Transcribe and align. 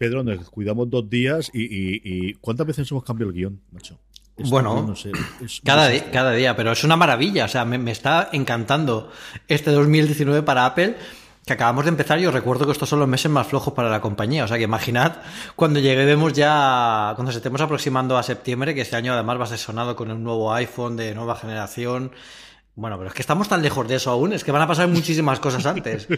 Pedro, 0.00 0.24
nos 0.24 0.48
cuidamos 0.48 0.88
dos 0.88 1.10
días 1.10 1.50
y, 1.52 1.60
y, 1.60 2.00
y 2.02 2.34
¿cuántas 2.40 2.66
veces 2.66 2.90
hemos 2.90 3.04
cambiado 3.04 3.28
el 3.30 3.36
guion, 3.36 3.60
macho? 3.70 3.98
Esto, 4.34 4.50
bueno, 4.50 4.82
no 4.88 4.96
sé, 4.96 5.12
es- 5.44 5.60
cada, 5.64 5.88
di- 5.88 6.00
cada 6.10 6.32
día, 6.32 6.56
pero 6.56 6.72
es 6.72 6.82
una 6.84 6.96
maravilla. 6.96 7.44
O 7.44 7.48
sea, 7.48 7.66
me, 7.66 7.76
me 7.76 7.90
está 7.90 8.30
encantando 8.32 9.12
este 9.46 9.70
2019 9.70 10.42
para 10.42 10.64
Apple, 10.64 10.96
que 11.44 11.52
acabamos 11.52 11.84
de 11.84 11.90
empezar. 11.90 12.18
Yo 12.18 12.30
recuerdo 12.30 12.64
que 12.64 12.72
estos 12.72 12.88
son 12.88 12.98
los 13.00 13.08
meses 13.08 13.30
más 13.30 13.46
flojos 13.46 13.74
para 13.74 13.90
la 13.90 14.00
compañía. 14.00 14.44
O 14.44 14.48
sea, 14.48 14.56
que 14.56 14.64
imaginad 14.64 15.16
cuando 15.54 15.80
lleguemos 15.80 16.32
ya, 16.32 17.12
cuando 17.16 17.30
se 17.32 17.36
estemos 17.38 17.60
aproximando 17.60 18.16
a 18.16 18.22
septiembre, 18.22 18.74
que 18.74 18.80
este 18.80 18.96
año 18.96 19.12
además 19.12 19.38
va 19.38 19.44
a 19.44 19.48
ser 19.48 19.58
sonado 19.58 19.94
con 19.96 20.10
un 20.10 20.24
nuevo 20.24 20.50
iPhone 20.54 20.96
de 20.96 21.14
nueva 21.14 21.36
generación. 21.36 22.10
Bueno, 22.74 22.96
pero 22.96 23.08
es 23.08 23.14
que 23.14 23.22
estamos 23.22 23.48
tan 23.48 23.62
lejos 23.62 23.86
de 23.88 23.96
eso 23.96 24.10
aún, 24.10 24.32
es 24.32 24.44
que 24.44 24.52
van 24.52 24.62
a 24.62 24.66
pasar 24.66 24.88
muchísimas 24.88 25.40
cosas 25.40 25.66
antes. 25.66 26.08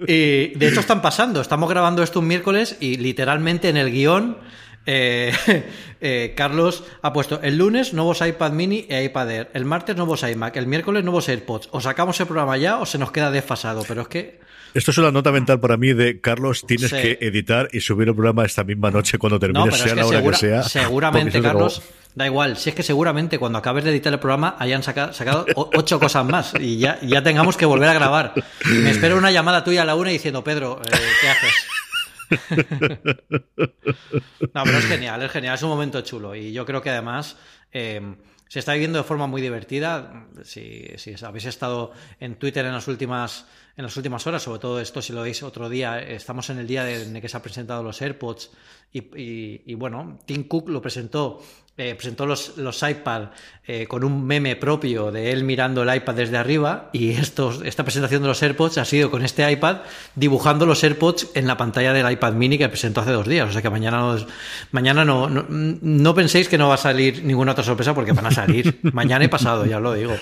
Y 0.00 0.48
de 0.54 0.68
hecho 0.68 0.80
están 0.80 1.02
pasando. 1.02 1.40
Estamos 1.40 1.68
grabando 1.68 2.02
esto 2.02 2.20
un 2.20 2.26
miércoles 2.26 2.76
y 2.80 2.96
literalmente 2.96 3.68
en 3.68 3.76
el 3.76 3.90
guion 3.92 4.38
eh, 4.86 5.32
eh, 6.00 6.34
Carlos 6.36 6.84
ha 7.02 7.12
puesto 7.12 7.40
el 7.42 7.56
lunes 7.56 7.94
nuevos 7.94 8.20
iPad 8.20 8.52
mini 8.52 8.86
e 8.88 9.04
iPad 9.04 9.30
Air, 9.30 9.50
el 9.54 9.64
martes 9.64 9.96
nuevos 9.96 10.22
iMac, 10.22 10.56
el 10.56 10.66
miércoles 10.66 11.04
nuevos 11.04 11.28
AirPods. 11.28 11.68
O 11.72 11.80
sacamos 11.80 12.18
el 12.20 12.26
programa 12.26 12.56
ya 12.56 12.78
o 12.78 12.86
se 12.86 12.98
nos 12.98 13.12
queda 13.12 13.30
desfasado, 13.30 13.82
pero 13.86 14.02
es 14.02 14.08
que 14.08 14.40
Esto 14.74 14.90
es 14.90 14.98
una 14.98 15.12
nota 15.12 15.30
mental 15.30 15.60
para 15.60 15.76
mí 15.76 15.92
de 15.92 16.20
Carlos, 16.20 16.64
tienes 16.66 16.90
Sí. 16.90 16.96
que 16.96 17.18
editar 17.20 17.68
y 17.72 17.80
subir 17.80 18.08
el 18.08 18.14
programa 18.14 18.44
esta 18.44 18.64
misma 18.64 18.90
noche 18.90 19.18
cuando 19.18 19.36
no, 19.36 19.40
termines, 19.40 19.74
es 19.74 19.80
sea 19.80 19.90
que 19.94 20.00
la 20.00 20.06
hora 20.06 20.16
segura- 20.18 20.36
que 20.36 20.40
sea. 20.40 20.62
seguramente 20.64 21.40
Carlos, 21.40 21.80
da 22.16 22.26
igual, 22.26 22.56
si 22.56 22.70
es 22.70 22.74
que 22.74 22.82
seguramente 22.82 23.38
cuando 23.38 23.58
acabes 23.58 23.84
de 23.84 23.90
editar 23.90 24.12
el 24.12 24.18
programa 24.18 24.56
hayan 24.58 24.82
saca- 24.82 25.12
sacado 25.12 25.46
ocho 25.54 26.00
cosas 26.00 26.24
más 26.26 26.54
y 26.58 26.78
ya, 26.78 26.98
ya 27.02 27.22
tengamos 27.22 27.56
que 27.56 27.66
volver 27.66 27.88
a 27.88 27.94
grabar. 27.94 28.34
Me 28.68 28.90
espero 28.90 29.16
una 29.16 29.30
llamada 29.30 29.62
tuya 29.62 29.82
a 29.82 29.84
la 29.84 29.94
una 29.94 30.10
diciendo, 30.10 30.42
Pedro, 30.42 30.80
eh, 30.84 30.98
¿qué 31.20 31.28
haces? 31.28 31.54
No, 34.54 34.64
pero 34.64 34.78
es 34.78 34.86
genial, 34.86 35.22
es 35.22 35.30
genial, 35.30 35.54
es 35.54 35.62
un 35.62 35.68
momento 35.68 36.00
chulo 36.00 36.34
y 36.34 36.52
yo 36.52 36.64
creo 36.66 36.82
que 36.82 36.90
además 36.90 37.36
eh, 37.72 38.00
se 38.48 38.58
está 38.58 38.72
viviendo 38.72 38.98
de 38.98 39.04
forma 39.04 39.26
muy 39.26 39.40
divertida. 39.40 40.26
Si, 40.42 40.86
si 40.96 41.14
habéis 41.24 41.44
estado 41.46 41.92
en 42.20 42.36
Twitter 42.36 42.64
en 42.66 42.72
las 42.72 42.88
últimas 42.88 43.46
en 43.76 43.82
las 43.84 43.96
últimas 43.96 44.26
horas, 44.26 44.42
sobre 44.42 44.60
todo 44.60 44.80
esto 44.80 45.02
si 45.02 45.12
lo 45.12 45.22
veis 45.22 45.42
otro 45.42 45.68
día, 45.68 46.00
estamos 46.00 46.48
en 46.50 46.58
el 46.58 46.66
día 46.66 46.84
de- 46.84 47.02
en 47.04 47.16
el 47.16 47.22
que 47.22 47.28
se 47.28 47.36
han 47.36 47.42
presentado 47.42 47.82
los 47.82 48.00
AirPods 48.00 48.50
y, 48.92 48.98
y- 49.20 49.62
y, 49.66 49.74
bueno, 49.74 50.18
Tim 50.26 50.44
Cook 50.44 50.68
lo 50.68 50.80
presentó. 50.80 51.42
eh, 51.76 51.96
presentó 51.96 52.24
los, 52.24 52.56
los 52.56 52.80
iPad 52.88 53.30
eh, 53.66 53.88
con 53.88 54.04
un 54.04 54.24
meme 54.24 54.54
propio 54.54 55.10
de 55.10 55.32
él 55.32 55.42
mirando 55.42 55.82
el 55.82 55.92
iPad 55.92 56.14
desde 56.14 56.36
arriba 56.36 56.88
y 56.92 57.10
estos, 57.10 57.62
esta 57.64 57.82
presentación 57.82 58.22
de 58.22 58.28
los 58.28 58.40
AirPods 58.40 58.78
ha 58.78 58.84
sido 58.84 59.10
con 59.10 59.24
este 59.24 59.50
iPad 59.50 59.78
dibujando 60.14 60.66
los 60.66 60.84
AirPods 60.84 61.32
en 61.34 61.48
la 61.48 61.56
pantalla 61.56 61.92
del 61.92 62.08
iPad 62.12 62.34
mini 62.34 62.58
que 62.58 62.68
presentó 62.68 63.00
hace 63.00 63.10
dos 63.10 63.26
días. 63.26 63.48
O 63.48 63.52
sea 63.52 63.60
que 63.60 63.70
mañana, 63.70 63.98
no, 63.98 64.24
mañana 64.70 65.04
no, 65.04 65.28
no, 65.28 65.46
no 65.48 66.14
penséis 66.14 66.48
que 66.48 66.58
no 66.58 66.68
va 66.68 66.74
a 66.74 66.78
salir 66.78 67.24
ninguna 67.24 67.50
otra 67.50 67.64
sorpresa 67.64 67.92
porque 67.92 68.12
van 68.12 68.26
a 68.26 68.30
salir 68.30 68.78
mañana 68.92 69.24
y 69.24 69.28
pasado, 69.28 69.66
ya 69.66 69.78
os 69.78 69.82
lo 69.82 69.94
digo. 69.94 70.14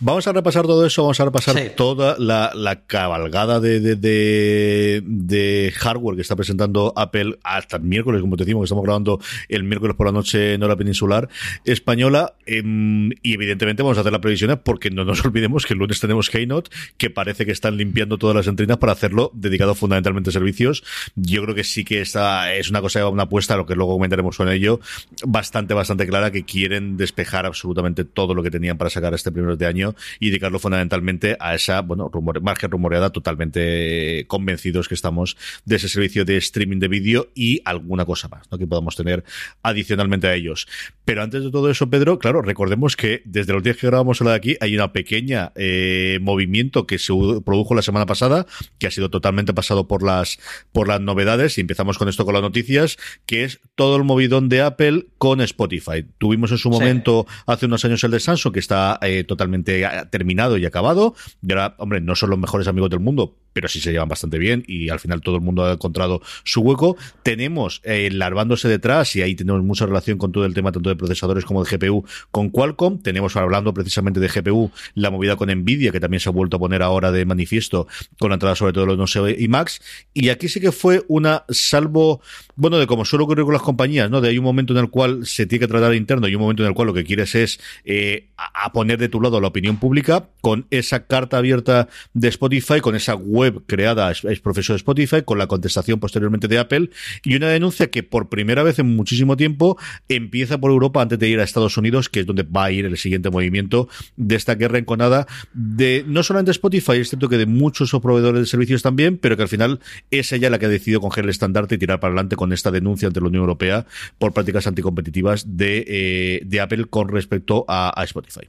Vamos 0.00 0.26
a 0.26 0.32
repasar 0.32 0.64
todo 0.66 0.84
eso, 0.86 1.02
vamos 1.02 1.20
a 1.20 1.24
repasar 1.24 1.56
Sí. 1.56 1.64
toda 1.76 2.16
la, 2.18 2.52
la 2.54 2.82
cabalgada 2.86 3.60
de, 3.60 3.80
de, 3.80 3.96
de- 3.96 5.02
de 5.04 5.72
hardware 5.76 6.16
que 6.16 6.22
está 6.22 6.36
presentando 6.36 6.92
Apple 6.96 7.38
hasta 7.42 7.76
el 7.76 7.82
miércoles, 7.82 8.20
como 8.20 8.36
te 8.36 8.44
decimos, 8.44 8.62
que 8.62 8.64
estamos 8.66 8.84
grabando 8.84 9.20
el 9.48 9.64
miércoles 9.64 9.96
por 9.96 10.06
la 10.06 10.12
noche 10.12 10.54
en 10.54 10.62
hora 10.62 10.76
peninsular 10.76 11.28
española. 11.64 12.34
em, 12.46 13.10
y 13.22 13.34
evidentemente 13.34 13.82
vamos 13.82 13.98
a 13.98 14.00
hacer 14.00 14.12
las 14.12 14.20
previsiones 14.20 14.58
porque 14.62 14.90
no 14.90 15.04
nos 15.04 15.22
olvidemos 15.24 15.66
que 15.66 15.74
el 15.74 15.78
lunes 15.78 16.00
tenemos 16.00 16.30
Keynote, 16.30 16.70
que 16.96 17.10
parece 17.10 17.44
que 17.46 17.52
están 17.52 17.76
limpiando 17.76 18.18
todas 18.18 18.34
las 18.36 18.46
entrinas 18.46 18.78
para 18.78 18.92
hacerlo 18.92 19.30
dedicado 19.34 19.74
fundamentalmente 19.74 20.30
a 20.30 20.32
servicios. 20.32 20.82
Yo 21.16 21.42
creo 21.42 21.54
que 21.54 21.64
sí 21.64 21.84
que 21.84 22.00
esta 22.00 22.54
es 22.54 22.70
una 22.70 22.80
cosa, 22.80 23.06
una 23.08 23.24
apuesta, 23.24 23.56
lo 23.56 23.66
que 23.66 23.74
luego 23.74 23.92
comentaremos 23.94 24.36
con 24.36 24.48
ello, 24.48 24.80
bastante, 25.24 25.74
bastante 25.74 26.06
clara, 26.06 26.30
que 26.30 26.44
quieren 26.44 26.96
despejar 26.96 27.46
absolutamente 27.46 28.04
todo 28.04 28.34
lo 28.34 28.42
que 28.42 28.50
tenían 28.50 28.78
para 28.78 28.90
sacar 28.90 29.12
este 29.14 29.30
primer 29.32 29.56
de 29.56 29.66
año 29.68 29.94
y 30.18 30.30
dedicarlo 30.30 30.58
fundamentalmente 30.58 31.36
a 31.38 31.54
esa, 31.54 31.80
bueno, 31.82 32.10
rumor, 32.12 32.40
margen 32.42 32.70
rumoreada, 32.70 33.10
totalmente 33.10 34.24
convencidos 34.26 34.88
que 34.88 34.94
estamos 34.94 35.36
de 35.64 35.76
ese 35.76 35.88
servicio 35.88 36.24
de 36.24 36.36
streaming 36.38 36.78
de 36.78 36.88
vídeo 36.88 37.30
y 37.34 37.60
alguna 37.64 38.04
cosa 38.04 38.28
más, 38.28 38.50
¿no? 38.50 38.58
Que 38.58 38.66
podamos 38.66 38.96
tener 38.96 39.24
adicionalmente 39.62 40.26
a 40.28 40.34
ellos. 40.34 40.66
Pero 41.04 41.22
antes 41.22 41.42
de 41.44 41.50
todo 41.50 41.70
eso, 41.70 41.88
Pedro, 41.90 42.18
claro, 42.18 42.42
recordemos 42.42 42.96
que 42.96 43.22
desde 43.24 43.52
los 43.52 43.62
días 43.62 43.76
que 43.76 43.86
grabamos 43.86 44.20
la 44.20 44.30
de 44.30 44.36
aquí 44.36 44.56
hay 44.60 44.74
una 44.74 44.92
pequeña 44.92 45.52
eh, 45.54 46.18
movimiento 46.20 46.86
que 46.86 46.98
se 46.98 47.12
produjo 47.44 47.74
la 47.74 47.82
semana 47.82 48.06
pasada, 48.06 48.46
que 48.78 48.86
ha 48.86 48.90
sido 48.90 49.10
totalmente 49.10 49.54
pasado 49.54 49.88
por 49.88 50.02
las, 50.02 50.38
por 50.72 50.88
las 50.88 51.00
novedades, 51.00 51.58
y 51.58 51.60
empezamos 51.60 51.98
con 51.98 52.08
esto 52.08 52.24
con 52.24 52.34
las 52.34 52.42
noticias, 52.42 52.98
que 53.26 53.44
es 53.44 53.60
todo 53.74 53.96
el 53.96 54.04
movidón 54.04 54.48
de 54.48 54.62
Apple 54.62 55.06
con 55.18 55.40
Spotify. 55.40 56.04
Tuvimos 56.18 56.50
en 56.50 56.58
su 56.58 56.68
Sí. 56.68 56.72
momento 56.78 57.26
hace 57.46 57.66
unos 57.66 57.84
años 57.84 58.04
el 58.04 58.10
de 58.10 58.20
Samsung, 58.20 58.52
que 58.52 58.60
está 58.60 58.98
eh, 59.02 59.24
totalmente 59.24 59.57
terminado 59.64 60.56
y 60.58 60.66
acabado. 60.66 61.14
Y 61.42 61.52
ahora, 61.52 61.74
hombre, 61.78 62.00
no 62.00 62.14
son 62.14 62.30
los 62.30 62.38
mejores 62.38 62.68
amigos 62.68 62.90
del 62.90 63.00
mundo, 63.00 63.36
pero 63.52 63.68
sí 63.68 63.80
se 63.80 63.90
llevan 63.90 64.08
bastante 64.08 64.38
bien 64.38 64.62
y 64.66 64.88
al 64.88 65.00
final 65.00 65.20
todo 65.20 65.34
el 65.34 65.40
mundo 65.40 65.64
ha 65.64 65.72
encontrado 65.72 66.22
su 66.44 66.60
hueco. 66.60 66.96
Tenemos 67.24 67.80
eh, 67.84 68.08
larvándose 68.12 68.68
detrás 68.68 69.16
y 69.16 69.22
ahí 69.22 69.34
tenemos 69.34 69.64
mucha 69.64 69.84
relación 69.84 70.16
con 70.16 70.30
todo 70.30 70.44
el 70.44 70.54
tema 70.54 70.70
tanto 70.70 70.88
de 70.88 70.96
procesadores 70.96 71.44
como 71.44 71.64
de 71.64 71.76
GPU 71.76 72.04
con 72.30 72.50
Qualcomm. 72.50 73.02
Tenemos 73.02 73.36
hablando 73.36 73.74
precisamente 73.74 74.20
de 74.20 74.28
GPU 74.28 74.70
la 74.94 75.10
movida 75.10 75.34
con 75.34 75.50
Nvidia 75.50 75.90
que 75.90 75.98
también 75.98 76.20
se 76.20 76.28
ha 76.28 76.32
vuelto 76.32 76.58
a 76.58 76.60
poner 76.60 76.82
ahora 76.82 77.10
de 77.10 77.24
manifiesto 77.24 77.88
con 78.20 78.30
la 78.30 78.34
entrada 78.34 78.54
sobre 78.54 78.72
todo 78.72 78.84
de 78.84 78.88
los 78.88 78.98
no 78.98 79.06
sé 79.06 79.48
Max. 79.48 79.80
Y 80.14 80.28
aquí 80.28 80.48
sí 80.48 80.60
que 80.60 80.70
fue 80.70 81.04
una 81.08 81.44
salvo, 81.48 82.20
bueno, 82.54 82.78
de 82.78 82.86
como 82.86 83.04
suele 83.04 83.24
ocurrir 83.24 83.44
con 83.44 83.54
las 83.54 83.62
compañías, 83.62 84.08
¿no? 84.10 84.20
De 84.20 84.28
hay 84.28 84.38
un 84.38 84.44
momento 84.44 84.72
en 84.72 84.78
el 84.78 84.90
cual 84.90 85.26
se 85.26 85.46
tiene 85.46 85.66
que 85.66 85.68
tratar 85.68 85.94
interno 85.94 86.28
y 86.28 86.34
un 86.34 86.42
momento 86.42 86.62
en 86.62 86.68
el 86.68 86.74
cual 86.74 86.86
lo 86.86 86.94
que 86.94 87.04
quieres 87.04 87.34
es 87.34 87.58
eh, 87.84 88.28
a 88.36 88.72
poner 88.72 88.98
de 88.98 89.08
tu 89.08 89.20
lado 89.20 89.40
la 89.40 89.47
opinión 89.48 89.78
pública 89.78 90.28
con 90.40 90.66
esa 90.70 91.06
carta 91.06 91.38
abierta 91.38 91.88
de 92.14 92.28
Spotify, 92.28 92.80
con 92.80 92.94
esa 92.96 93.14
web 93.14 93.62
creada 93.66 94.10
es, 94.10 94.24
es 94.24 94.40
profesor 94.40 94.74
de 94.74 94.78
Spotify, 94.78 95.22
con 95.24 95.38
la 95.38 95.46
contestación 95.46 96.00
posteriormente 96.00 96.48
de 96.48 96.58
Apple 96.58 96.90
y 97.24 97.36
una 97.36 97.48
denuncia 97.48 97.90
que 97.90 98.02
por 98.02 98.28
primera 98.28 98.62
vez 98.62 98.78
en 98.78 98.94
muchísimo 98.96 99.36
tiempo 99.36 99.76
empieza 100.08 100.58
por 100.58 100.70
Europa 100.70 101.02
antes 101.02 101.18
de 101.18 101.28
ir 101.28 101.40
a 101.40 101.44
Estados 101.44 101.76
Unidos, 101.76 102.08
que 102.08 102.20
es 102.20 102.26
donde 102.26 102.44
va 102.44 102.64
a 102.64 102.72
ir 102.72 102.86
el 102.86 102.96
siguiente 102.96 103.30
movimiento 103.30 103.88
de 104.16 104.36
esta 104.36 104.54
guerra 104.54 104.78
enconada 104.78 105.26
de 105.52 106.04
no 106.06 106.22
solamente 106.22 106.50
Spotify, 106.52 106.92
es 106.92 107.10
cierto 107.10 107.28
que 107.28 107.36
de 107.36 107.46
muchos 107.46 107.90
proveedores 108.00 108.40
de 108.40 108.46
servicios 108.46 108.82
también, 108.82 109.18
pero 109.18 109.36
que 109.36 109.42
al 109.42 109.48
final 109.48 109.80
es 110.10 110.32
ella 110.32 110.50
la 110.50 110.58
que 110.58 110.66
ha 110.66 110.70
decidido 110.70 111.00
coger 111.00 111.24
el 111.24 111.30
estandarte 111.30 111.74
y 111.74 111.78
tirar 111.78 112.00
para 112.00 112.12
adelante 112.12 112.36
con 112.36 112.52
esta 112.52 112.70
denuncia 112.70 113.08
ante 113.08 113.20
la 113.20 113.28
Unión 113.28 113.42
Europea 113.42 113.86
por 114.18 114.32
prácticas 114.32 114.66
anticompetitivas 114.66 115.56
de, 115.56 115.84
eh, 115.86 116.40
de 116.44 116.60
Apple 116.60 116.86
con 116.86 117.08
respecto 117.08 117.64
a, 117.68 117.98
a 118.00 118.04
Spotify. 118.04 118.48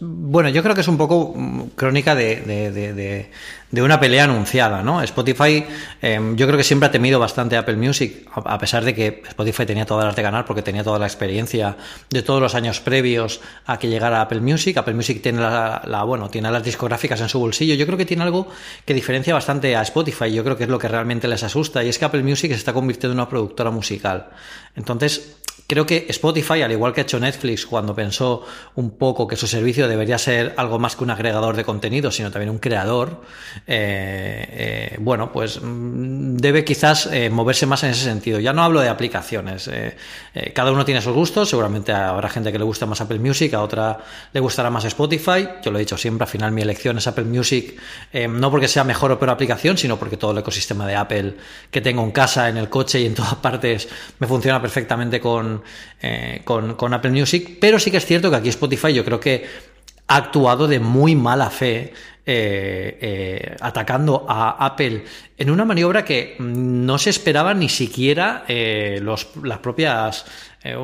Bueno, 0.00 0.50
yo 0.50 0.62
creo 0.62 0.74
que 0.74 0.82
es 0.82 0.88
un 0.88 0.98
poco 0.98 1.32
mm, 1.34 1.62
crónica 1.74 2.14
de, 2.14 3.30
una 3.72 3.98
pelea 3.98 4.24
anunciada, 4.24 4.82
¿no? 4.82 5.02
Spotify, 5.02 5.64
em, 6.02 6.36
yo 6.36 6.46
creo 6.46 6.58
que 6.58 6.64
siempre 6.64 6.88
ha 6.88 6.92
temido 6.92 7.18
bastante 7.18 7.56
Apple 7.56 7.76
Music, 7.76 8.28
a 8.32 8.58
pesar 8.58 8.84
de 8.84 8.94
que 8.94 9.22
Spotify 9.28 9.64
tenía 9.64 9.86
todas 9.86 10.04
las 10.04 10.16
de 10.16 10.22
ganar 10.22 10.44
porque 10.44 10.62
tenía 10.62 10.84
toda 10.84 10.98
la 10.98 11.06
experiencia 11.06 11.76
de 12.10 12.22
todos 12.22 12.40
los 12.40 12.54
años 12.54 12.80
previos 12.80 13.40
a 13.66 13.78
que 13.78 13.88
llegara 13.88 14.20
Apple 14.20 14.40
Music. 14.40 14.76
Apple 14.76 14.94
Music 14.94 15.22
tiene 15.22 15.40
la, 15.40 16.02
bueno, 16.04 16.28
tiene 16.28 16.50
las 16.50 16.62
discográficas 16.62 17.20
en 17.20 17.28
su 17.28 17.38
bolsillo. 17.38 17.74
Yo 17.74 17.86
creo 17.86 17.96
que 17.96 18.06
tiene 18.06 18.24
algo 18.24 18.48
que 18.84 18.94
diferencia 18.94 19.32
bastante 19.32 19.74
a 19.74 19.82
Spotify. 19.82 20.32
Yo 20.32 20.44
creo 20.44 20.56
que 20.56 20.64
es 20.64 20.70
lo 20.70 20.78
que 20.78 20.88
realmente 20.88 21.28
les 21.28 21.42
asusta 21.42 21.82
y 21.82 21.88
es 21.88 21.98
que 21.98 22.04
Apple 22.04 22.22
Music 22.22 22.50
se 22.50 22.58
está 22.58 22.72
convirtiendo 22.72 23.12
en 23.12 23.20
una 23.20 23.28
productora 23.28 23.70
musical. 23.70 24.28
Entonces, 24.76 25.38
Creo 25.70 25.84
que 25.84 26.06
Spotify, 26.08 26.62
al 26.62 26.72
igual 26.72 26.94
que 26.94 27.02
ha 27.02 27.04
hecho 27.04 27.20
Netflix 27.20 27.66
cuando 27.66 27.94
pensó 27.94 28.42
un 28.76 28.92
poco 28.92 29.28
que 29.28 29.36
su 29.36 29.46
servicio 29.46 29.86
debería 29.86 30.16
ser 30.16 30.54
algo 30.56 30.78
más 30.78 30.96
que 30.96 31.04
un 31.04 31.10
agregador 31.10 31.56
de 31.56 31.64
contenido, 31.64 32.10
sino 32.10 32.30
también 32.30 32.48
un 32.48 32.56
creador, 32.56 33.20
eh, 33.66 34.46
eh, 34.50 34.96
bueno, 34.98 35.30
pues 35.30 35.60
mm, 35.62 36.36
debe 36.36 36.64
quizás 36.64 37.10
eh, 37.12 37.28
moverse 37.28 37.66
más 37.66 37.82
en 37.82 37.90
ese 37.90 38.04
sentido. 38.04 38.40
Ya 38.40 38.54
no 38.54 38.62
hablo 38.62 38.80
de 38.80 38.88
aplicaciones. 38.88 39.70
cada 40.54 40.72
uno 40.72 40.86
tiene 40.86 41.02
sus 41.02 41.12
gustos. 41.12 41.50
Seguramente 41.50 41.92
habrá 41.92 42.30
gente 42.30 42.50
que 42.50 42.58
le 42.58 42.64
gusta 42.64 42.86
más 42.86 43.02
Apple 43.02 43.18
Music, 43.18 43.52
a 43.52 43.60
otra 43.60 43.98
le 44.32 44.40
gustará 44.40 44.70
más 44.70 44.86
Spotify. 44.86 45.46
Yo 45.62 45.70
lo 45.70 45.76
he 45.76 45.80
dicho 45.80 45.98
siempre, 45.98 46.24
al 46.24 46.30
final 46.30 46.50
mi 46.50 46.62
elección 46.62 46.96
es 46.96 47.06
Apple 47.06 47.24
Music, 47.24 47.78
no 48.30 48.50
porque 48.50 48.68
sea 48.68 48.84
mejor 48.84 49.12
o 49.12 49.18
peor 49.18 49.28
aplicación, 49.28 49.76
sino 49.76 49.98
porque 49.98 50.16
todo 50.16 50.30
el 50.30 50.38
ecosistema 50.38 50.86
de 50.86 50.96
Apple 50.96 51.36
que 51.70 51.82
tengo 51.82 52.02
en 52.02 52.12
casa, 52.12 52.48
en 52.48 52.56
el 52.56 52.70
coche 52.70 53.00
y 53.00 53.04
en 53.04 53.14
todas 53.14 53.34
partes 53.42 53.86
me 54.18 54.26
funciona 54.26 54.62
perfectamente 54.62 55.20
con 55.20 55.57
eh, 56.00 56.42
con, 56.44 56.94
Apple 56.94 57.10
Music, 57.10 57.58
pero 57.60 57.78
sí 57.78 57.90
que 57.90 57.96
es 57.96 58.06
cierto 58.06 58.30
que 58.30 58.36
aquí 58.36 58.48
Spotify 58.48 58.92
yo 58.92 59.04
creo 59.04 59.20
que 59.20 59.44
ha 60.06 60.16
actuado 60.16 60.68
de 60.68 60.80
muy 60.80 61.14
mala 61.14 61.50
fe 61.50 61.92
eh, 62.24 62.98
eh, 63.00 63.56
atacando 63.60 64.26
a 64.28 64.64
Apple 64.64 65.04
en 65.36 65.50
una 65.50 65.64
maniobra 65.64 66.04
que 66.04 66.36
no 66.38 66.98
se 66.98 67.10
esperaba 67.10 67.54
ni 67.54 67.68
siquiera 67.68 68.44
los, 69.00 69.28
las 69.42 69.58
propias, 69.58 70.24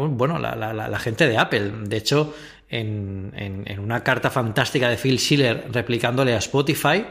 bueno, 0.09 0.38
la, 0.38 0.99
gente 0.99 1.27
de 1.29 1.38
Apple. 1.38 1.73
De 1.85 1.97
hecho, 1.97 2.35
en, 2.69 3.79
una 3.79 4.03
carta 4.03 4.31
fantástica 4.31 4.88
de 4.88 4.97
Phil 4.97 5.19
Schiller 5.19 5.69
replicándole 5.70 6.35
a 6.35 6.38
Spotify, 6.38 7.05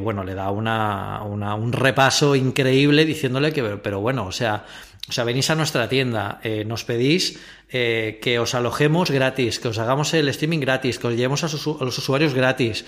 bueno, 0.00 0.24
le 0.24 0.34
da 0.34 0.50
un 0.50 1.72
repaso 1.72 2.36
increíble 2.36 3.04
diciéndole 3.04 3.52
que, 3.52 3.62
pero 3.62 4.00
bueno, 4.00 4.26
o 4.26 4.32
sea, 4.32 4.64
o 5.08 5.12
sea, 5.12 5.24
venís 5.24 5.48
a 5.48 5.54
nuestra 5.54 5.88
tienda, 5.88 6.38
eh, 6.42 6.64
nos 6.66 6.84
pedís 6.84 7.40
eh, 7.70 8.18
que 8.20 8.38
os 8.38 8.54
alojemos 8.54 9.10
gratis, 9.10 9.58
que 9.58 9.68
os 9.68 9.78
hagamos 9.78 10.12
el 10.12 10.28
streaming 10.28 10.60
gratis, 10.60 10.98
que 10.98 11.06
os 11.06 11.14
llevemos 11.14 11.44
a, 11.44 11.48
los 11.48 11.98
usuarios 11.98 12.34
gratis. 12.34 12.84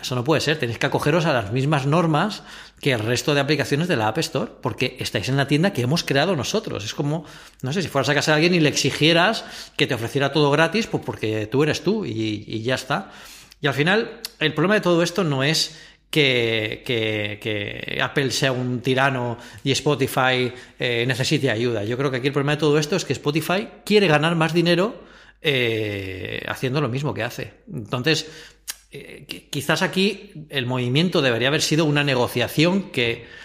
Eso 0.00 0.14
no 0.14 0.24
puede 0.24 0.40
ser, 0.40 0.58
tenéis 0.58 0.78
que 0.78 0.86
acogeros 0.86 1.26
a 1.26 1.34
las 1.34 1.52
mismas 1.52 1.84
normas 1.84 2.42
que 2.80 2.92
el 2.92 3.00
resto 3.00 3.34
de 3.34 3.40
aplicaciones 3.40 3.88
de 3.88 3.96
la 3.96 4.08
App 4.08 4.18
Store, 4.18 4.52
porque 4.62 4.96
estáis 5.00 5.28
en 5.28 5.36
la 5.36 5.46
tienda 5.46 5.74
que 5.74 5.82
hemos 5.82 6.02
creado 6.02 6.34
nosotros. 6.34 6.84
Es 6.84 6.94
como, 6.94 7.26
no 7.60 7.72
sé, 7.74 7.82
si 7.82 7.88
fueras 7.88 8.08
a 8.08 8.14
casa 8.14 8.32
de 8.32 8.36
alguien 8.36 8.54
y 8.54 8.60
le 8.60 8.70
exigieras 8.70 9.44
que 9.76 9.86
te 9.86 9.94
ofreciera 9.94 10.32
todo 10.32 10.50
gratis, 10.50 10.86
pues 10.86 11.02
porque 11.04 11.46
tú 11.46 11.62
eres 11.62 11.82
tú 11.82 12.06
y 12.06 12.62
ya 12.62 12.74
está. 12.74 13.10
Y 13.60 13.66
al 13.66 13.74
final, 13.74 14.20
el 14.38 14.54
problema 14.54 14.74
de 14.74 14.80
todo 14.80 15.02
esto 15.02 15.22
no 15.22 15.42
es 15.42 15.78
que, 16.10 16.82
que, 16.84 18.00
Apple 18.02 18.30
sea 18.30 18.52
un 18.52 18.80
tirano 18.80 19.38
y 19.62 19.70
Spotify 19.72 20.52
eh, 20.78 21.04
necesite 21.06 21.50
ayuda. 21.50 21.84
Yo 21.84 21.96
creo 21.96 22.10
que 22.10 22.18
aquí 22.18 22.26
el 22.26 22.32
problema 22.32 22.52
de 22.52 22.60
todo 22.60 22.78
esto 22.78 22.96
es 22.96 23.04
que 23.04 23.12
Spotify 23.12 23.68
quiere 23.84 24.08
ganar 24.08 24.34
más 24.34 24.52
dinero 24.52 25.02
eh, 25.40 26.42
haciendo 26.48 26.80
lo 26.80 26.88
mismo 26.88 27.14
que 27.14 27.22
hace. 27.22 27.52
Entonces, 27.72 28.28
eh, 28.90 29.24
quizás 29.50 29.82
aquí 29.82 30.32
el 30.50 30.66
movimiento 30.66 31.22
debería 31.22 31.48
haber 31.48 31.62
sido 31.62 31.84
una 31.84 32.02
negociación 32.02 32.90
que 32.90 33.40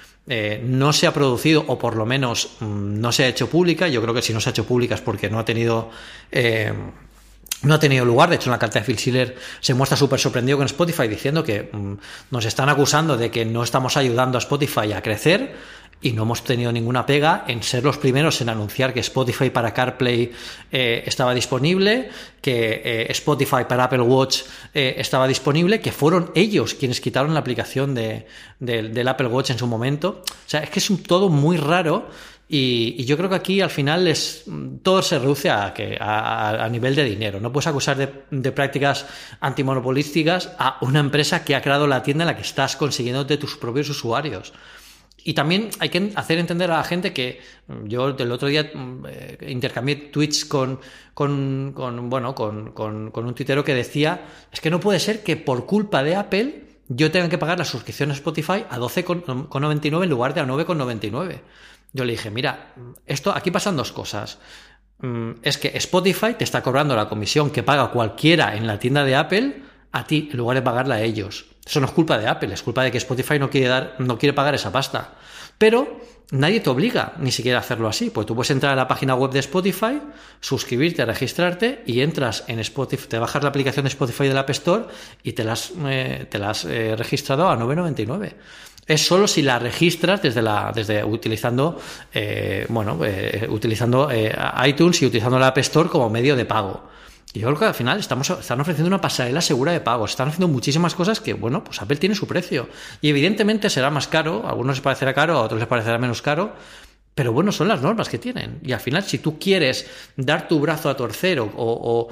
no 0.64 0.92
se 0.92 1.06
ha 1.06 1.14
producido 1.14 1.64
o 1.68 1.78
por 1.78 1.96
lo 1.96 2.08
menos 2.08 2.58
mm, 2.60 3.00
no 3.00 3.12
se 3.12 3.26
ha 3.26 3.28
hecho 3.28 3.48
pública. 3.48 3.88
Yo 3.88 4.02
creo 4.02 4.16
que 4.16 4.24
si 4.24 4.34
no 4.34 4.42
se 4.42 4.50
ha 4.50 4.54
hecho 4.54 4.66
pública 4.66 4.96
es 4.96 5.02
porque 5.02 5.30
no 5.30 5.38
ha 5.38 5.46
tenido 5.46 5.92
no 7.64 7.76
ha 7.76 7.80
tenido 7.80 8.06
lugar. 8.06 8.30
De 8.30 8.36
hecho, 8.36 8.50
en 8.50 8.54
la 8.54 8.60
carta 8.60 8.80
de 8.80 8.86
Phil 8.86 8.98
Schiller 8.98 9.36
se 9.60 9.74
muestra 9.74 9.98
súper 9.98 10.20
sorprendido 10.20 10.58
con 10.58 10.66
Spotify 10.66 11.08
diciendo 11.08 11.44
que 11.44 11.70
mm, 11.72 11.94
nos 12.32 12.46
están 12.46 12.70
acusando 12.70 13.18
de 13.18 13.32
que 13.32 13.46
no 13.46 13.64
estamos 13.64 13.98
ayudando 13.98 14.38
a 14.38 14.40
Spotify 14.40 14.94
a 14.94 15.02
crecer 15.02 15.56
y 16.02 16.12
no 16.12 16.24
hemos 16.24 16.44
tenido 16.44 16.72
ninguna 16.72 17.06
pega 17.06 17.46
en 17.48 17.64
ser 17.64 17.84
los 17.84 17.98
primeros 17.98 18.40
en 18.42 18.50
anunciar 18.50 18.94
que 18.94 19.00
Spotify 19.00 19.50
para 19.50 19.74
CarPlay 19.74 20.32
eh, 20.72 21.04
estaba 21.06 21.34
disponible, 21.34 22.10
que 22.42 22.82
eh, 22.84 23.08
Spotify 23.10 23.64
para 23.68 23.86
Apple 23.86 24.02
Watch 24.02 24.42
eh, 24.74 24.96
estaba 24.98 25.28
disponible, 25.28 25.80
que 25.80 25.92
fueron 25.92 26.32
ellos 26.36 26.76
quienes 26.76 27.02
quitaron 27.02 27.34
la 27.34 27.40
aplicación 27.40 27.96
de, 27.96 28.28
del 28.60 29.08
Apple 29.08 29.28
Watch 29.28 29.52
en 29.52 29.58
su 29.58 29.66
momento. 29.66 30.22
O 30.28 30.50
sea, 30.50 30.60
es 30.60 30.70
que 30.70 30.80
es 30.80 30.90
un, 30.90 31.02
todo 31.02 31.30
muy 31.30 31.58
raro 31.58 32.08
y, 32.48 33.04
yo 33.06 33.18
creo 33.18 33.30
que 33.30 33.36
aquí 33.36 33.62
al 33.62 33.72
final 33.72 34.08
es, 34.08 34.46
todo 34.84 35.02
se 35.02 35.18
reduce 35.18 35.50
a, 35.50 35.74
que, 35.74 35.98
a, 36.00 36.68
nivel 36.70 36.96
de 36.96 37.04
dinero. 37.04 37.40
No 37.40 37.52
puedes 37.52 37.68
acusar 37.68 37.98
de, 37.98 38.52
prácticas 38.52 39.06
antimonopolísticas 39.40 40.52
a 40.60 40.78
una 40.82 41.00
empresa 41.00 41.44
que 41.44 41.56
ha 41.56 41.62
creado 41.62 41.88
la 41.88 42.04
tienda 42.04 42.24
en 42.24 42.28
la 42.28 42.36
que 42.36 42.44
estás 42.44 42.76
consiguiendo 42.76 43.24
de 43.24 43.38
tus 43.38 43.58
propios 43.58 43.90
usuarios. 43.90 44.54
Y 45.28 45.34
también 45.34 45.72
hay 45.80 45.90
que 45.90 46.12
hacer 46.16 46.38
entender 46.38 46.70
a 46.70 46.78
la 46.78 46.84
gente 46.84 47.12
que 47.12 47.42
mm, 47.68 47.88
yo 47.88 48.10
el 48.10 48.32
otro 48.32 48.48
día 48.48 48.70
mm, 48.72 49.06
eh, 49.10 49.38
intercambié 49.50 49.96
tweets 49.96 50.46
con, 50.46 50.80
con, 51.16 51.74
bueno, 52.12 52.36
con, 52.36 52.74
con, 52.74 53.12
un 53.12 53.34
tuitero 53.34 53.64
que 53.64 53.74
decía, 53.74 54.24
es 54.54 54.62
que 54.62 54.70
no 54.70 54.80
puede 54.80 55.00
ser 55.00 55.24
que 55.24 55.36
por 55.36 55.66
culpa 55.66 56.04
de 56.04 56.16
Apple 56.16 56.66
yo 56.90 57.10
tenga 57.10 57.28
que 57.28 57.40
pagar 57.40 57.58
la 57.58 57.66
suscripción 57.66 58.12
a 58.12 58.14
Spotify 58.14 58.66
a 58.70 58.78
12,99 58.78 60.04
en 60.04 60.10
lugar 60.12 60.36
de 60.36 60.42
a 60.42 60.46
9,99. 60.46 61.42
Yo 61.96 62.04
le 62.04 62.12
dije, 62.12 62.30
mira, 62.30 62.74
esto 63.06 63.32
aquí 63.34 63.52
pasan 63.52 63.78
dos 63.78 63.94
cosas. 63.94 64.38
Mm, 65.00 65.32
es 65.42 65.58
que 65.58 65.72
Spotify 65.78 66.34
te 66.38 66.44
está 66.44 66.62
cobrando 66.62 66.94
la 66.94 67.08
comisión 67.08 67.52
que 67.52 67.64
paga 67.64 67.90
cualquiera 67.90 68.58
en 68.58 68.68
la 68.68 68.80
tienda 68.80 69.06
de 69.06 69.16
Apple 69.16 69.62
a 69.94 70.06
ti 70.06 70.28
en 70.30 70.38
lugar 70.38 70.56
de 70.56 70.62
pagarla 70.62 70.96
a 70.96 71.02
ellos. 71.02 71.46
Eso 71.66 71.80
no 71.80 71.86
es 71.86 71.94
culpa 71.94 72.18
de 72.18 72.28
Apple, 72.28 72.54
es 72.54 72.64
culpa 72.64 72.84
de 72.84 72.92
que 72.92 72.98
Spotify 72.98 73.40
no 73.40 73.50
quiere 73.50 73.70
dar, 73.70 73.96
no 74.00 74.18
quiere 74.18 74.34
pagar 74.34 74.54
esa 74.56 74.74
pasta. 74.74 75.14
Pero 75.58 76.02
nadie 76.32 76.60
te 76.60 76.70
obliga 76.70 77.14
ni 77.18 77.32
siquiera 77.32 77.60
a 77.60 77.62
hacerlo 77.62 77.88
así, 77.88 78.10
pues 78.10 78.28
tú 78.28 78.36
puedes 78.36 78.52
entrar 78.52 78.74
a 78.74 78.76
la 78.76 78.90
página 78.90 79.16
web 79.16 79.32
de 79.32 79.40
Spotify, 79.40 80.02
suscribirte, 80.42 81.06
registrarte 81.06 81.82
y 81.86 82.02
entras 82.02 82.44
en 82.48 82.60
Spotify, 82.60 83.08
te 83.08 83.20
bajas 83.20 83.42
la 83.42 83.50
aplicación 83.50 83.86
de 83.86 83.90
Spotify 83.90 84.28
del 84.28 84.38
App 84.38 84.50
Store 84.50 84.84
y 85.24 85.32
te 85.32 85.46
la 85.46 85.54
has, 85.54 85.72
eh, 85.86 86.28
te 86.30 86.40
eh, 86.40 86.96
registrado 86.98 87.48
a 87.48 87.58
9.99 87.58 88.34
es 88.88 89.06
solo 89.06 89.28
si 89.28 89.42
la 89.42 89.60
registras 89.60 90.22
desde 90.22 90.42
la 90.42 90.72
desde 90.74 91.04
utilizando 91.04 91.80
eh, 92.14 92.66
bueno 92.70 93.00
eh, 93.04 93.48
utilizando 93.50 94.10
eh, 94.12 94.36
iTunes 94.66 95.02
y 95.02 95.06
utilizando 95.06 95.40
la 95.40 95.48
App 95.48 95.58
Store 95.60 95.90
como 95.90 96.10
medio 96.10 96.36
de 96.36 96.46
pago. 96.46 96.84
Y 97.34 97.40
yo 97.40 97.48
creo 97.48 97.60
que 97.60 97.66
al 97.66 97.74
final 97.74 98.00
estamos 98.00 98.30
están 98.30 98.62
ofreciendo 98.62 98.88
una 98.88 99.02
pasarela 99.02 99.42
segura 99.42 99.74
de 99.74 99.82
pago 99.82 100.06
están 100.06 100.30
haciendo 100.30 100.48
muchísimas 100.48 100.96
cosas 100.96 101.20
que 101.20 101.34
bueno 101.34 101.64
pues 101.64 101.82
Apple 101.82 101.98
tiene 101.98 102.16
su 102.16 102.28
precio. 102.28 102.70
Y 103.02 103.10
evidentemente 103.10 103.70
será 103.70 103.90
más 103.90 104.08
caro 104.08 104.46
a 104.46 104.50
algunos 104.50 104.78
les 104.78 104.84
parecerá 104.84 105.14
caro 105.14 105.38
a 105.38 105.42
otros 105.42 105.60
les 105.60 105.68
parecerá 105.68 105.98
menos 105.98 106.22
caro 106.22 106.54
pero 107.16 107.32
bueno, 107.32 107.54
son 107.54 107.70
las 107.70 107.82
normas 107.82 108.10
que 108.10 108.20
tienen. 108.20 108.60
Y 108.62 108.74
al 108.74 108.82
final, 108.82 109.02
si 109.04 109.20
tú 109.20 109.40
quieres 109.40 109.90
dar 110.18 110.50
tu 110.50 110.60
brazo 110.60 110.90
a 110.90 110.98
torcer 110.98 111.40
o, 111.40 112.10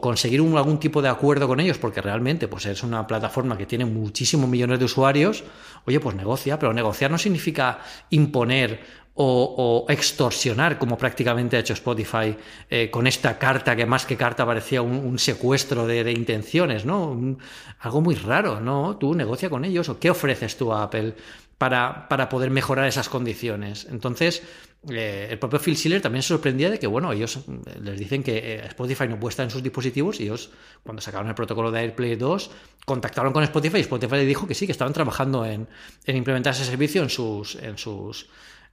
conseguir 0.00 0.40
algún 0.40 0.78
tipo 0.78 1.02
de 1.02 1.08
acuerdo 1.08 1.48
con 1.48 1.60
ellos, 1.60 1.78
porque 1.78 2.00
realmente 2.00 2.48
pues 2.48 2.64
es 2.66 2.82
una 2.82 3.06
plataforma 3.06 3.58
que 3.58 3.66
tiene 3.66 3.84
muchísimos 3.84 4.48
millones 4.48 4.78
de 4.78 4.84
usuarios, 4.84 5.44
oye, 5.84 6.00
pues 6.00 6.16
negocia, 6.16 6.58
pero 6.58 6.72
negociar 6.72 7.10
no 7.10 7.18
significa 7.18 7.80
imponer 8.10 8.80
o, 9.18 9.86
extorsionar, 9.88 10.78
como 10.78 10.98
prácticamente 10.98 11.56
ha 11.56 11.60
hecho 11.60 11.72
Spotify 11.72 12.36
eh, 12.68 12.90
con 12.90 13.06
esta 13.06 13.38
carta, 13.38 13.74
que 13.74 13.86
más 13.86 14.04
que 14.04 14.16
carta 14.16 14.44
parecía 14.44 14.82
un, 14.82 15.18
secuestro 15.18 15.86
de, 15.86 16.12
intenciones, 16.12 16.84
¿no? 16.84 17.36
algo 17.80 18.00
muy 18.02 18.14
raro, 18.14 18.60
¿no? 18.60 18.96
Tú 18.96 19.14
negocia 19.14 19.48
con 19.48 19.64
ellos, 19.64 19.88
o 19.88 19.98
qué 19.98 20.10
ofreces 20.10 20.56
tú 20.56 20.72
a 20.72 20.82
Apple 20.84 21.14
para, 21.58 22.08
para 22.08 22.28
poder 22.28 22.50
mejorar 22.50 22.86
esas 22.86 23.08
condiciones. 23.08 23.86
Entonces, 23.90 24.42
eh, 24.88 25.28
el 25.30 25.38
propio 25.38 25.58
Phil 25.58 25.76
Schiller 25.76 26.00
también 26.00 26.22
se 26.22 26.28
sorprendía 26.28 26.70
de 26.70 26.78
que, 26.78 26.86
bueno, 26.86 27.10
ellos 27.12 27.36
eh, 27.38 27.78
les 27.82 27.98
dicen 27.98 28.22
que 28.22 28.36
eh, 28.36 28.66
Spotify 28.66 29.08
no 29.08 29.18
puede 29.18 29.42
en 29.42 29.50
sus 29.50 29.62
dispositivos 29.62 30.20
y 30.20 30.24
ellos, 30.24 30.50
cuando 30.82 31.02
sacaron 31.02 31.28
el 31.28 31.34
protocolo 31.34 31.70
de 31.70 31.80
AirPlay 31.80 32.16
2, 32.16 32.50
contactaron 32.84 33.32
con 33.32 33.42
Spotify 33.42 33.78
y 33.78 33.80
Spotify 33.80 34.16
le 34.16 34.26
dijo 34.26 34.46
que 34.46 34.54
sí, 34.54 34.66
que 34.66 34.72
estaban 34.72 34.92
trabajando 34.92 35.44
en, 35.44 35.66
en 36.04 36.16
implementar 36.16 36.52
ese 36.52 36.64
servicio 36.64 37.02
en 37.02 37.10
sus, 37.10 37.56
en 37.56 37.78
sus 37.78 38.28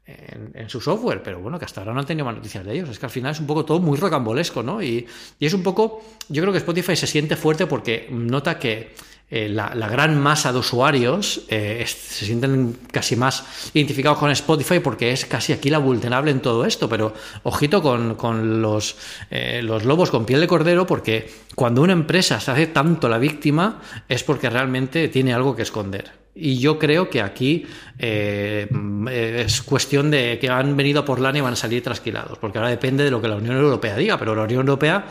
en, 0.06 0.70
su 0.70 0.82
software, 0.82 1.24
pero 1.24 1.40
bueno, 1.40 1.58
que 1.58 1.64
hasta 1.64 1.80
ahora 1.80 1.94
no 1.94 2.02
han 2.02 2.06
tenido 2.06 2.26
más 2.26 2.36
noticias 2.36 2.66
de 2.66 2.74
ellos. 2.74 2.90
Es 2.90 3.00
que 3.00 3.06
al 3.06 3.12
final 3.12 3.32
es 3.32 3.40
un 3.40 3.48
poco 3.48 3.64
todo 3.64 3.80
muy 3.80 3.98
rocambolesco, 3.98 4.62
¿no? 4.62 4.84
Y, 4.84 5.08
y, 5.40 5.46
es 5.46 5.54
un 5.54 5.64
poco, 5.64 6.04
yo 6.28 6.42
creo 6.42 6.52
que 6.52 6.58
Spotify 6.58 6.96
se 6.98 7.08
siente 7.08 7.38
fuerte 7.38 7.68
porque 7.68 8.10
nota 8.12 8.60
que 8.60 8.94
eh, 9.36 9.50
la, 9.50 9.70
gran 9.88 10.22
masa 10.22 10.54
de 10.54 10.60
usuarios 10.60 11.42
eh, 11.50 11.84
se 11.88 12.26
sienten 12.26 12.78
casi 12.92 13.16
más 13.16 13.72
identificados 13.74 14.20
con 14.20 14.30
Spotify 14.30 14.80
porque 14.80 15.12
es 15.12 15.26
casi 15.26 15.54
aquí 15.54 15.72
la 15.72 15.80
vulnerable 15.80 16.30
en 16.30 16.40
todo 16.40 16.66
esto. 16.66 16.88
Pero 16.88 17.16
ojito 17.42 17.82
con, 17.82 18.62
los, 18.62 18.96
eh, 19.32 19.62
los 19.64 19.86
lobos 19.86 20.12
con 20.12 20.26
piel 20.26 20.40
de 20.40 20.48
cordero 20.48 20.86
porque 20.86 21.28
cuando 21.56 21.82
una 21.82 21.94
empresa 21.94 22.40
se 22.40 22.52
hace 22.52 22.68
tanto 22.68 23.10
la 23.10 23.18
víctima 23.18 23.82
es 24.08 24.24
porque 24.24 24.52
realmente 24.52 25.08
tiene 25.08 25.34
algo 25.34 25.56
que 25.56 25.64
esconder. 25.64 26.12
Y 26.36 26.60
yo 26.60 26.78
creo 26.78 27.10
que 27.10 27.22
aquí 27.22 27.66
es 28.00 29.62
cuestión 29.62 30.10
de 30.10 30.40
que 30.40 30.50
han 30.50 30.76
venido 30.76 31.06
por 31.06 31.20
lana 31.20 31.38
y 31.38 31.42
van 31.42 31.54
a 31.54 31.56
salir 31.56 31.84
trasquilados, 31.84 32.40
porque 32.40 32.58
ahora 32.58 32.72
depende 32.72 33.04
de 33.04 33.12
lo 33.12 33.22
que 33.22 33.28
la 33.28 33.36
Unión 33.36 33.56
Europea 33.56 33.96
diga, 33.96 34.18
pero 34.18 34.36
la 34.36 34.44
Unión 34.44 34.62
Europea 34.62 35.06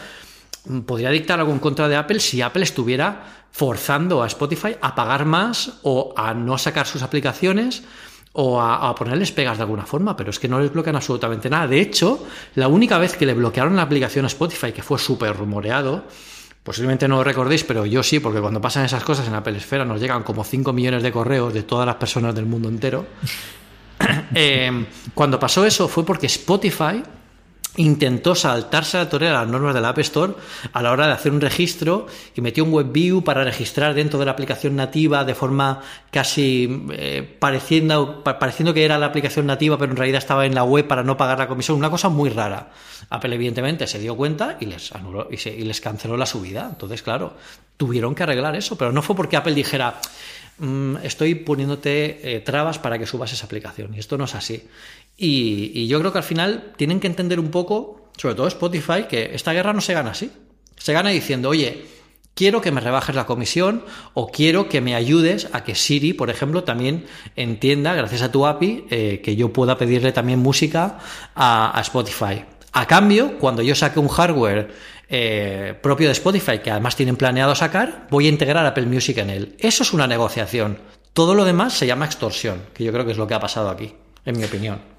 podría 0.85 1.11
dictar 1.11 1.38
algo 1.38 1.52
en 1.52 1.61
contra 1.61 1.88
de 1.88 1.95
Apple 1.95 2.19
si 2.19 2.40
Apple 2.40 2.64
estuviera 2.64 3.41
forzando 3.52 4.23
a 4.23 4.26
Spotify 4.26 4.76
a 4.80 4.94
pagar 4.94 5.26
más 5.26 5.78
o 5.82 6.14
a 6.16 6.35
no 6.35 6.59
sacar 6.59 6.87
sus 6.87 7.02
aplicaciones 7.02 7.85
o 8.32 8.61
a, 8.62 8.94
ponerles 8.94 9.30
pegas 9.30 9.59
de 9.59 9.64
alguna 9.64 9.85
forma, 9.85 10.16
pero 10.16 10.30
es 10.30 10.38
que 10.38 10.49
no 10.49 10.59
les 10.59 10.73
bloquean 10.73 10.97
absolutamente 10.97 11.50
nada. 11.50 11.66
De 11.66 11.80
hecho, 11.80 12.26
la 12.54 12.66
única 12.66 12.97
vez 12.97 13.14
que 13.14 13.26
le 13.26 13.35
bloquearon 13.35 13.76
la 13.76 13.82
aplicación 13.82 14.25
a 14.25 14.28
Spotify, 14.28 14.73
que 14.73 14.82
fue 14.82 14.99
súper 14.99 15.37
rumoreado, 15.37 16.04
posiblemente 16.62 17.06
no 17.06 17.16
lo 17.16 17.25
recordéis, 17.25 17.62
pero 17.62 17.85
yo 17.85 18.02
sí, 18.02 18.21
porque 18.21 18.40
cuando 18.40 18.59
pasan 18.59 18.87
esas 18.87 19.04
cosas 19.04 19.28
en 19.28 19.35
Apple 19.35 19.59
Esfera 19.59 19.85
nos 19.85 20.00
llegan 20.00 20.23
como 20.23 20.44
5 20.44 20.73
millones 20.73 21.02
de 21.02 21.12
correos 21.12 21.52
de 21.52 21.62
todas 21.62 21.85
las 21.85 21.97
personas 21.97 22.35
del 22.35 22.47
mundo 22.47 22.68
entero. 22.68 23.06
Eh, 24.35 24.87
cuando 25.14 25.38
pasó 25.38 25.64
eso 25.64 25.87
fue 25.87 26.04
porque 26.04 26.26
Spotify 26.26 27.02
intentó 27.76 28.35
saltarse 28.35 28.99
a 28.99 29.09
la 29.11 29.33
las 29.33 29.49
normas 29.49 29.75
de 29.75 29.81
la 29.81 29.91
App 29.91 29.99
Store 30.00 30.35
a 30.73 30.83
la 30.83 30.93
hora 30.93 31.07
de 31.07 31.12
hacer 31.12 31.33
un 31.33 31.41
registro 31.41 32.07
y 32.35 32.41
metió 32.43 32.64
un 32.64 32.73
web 32.73 32.93
view 32.93 33.25
para 33.25 33.45
registrar 33.45 33.95
dentro 33.95 34.19
de 34.19 34.26
la 34.26 34.33
aplicación 34.33 34.76
nativa 34.76 35.25
de 35.25 35.35
forma 35.35 35.81
casi 36.11 36.85
eh, 36.91 37.37
pareciendo, 37.38 38.23
pareciendo 38.23 38.75
que 38.75 38.85
era 38.85 38.99
la 38.99 39.07
aplicación 39.07 39.47
nativa 39.47 39.79
pero 39.79 39.91
en 39.91 39.97
realidad 39.97 40.19
estaba 40.19 40.45
en 40.45 40.55
la 40.55 40.64
web 40.64 40.87
para 40.87 41.02
no 41.02 41.17
pagar 41.17 41.38
la 41.38 41.49
comisión, 41.49 41.79
una 41.79 41.91
cosa 41.91 42.09
muy 42.11 42.29
rara. 42.29 42.71
Apple 43.09 43.35
evidentemente 43.35 43.87
se 43.87 43.99
dio 43.99 44.17
cuenta 44.17 44.59
y 44.61 44.67
les 44.67 44.93
anuló 44.93 45.29
y, 45.31 45.49
y 45.49 45.64
les 45.64 45.81
canceló 45.81 46.17
la 46.17 46.26
subida. 46.26 46.69
Entonces, 46.71 47.02
claro, 47.02 47.35
tuvieron 47.76 48.14
que 48.14 48.23
arreglar 48.23 48.55
eso, 48.55 48.76
pero 48.76 48.93
no 48.93 49.02
fue 49.02 49.17
porque 49.17 49.37
Apple 49.37 49.55
dijera 49.55 50.00
mm, 50.59 50.97
estoy 51.02 51.35
poniéndote 51.35 52.37
eh, 52.37 52.41
trabas 52.41 52.79
para 52.79 52.99
que 52.99 53.07
subas 53.07 53.33
esa 53.33 53.47
aplicación. 53.47 53.95
Y 53.95 53.99
esto 53.99 54.19
no 54.19 54.25
es 54.25 54.35
así. 54.35 54.69
Y, 55.16 55.87
yo 55.87 56.00
creo 56.00 56.12
que 56.12 56.19
al 56.19 56.25
final 56.25 56.73
tienen 56.76 57.00
que 57.00 57.07
entender 57.07 57.38
un 57.38 57.50
poco, 57.50 58.11
sobre 58.16 58.35
todo 58.35 58.47
Spotify, 58.47 59.04
que 59.09 59.35
esta 59.35 59.52
guerra 59.52 59.73
no 59.73 59.81
se 59.81 59.95
gana 59.95 60.11
así. 60.11 60.31
Se 60.76 60.92
gana 60.92 61.11
diciendo, 61.11 61.50
oye, 61.50 61.85
quiero 62.35 62.61
que 62.61 62.73
me 62.73 62.81
rebajes 62.81 63.14
la 63.14 63.26
comisión 63.26 63.85
o 64.14 64.28
quiero 64.28 64.69
que 64.69 64.81
me 64.81 64.95
ayudes 64.95 65.49
a 65.52 65.64
que 65.64 65.75
Siri, 65.75 66.12
por 66.12 66.31
ejemplo, 66.31 66.64
también 66.64 67.07
entienda, 67.37 67.95
gracias 67.95 68.23
a 68.23 68.33
tu 68.33 68.47
API, 68.47 68.87
eh, 68.90 69.21
que 69.23 69.37
yo 69.37 69.52
pueda 69.52 69.78
pedirle 69.78 70.12
también 70.12 70.38
música 70.38 70.99
a, 71.35 71.78
Spotify. 71.83 72.45
A 72.73 72.87
cambio, 72.87 73.38
cuando 73.38 73.62
yo 73.62 73.75
saque 73.75 74.00
un 74.00 74.09
hardware 74.09 74.73
eh, 75.09 75.78
propio 75.83 76.09
de 76.09 76.12
Spotify, 76.12 76.59
que 76.61 76.71
además 76.71 76.97
tienen 76.97 77.16
planeado 77.16 77.54
sacar, 77.54 78.07
voy 78.11 78.26
a 78.26 78.31
integrar 78.31 78.64
Apple 78.64 78.87
Music 78.87 79.19
en 79.19 79.31
él. 79.31 79.57
Eso 79.59 79.83
es 79.83 79.92
una 79.92 80.07
negociación. 80.07 80.78
Todo 81.12 81.35
lo 81.35 81.45
demás 81.45 81.75
se 81.75 81.87
llama 81.87 82.07
extorsión, 82.07 82.62
que 82.73 82.85
yo 82.85 82.92
creo 82.92 83.04
que 83.04 83.12
es 83.12 83.19
lo 83.19 83.26
que 83.26 83.35
ha 83.35 83.40
pasado 83.40 83.69
aquí, 83.69 83.95
en 84.25 84.38
mi 84.38 84.45
opinión. 84.45 84.92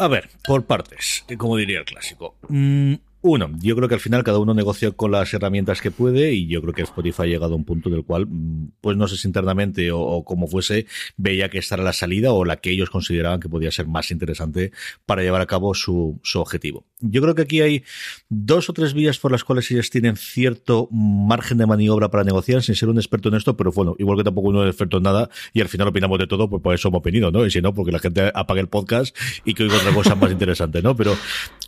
A 0.00 0.08
ver, 0.08 0.30
por 0.44 0.64
partes, 0.64 1.26
como 1.36 1.58
diría 1.58 1.80
el 1.80 1.84
clásico. 1.84 2.34
Mm, 2.48 2.94
uno, 3.22 3.50
yo 3.60 3.76
creo 3.76 3.88
que 3.88 3.94
al 3.94 4.00
final 4.00 4.24
cada 4.24 4.38
uno 4.38 4.54
negocia 4.54 4.90
con 4.92 5.10
las 5.10 5.32
herramientas 5.34 5.82
que 5.82 5.90
puede 5.90 6.32
y 6.32 6.46
yo 6.46 6.62
creo 6.62 6.72
que 6.72 6.82
Spotify 6.82 7.22
ha 7.22 7.26
llegado 7.26 7.52
a 7.52 7.56
un 7.56 7.64
punto 7.64 7.90
del 7.90 8.04
cual, 8.04 8.26
mm, 8.26 8.72
pues 8.80 8.96
no 8.96 9.06
sé 9.08 9.16
si 9.16 9.28
internamente 9.28 9.90
o, 9.92 10.24
como 10.24 10.46
fuese, 10.46 10.86
veía 11.18 11.50
que 11.50 11.58
esta 11.58 11.74
era 11.74 11.84
la 11.84 11.92
salida 11.92 12.32
o 12.32 12.46
la 12.46 12.56
que 12.56 12.70
ellos 12.70 12.88
consideraban 12.88 13.40
que 13.40 13.48
podía 13.48 13.70
ser 13.70 13.86
más 13.86 14.10
interesante 14.10 14.72
para 15.04 15.22
llevar 15.22 15.42
a 15.42 15.46
cabo 15.46 15.74
su, 15.74 16.18
su 16.22 16.40
objetivo. 16.40 16.86
Yo 17.00 17.20
creo 17.20 17.34
que 17.34 17.42
aquí 17.42 17.60
hay 17.60 17.84
dos 18.28 18.70
o 18.70 18.72
tres 18.72 18.94
vías 18.94 19.18
por 19.18 19.32
las 19.32 19.44
cuales 19.44 19.70
ellos 19.70 19.90
tienen 19.90 20.16
cierto 20.16 20.88
margen 20.90 21.58
de 21.58 21.66
maniobra 21.66 22.10
para 22.10 22.24
negociar 22.24 22.62
sin 22.62 22.74
ser 22.74 22.88
un 22.88 22.96
experto 22.96 23.28
en 23.28 23.34
esto, 23.34 23.56
pero 23.56 23.70
bueno, 23.72 23.96
igual 23.98 24.16
que 24.16 24.24
tampoco 24.24 24.48
uno 24.48 24.64
es 24.64 24.70
experto 24.70 24.96
en 24.96 25.02
nada 25.02 25.30
y 25.52 25.60
al 25.60 25.68
final 25.68 25.88
opinamos 25.88 26.18
de 26.18 26.26
todo, 26.26 26.48
pues 26.48 26.62
por 26.62 26.74
eso 26.74 26.88
hemos 26.88 27.00
opinido, 27.00 27.30
¿no? 27.30 27.44
Y 27.44 27.50
si 27.50 27.60
no, 27.60 27.74
porque 27.74 27.92
la 27.92 27.98
gente 27.98 28.32
apague 28.34 28.60
el 28.60 28.68
podcast 28.68 29.16
y 29.44 29.54
que 29.54 29.64
oiga 29.64 29.76
otra 29.76 29.92
cosa 29.92 30.14
más 30.14 30.32
interesante, 30.32 30.82
¿no? 30.82 30.96
Pero 30.96 31.16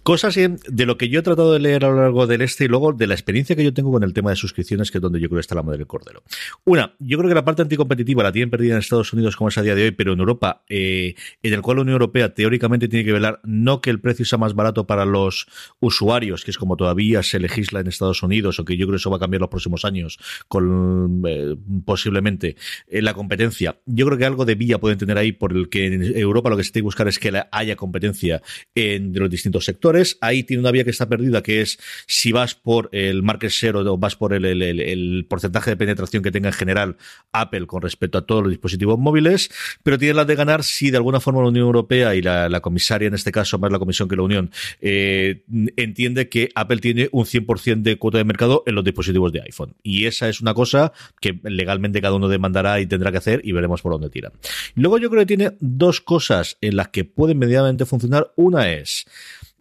cosas 0.02 0.34
de 0.34 0.86
lo 0.86 0.98
que 0.98 1.08
yo 1.08 1.20
he 1.20 1.22
tratado 1.22 1.52
de 1.52 1.60
leer 1.60 1.84
a 1.84 1.88
lo 1.88 1.96
largo 1.96 2.26
del 2.26 2.42
este 2.42 2.64
y 2.64 2.68
luego 2.68 2.92
de 2.92 3.06
la 3.06 3.14
experiencia 3.14 3.54
que 3.54 3.64
yo 3.64 3.72
tengo 3.72 3.92
con 3.92 4.02
el 4.02 4.12
tema 4.12 4.30
de 4.30 4.36
suscripciones, 4.36 4.90
que 4.90 4.98
es 4.98 5.02
donde 5.02 5.20
yo 5.20 5.28
creo 5.28 5.36
que 5.36 5.42
está 5.42 5.54
la 5.54 5.62
madre 5.62 5.78
del 5.78 5.86
cordero. 5.86 6.22
Una, 6.64 6.94
yo 6.98 7.18
creo 7.18 7.28
que 7.28 7.34
la 7.34 7.44
parte 7.44 7.62
anticompetitiva 7.62 8.22
la 8.22 8.32
tienen 8.32 8.50
perdida 8.50 8.74
en 8.74 8.80
Estados 8.80 9.12
Unidos 9.12 9.36
como 9.36 9.48
es 9.48 9.58
a 9.58 9.62
día 9.62 9.74
de 9.74 9.84
hoy, 9.84 9.90
pero 9.92 10.12
en 10.12 10.20
Europa, 10.20 10.64
eh, 10.68 11.14
en 11.42 11.52
el 11.52 11.62
cual 11.62 11.76
la 11.76 11.82
Unión 11.82 11.94
Europea 11.94 12.34
teóricamente 12.34 12.88
tiene 12.88 13.04
que 13.04 13.12
velar 13.12 13.40
no 13.44 13.80
que 13.80 13.90
el 13.90 14.00
precio 14.00 14.24
sea 14.24 14.38
más 14.38 14.54
barato 14.54 14.86
para 14.86 15.04
los 15.04 15.46
usuarios, 15.80 16.44
que 16.44 16.50
es 16.50 16.58
como 16.58 16.76
todavía 16.76 17.22
se 17.22 17.38
legisla 17.38 17.80
en 17.80 17.86
Estados 17.86 18.22
Unidos, 18.22 18.58
o 18.58 18.64
que 18.64 18.76
yo 18.76 18.86
creo 18.86 18.96
que 18.96 19.00
eso 19.00 19.10
va 19.10 19.18
a 19.18 19.20
cambiar 19.20 19.40
los 19.40 19.50
próximos 19.50 19.84
años 19.84 20.18
con 20.48 21.22
eh, 21.26 21.56
posiblemente 21.84 22.56
eh, 22.88 23.02
la 23.02 23.14
competencia. 23.14 23.78
Yo 23.86 24.06
creo 24.06 24.18
que 24.18 24.24
algo 24.24 24.44
de 24.44 24.54
vía 24.56 24.78
pueden 24.78 24.98
tener 24.98 25.18
ahí 25.18 25.32
por 25.32 25.52
el 25.52 25.68
que 25.68 25.86
en 25.86 26.16
Europa 26.16 26.50
lo 26.50 26.56
que 26.56 26.64
se 26.64 26.72
tiene 26.72 26.82
que 26.82 26.86
buscar 26.86 27.08
es 27.08 27.18
que 27.18 27.32
haya 27.50 27.76
competencia 27.76 28.42
en 28.74 29.12
los 29.14 29.30
distintos 29.30 29.64
sectores. 29.64 29.91
Ahí 30.20 30.42
tiene 30.44 30.60
una 30.60 30.70
vía 30.70 30.84
que 30.84 30.90
está 30.90 31.08
perdida 31.08 31.42
que 31.42 31.60
es 31.60 31.78
si 32.06 32.32
vas 32.32 32.54
por 32.54 32.88
el 32.92 33.22
market 33.22 33.50
share 33.50 33.76
o 33.76 33.98
vas 33.98 34.16
por 34.16 34.32
el, 34.32 35.26
porcentaje 35.28 35.70
de 35.70 35.76
penetración 35.76 36.22
que 36.22 36.30
tenga 36.30 36.48
en 36.48 36.54
general 36.54 36.96
Apple 37.32 37.66
con 37.66 37.82
respecto 37.82 38.18
a 38.18 38.26
todos 38.26 38.42
los 38.42 38.50
dispositivos 38.50 38.98
móviles, 38.98 39.50
pero 39.82 39.98
tiene 39.98 40.14
la 40.14 40.24
de 40.24 40.34
ganar 40.34 40.64
si 40.64 40.90
de 40.90 40.96
alguna 40.96 41.20
forma 41.20 41.42
la 41.42 41.48
Unión 41.48 41.66
Europea 41.66 42.14
y 42.14 42.22
la, 42.22 42.60
comisaria, 42.60 43.08
en 43.08 43.14
este 43.14 43.32
caso, 43.32 43.58
más 43.58 43.72
la 43.72 43.78
Comisión 43.78 44.08
que 44.08 44.16
la 44.16 44.22
Unión, 44.22 44.50
eh, 44.80 45.42
entiende 45.76 46.28
que 46.28 46.50
Apple 46.54 46.78
tiene 46.78 47.08
un 47.12 47.24
100% 47.24 47.82
de 47.82 47.96
cuota 47.96 48.18
de 48.18 48.24
mercado 48.24 48.62
en 48.66 48.74
los 48.74 48.84
dispositivos 48.84 49.32
de 49.32 49.42
iPhone. 49.42 49.74
Y 49.82 50.06
esa 50.06 50.28
es 50.28 50.40
una 50.40 50.54
cosa 50.54 50.92
que 51.20 51.38
legalmente 51.44 52.00
cada 52.00 52.14
uno 52.14 52.28
demandará 52.28 52.80
y 52.80 52.86
tendrá 52.86 53.10
que 53.10 53.18
hacer 53.18 53.40
y 53.44 53.52
veremos 53.52 53.82
por 53.82 53.92
dónde 53.92 54.10
tira. 54.10 54.32
Luego 54.74 54.98
yo 54.98 55.10
creo 55.10 55.22
que 55.22 55.26
tiene 55.26 55.52
dos 55.60 56.00
cosas 56.00 56.56
en 56.60 56.76
las 56.76 56.88
que 56.88 57.04
pueden 57.04 57.38
medianamente 57.38 57.84
funcionar. 57.84 58.32
Una 58.36 58.70
es 58.72 59.06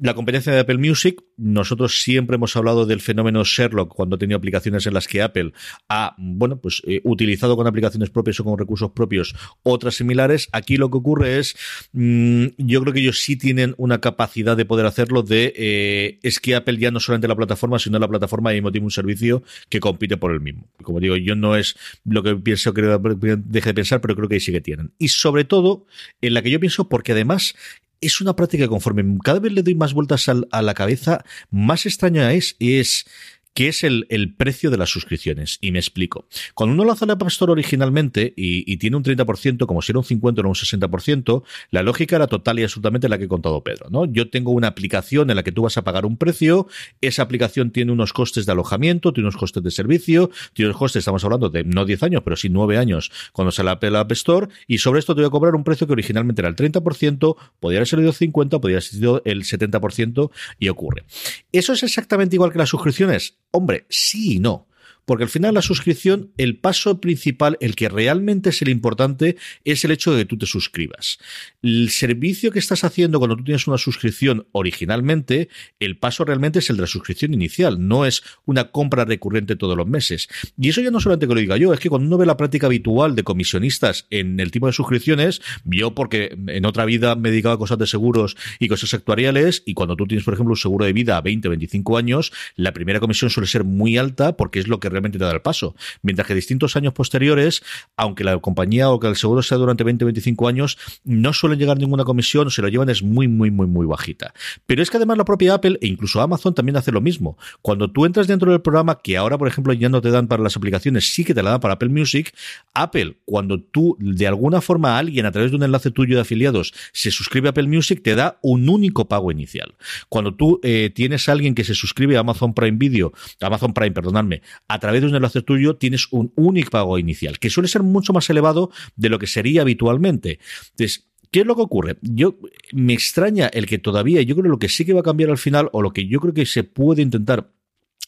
la 0.01 0.15
competencia 0.15 0.51
de 0.51 0.59
Apple 0.59 0.79
Music, 0.79 1.21
nosotros 1.37 2.01
siempre 2.01 2.35
hemos 2.35 2.55
hablado 2.55 2.87
del 2.87 3.01
fenómeno 3.01 3.43
Sherlock 3.43 3.93
cuando 3.93 4.15
ha 4.15 4.19
tenido 4.19 4.37
aplicaciones 4.37 4.87
en 4.87 4.95
las 4.95 5.07
que 5.07 5.21
Apple 5.21 5.53
ha, 5.89 6.15
bueno, 6.17 6.59
pues 6.59 6.81
eh, 6.87 7.01
utilizado 7.03 7.55
con 7.55 7.67
aplicaciones 7.67 8.09
propias 8.09 8.39
o 8.39 8.43
con 8.43 8.57
recursos 8.57 8.91
propios 8.91 9.35
otras 9.61 9.95
similares. 9.95 10.49
Aquí 10.53 10.77
lo 10.77 10.89
que 10.89 10.97
ocurre 10.97 11.37
es, 11.37 11.55
mm, 11.93 12.45
yo 12.57 12.81
creo 12.81 12.93
que 12.93 12.99
ellos 13.01 13.19
sí 13.19 13.35
tienen 13.35 13.75
una 13.77 14.01
capacidad 14.01 14.57
de 14.57 14.65
poder 14.65 14.87
hacerlo 14.87 15.21
de, 15.21 15.53
eh, 15.55 16.19
es 16.23 16.39
que 16.39 16.55
Apple 16.55 16.77
ya 16.77 16.89
no 16.89 16.99
solamente 16.99 17.27
la 17.27 17.35
plataforma, 17.35 17.77
sino 17.77 17.99
la 17.99 18.07
plataforma 18.07 18.51
y 18.51 18.55
mismo 18.55 18.71
tiene 18.71 18.85
un 18.85 18.91
servicio 18.91 19.43
que 19.69 19.79
compite 19.79 20.17
por 20.17 20.31
el 20.31 20.41
mismo. 20.41 20.67
Como 20.81 20.99
digo, 20.99 21.15
yo 21.15 21.35
no 21.35 21.55
es 21.55 21.75
lo 22.05 22.23
que 22.23 22.35
pienso 22.35 22.73
que 22.73 22.81
deje 22.81 23.69
de 23.69 23.73
pensar, 23.75 24.01
pero 24.01 24.15
creo 24.15 24.27
que 24.27 24.35
ahí 24.35 24.41
sí 24.41 24.51
que 24.51 24.61
tienen. 24.61 24.93
Y 24.97 25.09
sobre 25.09 25.43
todo, 25.43 25.85
en 26.21 26.33
la 26.33 26.41
que 26.41 26.49
yo 26.49 26.59
pienso, 26.59 26.89
porque 26.89 27.11
además 27.11 27.53
es 28.01 28.19
una 28.19 28.35
práctica 28.35 28.67
conforme 28.67 29.19
cada 29.23 29.39
vez 29.39 29.53
le 29.53 29.63
doy 29.63 29.75
más 29.75 29.93
vueltas 29.93 30.27
a 30.27 30.61
la 30.61 30.73
cabeza, 30.73 31.23
más 31.49 31.85
extraña 31.85 32.33
es, 32.33 32.55
es 32.59 33.05
que 33.53 33.67
es 33.67 33.83
el, 33.83 34.05
precio 34.37 34.71
de 34.71 34.77
las 34.77 34.89
suscripciones. 34.89 35.57
Y 35.61 35.71
me 35.71 35.79
explico. 35.79 36.27
Cuando 36.53 36.73
uno 36.73 36.85
lanza 36.85 37.05
la 37.05 37.13
App 37.13 37.23
Store 37.27 37.51
originalmente 37.51 38.33
y, 38.35 38.77
tiene 38.77 38.97
un 38.97 39.03
30%, 39.03 39.65
como 39.65 39.81
si 39.81 39.91
era 39.91 39.99
un 39.99 40.05
50 40.05 40.41
o 40.41 40.47
un 40.47 40.53
60%, 40.53 41.43
la 41.69 41.83
lógica 41.83 42.15
era 42.15 42.27
total 42.27 42.59
y 42.59 42.63
absolutamente 42.63 43.09
la 43.09 43.17
que 43.17 43.25
he 43.25 43.27
contado 43.27 43.63
Pedro. 43.63 43.87
¿no? 43.89 44.05
Yo 44.05 44.29
tengo 44.29 44.51
una 44.51 44.67
aplicación 44.67 45.29
en 45.29 45.35
la 45.35 45.43
que 45.43 45.51
tú 45.51 45.63
vas 45.63 45.77
a 45.77 45.83
pagar 45.83 46.05
un 46.05 46.17
precio, 46.17 46.67
esa 47.01 47.23
aplicación 47.23 47.71
tiene 47.71 47.91
unos 47.91 48.13
costes 48.13 48.45
de 48.45 48.51
alojamiento, 48.53 49.13
tiene 49.13 49.27
unos 49.27 49.37
costes 49.37 49.61
de 49.63 49.71
servicio, 49.71 50.31
tiene 50.53 50.69
unos 50.69 50.79
costes, 50.79 51.01
estamos 51.01 51.23
hablando 51.23 51.49
de 51.49 51.63
no 51.63 51.85
10 51.85 52.03
años, 52.03 52.21
pero 52.23 52.35
sí 52.35 52.49
9 52.49 52.77
años 52.77 53.11
cuando 53.33 53.51
se 53.51 53.63
la 53.63 53.71
App 53.71 54.11
Store, 54.11 54.47
y 54.67 54.77
sobre 54.77 54.99
esto 54.99 55.13
te 55.13 55.21
voy 55.21 55.27
a 55.27 55.31
cobrar 55.31 55.55
un 55.55 55.63
precio 55.63 55.85
que 55.87 55.93
originalmente 55.93 56.41
era 56.41 56.49
el 56.49 56.55
30%, 56.55 57.35
podría 57.59 57.79
haber 57.79 57.87
sido 57.87 58.01
el 58.01 58.13
50, 58.13 58.59
podría 58.59 58.77
haber 58.77 58.83
sido 58.83 59.21
el 59.25 59.43
70% 59.43 60.31
y 60.59 60.69
ocurre. 60.69 61.03
Eso 61.51 61.73
es 61.73 61.83
exactamente 61.83 62.35
igual 62.35 62.51
que 62.51 62.57
las 62.57 62.69
suscripciones 62.69 63.40
Hombre, 63.51 63.85
sí 63.89 64.35
y 64.35 64.39
no. 64.39 64.67
Porque 65.05 65.23
al 65.23 65.29
final 65.29 65.53
la 65.53 65.61
suscripción, 65.61 66.31
el 66.37 66.57
paso 66.57 67.01
principal, 67.01 67.57
el 67.59 67.75
que 67.75 67.89
realmente 67.89 68.49
es 68.49 68.61
el 68.61 68.69
importante, 68.69 69.37
es 69.65 69.83
el 69.83 69.91
hecho 69.91 70.13
de 70.13 70.21
que 70.21 70.25
tú 70.25 70.37
te 70.37 70.45
suscribas. 70.45 71.17
El 71.61 71.89
servicio 71.89 72.51
que 72.51 72.59
estás 72.59 72.83
haciendo 72.83 73.19
cuando 73.19 73.35
tú 73.35 73.43
tienes 73.43 73.67
una 73.67 73.77
suscripción 73.77 74.47
originalmente, 74.51 75.49
el 75.79 75.97
paso 75.97 76.23
realmente 76.23 76.59
es 76.59 76.69
el 76.69 76.77
de 76.77 76.81
la 76.81 76.87
suscripción 76.87 77.33
inicial, 77.33 77.87
no 77.87 78.05
es 78.05 78.23
una 78.45 78.71
compra 78.71 79.05
recurrente 79.05 79.55
todos 79.55 79.75
los 79.75 79.87
meses. 79.87 80.29
Y 80.57 80.69
eso 80.69 80.81
ya 80.81 80.91
no 80.91 80.99
solamente 80.99 81.27
que 81.27 81.33
lo 81.33 81.39
diga 81.39 81.57
yo, 81.57 81.73
es 81.73 81.79
que 81.79 81.89
cuando 81.89 82.07
uno 82.07 82.17
ve 82.17 82.25
la 82.25 82.37
práctica 82.37 82.67
habitual 82.67 83.15
de 83.15 83.23
comisionistas 83.23 84.07
en 84.09 84.39
el 84.39 84.51
tipo 84.51 84.67
de 84.67 84.73
suscripciones, 84.73 85.41
yo 85.65 85.95
porque 85.95 86.37
en 86.47 86.65
otra 86.65 86.85
vida 86.85 87.15
me 87.15 87.31
dedicaba 87.31 87.55
a 87.55 87.57
cosas 87.57 87.77
de 87.77 87.87
seguros 87.87 88.37
y 88.59 88.67
cosas 88.67 88.93
actuariales, 88.93 89.63
y 89.65 89.73
cuando 89.73 89.95
tú 89.95 90.05
tienes, 90.05 90.25
por 90.25 90.33
ejemplo, 90.33 90.53
un 90.53 90.57
seguro 90.57 90.85
de 90.85 90.93
vida 90.93 91.17
a 91.17 91.21
20, 91.21 91.49
25 91.49 91.97
años, 91.97 92.31
la 92.55 92.73
primera 92.73 92.99
comisión 92.99 93.29
suele 93.29 93.47
ser 93.47 93.63
muy 93.63 93.97
alta 93.97 94.37
porque 94.37 94.59
es 94.59 94.67
lo 94.67 94.79
que 94.79 94.90
realmente 94.91 95.17
te 95.17 95.25
da 95.25 95.31
el 95.31 95.41
paso. 95.41 95.75
Mientras 96.01 96.27
que 96.27 96.35
distintos 96.35 96.75
años 96.75 96.93
posteriores, 96.93 97.63
aunque 97.97 98.23
la 98.23 98.37
compañía 98.39 98.89
o 98.89 98.99
que 98.99 99.07
el 99.07 99.15
seguro 99.15 99.41
sea 99.41 99.57
durante 99.57 99.83
20 99.83 100.05
25 100.05 100.47
años, 100.47 100.77
no 101.03 101.33
suelen 101.33 101.59
llegar 101.59 101.77
ninguna 101.77 102.03
comisión, 102.03 102.51
se 102.51 102.61
lo 102.61 102.67
llevan 102.67 102.89
es 102.89 103.03
muy, 103.03 103.27
muy, 103.27 103.51
muy, 103.51 103.67
muy 103.67 103.85
bajita. 103.85 104.33
Pero 104.65 104.81
es 104.81 104.89
que 104.89 104.97
además 104.97 105.17
la 105.17 105.25
propia 105.25 105.55
Apple 105.55 105.77
e 105.81 105.87
incluso 105.87 106.21
Amazon 106.21 106.53
también 106.53 106.77
hace 106.77 106.91
lo 106.91 107.01
mismo. 107.01 107.37
Cuando 107.61 107.89
tú 107.91 108.05
entras 108.05 108.27
dentro 108.27 108.51
del 108.51 108.61
programa, 108.61 108.99
que 109.01 109.17
ahora, 109.17 109.37
por 109.37 109.47
ejemplo, 109.47 109.73
ya 109.73 109.89
no 109.89 110.01
te 110.01 110.11
dan 110.11 110.27
para 110.27 110.43
las 110.43 110.55
aplicaciones, 110.57 111.13
sí 111.13 111.23
que 111.23 111.33
te 111.33 111.43
la 111.43 111.51
dan 111.51 111.59
para 111.59 111.75
Apple 111.75 111.89
Music, 111.89 112.33
Apple, 112.73 113.17
cuando 113.25 113.61
tú 113.61 113.97
de 113.99 114.27
alguna 114.27 114.61
forma 114.61 114.97
alguien 114.97 115.25
a 115.25 115.31
través 115.31 115.51
de 115.51 115.57
un 115.57 115.63
enlace 115.63 115.91
tuyo 115.91 116.15
de 116.15 116.21
afiliados 116.21 116.73
se 116.93 117.11
suscribe 117.11 117.47
a 117.47 117.51
Apple 117.51 117.67
Music, 117.67 118.01
te 118.03 118.15
da 118.15 118.39
un 118.41 118.69
único 118.69 119.07
pago 119.07 119.31
inicial. 119.31 119.75
Cuando 120.09 120.35
tú 120.35 120.59
eh, 120.63 120.91
tienes 120.93 121.27
a 121.29 121.31
alguien 121.31 121.55
que 121.55 121.63
se 121.63 121.75
suscribe 121.75 122.17
a 122.17 122.21
Amazon 122.21 122.53
Prime 122.53 122.77
Video, 122.77 123.13
Amazon 123.39 123.73
Prime, 123.73 123.91
perdonadme, 123.91 124.41
a 124.67 124.79
través 124.81 125.01
de 125.01 125.07
un 125.07 125.15
enlace 125.15 125.41
tuyo, 125.41 125.77
tienes 125.77 126.07
un 126.11 126.33
único 126.35 126.71
pago 126.71 126.99
inicial, 126.99 127.39
que 127.39 127.49
suele 127.49 127.69
ser 127.69 127.83
mucho 127.83 128.11
más 128.11 128.29
elevado 128.29 128.71
de 128.97 129.09
lo 129.09 129.17
que 129.17 129.27
sería 129.27 129.61
habitualmente. 129.61 130.39
Entonces, 130.71 131.07
¿Qué 131.31 131.39
es 131.39 131.45
lo 131.45 131.55
que 131.55 131.61
ocurre? 131.61 131.97
Yo 132.01 132.37
me 132.73 132.91
extraña 132.91 133.47
el 133.47 133.65
que 133.65 133.77
todavía, 133.77 134.21
yo 134.21 134.35
creo 134.35 134.51
lo 134.51 134.59
que 134.59 134.67
sí 134.67 134.83
que 134.83 134.91
va 134.91 134.99
a 134.99 135.03
cambiar 135.03 135.29
al 135.29 135.37
final, 135.37 135.69
o 135.71 135.81
lo 135.81 135.93
que 135.93 136.05
yo 136.05 136.19
creo 136.19 136.33
que 136.33 136.45
se 136.45 136.65
puede 136.65 137.01
intentar 137.01 137.53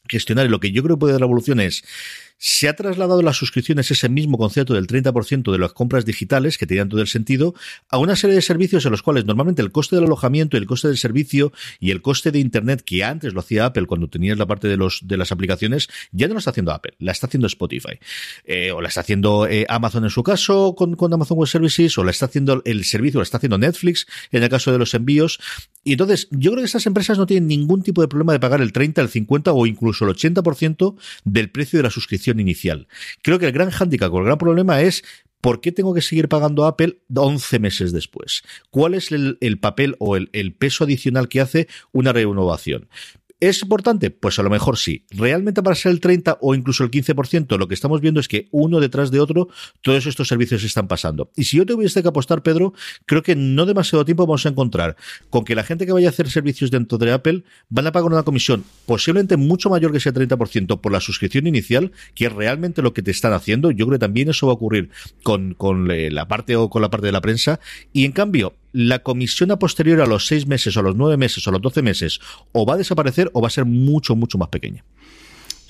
gestionar 0.10 0.46
y 0.46 0.50
lo 0.50 0.60
que 0.60 0.74
yo 0.74 0.84
creo 0.84 0.98
que 0.98 1.00
puede 1.00 1.14
dar 1.14 1.22
la 1.22 1.28
evolución 1.28 1.62
es 1.62 1.86
se 2.46 2.68
ha 2.68 2.76
trasladado 2.76 3.22
las 3.22 3.38
suscripciones, 3.38 3.90
ese 3.90 4.10
mismo 4.10 4.38
concepto 4.38 4.74
del 4.74 4.86
30% 4.86 5.50
de 5.50 5.58
las 5.58 5.72
compras 5.72 6.04
digitales, 6.04 6.58
que 6.58 6.68
tenían 6.68 6.90
todo 6.90 7.00
el 7.00 7.08
sentido, 7.08 7.56
a 7.88 7.98
una 7.98 8.18
serie 8.18 8.36
de 8.36 8.42
servicios 8.42 8.84
en 8.84 8.92
los 8.92 9.02
cuales 9.02 9.24
normalmente 9.24 9.62
el 9.62 9.72
coste 9.72 9.96
del 9.96 10.04
alojamiento 10.04 10.58
el 10.58 10.66
coste 10.66 10.90
del 10.90 10.98
servicio 10.98 11.54
y 11.80 11.92
el 11.92 12.02
coste 12.02 12.32
de 12.32 12.40
Internet, 12.40 12.82
que 12.86 13.06
antes 13.06 13.34
lo 13.34 13.40
hacía 13.40 13.68
Apple 13.68 13.86
cuando 13.86 14.10
tenías 14.10 14.38
la 14.38 14.46
parte 14.46 14.68
de, 14.68 14.76
los, 14.76 15.08
de 15.08 15.16
las 15.16 15.32
aplicaciones, 15.32 15.88
ya 16.12 16.28
no 16.28 16.34
lo 16.34 16.40
está 16.40 16.52
haciendo 16.52 16.74
Apple, 16.74 16.96
la 17.00 17.14
está 17.14 17.28
haciendo 17.28 17.48
Spotify. 17.48 17.98
Eh, 18.44 18.74
o 18.74 18.82
la 18.82 18.90
está 18.90 19.00
haciendo 19.00 19.48
eh, 19.48 19.66
Amazon 19.70 20.04
en 20.04 20.10
su 20.10 20.22
caso 20.22 20.76
con, 20.76 20.98
Amazon 21.14 21.38
Web 21.38 21.48
Services, 21.48 21.98
o 21.98 22.04
la 22.04 22.12
está 22.12 22.26
haciendo 22.26 22.62
el 22.66 22.84
servicio, 22.84 23.22
la 23.22 23.24
está 23.24 23.38
haciendo 23.38 23.58
Netflix 23.58 24.06
en 24.34 24.44
el 24.44 24.50
caso 24.50 24.70
de 24.74 24.80
los 24.80 24.94
envíos. 24.96 25.40
Y 25.86 25.94
entonces, 25.94 26.28
yo 26.32 26.52
creo 26.52 26.64
que 26.64 26.68
esas 26.68 26.86
empresas 26.88 27.18
no 27.18 27.26
tienen 27.26 27.48
ningún 27.48 27.84
tipo 27.84 28.02
de 28.02 28.10
problema 28.10 28.34
de 28.34 28.42
pagar 28.42 28.60
el 28.60 28.74
30, 28.74 29.02
el 29.02 29.08
50 29.08 29.54
o 29.54 29.66
incluso 29.66 30.06
el 30.06 30.14
80% 30.14 30.96
del 31.24 31.50
precio 31.50 31.80
de 31.80 31.84
la 31.84 31.90
suscripción 31.90 32.33
inicial. 32.40 32.88
Creo 33.22 33.40
que 33.40 33.46
el 33.48 33.52
gran 33.52 33.70
hándicap 33.70 34.14
o 34.14 34.20
el 34.20 34.26
gran 34.26 34.38
problema 34.38 34.82
es 34.82 35.04
¿Por 35.44 35.60
qué 35.60 35.74
tengo 35.74 35.94
que 35.94 36.02
seguir 36.02 36.30
pagando 36.30 36.64
Apple 36.64 37.00
11 37.14 37.60
meses 37.60 37.92
después? 37.92 38.44
¿Cuál 38.70 38.94
es 38.94 39.12
el, 39.12 39.60
papel 39.60 39.98
o 40.00 40.16
el, 40.16 40.30
el, 40.32 40.54
peso 40.54 40.86
adicional 40.86 41.28
que 41.28 41.42
hace 41.42 41.68
una 41.92 42.14
renovación? 42.14 42.88
¿Es 43.44 43.62
importante? 43.62 44.10
Pues 44.10 44.40
a 44.40 44.44
lo 44.44 44.50
mejor 44.50 44.78
sí. 44.78 45.06
Realmente 45.12 45.62
para 45.62 45.76
ser 45.76 45.92
el 45.92 46.00
30 46.00 46.38
o 46.40 46.56
incluso 46.56 46.86
el 46.86 46.92
15%, 46.92 47.58
lo 47.58 47.68
que 47.68 47.74
estamos 47.74 48.00
viendo 48.00 48.22
es 48.22 48.30
que 48.30 48.48
uno 48.52 48.80
detrás 48.80 49.12
de 49.12 49.20
otro, 49.20 49.50
todos 49.82 50.06
estos 50.06 50.30
servicios 50.30 50.64
están 50.64 50.88
pasando. 50.88 51.30
Y 51.36 51.44
si 51.44 51.58
yo 51.58 51.66
tuviese 51.66 52.02
que 52.02 52.08
apostar, 52.08 52.42
Pedro, 52.42 52.74
creo 53.06 53.22
que 53.22 53.36
no 53.36 53.66
demasiado 53.66 54.06
tiempo 54.06 54.26
vamos 54.26 54.46
a 54.46 54.50
encontrar 54.50 54.96
con 55.30 55.44
que 55.44 55.56
la 55.56 55.66
gente 55.66 55.86
que 55.86 55.92
vaya 55.92 56.08
a 56.08 56.12
hacer 56.12 56.30
servicios 56.30 56.72
dentro 56.72 56.98
de 56.98 57.12
Apple 57.12 57.44
van 57.68 57.86
a 57.86 57.92
pagar 57.92 58.14
una 58.14 58.24
comisión 58.24 58.64
posiblemente 58.86 59.36
mucho 59.36 59.70
mayor 59.70 59.92
que 59.92 59.98
ese 59.98 60.14
30% 60.14 60.80
por 60.80 60.94
la 60.94 61.02
suscripción 61.02 61.46
inicial, 61.46 61.92
que 62.16 62.28
es 62.28 62.32
realmente 62.32 62.82
lo 62.82 62.94
que 62.94 63.02
te 63.02 63.12
están 63.12 63.34
haciendo. 63.34 63.72
Yo 63.72 63.88
creo 63.88 64.00
que 64.00 64.06
también 64.06 64.30
eso 64.30 64.48
va 64.48 64.54
a 64.54 64.56
ocurrir 64.56 64.90
con, 65.22 65.54
con 65.54 65.92
eh, 65.92 66.12
la 66.12 66.30
parte 66.30 66.56
o 66.56 66.70
con 66.70 66.82
la 66.82 66.90
parte 66.90 67.08
de 67.08 67.12
la 67.12 67.20
prensa. 67.20 67.60
Y 67.92 68.06
en 68.06 68.14
cambio, 68.14 68.54
la 68.74 69.00
comisión 69.00 69.52
a 69.52 69.60
posterior 69.60 70.02
a 70.02 70.06
los 70.06 70.28
seis 70.28 70.48
meses, 70.48 70.76
o 70.76 70.82
a 70.82 70.84
los 70.84 70.96
nueve 70.96 71.16
meses, 71.16 71.48
o 71.48 71.50
a 71.52 71.54
los 71.54 71.62
doce 71.62 71.82
meses, 71.82 72.20
o 72.52 72.66
va 72.66 72.74
a 72.74 72.78
desaparecer 72.78 73.30
o 73.34 73.42
va 73.42 73.48
a 73.48 73.52
ser 73.52 73.66
mucho, 73.66 74.16
mucho 74.16 74.38
más 74.38 74.50
pequeña. 74.50 74.84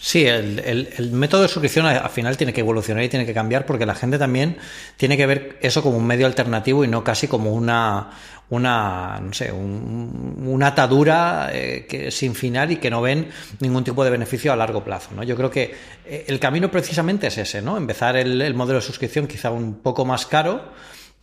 Sí, 0.04 0.26
el, 0.26 1.12
método 1.14 1.44
de 1.44 1.48
suscripción 1.48 1.86
al 1.86 2.10
final 2.10 2.36
tiene 2.36 2.52
que 2.52 2.60
evolucionar 2.60 3.06
y 3.06 3.10
tiene 3.10 3.26
que 3.26 3.34
cambiar 3.34 3.66
porque 3.66 3.86
la 3.86 3.96
gente 3.96 4.18
también 4.18 4.58
tiene 4.98 5.16
que 5.16 5.26
ver 5.26 5.58
eso 5.62 5.82
como 5.82 5.96
un 5.96 6.06
medio 6.06 6.26
alternativo 6.26 6.84
y 6.84 6.90
no 6.90 7.06
casi 7.06 7.30
como 7.30 7.54
una, 7.54 8.10
una 8.50 9.22
no 9.24 9.32
sé, 9.32 9.54
una 9.54 10.68
atadura 10.68 11.52
eh, 11.54 11.86
que, 11.88 12.12
sin 12.12 12.36
final 12.36 12.72
y 12.72 12.78
que 12.78 12.90
no 12.90 13.02
ven 13.02 13.30
ningún 13.62 13.86
tipo 13.86 14.04
de 14.04 14.10
beneficio 14.10 14.52
a 14.52 14.58
largo 14.58 14.84
plazo. 14.84 15.12
¿no? 15.16 15.24
Yo 15.24 15.38
creo 15.38 15.50
que 15.50 15.74
eh, 16.06 16.26
el 16.28 16.38
camino 16.38 16.70
precisamente 16.70 17.28
es 17.28 17.38
ese, 17.38 17.62
¿no? 17.62 17.78
Empezar 17.78 18.18
el, 18.18 18.42
el 18.42 18.56
modelo 18.56 18.80
de 18.80 18.86
suscripción 18.86 19.26
quizá 19.26 19.52
un 19.52 19.76
poco 19.76 20.04
más 20.04 20.26
caro 20.26 20.74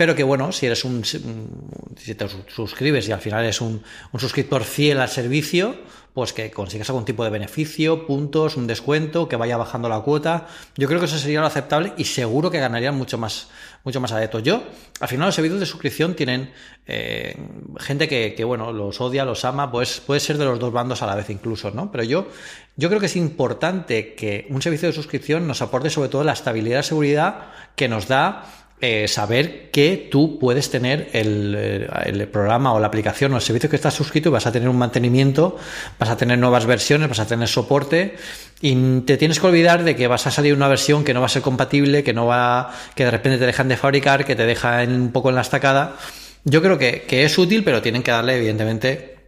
pero 0.01 0.15
que 0.15 0.23
bueno, 0.23 0.51
si 0.51 0.65
eres 0.65 0.87
un, 0.87 1.05
si 1.05 2.15
te 2.15 2.27
suscribes 2.49 3.07
y 3.07 3.13
al 3.13 3.21
final 3.21 3.45
eres 3.45 3.61
un, 3.61 3.83
un 4.13 4.19
suscriptor 4.19 4.65
fiel 4.65 4.99
al 4.99 5.11
servicio, 5.11 5.77
pues 6.15 6.33
que 6.33 6.51
consigas 6.51 6.89
algún 6.89 7.05
tipo 7.05 7.23
de 7.23 7.29
beneficio, 7.29 8.07
puntos, 8.07 8.57
un 8.57 8.67
descuento, 8.67 9.29
que 9.29 9.37
vaya 9.37 9.59
bajando 9.59 9.91
la 9.91 10.01
cuota. 10.01 10.47
Yo 10.79 10.89
creo 10.89 11.01
que 11.01 11.05
eso 11.05 11.19
sería 11.19 11.41
lo 11.41 11.47
aceptable 11.47 11.93
y 11.99 12.05
seguro 12.05 12.51
que 12.51 12.59
ganarían 12.59 12.97
mucho 12.97 13.19
más, 13.19 13.49
mucho 13.85 14.01
más 14.01 14.11
adeptos. 14.13 14.43
Yo, 14.43 14.63
al 15.01 15.09
final 15.09 15.27
los 15.27 15.35
servicios 15.35 15.61
de 15.61 15.67
suscripción 15.67 16.15
tienen 16.15 16.51
eh, 16.87 17.37
gente 17.79 18.09
que, 18.09 18.33
que, 18.35 18.45
bueno, 18.45 18.73
los 18.73 19.03
odia, 19.03 19.27
los 19.27 19.45
ama, 19.45 19.71
pues 19.71 20.01
puede 20.01 20.21
ser 20.21 20.39
de 20.39 20.47
los 20.47 20.59
dos 20.59 20.73
bandos 20.73 21.03
a 21.03 21.07
la 21.07 21.15
vez 21.15 21.29
incluso, 21.29 21.73
¿no? 21.73 21.93
Pero 21.93 22.05
yo, 22.05 22.27
yo 22.75 22.89
creo 22.89 23.01
que 23.01 23.07
es 23.07 23.17
importante 23.17 24.15
que 24.15 24.47
un 24.49 24.63
servicio 24.63 24.89
de 24.89 24.95
suscripción 24.95 25.47
nos 25.47 25.61
aporte 25.61 25.91
sobre 25.91 26.09
todo 26.09 26.25
la 26.25 26.33
estabilidad 26.33 26.81
y 26.81 26.85
seguridad 26.85 27.49
que 27.77 27.87
nos 27.87 28.09
da 28.09 28.47
eh, 28.81 29.09
saber 29.09 29.71
que 29.71 30.09
tú 30.11 30.39
puedes 30.39 30.71
tener 30.71 31.11
el, 31.13 31.87
el, 32.07 32.29
programa 32.29 32.73
o 32.73 32.81
la 32.81 32.87
aplicación 32.87 33.33
o 33.35 33.37
el 33.37 33.43
servicio 33.43 33.69
que 33.69 33.77
estás 33.77 33.93
suscrito 33.93 34.31
y 34.31 34.33
vas 34.33 34.47
a 34.47 34.53
tener 34.53 34.69
un 34.69 34.79
mantenimiento, 34.79 35.59
vas 35.99 36.09
a 36.09 36.17
tener 36.17 36.39
nuevas 36.39 36.65
versiones, 36.65 37.09
vas 37.09 37.21
a 37.21 37.27
tener 37.27 37.47
soporte 37.47 38.17
y 38.63 39.01
te 39.01 39.17
tienes 39.17 39.39
que 39.39 39.47
olvidar 39.47 39.85
de 39.85 39.97
que 39.97 40.07
vas 40.07 40.27
a 40.27 40.31
salir 40.31 40.55
una 40.55 40.69
versión 40.69 41.05
que 41.05 41.13
no 41.13 41.21
va 41.21 41.27
a 41.27 41.31
ser 41.31 41.43
compatible, 41.43 42.03
que 42.03 42.15
no 42.15 42.27
va, 42.27 42.73
que 42.95 43.05
de 43.05 43.11
repente 43.11 43.39
te 43.39 43.47
dejan 43.47 43.69
de 43.69 43.77
fabricar, 43.77 44.25
que 44.25 44.35
te 44.35 44.47
deja 44.47 44.83
un 44.85 45.13
poco 45.13 45.29
en 45.29 45.35
la 45.35 45.43
estacada. 45.43 45.97
Yo 46.45 46.63
creo 46.63 46.79
que, 46.79 47.03
que 47.03 47.25
es 47.25 47.37
útil, 47.37 47.65
pero 47.65 47.83
tienen 47.83 48.03
que 48.03 48.11
darle, 48.11 48.37
evidentemente, 48.37 49.20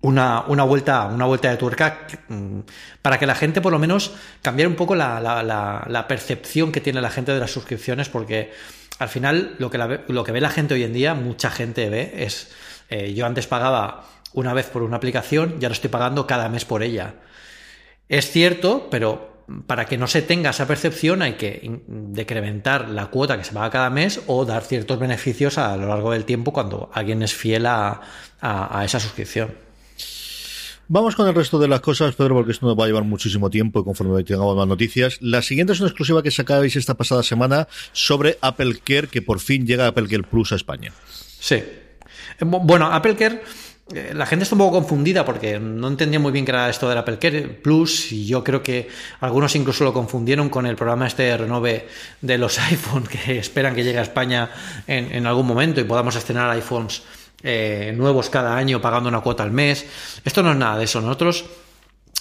una, 0.00 0.44
una, 0.46 0.62
vuelta, 0.64 1.06
una 1.06 1.26
vuelta 1.26 1.50
de 1.50 1.56
tuerca 1.56 2.06
mm, 2.28 2.60
para 3.02 3.18
que 3.18 3.26
la 3.26 3.34
gente 3.34 3.60
por 3.60 3.72
lo 3.72 3.78
menos 3.78 4.12
cambiara 4.42 4.68
un 4.68 4.76
poco 4.76 4.94
la, 4.94 5.20
la, 5.20 5.42
la, 5.86 6.08
percepción 6.08 6.70
que 6.70 6.80
tiene 6.80 7.00
la 7.00 7.10
gente 7.10 7.32
de 7.32 7.40
las 7.40 7.50
suscripciones, 7.50 8.08
porque 8.08 8.52
al 8.98 9.08
final 9.08 9.56
lo 9.58 9.70
que, 9.70 9.78
lo 10.08 10.24
que 10.24 10.32
ve 10.32 10.40
la 10.40 10.50
gente 10.50 10.74
hoy 10.74 10.84
en 10.84 10.92
día, 10.92 11.14
mucha 11.14 11.50
gente 11.50 11.88
ve, 11.88 12.12
es 12.16 12.52
eh, 12.90 13.12
yo 13.12 13.26
antes 13.26 13.46
pagaba 13.46 14.04
una 14.34 14.54
vez 14.54 14.66
por 14.66 14.82
una 14.82 14.96
aplicación 14.96 15.56
y 15.60 15.64
ahora 15.64 15.74
estoy 15.74 15.90
pagando 15.90 16.26
cada 16.26 16.48
mes 16.48 16.64
por 16.64 16.82
ella. 16.82 17.14
Es 18.08 18.30
cierto, 18.30 18.88
pero 18.90 19.44
para 19.66 19.86
que 19.86 19.98
no 19.98 20.06
se 20.06 20.22
tenga 20.22 20.50
esa 20.50 20.66
percepción 20.66 21.22
hay 21.22 21.34
que 21.34 21.80
decrementar 21.88 22.88
la 22.90 23.06
cuota 23.06 23.36
que 23.38 23.44
se 23.44 23.52
paga 23.52 23.70
cada 23.70 23.90
mes 23.90 24.20
o 24.26 24.44
dar 24.44 24.62
ciertos 24.62 24.98
beneficios 24.98 25.58
a 25.58 25.76
lo 25.76 25.88
largo 25.88 26.12
del 26.12 26.24
tiempo 26.24 26.52
cuando 26.52 26.90
alguien 26.92 27.22
es 27.22 27.34
fiel 27.34 27.66
a, 27.66 28.00
a 28.40 28.84
esa 28.84 29.00
suscripción. 29.00 29.67
Vamos 30.90 31.14
con 31.14 31.28
el 31.28 31.34
resto 31.34 31.58
de 31.58 31.68
las 31.68 31.80
cosas, 31.80 32.14
Pedro, 32.14 32.34
porque 32.34 32.52
esto 32.52 32.64
nos 32.64 32.78
va 32.78 32.84
a 32.84 32.86
llevar 32.86 33.04
muchísimo 33.04 33.50
tiempo 33.50 33.80
y 33.80 33.84
conforme 33.84 34.24
tengamos 34.24 34.56
más 34.56 34.66
noticias. 34.66 35.18
La 35.20 35.42
siguiente 35.42 35.74
es 35.74 35.80
una 35.80 35.90
exclusiva 35.90 36.22
que 36.22 36.30
sacáis 36.30 36.76
esta 36.76 36.94
pasada 36.94 37.22
semana 37.22 37.68
sobre 37.92 38.38
Apple 38.40 38.80
Care, 38.82 39.08
que 39.08 39.20
por 39.20 39.38
fin 39.38 39.66
llega 39.66 39.86
Apple 39.86 40.08
Care 40.08 40.22
Plus 40.22 40.52
a 40.52 40.56
España. 40.56 40.90
Sí. 41.38 41.56
Eh, 41.56 41.84
bueno, 42.40 42.86
Apple 42.86 43.16
Care 43.16 43.42
eh, 43.94 44.12
la 44.14 44.24
gente 44.24 44.44
está 44.44 44.54
un 44.54 44.60
poco 44.60 44.72
confundida 44.78 45.26
porque 45.26 45.58
no 45.58 45.88
entendía 45.88 46.18
muy 46.18 46.32
bien 46.32 46.46
qué 46.46 46.52
era 46.52 46.70
esto 46.70 46.88
del 46.88 46.96
Apple 46.96 47.18
Care 47.18 47.42
Plus 47.42 48.12
y 48.12 48.26
yo 48.26 48.44
creo 48.44 48.62
que 48.62 48.88
algunos 49.20 49.56
incluso 49.56 49.84
lo 49.84 49.94
confundieron 49.94 50.50
con 50.50 50.66
el 50.66 50.76
programa 50.76 51.06
este 51.06 51.22
de 51.24 51.36
renove 51.36 51.88
de 52.20 52.38
los 52.38 52.58
iPhone 52.70 53.04
que 53.04 53.38
esperan 53.38 53.74
que 53.74 53.84
llegue 53.84 53.98
a 53.98 54.02
España 54.02 54.50
en, 54.86 55.12
en 55.12 55.26
algún 55.26 55.46
momento 55.46 55.80
y 55.80 55.84
podamos 55.84 56.16
estrenar 56.16 56.50
iPhones 56.50 57.02
eh, 57.42 57.92
nuevos 57.96 58.30
cada 58.30 58.56
año 58.56 58.80
pagando 58.80 59.08
una 59.08 59.20
cuota 59.20 59.42
al 59.42 59.52
mes. 59.52 59.86
Esto 60.24 60.42
no 60.42 60.52
es 60.52 60.56
nada 60.56 60.78
de 60.78 60.84
eso. 60.84 61.00
Nosotros 61.00 61.44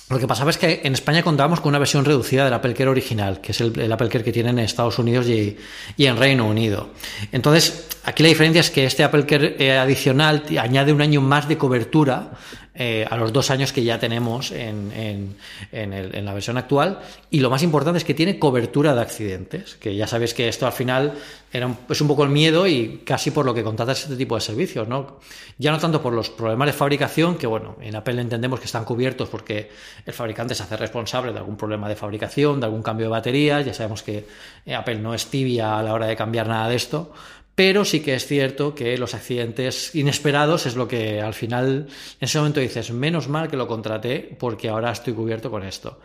lo 0.10 0.20
que 0.20 0.28
pasaba 0.28 0.52
es 0.52 0.58
que 0.58 0.82
en 0.86 0.94
España 0.94 1.22
contábamos 1.22 1.60
con 1.60 1.70
una 1.70 1.80
versión 1.80 2.06
reducida 2.06 2.46
del 2.46 2.54
Apple 2.54 2.74
Care 2.74 2.90
original, 2.90 3.42
que 3.42 3.52
es 3.52 3.60
el, 3.60 3.92
Apple 3.92 4.08
Care 4.08 4.24
que 4.24 4.32
tienen 4.32 4.58
en 4.58 4.64
Estados 4.64 5.00
Unidos 5.00 5.28
y, 5.28 5.58
en 5.98 6.16
Reino 6.16 6.48
Unido. 6.48 6.92
Entonces, 7.34 7.88
aquí 8.06 8.24
la 8.24 8.30
diferencia 8.30 8.62
es 8.62 8.70
que 8.70 8.86
este 8.86 9.04
Apple 9.04 9.26
Care 9.26 9.58
eh, 9.60 9.78
adicional 9.78 10.44
añade 10.58 10.94
un 10.94 11.02
año 11.02 11.20
más 11.20 11.50
de 11.50 11.58
cobertura 11.58 12.32
eh, 12.80 13.08
a 13.10 13.18
los 13.18 13.34
dos 13.34 13.50
años 13.50 13.74
que 13.74 13.84
ya 13.84 13.98
tenemos 13.98 14.52
en, 14.52 15.36
la 15.72 16.34
versión 16.34 16.60
actual. 16.60 17.00
Y 17.32 17.40
lo 17.40 17.50
más 17.50 17.64
importante 17.64 17.98
es 17.98 18.04
que 18.04 18.14
tiene 18.14 18.38
cobertura 18.38 18.94
de 18.94 19.02
accidentes, 19.02 19.76
que 19.76 19.96
ya 19.96 20.06
sabéis 20.06 20.36
que 20.36 20.48
esto 20.48 20.68
al 20.68 20.74
final 20.74 21.16
era 21.52 21.74
es 21.90 22.02
un 22.02 22.08
poco 22.08 22.24
el 22.24 22.30
miedo 22.30 22.68
y 22.68 23.02
casi 23.04 23.32
por 23.32 23.46
lo 23.46 23.54
que 23.56 23.64
contratas 23.64 24.04
este 24.04 24.16
tipo 24.16 24.36
de 24.36 24.42
servicios, 24.42 24.88
¿no? 24.88 25.18
Ya 25.58 25.72
no 25.72 25.80
tanto 25.80 26.04
por 26.04 26.14
los 26.14 26.30
problemas 26.30 26.68
de 26.68 26.74
fabricación, 26.74 27.38
que 27.38 27.48
bueno, 27.48 27.78
en 27.82 27.96
Apple 27.96 28.22
entendemos 28.22 28.60
que 28.60 28.68
están 28.68 28.86
cubiertos 28.86 29.28
porque 29.28 29.72
el 30.06 30.14
fabricante 30.14 30.54
se 30.54 30.62
hace 30.62 30.78
responsable 30.78 31.32
de 31.32 31.40
algún 31.40 31.58
problema 31.58 31.90
de 31.90 31.96
fabricación, 31.96 32.60
de 32.60 32.68
algún 32.68 32.84
cambio 32.84 33.08
de 33.08 33.12
baterías, 33.12 33.66
ya 33.66 33.74
sabemos 33.74 34.04
que 34.04 34.28
Apple 34.72 35.00
no 35.00 35.16
es 35.16 35.28
tibia 35.28 35.80
a 35.80 35.84
la 35.84 35.94
hora 35.94 36.06
de 36.06 36.16
cambiar 36.16 36.48
nada 36.48 36.70
de 36.70 36.76
esto, 36.76 37.12
pero 37.58 37.84
sí 37.84 38.02
que 38.02 38.14
es 38.14 38.28
cierto 38.28 38.76
que 38.76 39.00
los 39.00 39.16
accidentes 39.16 39.96
inesperados 39.96 40.68
es 40.68 40.76
lo 40.76 40.88
que 40.88 41.22
al 41.22 41.34
final 41.34 41.88
en 41.88 42.24
ese 42.24 42.38
momento 42.38 42.60
dices, 42.60 42.92
menos 42.92 43.30
mal 43.30 43.50
que 43.50 43.58
lo 43.58 43.68
contraté 43.68 44.38
porque 44.38 44.70
ahora 44.70 44.92
estoy 44.92 45.14
cubierto 45.14 45.50
con 45.50 45.64
esto. 45.64 46.00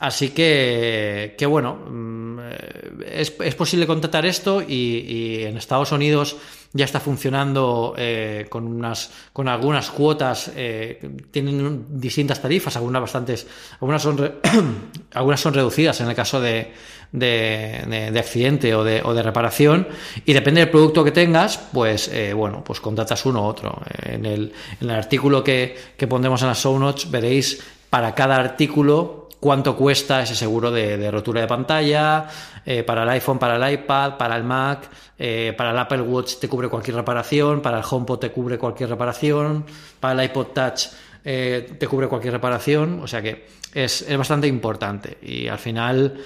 Así 0.00 0.30
que, 0.30 1.36
que 1.38 1.46
bueno, 1.46 1.76
mm, 1.76 2.40
es, 3.06 3.32
es, 3.38 3.54
posible 3.54 3.86
contratar 3.86 4.26
esto 4.26 4.62
y, 4.62 4.74
y, 4.74 5.44
en 5.44 5.58
Estados 5.58 5.92
Unidos 5.92 6.36
ya 6.72 6.84
está 6.84 7.00
funcionando 7.00 7.94
eh, 7.96 8.46
con, 8.48 8.66
unas, 8.66 9.10
con 9.32 9.48
algunas 9.48 9.90
cuotas, 9.90 10.52
eh, 10.54 11.00
tienen 11.30 12.00
distintas 12.00 12.40
tarifas, 12.40 12.76
algunas 12.76 13.02
bastantes, 13.02 13.46
algunas 13.80 14.02
son, 14.02 14.18
re, 14.18 14.34
algunas 15.14 15.40
son 15.40 15.54
reducidas 15.54 16.00
en 16.00 16.08
el 16.08 16.14
caso 16.14 16.40
de, 16.40 16.72
de, 17.10 17.84
de, 17.88 18.10
de 18.12 18.18
accidente 18.20 18.74
o 18.74 18.84
de, 18.84 19.02
o 19.02 19.14
de, 19.14 19.22
reparación 19.22 19.88
y 20.24 20.32
depende 20.32 20.60
del 20.60 20.70
producto 20.70 21.02
que 21.02 21.10
tengas, 21.10 21.58
pues 21.58 22.08
eh, 22.08 22.32
bueno, 22.32 22.62
pues 22.62 22.80
contratas 22.80 23.26
uno 23.26 23.42
u 23.42 23.46
otro. 23.46 23.82
En 24.02 24.24
el, 24.24 24.52
en 24.80 24.90
el 24.90 24.96
artículo 24.96 25.42
que, 25.42 25.76
que 25.96 26.06
pondremos 26.06 26.40
en 26.42 26.48
las 26.48 26.62
show 26.62 26.78
notes 26.78 27.10
veréis 27.10 27.60
para 27.90 28.14
cada 28.14 28.36
artículo 28.36 29.19
cuánto 29.40 29.74
cuesta 29.74 30.22
ese 30.22 30.34
seguro 30.34 30.70
de, 30.70 31.10
rotura 31.10 31.40
de 31.40 31.46
pantalla, 31.46 32.28
eh, 32.64 32.82
para 32.84 33.02
el 33.02 33.08
iPhone, 33.08 33.38
para 33.38 33.56
el 33.56 33.72
iPad, 33.72 34.18
para 34.18 34.36
el 34.36 34.44
Mac, 34.44 34.88
eh, 35.18 35.54
para 35.56 35.70
el 35.70 35.78
Apple 35.78 36.02
Watch 36.02 36.36
te 36.36 36.48
cubre 36.48 36.68
cualquier 36.68 36.96
reparación, 36.96 37.62
para 37.62 37.78
el 37.78 37.84
HomePod 37.88 38.18
te 38.18 38.30
cubre 38.30 38.58
cualquier 38.58 38.90
reparación, 38.90 39.64
para 39.98 40.22
el 40.22 40.30
iPod 40.30 40.46
Touch 40.48 40.88
eh, 41.24 41.72
te 41.78 41.86
cubre 41.86 42.06
cualquier 42.06 42.34
reparación, 42.34 43.00
o 43.00 43.06
sea 43.06 43.22
que 43.22 43.46
es, 43.72 44.02
es 44.02 44.18
bastante 44.18 44.46
importante. 44.46 45.16
Y 45.22 45.48
al 45.48 45.58
final 45.58 46.18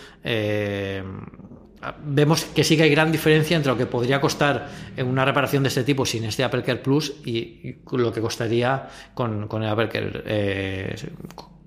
vemos 2.03 2.45
que 2.47 2.65
sí 2.65 2.77
que 2.77 2.85
hay 2.85 2.91
gran 2.91 3.13
diferencia 3.13 3.57
entre 3.57 3.71
lo 3.71 3.79
que 3.79 3.87
podría 3.87 4.21
costar 4.21 4.69
una 5.05 5.25
reparación 5.25 5.63
de 5.63 5.69
este 5.69 5.85
tipo 5.85 6.07
sin 6.07 6.25
este 6.25 6.43
Apple 6.43 6.63
Care 6.63 6.79
Plus 6.79 7.15
y, 7.25 7.77
lo 7.93 8.13
que 8.13 8.21
costaría 8.21 8.89
con, 9.13 9.49
el 9.51 9.69
Apple 9.69 9.89
Care 9.89 10.23
eh, 10.25 10.97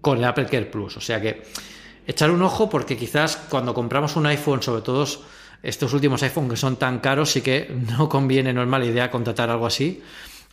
con 0.02 0.18
el 0.18 0.24
Apple 0.24 0.46
Care 0.46 0.66
Plus. 0.66 0.98
O 0.98 1.02
sea 1.02 1.22
que 1.22 1.44
echar 2.06 2.32
un 2.32 2.42
ojo 2.42 2.70
porque 2.70 2.98
quizás 2.98 3.38
cuando 3.50 3.74
compramos 3.74 4.16
un 4.16 4.26
iPhone, 4.26 4.62
sobre 4.62 4.82
todo 4.82 5.06
estos 5.64 5.94
últimos 5.94 6.22
iPhones 6.24 6.52
que 6.52 6.58
son 6.58 6.78
tan 6.78 7.00
caros, 7.00 7.32
sí 7.32 7.42
que 7.42 7.70
no 7.98 8.08
conviene, 8.10 8.54
no 8.54 8.62
es 8.62 8.68
mala 8.68 8.86
idea 8.86 9.12
contratar 9.12 9.50
algo 9.50 9.66
así. 9.66 10.02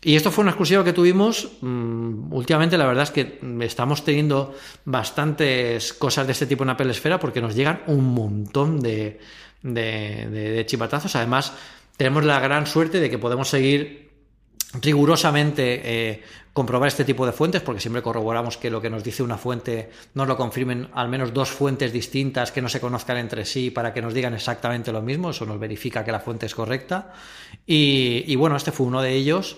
Y 0.02 0.16
esto 0.16 0.30
fue 0.30 0.42
una 0.42 0.50
exclusiva 0.50 0.84
que 0.84 0.92
tuvimos. 0.92 1.48
Um, 1.62 2.30
últimamente, 2.30 2.76
la 2.76 2.86
verdad 2.86 3.04
es 3.04 3.10
que 3.10 3.40
estamos 3.60 4.04
teniendo 4.04 4.54
bastantes 4.84 5.94
cosas 5.94 6.26
de 6.26 6.32
este 6.32 6.46
tipo 6.46 6.62
en 6.62 6.70
Apple 6.70 6.90
Esfera 6.90 7.18
porque 7.18 7.40
nos 7.40 7.54
llegan 7.54 7.82
un 7.86 8.12
montón 8.12 8.80
de, 8.80 9.18
de, 9.62 10.28
de 10.28 10.66
chivatazos. 10.66 11.16
Además, 11.16 11.54
tenemos 11.96 12.22
la 12.24 12.38
gran 12.38 12.66
suerte 12.66 13.00
de 13.00 13.08
que 13.08 13.16
podemos 13.16 13.48
seguir 13.48 14.03
rigurosamente 14.80 15.80
eh, 15.84 16.22
comprobar 16.52 16.88
este 16.88 17.04
tipo 17.04 17.26
de 17.26 17.32
fuentes, 17.32 17.62
porque 17.62 17.80
siempre 17.80 18.02
corroboramos 18.02 18.56
que 18.56 18.70
lo 18.70 18.80
que 18.80 18.88
nos 18.88 19.02
dice 19.02 19.22
una 19.22 19.36
fuente 19.36 19.90
nos 20.14 20.28
lo 20.28 20.36
confirmen 20.36 20.88
al 20.94 21.08
menos 21.08 21.34
dos 21.34 21.50
fuentes 21.50 21.92
distintas 21.92 22.52
que 22.52 22.62
no 22.62 22.68
se 22.68 22.80
conozcan 22.80 23.16
entre 23.16 23.44
sí 23.44 23.70
para 23.70 23.92
que 23.92 24.00
nos 24.00 24.14
digan 24.14 24.34
exactamente 24.34 24.92
lo 24.92 25.02
mismo, 25.02 25.30
eso 25.30 25.46
nos 25.46 25.58
verifica 25.58 26.04
que 26.04 26.12
la 26.12 26.20
fuente 26.20 26.46
es 26.46 26.54
correcta. 26.54 27.12
Y, 27.66 28.34
bueno, 28.36 28.56
este 28.56 28.72
fue 28.72 28.86
uno 28.86 29.02
de 29.02 29.12
ellos. 29.12 29.56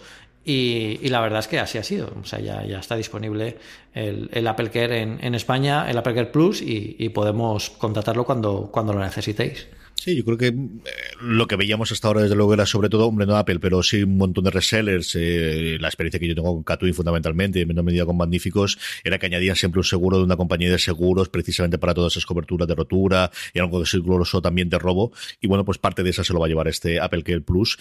Y, 0.48 1.00
y, 1.02 1.08
la 1.08 1.20
verdad 1.20 1.40
es 1.40 1.48
que 1.48 1.58
así 1.58 1.76
ha 1.76 1.82
sido. 1.82 2.12
O 2.22 2.24
sea, 2.24 2.38
ya, 2.38 2.64
ya 2.64 2.78
está 2.78 2.94
disponible 2.94 3.58
el, 3.92 4.30
el, 4.32 4.46
Apple 4.46 4.70
Care 4.70 5.02
en, 5.02 5.18
en, 5.20 5.34
España, 5.34 5.90
el 5.90 5.98
Apple 5.98 6.14
Care 6.14 6.28
Plus, 6.28 6.62
y, 6.62 6.94
y 7.00 7.08
podemos 7.08 7.70
contratarlo 7.70 8.24
cuando, 8.24 8.70
cuando 8.70 8.92
lo 8.92 9.00
necesitéis. 9.00 9.66
Sí, 9.96 10.14
yo 10.14 10.24
creo 10.24 10.36
que 10.36 10.48
eh, 10.48 10.52
lo 11.20 11.46
que 11.46 11.56
veíamos 11.56 11.90
hasta 11.90 12.06
ahora, 12.06 12.22
desde 12.22 12.36
luego, 12.36 12.54
era 12.54 12.66
sobre 12.66 12.88
todo, 12.88 13.08
hombre, 13.08 13.26
no 13.26 13.36
Apple, 13.36 13.58
pero 13.58 13.82
sí 13.82 14.02
un 14.02 14.18
montón 14.18 14.44
de 14.44 14.50
resellers. 14.50 15.16
Eh, 15.16 15.78
la 15.80 15.88
experiencia 15.88 16.20
que 16.20 16.28
yo 16.28 16.34
tengo 16.34 16.54
con 16.54 16.62
Catwin, 16.62 16.94
fundamentalmente, 16.94 17.62
en 17.62 17.68
menor 17.68 17.84
medida 17.84 18.04
con 18.04 18.16
Magníficos, 18.16 18.78
era 19.02 19.18
que 19.18 19.26
añadían 19.26 19.56
siempre 19.56 19.80
un 19.80 19.84
seguro 19.84 20.18
de 20.18 20.24
una 20.24 20.36
compañía 20.36 20.70
de 20.70 20.78
seguros, 20.78 21.28
precisamente 21.28 21.78
para 21.78 21.94
todas 21.94 22.12
esas 22.12 22.26
coberturas 22.26 22.68
de 22.68 22.74
rotura 22.74 23.30
y 23.52 23.58
algo 23.58 23.80
de 23.80 23.86
seguro 23.86 24.24
también 24.42 24.68
de 24.68 24.78
robo. 24.78 25.12
Y 25.40 25.48
bueno, 25.48 25.64
pues 25.64 25.78
parte 25.78 26.02
de 26.02 26.10
esa 26.10 26.24
se 26.24 26.32
lo 26.32 26.40
va 26.40 26.46
a 26.46 26.48
llevar 26.48 26.68
este 26.68 27.00
Apple 27.00 27.22
Care 27.22 27.40
Plus, 27.40 27.78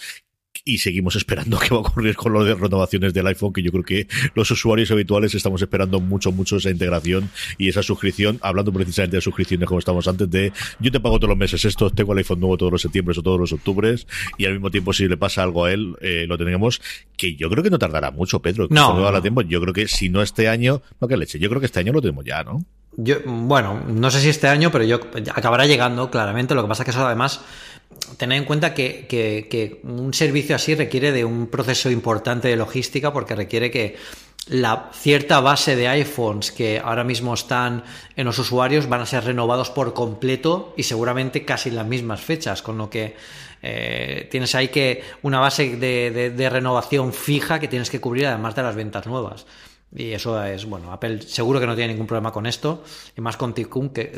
y 0.64 0.78
seguimos 0.78 1.16
esperando 1.16 1.58
qué 1.60 1.70
va 1.70 1.76
a 1.76 1.80
ocurrir 1.80 2.16
con 2.16 2.32
lo 2.32 2.44
de 2.44 2.54
renovaciones 2.54 3.12
del 3.14 3.26
iPhone, 3.26 3.52
que 3.52 3.62
yo 3.62 3.70
creo 3.70 3.84
que 3.84 4.08
los 4.34 4.50
usuarios 4.50 4.90
habituales 4.90 5.34
estamos 5.34 5.60
esperando 5.62 6.00
mucho, 6.00 6.32
mucho 6.32 6.56
esa 6.56 6.70
integración 6.70 7.30
y 7.58 7.68
esa 7.68 7.82
suscripción, 7.82 8.38
hablando 8.42 8.72
precisamente 8.72 9.16
de 9.16 9.20
suscripciones 9.20 9.66
como 9.66 9.78
estamos 9.78 10.08
antes 10.08 10.30
de 10.30 10.52
yo 10.80 10.90
te 10.90 11.00
pago 11.00 11.18
todos 11.18 11.30
los 11.30 11.38
meses 11.38 11.64
esto, 11.64 11.90
tengo 11.90 12.12
el 12.12 12.18
iPhone 12.18 12.40
nuevo 12.40 12.56
todos 12.56 12.72
los 12.72 12.82
septiembre 12.82 13.14
o 13.18 13.22
todos 13.22 13.40
los 13.40 13.52
octubres 13.52 14.06
y 14.38 14.46
al 14.46 14.52
mismo 14.52 14.70
tiempo 14.70 14.92
si 14.92 15.08
le 15.08 15.16
pasa 15.16 15.42
algo 15.42 15.64
a 15.64 15.72
él, 15.72 15.96
eh, 16.00 16.26
lo 16.28 16.38
tenemos, 16.38 16.80
que 17.16 17.34
yo 17.36 17.48
creo 17.50 17.62
que 17.62 17.70
no 17.70 17.78
tardará 17.78 18.10
mucho, 18.10 18.40
Pedro, 18.40 18.68
que 18.68 18.74
no, 18.74 19.10
no. 19.10 19.22
tiempo, 19.22 19.42
yo 19.42 19.60
creo 19.60 19.74
que 19.74 19.88
si 19.88 20.08
no 20.08 20.22
este 20.22 20.48
año, 20.48 20.82
no 21.00 21.08
que 21.08 21.16
leche, 21.16 21.38
yo 21.38 21.48
creo 21.48 21.60
que 21.60 21.66
este 21.66 21.80
año 21.80 21.92
lo 21.92 22.00
tenemos 22.00 22.24
ya, 22.24 22.44
¿no? 22.44 22.64
Yo, 22.98 23.16
bueno, 23.26 23.82
no 23.86 24.10
sé 24.10 24.20
si 24.20 24.30
este 24.30 24.48
año, 24.48 24.70
pero 24.72 24.82
yo 24.84 25.00
acabará 25.34 25.66
llegando, 25.66 26.10
claramente. 26.10 26.54
Lo 26.54 26.62
que 26.62 26.68
pasa 26.68 26.82
es 26.82 26.84
que 26.86 26.90
eso 26.92 27.04
además 27.04 27.42
tener 28.16 28.38
en 28.38 28.44
cuenta 28.44 28.74
que, 28.74 29.80
un 29.82 30.14
servicio 30.14 30.56
así 30.56 30.74
requiere 30.74 31.12
de 31.12 31.24
un 31.24 31.48
proceso 31.48 31.90
importante 31.90 32.48
de 32.48 32.56
logística 32.56 33.12
porque 33.12 33.34
requiere 33.34 33.70
que 33.70 33.96
la 34.48 34.90
cierta 34.92 35.40
base 35.40 35.74
de 35.74 35.88
iPhones 35.88 36.52
que 36.52 36.78
ahora 36.78 37.02
mismo 37.02 37.34
están 37.34 37.82
en 38.14 38.26
los 38.26 38.38
usuarios 38.38 38.88
van 38.88 39.00
a 39.00 39.06
ser 39.06 39.24
renovados 39.24 39.70
por 39.70 39.92
completo 39.92 40.72
y 40.76 40.84
seguramente 40.84 41.44
casi 41.44 41.70
en 41.70 41.76
las 41.76 41.86
mismas 41.86 42.20
fechas, 42.20 42.62
con 42.62 42.78
lo 42.78 42.88
que 42.88 43.16
eh, 43.62 44.28
tienes 44.30 44.54
ahí 44.54 44.68
que 44.68 45.02
una 45.22 45.40
base 45.40 45.76
de, 45.76 46.48
renovación 46.50 47.12
fija 47.12 47.58
que 47.58 47.66
tienes 47.66 47.90
que 47.90 48.00
cubrir 48.00 48.26
además 48.26 48.54
de 48.54 48.62
las 48.62 48.76
ventas 48.76 49.06
nuevas. 49.06 49.46
Y 49.94 50.12
eso 50.12 50.42
es, 50.44 50.66
bueno, 50.66 50.92
Apple 50.92 51.22
seguro 51.22 51.58
que 51.58 51.66
no 51.66 51.74
tiene 51.74 51.92
ningún 51.92 52.06
problema 52.06 52.32
con 52.32 52.46
esto. 52.46 52.84
Y 53.16 53.20
más 53.20 53.36
con 53.36 53.54
Tim 53.54 53.68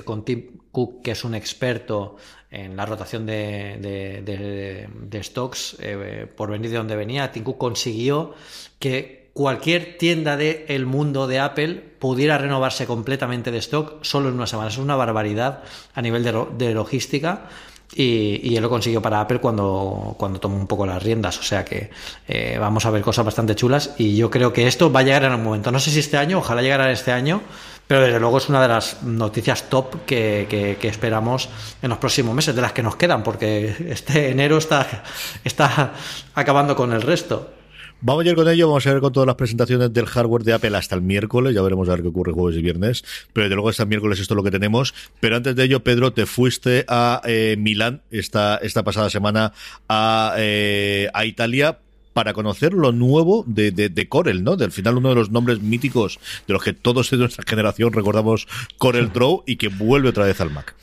con 0.05 0.25
Tim 0.25 0.59
Cook, 0.73 1.03
que 1.03 1.13
es 1.13 1.25
un 1.25 1.35
experto 1.35 2.17
en 2.51 2.77
la 2.77 2.87
rotación 2.87 3.27
de, 3.27 3.79
de, 3.81 4.23
de, 4.23 4.89
de 4.93 5.23
stocks 5.23 5.77
eh, 5.81 6.27
por 6.35 6.51
venir 6.51 6.71
de 6.71 6.77
donde 6.79 6.97
venía. 6.97 7.31
Cook 7.33 7.59
consiguió 7.59 8.35
que 8.79 9.29
cualquier 9.35 9.99
tienda 9.99 10.37
del 10.37 10.65
el 10.69 10.87
mundo 10.87 11.27
de 11.27 11.39
Apple 11.39 11.75
pudiera 11.99 12.39
renovarse 12.39 12.87
completamente 12.87 13.51
de 13.51 13.59
stock 13.59 14.03
solo 14.03 14.29
en 14.29 14.35
una 14.35 14.47
semana. 14.47 14.69
Es 14.69 14.79
una 14.79 14.97
barbaridad 14.97 15.63
a 15.95 16.03
nivel 16.03 16.25
de, 16.25 16.47
de 16.57 16.75
logística. 16.75 17.49
Y, 17.95 18.41
y, 18.43 18.55
él 18.55 18.63
lo 18.63 18.69
consiguió 18.69 19.01
para 19.01 19.19
Apple 19.19 19.39
cuando, 19.39 20.15
cuando 20.19 20.39
tomó 20.39 20.57
un 20.57 20.67
poco 20.67 20.85
las 20.85 21.03
riendas. 21.03 21.39
O 21.39 21.43
sea 21.43 21.65
que 21.65 21.91
eh, 22.27 22.59
vamos 22.61 22.85
a 22.85 22.91
ver 22.91 23.01
cosas 23.01 23.25
bastante 23.25 23.55
chulas 23.55 23.95
y 23.97 24.15
yo 24.15 24.31
creo 24.31 24.53
que 24.53 24.67
esto 24.67 24.93
va 24.93 25.01
a 25.01 25.03
llegar 25.05 25.25
en 25.25 25.31
algún 25.31 25.47
momento. 25.47 25.73
No 25.73 25.81
sé 25.81 25.91
si 25.91 26.01
este 26.01 26.19
año, 26.19 26.39
ojalá 26.39 26.61
llegara 26.61 26.93
este 26.93 27.13
año, 27.13 27.41
pero 27.89 28.03
desde 28.03 28.21
luego 28.21 28.39
es 28.39 28.49
una 28.49 28.63
de 28.63 28.69
las 28.69 29.03
noticias 29.03 29.69
top 29.69 30.05
que, 30.07 30.47
que, 30.49 30.77
que 30.81 30.89
esperamos 30.89 31.49
en 31.83 31.89
los 31.89 31.99
próximos 31.99 32.35
meses, 32.35 32.55
de 32.55 32.63
las 32.63 32.73
que 32.73 32.83
nos 32.85 32.95
quedan, 32.95 33.25
porque 33.25 33.75
este 33.89 34.31
enero 34.31 34.59
está, 34.59 35.03
está 35.43 35.95
acabando 36.35 36.77
con 36.77 36.93
el 36.93 37.03
resto. 37.03 37.55
Vamos 38.01 38.25
a 38.25 38.29
ir 38.29 38.37
con 38.37 38.47
ello, 38.47 38.69
vamos 38.69 38.87
a 38.87 38.93
ver 38.93 39.01
con 39.01 39.13
todas 39.13 39.27
las 39.27 39.35
presentaciones 39.35 39.93
del 39.93 40.07
hardware 40.07 40.45
de 40.45 40.53
Apple 40.53 40.77
hasta 40.77 40.95
el 40.95 41.03
miércoles, 41.03 41.53
ya 41.53 41.63
veremos 41.63 41.89
a 41.89 41.93
ver 41.93 42.03
qué 42.03 42.09
ocurre 42.09 42.33
jueves 42.33 42.57
y 42.57 42.63
viernes, 42.63 43.05
pero 43.33 43.47
desde 43.47 43.57
luego 43.57 43.71
hasta 43.71 43.83
el 43.83 43.89
miércoles 43.89 44.21
esto 44.21 44.35
es 44.35 44.37
lo 44.37 44.45
que 44.45 44.53
tenemos, 44.53 44.95
pero 45.19 45.35
antes 45.35 45.57
de 45.57 45.65
ello, 45.65 45.83
Pedro, 45.83 46.13
te 46.13 46.25
fuiste 46.27 46.85
a 46.87 47.21
eh, 47.25 47.57
Milán 47.59 48.03
esta, 48.13 48.59
esta 48.59 48.85
pasada 48.85 49.11
semana 49.11 49.53
a, 49.89 50.35
eh, 50.37 51.09
a 51.13 51.25
Italia 51.25 51.79
para 52.19 52.33
conocer 52.33 52.73
lo 52.73 52.91
nuevo 52.91 53.45
de, 53.47 53.71
de, 53.71 53.91
de, 53.91 54.09
Corel, 54.09 54.43
¿no? 54.43 54.57
Del 54.57 54.73
final 54.73 54.97
uno 54.97 55.11
de 55.11 55.15
los 55.15 55.31
nombres 55.31 55.63
míticos 55.63 56.19
de 56.49 56.53
los 56.53 56.65
que 56.65 56.73
todos 56.73 57.09
de 57.13 57.17
nuestra 57.17 57.45
generación 57.47 57.93
recordamos 57.93 58.49
Corel 58.77 59.13
Draw 59.13 59.45
y 59.47 59.55
que 59.55 59.69
vuelve 59.69 60.09
otra 60.09 60.25
vez 60.25 60.41
al 60.41 60.51
Mac. 60.51 60.75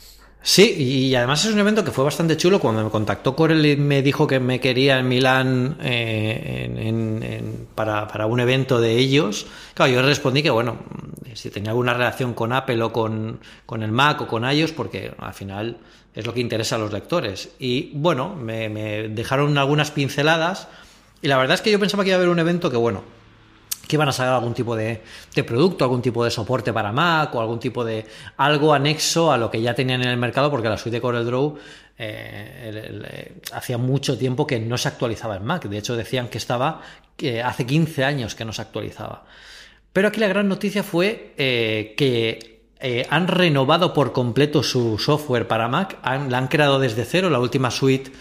Sí, 0.41 0.71
y 0.77 1.13
además 1.13 1.43
es 1.43 1.51
un 1.51 1.59
evento 1.59 1.83
que 1.83 1.91
fue 1.91 2.05
bastante 2.05 2.37
chulo. 2.37 2.61
Cuando 2.61 2.85
me 2.85 2.89
contactó 2.89 3.35
Corel 3.35 3.65
y 3.65 3.75
me 3.75 4.01
dijo 4.01 4.27
que 4.27 4.39
me 4.39 4.61
quería 4.61 4.97
en 4.97 5.09
Milán 5.09 5.75
eh, 5.81 6.69
en, 6.69 6.77
en, 6.77 7.23
en, 7.23 7.67
para, 7.75 8.07
para, 8.07 8.27
un 8.27 8.39
evento 8.39 8.79
de 8.79 8.97
ellos, 8.97 9.45
claro, 9.73 9.91
yo 9.91 10.01
respondí 10.03 10.41
que, 10.41 10.51
bueno, 10.51 10.77
si 11.33 11.49
tenía 11.49 11.71
alguna 11.71 11.93
relación 11.93 12.33
con 12.33 12.53
Apple 12.53 12.81
o 12.81 12.93
con, 12.93 13.41
con 13.65 13.83
el 13.83 13.91
Mac 13.91 14.21
o 14.21 14.27
con 14.29 14.49
iOS, 14.49 14.71
porque 14.71 15.11
al 15.17 15.33
final 15.33 15.79
es 16.13 16.25
lo 16.25 16.33
que 16.33 16.39
interesa 16.39 16.77
a 16.77 16.79
los 16.79 16.93
lectores. 16.93 17.49
Y 17.59 17.91
bueno, 17.93 18.33
me, 18.35 18.69
me 18.69 19.09
dejaron 19.09 19.57
algunas 19.57 19.91
pinceladas. 19.91 20.69
Y 21.21 21.27
la 21.27 21.37
verdad 21.37 21.55
es 21.55 21.61
que 21.61 21.71
yo 21.71 21.79
pensaba 21.79 22.03
que 22.03 22.09
iba 22.09 22.15
a 22.15 22.19
haber 22.19 22.29
un 22.29 22.39
evento 22.39 22.69
que, 22.69 22.77
bueno, 22.77 23.03
que 23.87 23.95
iban 23.95 24.09
a 24.09 24.11
sacar 24.11 24.33
algún 24.33 24.53
tipo 24.53 24.75
de, 24.75 25.01
producto, 25.45 25.85
algún 25.85 26.01
tipo 26.01 26.23
de 26.23 26.31
soporte 26.31 26.73
para 26.73 26.91
Mac 26.91 27.33
o 27.35 27.41
algún 27.41 27.59
tipo 27.59 27.83
de 27.83 28.05
algo 28.37 28.73
anexo 28.73 29.31
a 29.31 29.37
lo 29.37 29.49
que 29.49 29.61
ya 29.61 29.73
tenían 29.73 30.01
en 30.01 30.09
el 30.09 30.17
mercado, 30.17 30.49
porque 30.49 30.69
la 30.69 30.77
suite 30.77 30.97
de 30.97 31.01
CorelDRAW 31.01 31.57
eh, 31.97 32.71
eh, 33.07 33.41
hacía 33.53 33.77
mucho 33.77 34.17
tiempo 34.17 34.45
que 34.45 34.59
no 34.59 34.77
se 34.77 34.87
actualizaba 34.87 35.37
en 35.37 35.45
Mac. 35.45 35.67
De 35.67 35.77
hecho, 35.77 35.95
decían 35.95 36.27
que 36.27 36.37
estaba 36.37 36.81
hace 37.43 37.65
15 37.65 38.03
años 38.03 38.35
que 38.35 38.45
no 38.45 38.51
se 38.51 38.61
actualizaba. 38.61 39.25
Pero 39.93 40.09
aquí 40.09 40.19
la 40.19 40.27
gran 40.27 40.49
noticia 40.49 40.83
fue 40.83 41.33
eh, 41.37 41.93
que 41.97 42.55
han 43.09 43.27
renovado 43.27 43.93
por 43.93 44.11
completo 44.11 44.61
su 44.61 44.99
software 44.99 45.47
para 45.47 45.67
Mac, 45.67 45.97
han, 46.03 46.29
la 46.29 46.37
han 46.37 46.47
creado 46.47 46.77
desde 46.77 47.03
cero, 47.03 47.31
la 47.31 47.39
última 47.39 47.71
suite 47.71 48.11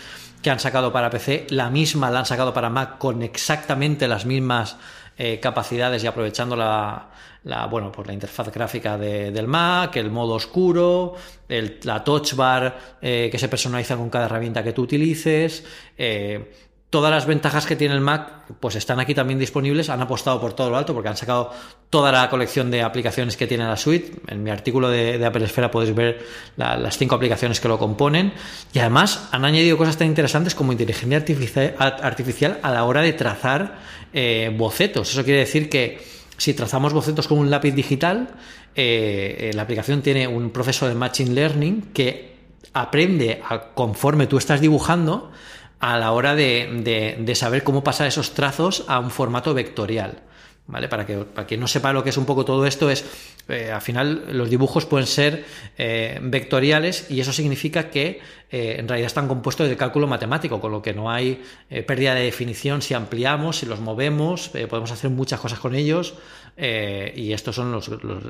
que 0.44 0.50
han 0.50 0.60
sacado 0.60 0.92
para 0.92 1.08
PC, 1.08 1.46
la 1.48 1.70
misma 1.70 2.10
la 2.10 2.18
han 2.18 2.26
sacado 2.26 2.52
para 2.52 2.68
Mac 2.68 2.98
con 2.98 3.22
exactamente 3.22 4.06
las 4.06 4.26
mismas 4.26 4.76
eh, 5.16 5.40
capacidades 5.40 6.04
y 6.04 6.06
aprovechando 6.06 6.54
la, 6.54 7.08
la, 7.44 7.64
bueno, 7.64 7.90
pues 7.90 8.06
la 8.06 8.12
interfaz 8.12 8.52
gráfica 8.52 8.98
del 8.98 9.48
Mac, 9.48 9.96
el 9.96 10.10
modo 10.10 10.34
oscuro, 10.34 11.14
el, 11.48 11.80
la 11.84 12.04
touch 12.04 12.34
bar 12.34 12.78
eh, 13.00 13.30
que 13.32 13.38
se 13.38 13.48
personaliza 13.48 13.96
con 13.96 14.10
cada 14.10 14.26
herramienta 14.26 14.62
que 14.62 14.74
tú 14.74 14.82
utilices. 14.82 15.64
Eh, 15.96 16.52
todas 16.94 17.10
las 17.10 17.26
ventajas 17.26 17.66
que 17.66 17.74
tiene 17.74 17.92
el 17.92 18.00
Mac 18.00 18.44
pues 18.60 18.76
están 18.76 19.00
aquí 19.00 19.16
también 19.16 19.36
disponibles, 19.36 19.90
han 19.90 20.00
apostado 20.00 20.40
por 20.40 20.52
todo 20.52 20.70
lo 20.70 20.76
alto 20.76 20.94
porque 20.94 21.08
han 21.08 21.16
sacado 21.16 21.50
toda 21.90 22.12
la 22.12 22.30
colección 22.30 22.70
de 22.70 22.82
aplicaciones 22.82 23.36
que 23.36 23.48
tiene 23.48 23.64
la 23.64 23.76
suite. 23.76 24.12
En 24.28 24.44
mi 24.44 24.50
artículo 24.50 24.88
de, 24.88 25.26
Apple 25.26 25.44
Esfera 25.44 25.72
podéis 25.72 25.92
ver 25.92 26.24
las 26.56 26.96
cinco 26.96 27.16
aplicaciones 27.16 27.58
que 27.58 27.66
lo 27.66 27.80
componen 27.80 28.32
y 28.72 28.78
además 28.78 29.28
han 29.32 29.44
añadido 29.44 29.76
cosas 29.76 29.96
tan 29.96 30.06
interesantes 30.06 30.54
como 30.54 30.70
inteligencia 30.70 31.16
artificial, 31.18 32.60
a 32.62 32.70
la 32.70 32.84
hora 32.84 33.00
de 33.02 33.12
trazar 33.12 33.80
eh, 34.12 34.54
bocetos. 34.56 35.10
Eso 35.10 35.24
quiere 35.24 35.40
decir 35.40 35.68
que 35.68 35.98
si 36.36 36.54
trazamos 36.54 36.92
bocetos 36.92 37.26
con 37.26 37.38
un 37.38 37.50
lápiz 37.50 37.72
digital, 37.72 38.28
eh, 38.76 39.50
la 39.52 39.62
aplicación 39.62 40.00
tiene 40.00 40.28
un 40.28 40.50
proceso 40.50 40.86
de 40.86 40.94
Machine 40.94 41.32
Learning 41.32 41.90
que 41.92 42.36
aprende 42.72 43.42
conforme 43.74 44.28
tú 44.28 44.38
estás 44.38 44.60
dibujando 44.60 45.32
a 45.80 45.98
la 45.98 46.12
hora 46.12 46.34
de, 46.34 47.32
saber 47.34 47.62
cómo 47.62 47.84
pasar 47.84 48.06
esos 48.06 48.34
trazos 48.34 48.84
a 48.88 48.98
un 48.98 49.10
formato 49.10 49.54
vectorial. 49.54 50.22
¿Vale? 50.66 50.88
Para 50.88 51.04
que 51.04 51.16
para 51.18 51.46
quien 51.46 51.60
no 51.60 51.68
sepa 51.68 51.92
lo 51.92 52.02
que 52.02 52.08
es 52.08 52.16
un 52.16 52.24
poco 52.24 52.46
todo 52.46 52.64
esto, 52.64 52.88
es 52.88 53.04
eh, 53.48 53.70
al 53.70 53.82
final 53.82 54.24
los 54.30 54.48
dibujos 54.48 54.86
pueden 54.86 55.06
ser 55.06 55.44
eh, 55.76 56.18
vectoriales 56.22 57.10
y 57.10 57.20
eso 57.20 57.34
significa 57.34 57.90
que 57.90 58.22
eh, 58.50 58.76
en 58.78 58.88
realidad 58.88 59.08
están 59.08 59.28
compuestos 59.28 59.68
de 59.68 59.76
cálculo 59.76 60.06
matemático, 60.06 60.62
con 60.62 60.72
lo 60.72 60.80
que 60.80 60.94
no 60.94 61.10
hay 61.10 61.42
pérdida 61.86 62.14
de 62.14 62.22
definición 62.22 62.80
si 62.80 62.94
ampliamos, 62.94 63.58
si 63.58 63.66
los 63.66 63.80
movemos, 63.80 64.48
podemos 64.70 64.90
hacer 64.90 65.10
muchas 65.10 65.38
cosas 65.38 65.58
con 65.58 65.74
ellos 65.74 66.14
y 66.56 67.32
estos 67.32 67.56
son 67.56 67.80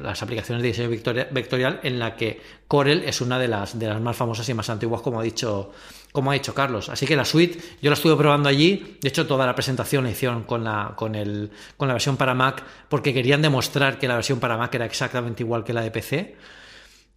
las 0.02 0.22
aplicaciones 0.22 0.62
de 0.62 0.68
diseño 0.68 0.88
vectorial 0.88 1.80
en 1.82 1.98
la 1.98 2.16
que 2.16 2.40
Corel 2.66 3.02
es 3.04 3.20
una 3.20 3.38
de 3.38 3.48
las, 3.48 3.74
más 3.74 4.16
famosas 4.16 4.48
y 4.48 4.54
más 4.54 4.70
antiguas, 4.70 5.02
como 5.02 5.20
ha 5.20 5.22
dicho 5.22 5.72
como 6.12 6.30
ha 6.30 6.34
dicho 6.34 6.54
Carlos. 6.54 6.88
Así 6.90 7.06
que 7.06 7.16
la 7.16 7.24
suite, 7.24 7.58
yo 7.82 7.90
la 7.90 7.94
estuve 7.94 8.14
probando 8.14 8.48
allí. 8.48 8.98
De 9.00 9.08
hecho, 9.08 9.26
toda 9.26 9.46
la 9.46 9.54
presentación 9.56 10.04
la 10.04 10.10
hicieron 10.10 10.44
con 10.44 10.62
la, 10.62 10.92
con, 10.94 11.16
el, 11.16 11.50
con 11.76 11.88
la 11.88 11.94
versión 11.94 12.16
para 12.16 12.34
Mac, 12.34 12.62
porque 12.88 13.12
querían 13.12 13.42
demostrar 13.42 13.98
que 13.98 14.06
la 14.06 14.14
versión 14.14 14.38
para 14.38 14.56
Mac 14.56 14.72
era 14.76 14.84
exactamente 14.84 15.42
igual 15.42 15.64
que 15.64 15.72
la 15.72 15.80
de 15.80 15.90
PC. 15.90 16.36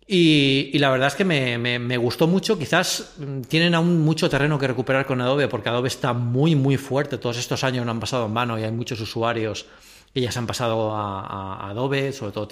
Y, 0.07 0.71
la 0.79 0.89
verdad 0.89 1.09
es 1.09 1.15
que 1.15 1.25
me, 1.25 1.97
gustó 1.97 2.27
mucho. 2.27 2.57
Quizás 2.57 3.13
mm, 3.17 3.41
tienen 3.41 3.75
aún 3.75 4.01
mucho 4.01 4.29
terreno 4.29 4.57
que 4.57 4.65
recuperar 4.65 5.05
con 5.05 5.21
Adobe, 5.21 5.47
porque 5.47 5.69
Adobe 5.69 5.89
está 5.89 6.13
muy, 6.13 6.55
muy 6.55 6.77
fuerte. 6.77 7.19
Todos 7.19 7.37
estos 7.37 7.63
años 7.63 7.85
no 7.85 7.91
han 7.91 7.99
pasado 7.99 8.25
en 8.25 8.33
mano 8.33 8.57
y 8.57 8.63
hay 8.63 8.71
muchos 8.71 8.99
usuarios 8.99 9.67
que 10.17 10.23
ya 10.23 10.31
se 10.31 10.39
han 10.39 10.47
pasado 10.47 10.95
a, 10.95 11.69
Adobe, 11.69 12.11
sobre 12.11 12.31
todo 12.31 12.47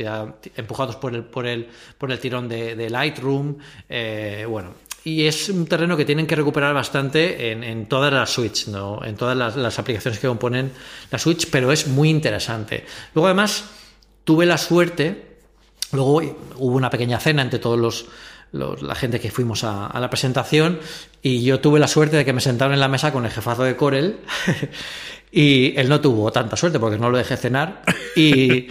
empujados 0.56 0.98
por 0.98 1.16
el, 1.16 1.24
por 1.24 1.48
el, 1.48 1.68
por 1.98 2.12
el 2.12 2.20
tirón 2.20 2.48
de, 2.48 2.90
Lightroom. 2.92 3.58
Eh, 3.90 4.46
bueno, 4.48 4.76
y 5.04 5.26
es 5.26 5.50
un 5.50 5.66
terreno 5.66 5.98
que 5.98 6.06
tienen 6.06 6.28
que 6.28 6.36
recuperar 6.36 6.76
bastante 6.76 7.52
en, 7.52 7.88
todas 7.88 8.14
las 8.14 8.30
Switch, 8.30 8.68
¿no? 8.68 9.04
en 9.04 9.16
todas 9.16 9.36
las, 9.56 9.80
aplicaciones 9.80 10.20
que 10.20 10.28
componen 10.28 10.74
la 11.10 11.18
Switch, 11.18 11.50
pero 11.50 11.72
es 11.72 11.88
muy 11.88 12.12
interesante. 12.12 12.86
Luego, 13.16 13.26
además, 13.26 13.66
tuve 14.26 14.46
la 14.46 14.60
suerte, 14.60 15.40
luego 15.92 16.22
hubo 16.58 16.76
una 16.76 16.92
pequeña 16.92 17.20
cena 17.20 17.42
entre 17.42 17.58
todos 17.58 17.80
los, 17.80 18.06
la 18.52 18.96
gente 18.96 19.20
que 19.20 19.32
fuimos 19.32 19.64
a, 19.64 20.00
la 20.00 20.10
presentación 20.10 20.80
y 21.22 21.44
yo 21.44 21.60
tuve 21.60 21.80
la 21.80 21.88
suerte 21.88 22.18
de 22.18 22.26
que 22.26 22.34
me 22.34 22.42
sentaron 22.42 22.74
en 22.74 22.80
la 22.80 22.88
mesa 22.88 23.12
con 23.12 23.26
el 23.26 23.32
jefazo 23.32 23.64
de 23.64 23.76
Corel 23.76 24.20
y 25.32 25.78
él 25.78 25.90
no 25.90 26.00
tuvo 26.00 26.32
tanta 26.32 26.56
suerte 26.56 26.80
porque 26.80 26.98
no 26.98 27.10
lo 27.10 27.18
dejé 27.18 27.38
cenar 27.38 27.82
y, 28.16 28.68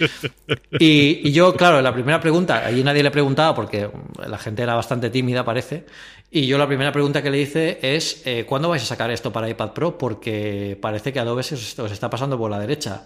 y, 0.78 1.32
yo, 1.32 1.54
claro, 1.54 1.82
la 1.82 1.92
primera 1.92 2.20
pregunta, 2.20 2.64
allí 2.64 2.82
nadie 2.82 3.02
le 3.02 3.10
preguntaba 3.10 3.54
porque 3.54 3.90
la 4.26 4.38
gente 4.38 4.62
era 4.62 4.74
bastante 4.74 5.10
tímida 5.10 5.44
parece 5.44 5.84
y 6.30 6.46
yo 6.46 6.58
la 6.58 6.66
primera 6.66 6.90
pregunta 6.90 7.22
que 7.22 7.30
le 7.30 7.40
hice 7.40 7.78
es 7.80 8.22
eh, 8.26 8.44
¿cuándo 8.44 8.68
vais 8.68 8.82
a 8.82 8.86
sacar 8.86 9.10
esto 9.10 9.32
para 9.32 9.48
iPad 9.48 9.70
Pro? 9.70 9.96
Porque 9.96 10.76
parece 10.80 11.12
que 11.12 11.20
Adobe 11.20 11.44
se 11.44 11.54
os 11.54 11.92
está 11.92 12.10
pasando 12.10 12.36
por 12.36 12.50
la 12.50 12.58
derecha. 12.58 13.04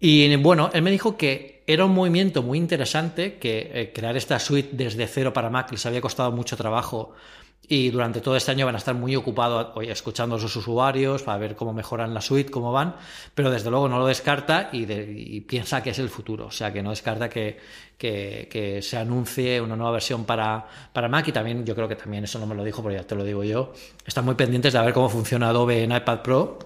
Y 0.00 0.34
bueno, 0.36 0.70
él 0.72 0.80
me 0.80 0.90
dijo 0.90 1.16
que 1.18 1.62
era 1.66 1.84
un 1.84 1.92
movimiento 1.94 2.42
muy 2.42 2.58
interesante, 2.58 3.34
que 3.34 3.70
eh, 3.74 3.92
crear 3.94 4.16
esta 4.16 4.38
suite 4.38 4.70
desde 4.72 5.06
cero 5.06 5.32
para 5.32 5.50
Mac 5.50 5.70
les 5.72 5.84
había 5.84 6.00
costado 6.00 6.32
mucho 6.32 6.56
trabajo 6.56 7.12
y 7.68 7.90
durante 7.90 8.20
todo 8.20 8.36
este 8.36 8.52
año 8.52 8.64
van 8.64 8.76
a 8.76 8.78
estar 8.78 8.94
muy 8.94 9.16
ocupados 9.16 9.72
escuchando 9.88 10.36
a 10.36 10.38
sus 10.38 10.54
usuarios 10.56 11.22
para 11.22 11.38
ver 11.38 11.56
cómo 11.56 11.72
mejoran 11.72 12.14
la 12.14 12.20
suite, 12.20 12.50
cómo 12.50 12.70
van, 12.70 12.94
pero 13.34 13.50
desde 13.50 13.70
luego 13.70 13.88
no 13.88 13.98
lo 13.98 14.06
descarta 14.06 14.70
y, 14.72 15.40
piensa 15.40 15.82
que 15.82 15.90
es 15.90 15.98
el 15.98 16.08
futuro, 16.08 16.46
o 16.46 16.50
sea 16.50 16.72
que 16.72 16.82
no 16.82 16.90
descarta 16.90 17.28
que, 17.28 17.58
que, 17.98 18.80
se 18.82 18.96
anuncie 18.96 19.60
una 19.60 19.74
nueva 19.74 19.92
versión 19.92 20.24
para, 20.24 20.64
para 20.92 21.08
Mac 21.08 21.26
y 21.28 21.32
también 21.32 21.64
yo 21.64 21.74
creo 21.74 21.88
que 21.88 21.96
también 21.96 22.24
eso 22.24 22.38
no 22.38 22.46
me 22.46 22.54
lo 22.54 22.62
dijo, 22.62 22.82
pero 22.82 22.94
ya 22.94 23.06
te 23.06 23.14
lo 23.14 23.24
digo 23.24 23.42
yo, 23.42 23.72
están 24.04 24.24
muy 24.24 24.34
pendientes 24.34 24.72
de 24.72 24.80
ver 24.80 24.92
cómo 24.92 25.08
funciona 25.08 25.48
Adobe 25.48 25.82
en 25.82 25.92
iPad 25.92 26.22
Pro 26.22 26.58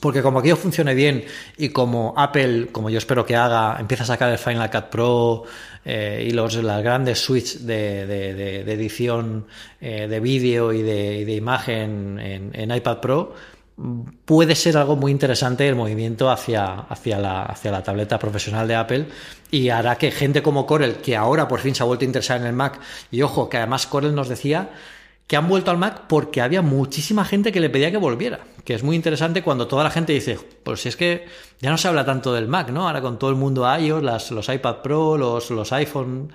porque 0.00 0.22
como 0.22 0.40
aquello 0.40 0.56
funcione 0.56 0.94
bien 0.94 1.24
y 1.56 1.68
como 1.68 2.14
Apple, 2.16 2.68
como 2.72 2.90
yo 2.90 2.98
espero 2.98 3.24
que 3.24 3.36
haga, 3.36 3.76
empieza 3.78 4.04
a 4.04 4.06
sacar 4.06 4.30
el 4.30 4.38
Final 4.38 4.70
Cut 4.70 4.84
Pro 4.86 5.44
eh, 5.84 6.26
y 6.28 6.30
los, 6.30 6.54
las 6.56 6.82
grandes 6.82 7.18
suites 7.18 7.66
de, 7.66 8.60
edición 8.60 9.46
eh, 9.80 10.06
de 10.08 10.20
vídeo 10.20 10.72
y 10.72 10.82
de, 10.82 11.32
imagen 11.32 12.18
en, 12.18 12.70
iPad 12.70 12.98
Pro, 13.00 13.34
puede 14.24 14.54
ser 14.54 14.76
algo 14.76 14.96
muy 14.96 15.10
interesante 15.10 15.68
el 15.68 15.74
movimiento 15.74 16.30
hacia, 16.30 16.80
hacia, 16.80 17.18
la, 17.18 17.42
hacia 17.42 17.72
la 17.72 17.82
tableta 17.82 18.18
profesional 18.18 18.68
de 18.68 18.76
Apple 18.76 19.06
y 19.50 19.68
hará 19.68 19.96
que 19.96 20.10
gente 20.10 20.42
como 20.42 20.66
Corel, 20.66 20.96
que 20.96 21.16
ahora 21.16 21.48
por 21.48 21.60
fin 21.60 21.74
se 21.74 21.82
ha 21.82 21.86
vuelto 21.86 22.04
a 22.04 22.06
interesar 22.06 22.40
en 22.40 22.46
el 22.46 22.52
Mac, 22.52 22.80
y 23.10 23.22
ojo, 23.22 23.48
que 23.48 23.58
además 23.58 23.86
Corel 23.86 24.14
nos 24.14 24.28
decía 24.28 24.70
que 25.26 25.36
han 25.36 25.48
vuelto 25.48 25.70
al 25.70 25.78
Mac 25.78 26.02
porque 26.08 26.40
había 26.40 26.62
muchísima 26.62 27.24
gente 27.24 27.50
que 27.50 27.60
le 27.60 27.70
pedía 27.70 27.90
que 27.90 27.96
volviera. 27.96 28.40
Que 28.64 28.74
es 28.74 28.82
muy 28.82 28.96
interesante 28.96 29.42
cuando 29.42 29.66
toda 29.66 29.84
la 29.84 29.90
gente 29.90 30.12
dice, 30.12 30.38
pues 30.62 30.80
si 30.80 30.88
es 30.88 30.96
que 30.96 31.26
ya 31.64 31.70
no 31.70 31.78
se 31.78 31.88
habla 31.88 32.04
tanto 32.04 32.34
del 32.34 32.46
Mac, 32.46 32.68
¿no? 32.68 32.86
Ahora 32.86 33.00
con 33.00 33.18
todo 33.18 33.30
el 33.30 33.36
mundo 33.36 33.66
iOS, 33.66 34.02
las, 34.02 34.30
los 34.30 34.50
iPad 34.50 34.82
Pro, 34.82 35.16
los, 35.16 35.48
los 35.48 35.72
iPhone, 35.72 36.30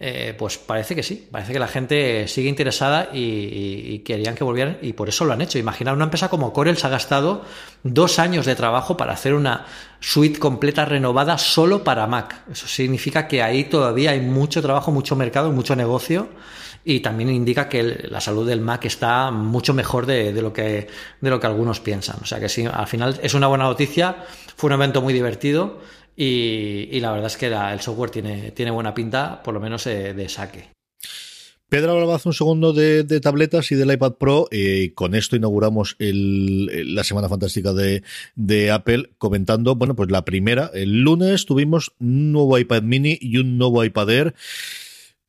eh, 0.00 0.34
pues 0.36 0.58
parece 0.58 0.96
que 0.96 1.04
sí, 1.04 1.28
parece 1.30 1.52
que 1.52 1.60
la 1.60 1.68
gente 1.68 2.26
sigue 2.26 2.48
interesada 2.48 3.10
y, 3.12 4.00
querían 4.00 4.34
que 4.34 4.42
volvieran 4.42 4.78
y 4.82 4.92
por 4.94 5.08
eso 5.08 5.24
lo 5.26 5.32
han 5.32 5.42
hecho. 5.42 5.60
Imaginar 5.60 5.94
una 5.94 6.06
empresa 6.06 6.28
como 6.28 6.52
Corel 6.52 6.76
se 6.76 6.88
ha 6.88 6.90
gastado 6.90 7.44
dos 7.84 8.18
años 8.18 8.46
de 8.46 8.56
trabajo 8.56 8.96
para 8.96 9.12
hacer 9.12 9.34
una 9.34 9.64
suite 10.00 10.40
completa 10.40 10.84
renovada 10.84 11.38
solo 11.38 11.84
para 11.84 12.08
Mac. 12.08 12.42
Eso 12.50 12.66
significa 12.66 13.28
que 13.28 13.44
ahí 13.44 13.62
todavía 13.62 14.10
hay 14.10 14.22
mucho 14.22 14.60
trabajo, 14.60 14.90
mucho 14.90 15.14
mercado, 15.14 15.52
mucho 15.52 15.76
negocio 15.76 16.26
y 16.84 17.00
también 17.00 17.30
indica 17.30 17.68
que 17.68 17.82
la 17.82 18.20
salud 18.20 18.46
del 18.46 18.60
Mac 18.60 18.84
está 18.84 19.30
mucho 19.30 19.72
mejor 19.72 20.06
de, 20.06 20.32
lo 20.42 20.52
que, 20.52 20.86
de 21.20 21.30
lo 21.30 21.40
que 21.40 21.46
algunos 21.46 21.80
piensan. 21.80 22.16
O 22.22 22.26
sea 22.26 22.38
que 22.38 22.48
sí, 22.48 22.66
al 22.70 22.86
final 22.86 23.18
es 23.22 23.34
una 23.34 23.46
buena 23.46 23.64
noticia, 23.64 24.24
fue 24.56 24.68
un 24.68 24.74
evento 24.74 25.00
muy 25.00 25.14
divertido 25.14 25.80
y, 26.16 27.00
la 27.00 27.12
verdad 27.12 27.26
es 27.26 27.36
que 27.36 27.46
el 27.46 27.80
software 27.80 28.10
tiene, 28.10 28.50
tiene 28.52 28.70
buena 28.70 28.94
pinta, 28.94 29.42
por 29.42 29.54
lo 29.54 29.60
menos 29.60 29.86
eh, 29.86 30.12
de 30.14 30.28
saque. 30.28 30.74
Pedro 31.70 31.92
hablaba 31.92 32.16
hace 32.16 32.28
un 32.28 32.34
segundo 32.34 32.72
de, 32.72 33.02
tabletas 33.20 33.72
y 33.72 33.74
del 33.74 33.90
iPad 33.90 34.12
Pro. 34.12 34.46
y 34.52 34.90
con 34.90 35.14
esto 35.14 35.34
inauguramos 35.34 35.96
la 35.98 37.02
semana 37.02 37.28
fantástica 37.28 37.72
de, 37.72 38.04
de, 38.36 38.70
Apple 38.70 39.10
comentando, 39.18 39.74
bueno, 39.74 39.96
pues 39.96 40.10
la 40.10 40.24
primera. 40.24 40.70
El 40.72 41.00
lunes 41.00 41.46
tuvimos 41.46 41.92
un 41.98 42.30
nuevo 42.30 42.58
iPad 42.58 42.82
mini 42.82 43.18
y 43.20 43.38
un 43.38 43.58
nuevo 43.58 43.82
iPad 43.82 44.10
Air. 44.10 44.34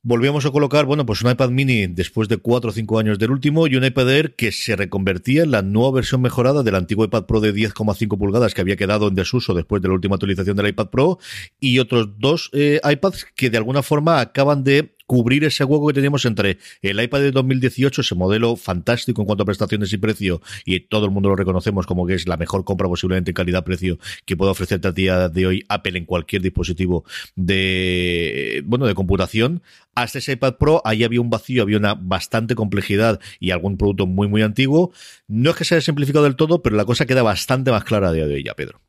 Volvíamos 0.07 0.45
a 0.45 0.51
colocar, 0.51 0.85
bueno, 0.85 1.03
pues 1.03 1.23
un 1.23 1.31
iPad 1.31 1.49
mini 1.49 1.87
después 1.87 2.29
de 2.29 2.37
cuatro 2.37 2.69
o 2.69 2.73
cinco 2.73 2.99
años 2.99 3.17
del 3.17 3.31
último 3.31 3.65
y 3.65 3.75
un 3.75 3.83
iPad 3.83 4.11
Air 4.11 4.35
que 4.35 4.51
se 4.51 4.75
reconvertía 4.75 5.41
en 5.41 5.49
la 5.49 5.63
nueva 5.63 5.93
versión 5.93 6.21
mejorada 6.21 6.61
del 6.61 6.75
antiguo 6.75 7.05
iPad 7.05 7.25
Pro 7.25 7.39
de 7.39 7.51
10,5 7.51 8.15
pulgadas 8.15 8.53
que 8.53 8.61
había 8.61 8.75
quedado 8.75 9.07
en 9.07 9.15
desuso 9.15 9.55
después 9.55 9.81
de 9.81 9.87
la 9.87 9.95
última 9.95 10.13
actualización 10.13 10.57
del 10.57 10.67
iPad 10.67 10.89
Pro 10.91 11.17
y 11.59 11.79
otros 11.79 12.19
dos 12.19 12.51
eh, 12.53 12.79
iPads 12.83 13.25
que 13.33 13.49
de 13.49 13.57
alguna 13.57 13.81
forma 13.81 14.19
acaban 14.19 14.63
de 14.63 14.94
cubrir 15.05 15.43
ese 15.43 15.63
hueco 15.63 15.87
que 15.87 15.93
teníamos 15.93 16.25
entre 16.25 16.57
el 16.81 17.01
iPad 17.01 17.19
de 17.19 17.31
2018, 17.31 18.01
ese 18.01 18.15
modelo 18.15 18.55
fantástico 18.55 19.21
en 19.21 19.25
cuanto 19.25 19.43
a 19.43 19.45
prestaciones 19.45 19.93
y 19.93 19.97
precio, 19.97 20.41
y 20.65 20.79
todo 20.81 21.05
el 21.05 21.11
mundo 21.11 21.29
lo 21.29 21.35
reconocemos 21.35 21.85
como 21.85 22.05
que 22.05 22.15
es 22.15 22.27
la 22.27 22.37
mejor 22.37 22.63
compra 22.65 22.87
posiblemente 22.87 23.31
en 23.31 23.35
calidad-precio 23.35 23.97
que 24.25 24.37
pueda 24.37 24.51
ofrecerte 24.51 24.87
a 24.87 24.91
día 24.91 25.29
de 25.29 25.47
hoy 25.47 25.63
Apple 25.69 25.97
en 25.97 26.05
cualquier 26.05 26.41
dispositivo 26.41 27.05
de, 27.35 28.63
bueno, 28.65 28.85
de 28.85 28.95
computación, 28.95 29.61
hasta 29.95 30.19
ese 30.19 30.33
iPad 30.33 30.55
Pro, 30.55 30.81
ahí 30.83 31.03
había 31.03 31.21
un 31.21 31.29
vacío, 31.29 31.63
había 31.63 31.77
una 31.77 31.95
bastante 31.95 32.53
complejidad 32.53 33.19
y 33.39 33.51
algún 33.51 33.77
producto 33.77 34.05
muy, 34.05 34.27
muy 34.27 34.41
antiguo. 34.41 34.91
No 35.27 35.51
es 35.51 35.55
que 35.55 35.63
se 35.63 35.75
haya 35.75 35.81
simplificado 35.81 36.25
del 36.25 36.35
todo, 36.35 36.61
pero 36.61 36.75
la 36.75 36.85
cosa 36.85 37.05
queda 37.05 37.23
bastante 37.23 37.71
más 37.71 37.85
clara 37.85 38.09
a 38.09 38.11
día 38.11 38.27
de 38.27 38.35
hoy 38.35 38.43
ya, 38.43 38.53
Pedro. 38.55 38.81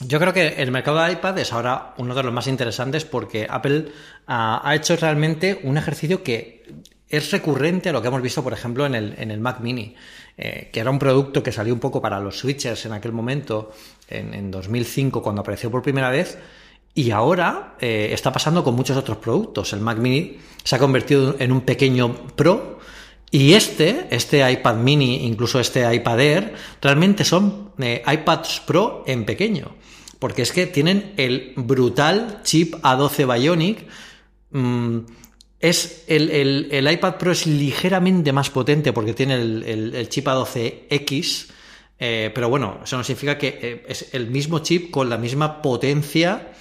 Yo 0.00 0.18
creo 0.18 0.32
que 0.32 0.48
el 0.62 0.70
mercado 0.70 1.02
de 1.02 1.12
iPad 1.12 1.38
es 1.38 1.52
ahora 1.52 1.94
uno 1.98 2.14
de 2.14 2.22
los 2.22 2.32
más 2.32 2.46
interesantes 2.46 3.04
porque 3.04 3.46
Apple 3.48 3.92
ha 4.26 4.74
hecho 4.74 4.96
realmente 4.96 5.60
un 5.62 5.76
ejercicio 5.76 6.22
que 6.22 6.64
es 7.10 7.30
recurrente 7.32 7.88
a 7.88 7.92
lo 7.92 8.00
que 8.00 8.08
hemos 8.08 8.22
visto, 8.22 8.42
por 8.42 8.52
ejemplo, 8.52 8.86
en 8.86 8.94
el, 8.94 9.14
en 9.18 9.32
el 9.32 9.40
Mac 9.40 9.60
Mini, 9.60 9.94
eh, 10.38 10.70
que 10.72 10.80
era 10.80 10.90
un 10.90 10.98
producto 10.98 11.42
que 11.42 11.50
salió 11.50 11.74
un 11.74 11.80
poco 11.80 12.00
para 12.00 12.20
los 12.20 12.38
switchers 12.38 12.86
en 12.86 12.92
aquel 12.92 13.12
momento, 13.12 13.72
en, 14.08 14.32
en 14.32 14.50
2005, 14.50 15.20
cuando 15.20 15.42
apareció 15.42 15.70
por 15.70 15.82
primera 15.82 16.08
vez, 16.08 16.38
y 16.94 17.10
ahora 17.10 17.74
eh, 17.80 18.10
está 18.12 18.32
pasando 18.32 18.62
con 18.62 18.76
muchos 18.76 18.96
otros 18.96 19.18
productos. 19.18 19.72
El 19.72 19.80
Mac 19.80 19.98
Mini 19.98 20.38
se 20.62 20.76
ha 20.76 20.78
convertido 20.78 21.36
en 21.38 21.52
un 21.52 21.62
pequeño 21.62 22.28
Pro. 22.36 22.78
Y 23.32 23.52
este, 23.52 24.08
este 24.10 24.50
iPad 24.50 24.74
mini, 24.74 25.24
incluso 25.24 25.60
este 25.60 25.94
iPad 25.94 26.20
Air, 26.20 26.54
realmente 26.82 27.24
son 27.24 27.72
eh, 27.78 28.02
iPads 28.04 28.62
Pro 28.66 29.04
en 29.06 29.24
pequeño. 29.24 29.76
Porque 30.20 30.42
es 30.42 30.52
que 30.52 30.68
tienen 30.68 31.14
el 31.16 31.54
brutal 31.56 32.42
chip 32.44 32.74
A12 32.76 33.40
Bionic. 33.40 33.86
Mm, 34.52 34.98
es 35.58 36.04
el, 36.06 36.88
iPad 36.88 37.16
Pro 37.16 37.32
es 37.32 37.46
ligeramente 37.46 38.32
más 38.32 38.50
potente 38.50 38.92
porque 38.92 39.14
tiene 39.14 39.34
el, 39.34 40.08
chip 40.08 40.26
A12X. 40.26 41.50
Eh, 41.98 42.30
pero 42.32 42.48
bueno, 42.48 42.80
eso 42.84 42.96
no 42.96 43.02
significa 43.02 43.36
que 43.36 43.84
es 43.88 44.14
el 44.14 44.30
mismo 44.30 44.60
chip 44.60 44.92
con 44.92 45.10
la 45.10 45.18
misma 45.18 45.60
potencia 45.60 46.52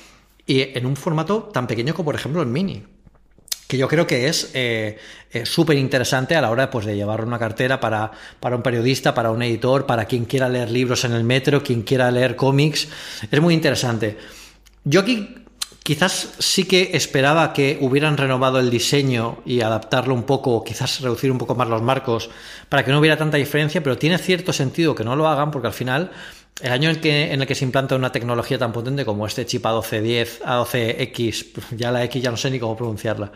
y 0.49 0.61
en 0.61 0.87
un 0.87 0.95
formato 0.95 1.43
tan 1.53 1.67
pequeño 1.67 1.93
como 1.93 2.05
por 2.05 2.15
ejemplo 2.15 2.41
el 2.41 2.47
mini 2.47 2.83
que 3.69 3.77
yo 3.77 3.87
creo 3.87 4.07
que 4.07 4.27
es 4.27 4.49
eh, 4.55 4.97
eh, 5.29 5.45
súper 5.45 5.77
interesante 5.77 6.35
a 6.35 6.41
la 6.41 6.49
hora 6.49 6.71
pues, 6.71 6.87
de 6.87 6.95
llevar 6.95 7.23
una 7.23 7.37
cartera 7.37 7.79
para, 7.79 8.09
para, 8.39 8.55
un 8.55 8.63
periodista, 8.63 9.13
para 9.13 9.29
un 9.29 9.43
editor, 9.43 9.85
para 9.85 10.05
quien 10.05 10.25
quiera 10.25 10.49
leer 10.49 10.71
libros 10.71 11.05
en 11.05 11.13
el 11.13 11.23
metro, 11.23 11.61
quien 11.61 11.83
quiera 11.83 12.09
leer 12.09 12.35
cómics. 12.35 12.87
Es 13.29 13.39
muy 13.39 13.53
interesante. 13.53 14.17
Yo 14.85 15.01
aquí 15.01 15.35
quizás 15.83 16.33
sí 16.39 16.63
que 16.63 16.89
esperaba 16.93 17.53
que 17.53 17.77
hubieran 17.79 18.17
renovado 18.17 18.59
el 18.59 18.71
diseño 18.71 19.43
y 19.45 19.61
adaptarlo 19.61 20.15
un 20.15 20.23
poco, 20.23 20.63
quizás 20.63 21.01
reducir 21.01 21.31
un 21.31 21.37
poco 21.37 21.53
más 21.53 21.69
los 21.69 21.83
marcos 21.83 22.31
para 22.69 22.83
que 22.83 22.89
no 22.89 22.97
hubiera 22.97 23.17
tanta 23.17 23.37
diferencia, 23.37 23.83
pero 23.83 23.99
tiene 23.99 24.17
cierto 24.17 24.51
sentido 24.51 24.95
que 24.95 25.03
no 25.03 25.15
lo 25.15 25.27
hagan 25.27 25.51
porque 25.51 25.67
al 25.67 25.73
final 25.73 26.09
el 26.61 26.71
año 26.71 26.89
en, 26.89 26.97
que, 26.97 27.31
en 27.31 27.41
el 27.41 27.47
que 27.47 27.55
se 27.55 27.63
implanta 27.63 27.95
una 27.95 28.11
tecnología 28.11 28.57
tan 28.57 28.71
potente 28.71 29.05
como 29.05 29.25
este 29.25 29.45
chip 29.45 29.63
A1210, 29.63 30.41
A12X, 30.41 31.45
ya 31.77 31.91
la 31.91 32.03
X 32.05 32.21
ya 32.21 32.31
no 32.31 32.37
sé 32.37 32.51
ni 32.51 32.59
cómo 32.59 32.75
pronunciarla. 32.75 33.31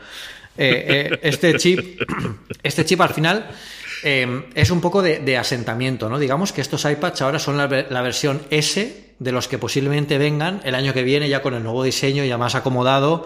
Eh, 0.58 1.10
eh, 1.12 1.20
este 1.24 1.56
chip, 1.58 2.02
este 2.64 2.86
chip 2.86 3.02
al 3.02 3.10
final 3.10 3.48
eh, 4.04 4.44
es 4.54 4.70
un 4.70 4.82
poco 4.82 5.02
de, 5.02 5.38
asentamiento, 5.38 6.10
¿no? 6.10 6.20
Digamos 6.20 6.52
que 6.52 6.62
estos 6.62 6.86
iPads 6.86 7.22
ahora 7.22 7.40
son 7.40 7.58
la, 7.58 7.68
versión 7.68 8.42
S 8.50 9.14
de 9.20 9.32
los 9.32 9.48
que 9.48 9.58
posiblemente 9.58 10.18
vengan 10.18 10.60
el 10.66 10.76
año 10.76 10.94
que 10.94 11.04
viene 11.04 11.30
ya 11.30 11.42
con 11.42 11.54
el 11.54 11.64
nuevo 11.64 11.84
diseño 11.84 12.26
ya 12.26 12.38
más 12.38 12.56
acomodado, 12.56 13.26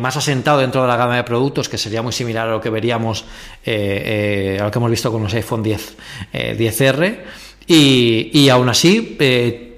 más 0.00 0.16
asentado 0.16 0.60
dentro 0.60 0.80
de 0.82 0.88
la 0.88 0.96
gama 0.96 1.16
de 1.16 1.24
productos, 1.24 1.68
que 1.68 1.76
sería 1.76 2.00
muy 2.00 2.12
similar 2.12 2.48
a 2.48 2.52
lo 2.52 2.60
que 2.62 2.70
veríamos, 2.70 3.24
a 3.66 4.64
lo 4.64 4.70
que 4.70 4.78
hemos 4.78 4.90
visto 4.90 5.12
con 5.12 5.22
los 5.22 5.34
iPhone 5.34 5.62
10, 5.62 5.96
10R. 6.32 7.18
Y, 7.66 8.30
y 8.32 8.48
aún 8.50 8.68
así, 8.68 9.16
eh, 9.18 9.74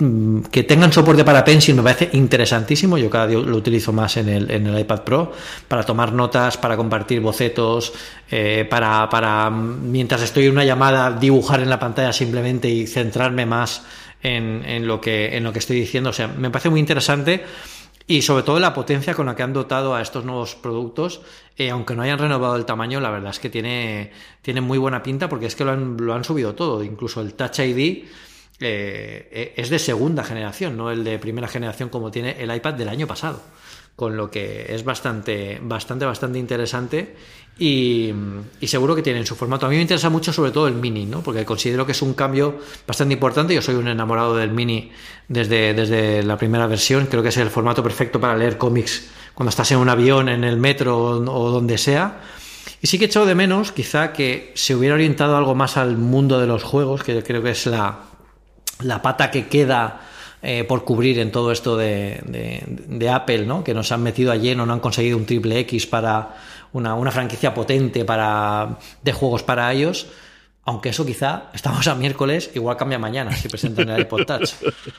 que 0.51 0.63
tengan 0.65 0.93
soporte 0.93 1.25
para 1.25 1.45
Pencil 1.45 1.75
me 1.77 1.83
parece 1.83 2.11
interesantísimo. 2.13 2.99
Yo 2.99 3.09
cada 3.09 3.27
día 3.29 3.39
lo 3.39 3.57
utilizo 3.57 3.93
más 3.93 4.17
en 4.17 4.29
el, 4.29 4.51
en 4.51 4.67
el 4.67 4.79
iPad 4.79 5.03
Pro 5.03 5.33
para 5.69 5.85
tomar 5.85 6.13
notas, 6.13 6.57
para 6.57 6.77
compartir 6.77 7.21
bocetos, 7.21 7.93
eh, 8.31 8.67
para, 8.69 9.09
para 9.09 9.51
mientras 9.51 10.23
estoy 10.23 10.47
en 10.47 10.53
una 10.53 10.65
llamada 10.65 11.13
dibujar 11.13 11.61
en 11.61 11.71
la 11.71 11.79
pantalla 11.79 12.13
simplemente 12.13 12.69
y 12.69 12.87
centrarme 12.87 13.47
más 13.47 13.85
en, 14.23 14.65
en, 14.67 14.87
lo, 14.87 15.01
que, 15.01 15.37
en 15.37 15.45
lo 15.45 15.53
que 15.53 15.61
estoy 15.61 15.81
diciendo. 15.81 16.11
O 16.11 16.13
sea, 16.13 16.27
me 16.29 16.51
parece 16.51 16.71
muy 16.71 16.81
interesante 16.81 17.45
y 18.07 18.23
sobre 18.23 18.45
todo 18.45 18.61
la 18.61 18.73
potencia 18.73 19.15
con 19.15 19.27
la 19.27 19.35
que 19.35 19.43
han 19.43 19.53
dotado 19.53 19.95
a 19.95 20.01
estos 20.01 20.25
nuevos 20.25 20.55
productos, 20.55 21.23
eh, 21.57 21.71
aunque 21.71 21.97
no 21.97 22.03
hayan 22.03 22.19
renovado 22.19 22.57
el 22.57 22.65
tamaño, 22.65 23.01
la 23.01 23.11
verdad 23.11 23.31
es 23.31 23.41
que 23.41 23.51
tiene, 23.51 24.13
tiene 24.43 24.61
muy 24.61 24.79
buena 24.79 25.03
pinta 25.03 25.29
porque 25.29 25.47
es 25.47 25.57
que 25.57 25.65
lo 25.65 25.73
han, 25.73 25.97
lo 25.99 26.15
han 26.15 26.23
subido 26.23 26.55
todo, 26.55 26.85
incluso 26.85 27.21
el 27.21 27.35
Touch 27.35 27.59
ID. 27.59 28.05
Eh, 28.59 29.29
eh, 29.31 29.53
es 29.57 29.69
de 29.69 29.79
segunda 29.79 30.25
generación, 30.25 30.77
no 30.79 30.91
el 30.91 31.05
de 31.05 31.19
primera 31.19 31.47
generación 31.47 31.91
como 31.91 32.11
tiene 32.11 32.43
el 32.43 32.55
iPad 32.55 32.75
del 32.75 32.89
año 32.89 33.07
pasado 33.07 33.43
con 33.97 34.17
lo 34.17 34.31
que 34.31 34.67
es 34.69 34.85
bastante, 34.85 35.59
bastante, 35.63 36.05
bastante 36.05 36.39
interesante 36.39 37.17
y, 37.59 38.13
seguro 38.63 38.95
que 38.95 39.03
tienen 39.03 39.25
su 39.25 39.35
formato. 39.35 39.65
A 39.65 39.71
mí 39.71 39.77
me 39.77 39.83
interesa 39.83 40.11
mucho 40.11 40.33
sobre 40.33 40.51
todo 40.51 40.69
el 40.69 40.75
mini, 40.75 41.07
¿no? 41.07 41.23
porque 41.23 41.47
considero 41.47 41.87
que 41.87 41.93
es 41.93 42.03
un 42.03 42.13
cambio 42.13 42.61
bastante 42.87 43.15
importante. 43.15 43.55
Yo 43.55 43.63
soy 43.63 43.77
un 43.77 43.89
enamorado 43.89 44.37
del 44.37 44.51
mini 44.51 44.93
desde, 45.27 45.73
desde 45.73 46.23
la 46.23 46.37
primera 46.37 46.67
versión, 46.67 47.07
creo 47.07 47.23
que 47.23 47.31
es 47.31 47.37
el 47.39 47.49
formato 47.49 47.83
perfecto 47.83 48.21
para 48.21 48.37
leer 48.37 48.59
cómics 48.59 49.09
cuando 49.35 49.49
estás 49.49 49.71
en 49.73 49.79
un 49.79 49.89
avión, 49.89 50.29
en 50.29 50.45
el 50.45 50.59
metro 50.59 50.99
o 50.99 51.51
donde 51.51 51.79
sea. 51.79 52.21
Y 52.83 52.89
sí 52.89 52.99
que 52.99 53.07
echo 53.07 53.25
de 53.25 53.35
menos 53.35 53.73
quizá 53.73 54.13
que 54.13 54.53
se 54.55 54.75
hubiera 54.75 54.95
orientado 54.95 55.37
algo 55.37 55.55
más 55.55 55.79
al 55.79 55.97
mundo 55.97 56.39
de 56.39 56.47
los 56.47 56.63
juegos, 56.63 57.03
que 57.03 57.23
creo 57.23 57.43
que 57.43 57.51
es 57.51 57.65
la, 57.67 58.01
la 58.81 59.01
pata 59.01 59.31
que 59.31 59.47
queda 59.49 60.03
eh, 60.43 60.65
por 60.65 60.85
cubrir 60.85 61.19
en 61.19 61.33
todo 61.33 61.51
esto 61.51 61.77
de, 61.77 62.21
de, 62.89 63.09
Apple, 63.11 63.47
¿no? 63.47 63.65
que 63.65 63.75
nos 63.75 63.91
han 63.93 64.03
metido 64.03 64.33
a 64.33 64.37
lleno, 64.37 64.67
no 64.67 64.73
han 64.73 64.81
conseguido 64.81 65.17
un 65.17 65.27
triple 65.27 65.59
X 65.61 65.87
para 65.87 66.37
una, 66.73 66.95
una 66.95 67.11
franquicia 67.11 67.55
potente 67.55 68.05
para, 68.05 68.79
de 69.03 69.13
juegos 69.13 69.43
para 69.43 69.73
ellos 69.73 70.07
aunque 70.67 70.89
eso 70.89 71.07
quizá, 71.07 71.49
estamos 71.55 71.87
a 71.87 71.95
miércoles, 71.95 72.51
igual 72.57 72.77
cambia 72.77 72.99
mañana 72.99 73.31
si 73.37 73.49
presentan 73.49 73.89
el 73.89 74.01
iPod 74.01 74.25
Touch. 74.25 74.51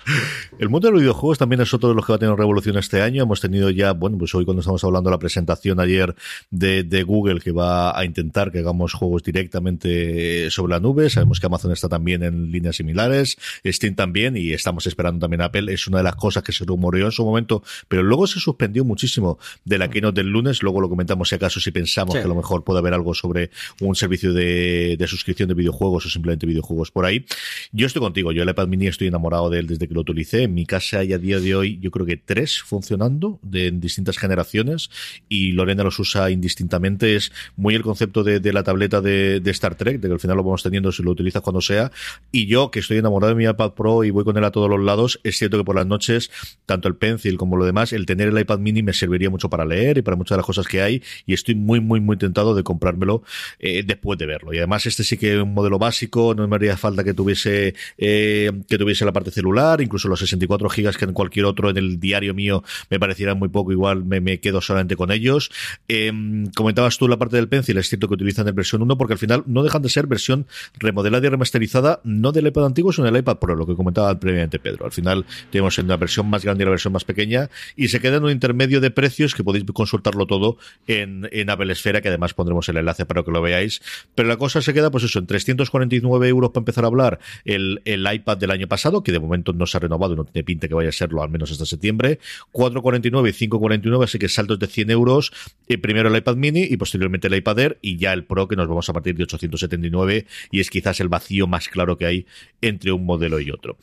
El 0.59 0.69
mundo 0.69 0.87
de 0.87 0.93
los 0.93 1.01
videojuegos 1.01 1.37
también 1.37 1.61
es 1.61 1.73
otro 1.73 1.89
de 1.89 1.95
los 1.95 2.05
que 2.05 2.13
va 2.13 2.15
a 2.15 2.19
tener 2.19 2.35
revolución 2.35 2.77
este 2.77 3.01
año. 3.01 3.21
Hemos 3.21 3.41
tenido 3.41 3.69
ya, 3.69 3.91
bueno, 3.91 4.17
pues 4.17 4.33
hoy 4.33 4.45
cuando 4.45 4.61
estamos 4.61 4.83
hablando 4.83 5.09
de 5.09 5.15
la 5.15 5.19
presentación 5.19 5.79
ayer 5.79 6.15
de, 6.49 6.83
de, 6.83 7.03
Google 7.03 7.41
que 7.41 7.51
va 7.51 7.97
a 7.97 8.05
intentar 8.05 8.51
que 8.51 8.59
hagamos 8.59 8.93
juegos 8.93 9.23
directamente 9.23 10.49
sobre 10.49 10.71
la 10.71 10.79
nube. 10.79 11.09
Sabemos 11.09 11.39
que 11.39 11.45
Amazon 11.45 11.73
está 11.73 11.89
también 11.89 12.23
en 12.23 12.49
líneas 12.49 12.77
similares, 12.77 13.37
Steam 13.65 13.93
también 13.93 14.37
y 14.37 14.53
estamos 14.53 14.87
esperando 14.87 15.19
también 15.19 15.41
Apple. 15.41 15.71
Es 15.71 15.85
una 15.87 15.97
de 15.97 16.03
las 16.05 16.15
cosas 16.15 16.43
que 16.43 16.53
se 16.53 16.63
rumoreó 16.63 17.05
en 17.05 17.11
su 17.11 17.25
momento, 17.25 17.61
pero 17.89 18.03
luego 18.03 18.25
se 18.25 18.39
suspendió 18.39 18.85
muchísimo 18.85 19.37
de 19.65 19.77
la 19.77 19.89
keynote 19.89 20.21
del 20.21 20.31
lunes. 20.31 20.63
Luego 20.63 20.79
lo 20.79 20.89
comentamos 20.89 21.29
si 21.29 21.35
acaso 21.35 21.59
si 21.59 21.71
pensamos 21.71 22.15
que 22.15 22.21
a 22.21 22.27
lo 22.27 22.35
mejor 22.35 22.63
puede 22.63 22.79
haber 22.79 22.93
algo 22.93 23.13
sobre 23.13 23.51
un 23.81 23.95
servicio 23.95 24.33
de, 24.33 24.95
de 24.97 25.07
suscripción 25.07 25.49
de 25.49 25.56
videojuegos 25.57 26.05
o 26.05 26.09
simplemente 26.09 26.45
videojuegos 26.47 26.91
por 26.91 27.05
ahí. 27.05 27.25
Yo 27.73 27.85
estoy 27.85 28.01
contigo, 28.01 28.31
yo 28.31 28.43
el 28.43 28.49
iPad 28.49 28.67
mini 28.67 28.87
estoy 28.87 29.07
enamorado 29.07 29.49
de 29.49 29.59
él 29.59 29.67
desde 29.67 29.87
que 29.87 29.93
lo 29.93 30.01
utilicé. 30.01 30.43
En 30.43 30.53
mi 30.53 30.65
casa 30.65 30.99
hay 30.99 31.11
a 31.11 31.17
día 31.17 31.39
de 31.39 31.55
hoy, 31.55 31.79
yo 31.81 31.91
creo 31.91 32.05
que 32.05 32.17
tres 32.17 32.61
funcionando 32.61 33.39
de 33.43 33.67
en 33.67 33.79
distintas 33.79 34.17
generaciones 34.17 34.89
y 35.29 35.51
Lorena 35.51 35.83
los 35.83 35.99
usa 35.99 36.29
indistintamente. 36.31 37.15
Es 37.15 37.31
muy 37.55 37.75
el 37.75 37.83
concepto 37.83 38.23
de, 38.23 38.53
la 38.53 38.63
tableta 38.63 39.01
de, 39.01 39.41
Star 39.45 39.75
Trek, 39.75 39.99
de 39.99 40.07
que 40.07 40.13
al 40.13 40.19
final 40.19 40.37
lo 40.37 40.43
vamos 40.43 40.63
teniendo 40.63 40.91
si 40.91 41.03
lo 41.03 41.11
utilizas 41.11 41.41
cuando 41.41 41.61
sea. 41.61 41.91
Y 42.31 42.47
yo, 42.47 42.71
que 42.71 42.79
estoy 42.79 42.97
enamorado 42.97 43.33
de 43.33 43.37
mi 43.37 43.49
iPad 43.49 43.73
Pro 43.73 44.03
y 44.03 44.11
voy 44.11 44.23
con 44.23 44.37
él 44.37 44.43
a 44.43 44.51
todos 44.51 44.69
los 44.69 44.79
lados, 44.79 45.19
es 45.23 45.37
cierto 45.37 45.57
que 45.57 45.63
por 45.63 45.75
las 45.75 45.85
noches, 45.85 46.31
tanto 46.65 46.87
el 46.87 46.95
Pencil 46.95 47.37
como 47.37 47.57
lo 47.57 47.65
demás, 47.65 47.93
el 47.93 48.05
tener 48.05 48.29
el 48.29 48.39
iPad 48.39 48.59
mini 48.59 48.83
me 48.83 48.93
serviría 48.93 49.29
mucho 49.29 49.49
para 49.49 49.65
leer 49.65 49.97
y 49.97 50.01
para 50.01 50.17
muchas 50.17 50.35
de 50.35 50.37
las 50.37 50.45
cosas 50.45 50.67
que 50.67 50.81
hay. 50.81 51.03
Y 51.25 51.33
estoy 51.33 51.55
muy, 51.55 51.79
muy, 51.79 51.99
muy 51.99 52.17
tentado 52.17 52.55
de 52.55 52.63
comprármelo 52.63 53.23
eh, 53.59 53.83
después 53.85 54.17
de 54.19 54.25
verlo. 54.25 54.53
Y 54.53 54.57
además, 54.57 54.85
este 54.85 55.03
sí 55.03 55.17
que 55.17 55.43
un 55.47 55.53
modelo 55.53 55.79
básico, 55.79 56.33
no 56.35 56.47
me 56.47 56.55
haría 56.55 56.77
falta 56.77 57.03
que 57.03 57.13
tuviese 57.13 57.75
eh, 57.97 58.51
que 58.67 58.77
tuviese 58.77 59.05
la 59.05 59.13
parte 59.13 59.31
celular, 59.31 59.81
incluso 59.81 60.07
los 60.07 60.19
64 60.19 60.69
gigas 60.69 60.97
que 60.97 61.05
en 61.05 61.13
cualquier 61.13 61.45
otro 61.45 61.69
en 61.69 61.77
el 61.77 61.99
diario 61.99 62.33
mío 62.33 62.63
me 62.89 62.99
parecieran 62.99 63.39
muy 63.39 63.49
poco, 63.49 63.71
igual 63.71 64.05
me, 64.05 64.39
quedo 64.39 64.61
solamente 64.61 64.95
con 64.95 65.11
ellos. 65.11 65.49
Eh, 65.87 66.11
comentabas 66.55 66.97
tú 66.97 67.07
la 67.07 67.17
parte 67.17 67.37
del 67.37 67.47
Pencil, 67.47 67.77
es 67.77 67.89
cierto 67.89 68.07
que 68.07 68.13
utilizan 68.15 68.47
el 68.47 68.53
versión 68.53 68.81
1 68.81 68.97
porque 68.97 69.13
al 69.13 69.19
final 69.19 69.43
no 69.45 69.63
dejan 69.63 69.81
de 69.81 69.89
ser 69.89 70.07
versión 70.07 70.45
remodelada 70.77 71.25
y 71.25 71.29
remasterizada, 71.29 72.01
no 72.03 72.31
del 72.31 72.47
iPad 72.47 72.65
antiguo, 72.65 72.91
sino 72.91 73.05
del 73.05 73.17
iPad 73.17 73.37
Pro, 73.37 73.55
lo 73.55 73.65
que 73.65 73.75
comentaba 73.75 74.17
previamente 74.19 74.59
Pedro. 74.59 74.85
Al 74.85 74.91
final 74.91 75.25
tenemos 75.49 75.77
en 75.79 75.87
la 75.87 75.97
versión 75.97 76.29
más 76.29 76.43
grande 76.43 76.63
y 76.63 76.65
la 76.65 76.71
versión 76.71 76.93
más 76.93 77.03
pequeña 77.03 77.49
y 77.75 77.87
se 77.87 77.99
queda 77.99 78.17
en 78.17 78.23
un 78.23 78.31
intermedio 78.31 78.81
de 78.81 78.91
precios 78.91 79.33
que 79.33 79.43
podéis 79.43 79.65
consultarlo 79.73 80.25
todo 80.25 80.57
en, 80.87 81.27
en 81.31 81.49
Apple 81.49 81.71
Esfera, 81.71 82.01
que 82.01 82.09
además 82.09 82.33
pondremos 82.33 82.67
el 82.69 82.77
enlace 82.77 83.05
para 83.05 83.23
que 83.23 83.31
lo 83.31 83.41
veáis. 83.41 83.81
Pero 84.15 84.27
la 84.27 84.37
cosa 84.37 84.61
se 84.61 84.73
queda, 84.73 84.91
pues 84.91 85.03
eso, 85.03 85.19
en 85.19 85.25
300 85.37 85.67
249 85.67 86.27
euros 86.29 86.51
para 86.51 86.61
empezar 86.61 86.83
a 86.83 86.87
hablar 86.87 87.19
el, 87.45 87.81
el 87.85 88.05
iPad 88.11 88.37
del 88.37 88.51
año 88.51 88.67
pasado, 88.67 89.03
que 89.03 89.11
de 89.11 89.19
momento 89.19 89.53
no 89.53 89.65
se 89.65 89.77
ha 89.77 89.79
renovado 89.79 90.13
y 90.13 90.17
no 90.17 90.25
tiene 90.25 90.43
pinta 90.43 90.67
que 90.67 90.73
vaya 90.73 90.89
a 90.89 90.91
serlo 90.91 91.21
al 91.21 91.29
menos 91.29 91.51
hasta 91.51 91.65
septiembre. 91.65 92.19
449 92.51 93.29
y 93.29 93.33
549, 93.33 94.05
así 94.05 94.19
que 94.19 94.29
saltos 94.29 94.59
de 94.59 94.67
100 94.67 94.91
euros. 94.91 95.31
Eh, 95.67 95.77
primero 95.77 96.09
el 96.09 96.15
iPad 96.15 96.35
mini 96.35 96.63
y 96.63 96.77
posteriormente 96.77 97.27
el 97.27 97.35
iPad 97.35 97.59
Air 97.59 97.77
y 97.81 97.97
ya 97.97 98.13
el 98.13 98.23
Pro 98.23 98.47
que 98.47 98.55
nos 98.55 98.67
vamos 98.67 98.89
a 98.89 98.93
partir 98.93 99.15
de 99.15 99.23
879 99.23 100.25
y 100.51 100.59
es 100.59 100.69
quizás 100.69 100.99
el 100.99 101.09
vacío 101.09 101.47
más 101.47 101.67
claro 101.67 101.97
que 101.97 102.05
hay 102.05 102.25
entre 102.61 102.91
un 102.91 103.05
modelo 103.05 103.39
y 103.39 103.51
otro. 103.51 103.77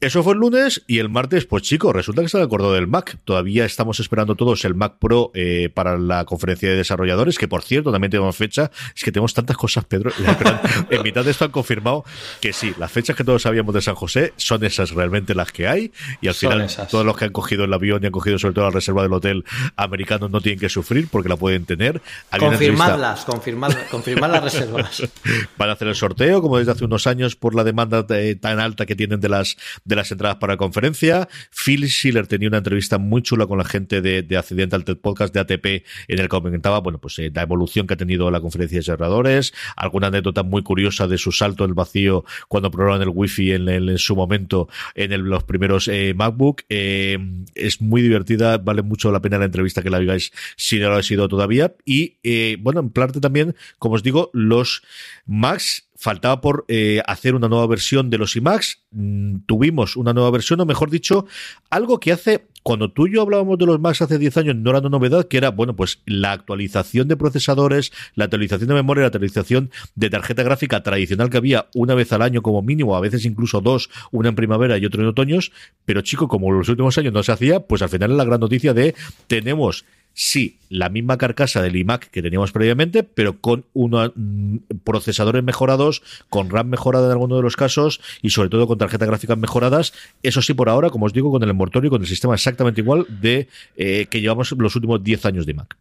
Eso 0.00 0.22
fue 0.22 0.32
el 0.32 0.38
lunes 0.40 0.82
y 0.86 0.98
el 0.98 1.10
martes, 1.10 1.44
pues 1.44 1.62
chicos, 1.62 1.94
resulta 1.94 2.22
que 2.22 2.28
se 2.30 2.38
han 2.38 2.42
acordado 2.42 2.72
del 2.72 2.86
Mac. 2.86 3.18
Todavía 3.26 3.66
estamos 3.66 4.00
esperando 4.00 4.34
todos 4.34 4.64
el 4.64 4.74
Mac 4.74 4.94
Pro 4.98 5.30
eh, 5.34 5.68
para 5.74 5.98
la 5.98 6.24
conferencia 6.24 6.70
de 6.70 6.76
desarrolladores, 6.76 7.36
que 7.36 7.48
por 7.48 7.62
cierto 7.62 7.92
también 7.92 8.10
tenemos 8.10 8.34
fecha. 8.34 8.70
Es 8.96 9.04
que 9.04 9.12
tenemos 9.12 9.34
tantas 9.34 9.58
cosas, 9.58 9.84
Pedro. 9.84 10.10
en 10.90 11.02
mitad 11.02 11.22
de 11.22 11.30
esto 11.30 11.44
han 11.44 11.50
confirmado 11.50 12.06
que 12.40 12.54
sí, 12.54 12.72
las 12.78 12.90
fechas 12.90 13.14
que 13.14 13.24
todos 13.24 13.42
sabíamos 13.42 13.74
de 13.74 13.82
San 13.82 13.94
José 13.94 14.32
son 14.36 14.64
esas 14.64 14.92
realmente 14.92 15.34
las 15.34 15.52
que 15.52 15.68
hay. 15.68 15.92
Y 16.22 16.28
al 16.28 16.34
final, 16.34 16.66
todos 16.90 17.04
los 17.04 17.14
que 17.18 17.26
han 17.26 17.32
cogido 17.32 17.64
el 17.64 17.72
avión 17.74 18.02
y 18.02 18.06
han 18.06 18.12
cogido 18.12 18.38
sobre 18.38 18.54
todo 18.54 18.64
la 18.64 18.70
reserva 18.70 19.02
del 19.02 19.12
hotel 19.12 19.44
americano 19.76 20.30
no 20.30 20.40
tienen 20.40 20.60
que 20.60 20.70
sufrir 20.70 21.08
porque 21.10 21.28
la 21.28 21.36
pueden 21.36 21.66
tener. 21.66 22.00
Confirmadlas, 22.38 23.26
confirmad, 23.26 23.74
confirmad 23.90 24.30
las 24.30 24.44
reservas. 24.44 25.02
Van 25.58 25.68
a 25.68 25.72
hacer 25.74 25.88
el 25.88 25.94
sorteo, 25.94 26.40
como 26.40 26.56
desde 26.56 26.72
hace 26.72 26.86
unos 26.86 27.06
años, 27.06 27.36
por 27.36 27.54
la 27.54 27.64
demanda 27.64 28.06
tan 28.40 28.60
alta 28.60 28.86
que 28.86 28.96
tienen 28.96 29.20
de 29.20 29.28
las 29.28 29.58
de 29.90 29.96
las 29.96 30.10
entradas 30.10 30.38
para 30.38 30.54
la 30.54 30.56
conferencia. 30.56 31.28
Phil 31.50 31.86
Schiller 31.86 32.26
tenía 32.26 32.48
una 32.48 32.58
entrevista 32.58 32.96
muy 32.96 33.20
chula 33.22 33.46
con 33.46 33.58
la 33.58 33.64
gente 33.64 34.00
de, 34.00 34.22
de 34.22 34.36
Accidental 34.38 34.84
TED 34.84 34.96
Podcast 34.96 35.34
de 35.34 35.40
ATP 35.40 35.66
en 35.66 36.18
el 36.18 36.22
que 36.22 36.28
comentaba, 36.28 36.80
bueno, 36.80 36.98
pues 36.98 37.18
eh, 37.18 37.30
la 37.34 37.42
evolución 37.42 37.86
que 37.86 37.94
ha 37.94 37.96
tenido 37.96 38.30
la 38.30 38.40
conferencia 38.40 38.78
de 38.78 38.84
cerradores, 38.84 39.52
alguna 39.76 40.06
anécdota 40.06 40.42
muy 40.42 40.62
curiosa 40.62 41.06
de 41.06 41.18
su 41.18 41.32
salto 41.32 41.64
al 41.64 41.74
vacío 41.74 42.24
cuando 42.48 42.70
probaron 42.70 43.02
el 43.02 43.10
wifi 43.12 43.52
en, 43.52 43.68
en, 43.68 43.98
su 43.98 44.16
momento 44.16 44.68
en 44.94 45.28
los 45.28 45.44
primeros 45.44 45.88
eh, 45.88 46.14
MacBook. 46.14 46.62
Eh, 46.68 47.18
es 47.54 47.82
muy 47.82 48.00
divertida, 48.00 48.58
vale 48.58 48.82
mucho 48.82 49.10
la 49.10 49.20
pena 49.20 49.38
la 49.38 49.46
entrevista 49.46 49.82
que 49.82 49.90
la 49.90 49.98
digáis 49.98 50.32
si 50.56 50.78
no 50.78 50.88
lo 50.88 50.96
ha 50.96 51.02
sido 51.02 51.28
todavía. 51.28 51.74
Y 51.84 52.16
bueno, 52.56 52.80
en 52.80 52.90
parte 52.90 53.20
también, 53.20 53.56
como 53.78 53.96
os 53.96 54.02
digo, 54.02 54.30
los 54.32 54.82
Macs 55.26 55.89
faltaba 56.00 56.40
por 56.40 56.64
eh, 56.68 57.02
hacer 57.06 57.34
una 57.34 57.46
nueva 57.48 57.66
versión 57.66 58.08
de 58.08 58.16
los 58.16 58.34
iMacs. 58.34 58.84
Mm, 58.90 59.40
tuvimos 59.44 59.96
una 59.96 60.14
nueva 60.14 60.30
versión, 60.30 60.58
o 60.60 60.64
mejor 60.64 60.88
dicho, 60.88 61.26
algo 61.68 62.00
que 62.00 62.10
hace 62.10 62.46
cuando 62.62 62.90
tú 62.90 63.06
y 63.06 63.14
yo 63.14 63.22
hablábamos 63.22 63.58
de 63.58 63.66
los 63.66 63.80
Macs 63.80 64.02
hace 64.02 64.18
10 64.18 64.36
años 64.38 64.56
no 64.56 64.70
era 64.70 64.80
una 64.80 64.88
novedad, 64.90 65.28
que 65.28 65.36
era, 65.36 65.50
bueno, 65.50 65.76
pues 65.76 66.02
la 66.06 66.32
actualización 66.32 67.08
de 67.08 67.16
procesadores, 67.16 67.92
la 68.14 68.24
actualización 68.24 68.68
de 68.68 68.74
memoria, 68.74 69.02
la 69.02 69.08
actualización 69.08 69.70
de 69.94 70.10
tarjeta 70.10 70.42
gráfica 70.42 70.82
tradicional 70.82 71.30
que 71.30 71.38
había 71.38 71.68
una 71.74 71.94
vez 71.94 72.12
al 72.12 72.22
año 72.22 72.42
como 72.42 72.62
mínimo, 72.62 72.96
a 72.96 73.00
veces 73.00 73.24
incluso 73.24 73.60
dos, 73.60 73.90
una 74.10 74.30
en 74.30 74.34
primavera 74.34 74.78
y 74.78 74.86
otra 74.86 75.02
en 75.02 75.08
otoños, 75.08 75.52
pero 75.84 76.02
chico, 76.02 76.28
como 76.28 76.50
los 76.50 76.68
últimos 76.68 76.96
años 76.98 77.12
no 77.12 77.22
se 77.22 77.32
hacía, 77.32 77.60
pues 77.60 77.82
al 77.82 77.88
final 77.88 78.10
es 78.10 78.16
la 78.16 78.24
gran 78.24 78.40
noticia 78.40 78.74
de 78.74 78.94
tenemos 79.26 79.84
sí, 80.14 80.58
la 80.68 80.88
misma 80.88 81.18
carcasa 81.18 81.62
del 81.62 81.76
iMac 81.76 82.10
que 82.10 82.22
teníamos 82.22 82.52
previamente, 82.52 83.02
pero 83.02 83.40
con 83.40 83.64
unos 83.72 84.12
mm, 84.14 84.56
procesadores 84.84 85.42
mejorados, 85.42 86.02
con 86.28 86.50
RAM 86.50 86.68
mejorada 86.68 87.06
en 87.06 87.12
alguno 87.12 87.36
de 87.36 87.42
los 87.42 87.56
casos 87.56 88.00
y 88.22 88.30
sobre 88.30 88.48
todo 88.48 88.66
con 88.66 88.78
tarjetas 88.78 89.08
gráficas 89.08 89.38
mejoradas. 89.38 89.92
Eso 90.22 90.42
sí, 90.42 90.54
por 90.54 90.68
ahora, 90.68 90.90
como 90.90 91.06
os 91.06 91.12
digo, 91.12 91.30
con 91.30 91.42
el 91.42 91.50
envoltorio 91.50 91.88
y 91.88 91.90
con 91.90 92.02
el 92.02 92.08
sistema 92.08 92.34
exactamente 92.34 92.80
igual 92.80 93.06
de 93.08 93.48
eh, 93.76 94.06
que 94.10 94.20
llevamos 94.20 94.52
los 94.52 94.74
últimos 94.76 95.02
10 95.02 95.26
años 95.26 95.46
de 95.46 95.52
iMac. 95.52 95.76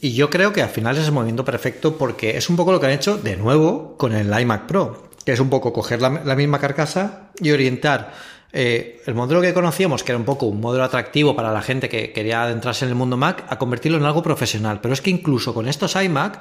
Y 0.00 0.14
yo 0.14 0.30
creo 0.30 0.52
que 0.52 0.62
al 0.62 0.70
final 0.70 0.96
es 0.96 1.06
el 1.06 1.12
movimiento 1.12 1.44
perfecto 1.44 1.98
porque 1.98 2.36
es 2.36 2.48
un 2.48 2.56
poco 2.56 2.72
lo 2.72 2.80
que 2.80 2.86
han 2.86 2.92
hecho 2.92 3.18
de 3.18 3.36
nuevo 3.36 3.96
con 3.96 4.14
el 4.14 4.32
iMac 4.38 4.66
Pro, 4.66 5.10
que 5.24 5.32
es 5.32 5.40
un 5.40 5.50
poco 5.50 5.72
coger 5.72 6.00
la 6.00 6.36
misma 6.36 6.60
carcasa 6.60 7.32
y 7.40 7.50
orientar 7.50 8.12
eh, 8.58 9.02
el 9.04 9.14
modelo 9.14 9.42
que 9.42 9.52
conocíamos, 9.52 10.02
que 10.02 10.12
era 10.12 10.18
un 10.18 10.24
poco 10.24 10.46
un 10.46 10.62
modelo 10.62 10.82
atractivo 10.82 11.36
para 11.36 11.52
la 11.52 11.60
gente 11.60 11.90
que 11.90 12.10
quería 12.14 12.42
adentrarse 12.42 12.86
en 12.86 12.88
el 12.88 12.94
mundo 12.94 13.18
Mac, 13.18 13.44
a 13.50 13.58
convertirlo 13.58 13.98
en 13.98 14.04
algo 14.04 14.22
profesional. 14.22 14.80
Pero 14.80 14.94
es 14.94 15.02
que 15.02 15.10
incluso 15.10 15.52
con 15.52 15.68
estos 15.68 15.94
iMac, 15.94 16.40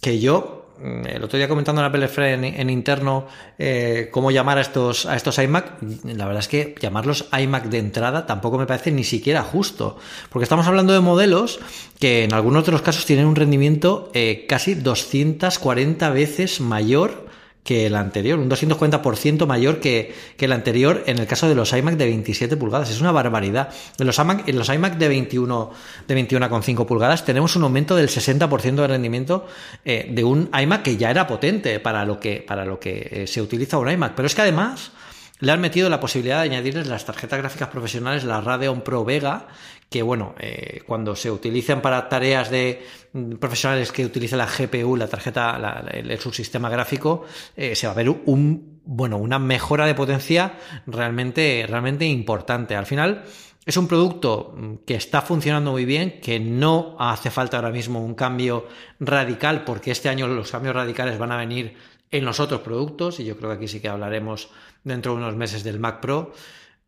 que 0.00 0.20
yo 0.20 0.68
mm, 0.78 1.06
el 1.08 1.24
otro 1.24 1.38
día 1.38 1.48
comentando 1.48 1.80
en 1.80 1.86
la 1.86 1.90
Pelefre 1.90 2.34
en, 2.34 2.70
interno 2.70 3.26
eh, 3.58 4.10
cómo 4.12 4.30
llamar 4.30 4.58
a 4.58 4.60
estos, 4.60 5.06
a 5.06 5.16
estos 5.16 5.38
iMac, 5.38 5.82
la 6.04 6.26
verdad 6.26 6.38
es 6.38 6.46
que 6.46 6.76
llamarlos 6.80 7.26
iMac 7.36 7.64
de 7.64 7.78
entrada 7.78 8.26
tampoco 8.26 8.56
me 8.56 8.66
parece 8.66 8.92
ni 8.92 9.02
siquiera 9.02 9.42
justo, 9.42 9.98
porque 10.28 10.44
estamos 10.44 10.68
hablando 10.68 10.92
de 10.92 11.00
modelos 11.00 11.58
que 11.98 12.22
en 12.22 12.32
algunos 12.32 12.64
de 12.64 12.70
los 12.70 12.82
casos 12.82 13.06
tienen 13.06 13.26
un 13.26 13.34
rendimiento 13.34 14.12
eh, 14.14 14.46
casi 14.48 14.74
240 14.76 16.10
veces 16.10 16.60
mayor 16.60 17.28
que 17.64 17.86
el 17.86 17.94
anterior, 17.94 18.38
un 18.38 18.48
240% 18.50 19.46
mayor 19.46 19.80
que, 19.80 20.14
que, 20.36 20.46
el 20.46 20.52
anterior 20.52 21.04
en 21.06 21.18
el 21.18 21.26
caso 21.26 21.48
de 21.48 21.54
los 21.54 21.72
iMac 21.72 21.96
de 21.96 22.06
27 22.06 22.56
pulgadas. 22.56 22.90
Es 22.90 23.00
una 23.00 23.12
barbaridad. 23.12 23.68
En 23.98 24.06
los 24.06 24.18
iMac, 24.18 24.48
en 24.48 24.58
los 24.58 24.68
iMac 24.68 24.96
de 24.96 25.08
21 25.08 25.70
de 26.08 26.28
21,5 26.28 26.86
pulgadas 26.86 27.24
tenemos 27.24 27.56
un 27.56 27.64
aumento 27.64 27.96
del 27.96 28.08
60% 28.08 28.74
de 28.74 28.86
rendimiento 28.86 29.46
eh, 29.84 30.08
de 30.10 30.24
un 30.24 30.50
iMac 30.58 30.82
que 30.82 30.96
ya 30.96 31.10
era 31.10 31.26
potente 31.26 31.80
para 31.80 32.04
lo 32.04 32.18
que, 32.18 32.44
para 32.46 32.64
lo 32.64 32.80
que 32.80 33.08
eh, 33.10 33.26
se 33.26 33.42
utiliza 33.42 33.78
un 33.78 33.90
iMac. 33.90 34.14
Pero 34.14 34.26
es 34.26 34.34
que 34.34 34.42
además 34.42 34.92
le 35.40 35.52
han 35.52 35.60
metido 35.60 35.88
la 35.88 36.00
posibilidad 36.00 36.38
de 36.38 36.44
añadirles 36.44 36.86
las 36.86 37.04
tarjetas 37.04 37.38
gráficas 37.38 37.68
profesionales, 37.68 38.24
la 38.24 38.40
Radeon 38.40 38.82
Pro 38.82 39.04
Vega, 39.04 39.48
que 39.90 40.02
bueno, 40.02 40.36
eh, 40.38 40.82
cuando 40.86 41.16
se 41.16 41.32
utilizan 41.32 41.82
para 41.82 42.08
tareas 42.08 42.48
de 42.48 42.80
mm, 43.12 43.32
profesionales 43.34 43.90
que 43.90 44.06
utilizan 44.06 44.38
la 44.38 44.46
GPU, 44.46 44.96
la 44.96 45.08
tarjeta, 45.08 45.84
el, 45.92 46.18
subsistema 46.20 46.70
gráfico, 46.70 47.24
eh, 47.56 47.74
se 47.74 47.88
va 47.88 47.92
a 47.92 47.96
ver 47.96 48.08
un, 48.08 48.80
bueno, 48.84 49.18
una 49.18 49.40
mejora 49.40 49.86
de 49.86 49.96
potencia 49.96 50.54
realmente, 50.86 51.66
realmente 51.68 52.06
importante. 52.06 52.76
Al 52.76 52.86
final, 52.86 53.24
es 53.66 53.76
un 53.76 53.88
producto 53.88 54.54
mm, 54.56 54.74
que 54.86 54.94
está 54.94 55.22
funcionando 55.22 55.72
muy 55.72 55.84
bien, 55.84 56.20
que 56.20 56.38
no 56.38 56.94
hace 57.00 57.32
falta 57.32 57.56
ahora 57.56 57.72
mismo 57.72 58.00
un 58.00 58.14
cambio 58.14 58.68
radical, 59.00 59.64
porque 59.64 59.90
este 59.90 60.08
año 60.08 60.28
los 60.28 60.52
cambios 60.52 60.76
radicales 60.76 61.18
van 61.18 61.32
a 61.32 61.36
venir 61.36 61.74
en 62.12 62.24
los 62.24 62.38
otros 62.38 62.60
productos, 62.60 63.18
y 63.18 63.24
yo 63.24 63.36
creo 63.36 63.50
que 63.50 63.56
aquí 63.56 63.68
sí 63.68 63.80
que 63.80 63.88
hablaremos 63.88 64.50
dentro 64.84 65.12
de 65.12 65.18
unos 65.18 65.34
meses 65.34 65.64
del 65.64 65.80
Mac 65.80 65.98
Pro. 66.00 66.32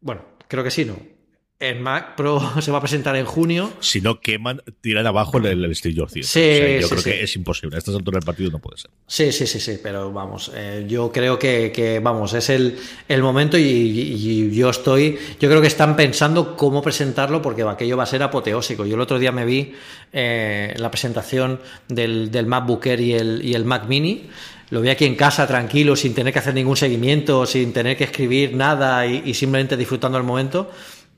Bueno, 0.00 0.22
creo 0.46 0.62
que 0.62 0.70
sí, 0.70 0.84
¿no? 0.84 1.21
El 1.62 1.78
Mac 1.80 2.16
Pro 2.16 2.40
se 2.60 2.70
va 2.70 2.78
a 2.78 2.80
presentar 2.80 3.14
en 3.16 3.24
junio. 3.24 3.72
Si 3.80 4.00
no 4.00 4.20
queman, 4.20 4.62
tiran 4.80 5.06
abajo 5.06 5.38
el, 5.38 5.46
el 5.46 5.74
Steve 5.76 5.94
Jobs. 5.96 6.12
Sí, 6.26 6.40
yo 6.80 6.88
creo 6.88 7.00
sí. 7.00 7.10
que 7.10 7.22
es 7.22 7.36
imposible. 7.36 7.76
A 7.76 7.78
estas 7.78 7.94
alturas 7.94 8.20
del 8.20 8.26
partido 8.26 8.50
no 8.50 8.58
puede 8.58 8.78
ser. 8.78 8.90
Sí, 9.06 9.30
sí, 9.30 9.46
sí, 9.46 9.60
sí. 9.60 9.78
Pero 9.82 10.12
vamos, 10.12 10.50
eh, 10.54 10.84
yo 10.88 11.12
creo 11.12 11.38
que, 11.38 11.70
que, 11.72 12.00
vamos, 12.00 12.34
es 12.34 12.50
el, 12.50 12.76
el 13.08 13.22
momento 13.22 13.56
y, 13.56 13.62
y, 13.62 14.50
yo 14.50 14.70
estoy. 14.70 15.16
Yo 15.38 15.48
creo 15.48 15.60
que 15.60 15.68
están 15.68 15.94
pensando 15.94 16.56
cómo 16.56 16.82
presentarlo 16.82 17.40
porque 17.40 17.62
aquello 17.62 17.96
va 17.96 18.02
a 18.02 18.06
ser 18.06 18.22
apoteósico. 18.22 18.84
Yo 18.84 18.96
el 18.96 19.00
otro 19.00 19.18
día 19.18 19.30
me 19.30 19.44
vi 19.44 19.72
eh, 20.12 20.74
la 20.76 20.90
presentación 20.90 21.60
del, 21.88 22.30
del 22.30 22.46
MacBook 22.46 22.84
Air 22.86 23.00
y 23.00 23.12
el, 23.14 23.44
y 23.44 23.54
el 23.54 23.64
Mac 23.64 23.86
Mini 23.86 24.28
lo 24.70 24.80
vi 24.80 24.88
aquí 24.88 25.04
en 25.04 25.16
casa 25.16 25.46
tranquilo, 25.46 25.94
sin 25.96 26.14
tener 26.14 26.32
que 26.32 26.38
hacer 26.38 26.54
ningún 26.54 26.78
seguimiento, 26.78 27.44
sin 27.44 27.74
tener 27.74 27.94
que 27.94 28.04
escribir 28.04 28.56
nada 28.56 29.06
y, 29.06 29.22
y 29.26 29.34
simplemente 29.34 29.76
disfrutando 29.76 30.16
el 30.16 30.24
momento. 30.24 30.70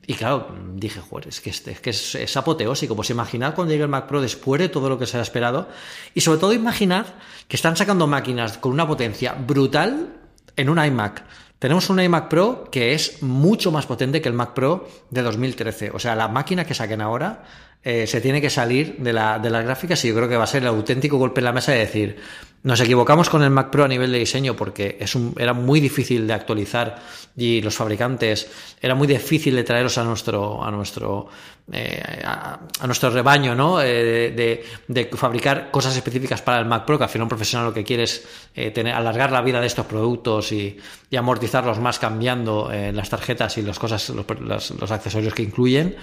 Y 0.07 0.15
claro, 0.15 0.49
dije, 0.75 1.01
joder, 1.01 1.29
es 1.29 1.41
que, 1.41 1.51
es, 1.51 1.61
que 1.61 1.91
es, 1.91 2.15
es, 2.15 2.37
apoteósico. 2.37 2.95
Pues 2.95 3.11
imaginar 3.11 3.55
cuando 3.55 3.73
llegue 3.73 3.85
el 3.85 3.89
Mac 3.89 4.07
Pro 4.07 4.21
después 4.21 4.61
de 4.61 4.69
todo 4.69 4.89
lo 4.89 4.99
que 4.99 5.07
se 5.07 5.17
ha 5.19 5.23
esperado. 5.23 5.69
Y 6.15 6.21
sobre 6.21 6.39
todo 6.39 6.53
imaginar 6.53 7.07
que 7.49 7.57
están 7.57 7.77
sacando 7.77 8.07
máquinas 8.07 8.59
con 8.59 8.73
una 8.73 8.87
potencia 8.87 9.33
brutal 9.33 10.17
en 10.57 10.69
un 10.69 10.85
iMac. 10.85 11.25
Tenemos 11.59 11.89
un 11.89 12.01
iMac 12.01 12.29
Pro 12.29 12.69
que 12.71 12.93
es 12.93 13.23
mucho 13.23 13.73
más 13.73 13.87
potente 13.87 14.21
que 14.21 14.29
el 14.29 14.35
Mac 14.35 14.53
Pro 14.53 14.89
de 15.11 15.23
2013. 15.23 15.91
O 15.95 15.99
sea, 15.99 16.15
la 16.15 16.29
máquina 16.29 16.67
que 16.67 16.75
saquen 16.75 17.01
ahora 17.01 17.45
eh, 17.85 18.07
se 18.07 18.21
tiene 18.21 18.41
que 18.41 18.51
salir 18.51 18.97
de, 18.99 19.13
la, 19.13 19.39
de 19.39 19.51
las 19.51 19.65
gráficas 19.65 20.05
y 20.05 20.09
yo 20.09 20.15
creo 20.15 20.29
que 20.29 20.37
va 20.37 20.45
a 20.45 20.49
ser 20.49 20.63
el 20.63 20.69
auténtico 20.69 21.19
golpe 21.19 21.41
en 21.41 21.45
la 21.45 21.53
mesa 21.53 21.73
de 21.73 21.79
decir, 21.81 22.17
nos 22.65 22.81
equivocamos 22.81 23.29
con 23.29 23.43
el 23.43 23.51
Mac 23.51 23.69
Pro 23.69 23.85
a 23.85 23.89
nivel 23.89 24.11
de 24.11 24.19
diseño 24.19 24.57
porque 24.57 24.97
es 24.99 25.15
un, 25.15 25.35
era 25.39 25.53
muy 25.53 25.81
difícil 25.81 26.27
de 26.27 26.33
actualizar 26.33 26.97
y 27.37 27.61
los 27.61 27.75
fabricantes 27.75 28.51
era 28.81 28.95
muy 28.95 29.07
difícil 29.07 29.55
de 29.55 29.65
traeros 29.65 29.99
a 29.99 30.05
nuestro 30.05 30.65
a 30.65 30.71
nuestro 30.71 31.29
eh, 31.73 32.03
a, 32.25 32.61
a, 32.81 32.87
nuestro 32.87 33.11
rebaño, 33.11 33.55
¿no? 33.55 33.83
Eh, 33.83 34.33
de, 34.33 34.65
de, 34.89 35.05
fabricar 35.15 35.71
cosas 35.71 35.97
específicas 35.97 36.43
para 36.43 36.59
el 36.59 36.67
Mac 36.67 36.85
Pro, 36.85 36.97
que 36.99 37.05
al 37.05 37.11
final 37.11 37.25
un 37.25 37.29
profesional 37.31 37.69
lo 37.69 37.75
que 37.75 37.85
quiere 37.85 38.05
es 38.05 38.27
eh, 38.55 38.71
tener, 38.71 38.95
alargar 38.95 39.33
la 39.33 39.41
vida 39.43 39.61
de 39.61 39.67
estos 39.67 39.87
productos 39.87 40.53
y, 40.53 40.79
y 41.11 41.17
amortizarlos 41.17 41.81
más 41.81 41.99
cambiando 41.99 42.71
eh, 42.71 42.93
las 42.93 43.09
tarjetas 43.11 43.57
y 43.59 43.63
las 43.63 43.79
cosas, 43.79 44.09
los, 44.11 44.27
los, 44.41 44.71
los 44.73 44.91
accesorios 44.91 45.35
que 45.35 45.43
incluyen. 45.43 45.97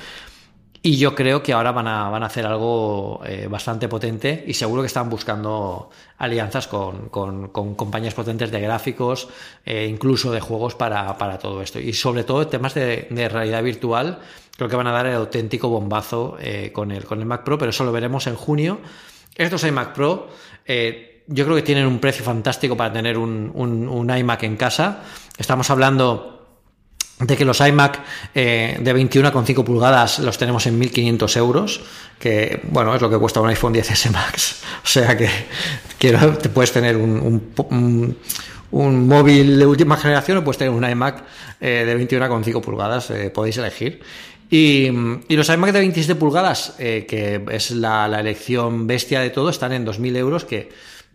Y 0.84 0.98
yo 0.98 1.14
creo 1.14 1.44
que 1.44 1.54
ahora 1.54 1.72
van 1.72 1.88
a, 1.88 2.10
van 2.10 2.24
a 2.24 2.26
hacer 2.26 2.44
algo 2.46 3.22
eh, 3.24 3.48
bastante 3.48 3.88
potente 3.88 4.44
y 4.48 4.56
seguro 4.56 4.82
que 4.82 4.88
están 4.88 5.12
buscando 5.12 5.92
alianzas 6.18 6.68
con, 6.68 7.10
con, 7.10 7.50
compañías 7.50 8.16
potentes 8.16 8.50
de 8.50 8.60
gráficos, 8.62 9.30
eh, 9.64 9.86
incluso 9.88 10.32
de 10.32 10.40
juegos 10.40 10.74
para, 10.74 11.16
para, 11.20 11.38
todo 11.38 11.62
esto. 11.62 11.80
Y 11.80 11.94
sobre 11.94 12.24
todo 12.24 12.48
temas 12.48 12.74
de, 12.74 13.08
de, 13.12 13.30
realidad 13.30 13.62
virtual, 13.62 14.20
creo 14.58 14.70
que 14.70 14.76
van 14.76 14.88
a 14.88 14.92
dar 14.92 15.06
el 15.06 15.16
auténtico 15.16 15.70
bombazo 15.70 16.38
eh, 16.40 16.72
con, 16.74 16.92
el, 16.92 17.06
con 17.06 17.20
el 17.20 17.26
Mac 17.28 17.44
Pro, 17.44 17.60
pero 17.60 17.70
eso 17.70 17.84
lo 17.84 17.92
veremos 17.92 18.26
en 18.26 18.36
junio. 18.36 18.80
Estos 19.36 19.64
iMac 19.64 19.94
Pro 19.94 20.30
eh, 20.66 21.24
yo 21.28 21.46
creo 21.46 21.56
que 21.56 21.62
tienen 21.62 21.86
un 21.86 22.00
precio 22.00 22.26
fantástico 22.26 22.76
para 22.76 22.92
tener 22.92 23.18
un, 23.18 23.52
un, 23.54 23.88
un 23.88 24.18
iMac 24.18 24.44
en 24.44 24.58
casa. 24.58 25.04
Estamos 25.38 25.70
hablando 25.70 26.41
de 27.22 27.38
que 27.38 27.46
los 27.46 27.60
iMac 27.60 28.00
eh, 28.34 28.78
de 28.80 28.96
21,5 28.96 29.64
pulgadas 29.64 30.20
los 30.20 30.38
tenemos 30.38 30.66
en 30.66 30.80
1.500 30.80 31.38
euros, 31.38 31.82
que 32.20 32.62
bueno, 32.64 32.96
es 32.96 33.02
lo 33.02 33.10
que 33.10 33.18
cuesta 33.18 33.40
un 33.42 33.50
iPhone 33.50 33.74
10S 33.74 34.12
Max. 34.12 34.62
O 34.84 34.88
sea 34.88 35.16
que, 35.16 35.30
te 36.00 36.50
puedes 36.50 36.72
tener 36.72 36.98
un, 36.98 37.48
un, 38.72 39.08
móvil 39.08 39.60
de 39.60 39.66
última 39.66 39.96
generación 39.96 40.40
o 40.40 40.44
puedes 40.44 40.58
tener 40.58 40.74
un 40.74 40.84
iMac 40.84 41.24
eh, 41.60 41.84
de 41.86 42.20
21,5 42.20 42.62
pulgadas, 42.62 43.12
eh, 43.12 43.30
podéis 43.30 43.58
elegir. 43.58 44.02
Y, 44.50 44.90
los 45.30 45.48
iMac 45.50 45.72
de 45.72 45.80
27 45.80 46.16
pulgadas, 46.16 46.76
eh, 46.80 47.06
que 47.08 47.42
es 47.52 47.72
la, 47.72 48.08
la, 48.08 48.20
elección 48.20 48.88
bestia 48.88 49.22
de 49.22 49.30
todo, 49.30 49.50
están 49.50 49.72
en 49.72 49.86
2.000 49.86 50.18
euros, 50.18 50.44
que 50.44 50.70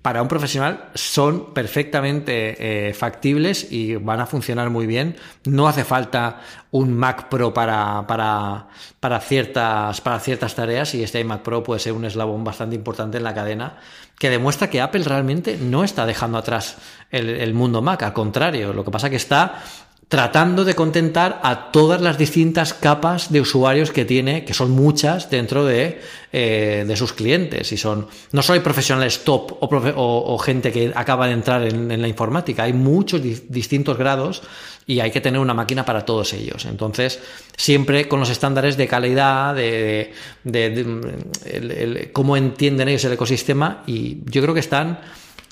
para 0.07 0.23
un 0.23 0.29
profesional 0.29 0.91
son 0.95 1.53
perfectamente 1.53 2.55
eh, 2.61 2.95
factibles 2.95 3.73
y 3.73 3.97
van 3.97 4.21
a 4.21 4.27
funcionar 4.27 4.71
muy 4.71 4.87
bien. 4.87 5.17
No 5.47 5.67
hace 5.67 5.83
falta 5.83 6.43
un 6.71 6.97
Mac 6.97 7.29
Pro 7.29 7.53
para, 7.53 8.07
para, 8.07 8.69
para, 9.01 9.19
ciertas, 9.19 10.01
para 10.01 10.21
ciertas 10.21 10.55
tareas 10.55 10.95
y 10.95 11.03
este 11.03 11.19
iMac 11.19 11.43
Pro 11.43 11.65
puede 11.65 11.81
ser 11.81 11.93
un 11.93 12.05
eslabón 12.05 12.45
bastante 12.45 12.77
importante 12.77 13.17
en 13.19 13.25
la 13.25 13.35
cadena 13.35 13.79
que 14.17 14.31
demuestra 14.31 14.71
que 14.71 14.81
Apple 14.81 15.03
realmente 15.03 15.59
no 15.61 15.83
está 15.83 16.07
dejando 16.07 16.39
atrás 16.39 16.77
el, 17.11 17.29
el 17.29 17.53
mundo 17.53 17.83
Mac, 17.83 18.05
al 18.05 18.13
contrario, 18.13 18.73
lo 18.73 18.85
que 18.85 18.93
pasa 18.93 19.11
que 19.11 19.17
está 19.17 19.61
tratando 20.09 20.65
de 20.65 20.75
contentar 20.75 21.41
a 21.43 21.73
todas 21.73 22.01
las 22.01 22.17
distintas 22.17 22.75
capas 22.75 23.33
de 23.33 23.41
usuarios 23.41 23.91
que 23.91 24.05
tiene, 24.05 24.45
que 24.45 24.55
son 24.55 24.71
muchas 24.71 25.31
dentro 25.31 25.65
de, 25.65 26.01
eh, 26.33 26.85
de 26.87 26.97
sus 26.97 27.13
clientes. 27.13 27.73
Y 27.73 27.77
son, 27.77 28.07
no 28.31 28.43
solo 28.43 28.55
hay 28.55 28.63
profesionales 28.63 29.25
top 29.25 29.59
o, 29.61 30.39
gente 30.39 30.71
que 30.71 30.93
acaba 30.95 31.27
de 31.27 31.33
entrar 31.33 31.65
en, 31.65 32.01
la 32.01 32.07
informática, 32.07 32.63
hay 32.63 32.73
muchos 32.73 33.21
distintos 33.21 33.99
grados 33.99 34.43
y 34.87 35.01
hay 35.01 35.11
que 35.11 35.21
tener 35.21 35.41
una 35.41 35.55
máquina 35.55 35.85
para 35.85 36.05
todos 36.05 36.33
ellos. 36.35 36.67
Entonces, 36.67 37.19
siempre 37.57 38.07
con 38.07 38.21
los 38.21 38.31
estándares 38.31 38.77
de 38.77 38.87
calidad, 38.87 39.57
de, 39.57 40.13
de 40.45 42.11
cómo 42.13 42.37
entienden 42.37 42.89
ellos 42.89 43.05
el 43.05 43.15
ecosistema 43.15 43.83
y 43.89 44.19
yo 44.31 44.41
creo 44.41 44.55
que 44.55 44.61
están 44.61 45.01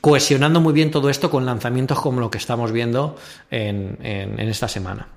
cohesionando 0.04 0.60
muy 0.60 0.74
bien 0.74 0.90
todo 0.90 1.08
esto 1.08 1.30
con 1.30 1.46
lanzamientos 1.46 1.98
como 1.98 2.20
lo 2.20 2.30
que 2.30 2.36
estamos 2.36 2.72
viendo 2.72 3.16
en, 3.50 3.96
en, 4.02 4.38
esta 4.38 4.68
semana. 4.68 5.08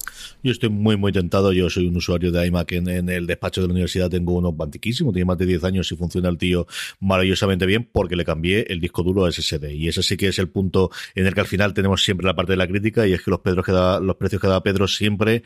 Yo 0.47 0.53
estoy 0.53 0.69
muy, 0.69 0.95
muy 0.95 1.11
tentado. 1.11 1.51
Yo 1.51 1.69
soy 1.69 1.87
un 1.87 1.97
usuario 1.97 2.31
de 2.31 2.47
iMac 2.47 2.71
en, 2.71 3.09
el 3.09 3.27
despacho 3.27 3.59
de 3.59 3.67
la 3.67 3.73
universidad. 3.73 4.09
Tengo 4.09 4.33
uno 4.33 4.53
bantiquísimo, 4.53 5.11
tiene 5.11 5.25
más 5.25 5.37
de 5.37 5.45
10 5.45 5.65
años 5.65 5.91
y 5.91 5.97
funciona 5.97 6.29
el 6.29 6.37
tío 6.37 6.65
maravillosamente 7.01 7.65
bien 7.65 7.85
porque 7.91 8.15
le 8.15 8.23
cambié 8.23 8.65
el 8.69 8.79
disco 8.79 9.03
duro 9.03 9.25
a 9.25 9.31
SSD. 9.31 9.71
Y 9.71 9.89
ese 9.89 10.03
sí 10.03 10.15
que 10.15 10.29
es 10.29 10.39
el 10.39 10.47
punto 10.47 10.89
en 11.15 11.27
el 11.27 11.33
que 11.33 11.41
al 11.41 11.47
final 11.47 11.73
tenemos 11.73 12.01
siempre 12.01 12.25
la 12.25 12.33
parte 12.33 12.53
de 12.53 12.57
la 12.57 12.65
crítica 12.65 13.05
y 13.05 13.11
es 13.11 13.21
que 13.23 13.29
los, 13.29 13.41
Pedros 13.41 13.65
que 13.65 13.73
da, 13.73 13.99
los 13.99 14.15
precios 14.15 14.41
que 14.41 14.47
da 14.47 14.63
Pedro 14.63 14.87
siempre 14.87 15.43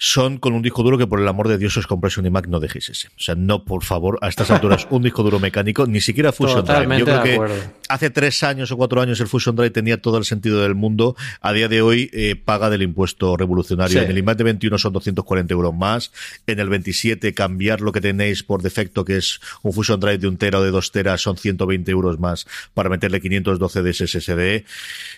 son 0.00 0.38
con 0.38 0.54
un 0.54 0.62
disco 0.62 0.82
duro 0.82 0.98
que 0.98 1.06
por 1.06 1.20
el 1.20 1.28
amor 1.28 1.46
de 1.46 1.56
Dios 1.56 1.76
os 1.76 1.86
compráis 1.86 2.18
un 2.18 2.26
iMac, 2.26 2.48
no 2.48 2.58
dejéis 2.58 2.88
ese. 2.88 3.08
O 3.08 3.20
sea, 3.20 3.36
no, 3.36 3.64
por 3.64 3.84
favor, 3.84 4.18
a 4.22 4.28
estas 4.28 4.50
alturas 4.50 4.88
un 4.90 5.02
disco 5.02 5.22
duro 5.22 5.38
mecánico, 5.38 5.86
ni 5.86 6.00
siquiera 6.00 6.32
Fusion 6.32 6.64
Drive. 6.64 6.98
Yo 6.98 7.04
creo 7.04 7.22
que 7.22 7.40
hace 7.88 8.10
tres 8.10 8.42
años 8.42 8.72
o 8.72 8.76
cuatro 8.76 9.00
años 9.00 9.20
el 9.20 9.28
Fusion 9.28 9.54
Drive 9.54 9.70
tenía 9.70 10.02
todo 10.02 10.18
el 10.18 10.24
sentido 10.24 10.62
del 10.62 10.74
mundo. 10.74 11.14
A 11.40 11.52
día 11.52 11.68
de 11.68 11.80
hoy 11.80 12.10
eh, 12.12 12.34
paga 12.34 12.70
del 12.70 12.82
impuesto 12.82 13.36
revolucionario. 13.36 14.02
En 14.02 14.10
el 14.10 14.18
iMac 14.18 14.31
de 14.36 14.44
21 14.44 14.78
son 14.78 14.92
240 14.92 15.52
euros 15.52 15.74
más. 15.74 16.12
En 16.46 16.58
el 16.58 16.68
27 16.68 17.34
cambiar 17.34 17.80
lo 17.80 17.92
que 17.92 18.00
tenéis 18.00 18.42
por 18.42 18.62
defecto, 18.62 19.04
que 19.04 19.16
es 19.16 19.40
un 19.62 19.72
Fusion 19.72 20.00
Drive 20.00 20.18
de 20.18 20.28
un 20.28 20.36
tera 20.36 20.58
o 20.58 20.62
de 20.62 20.70
dos 20.70 20.92
teras, 20.92 21.20
son 21.20 21.36
120 21.36 21.90
euros 21.90 22.18
más 22.18 22.46
para 22.74 22.88
meterle 22.88 23.20
512 23.20 23.82
de 23.82 23.92
SSD. 23.92 24.64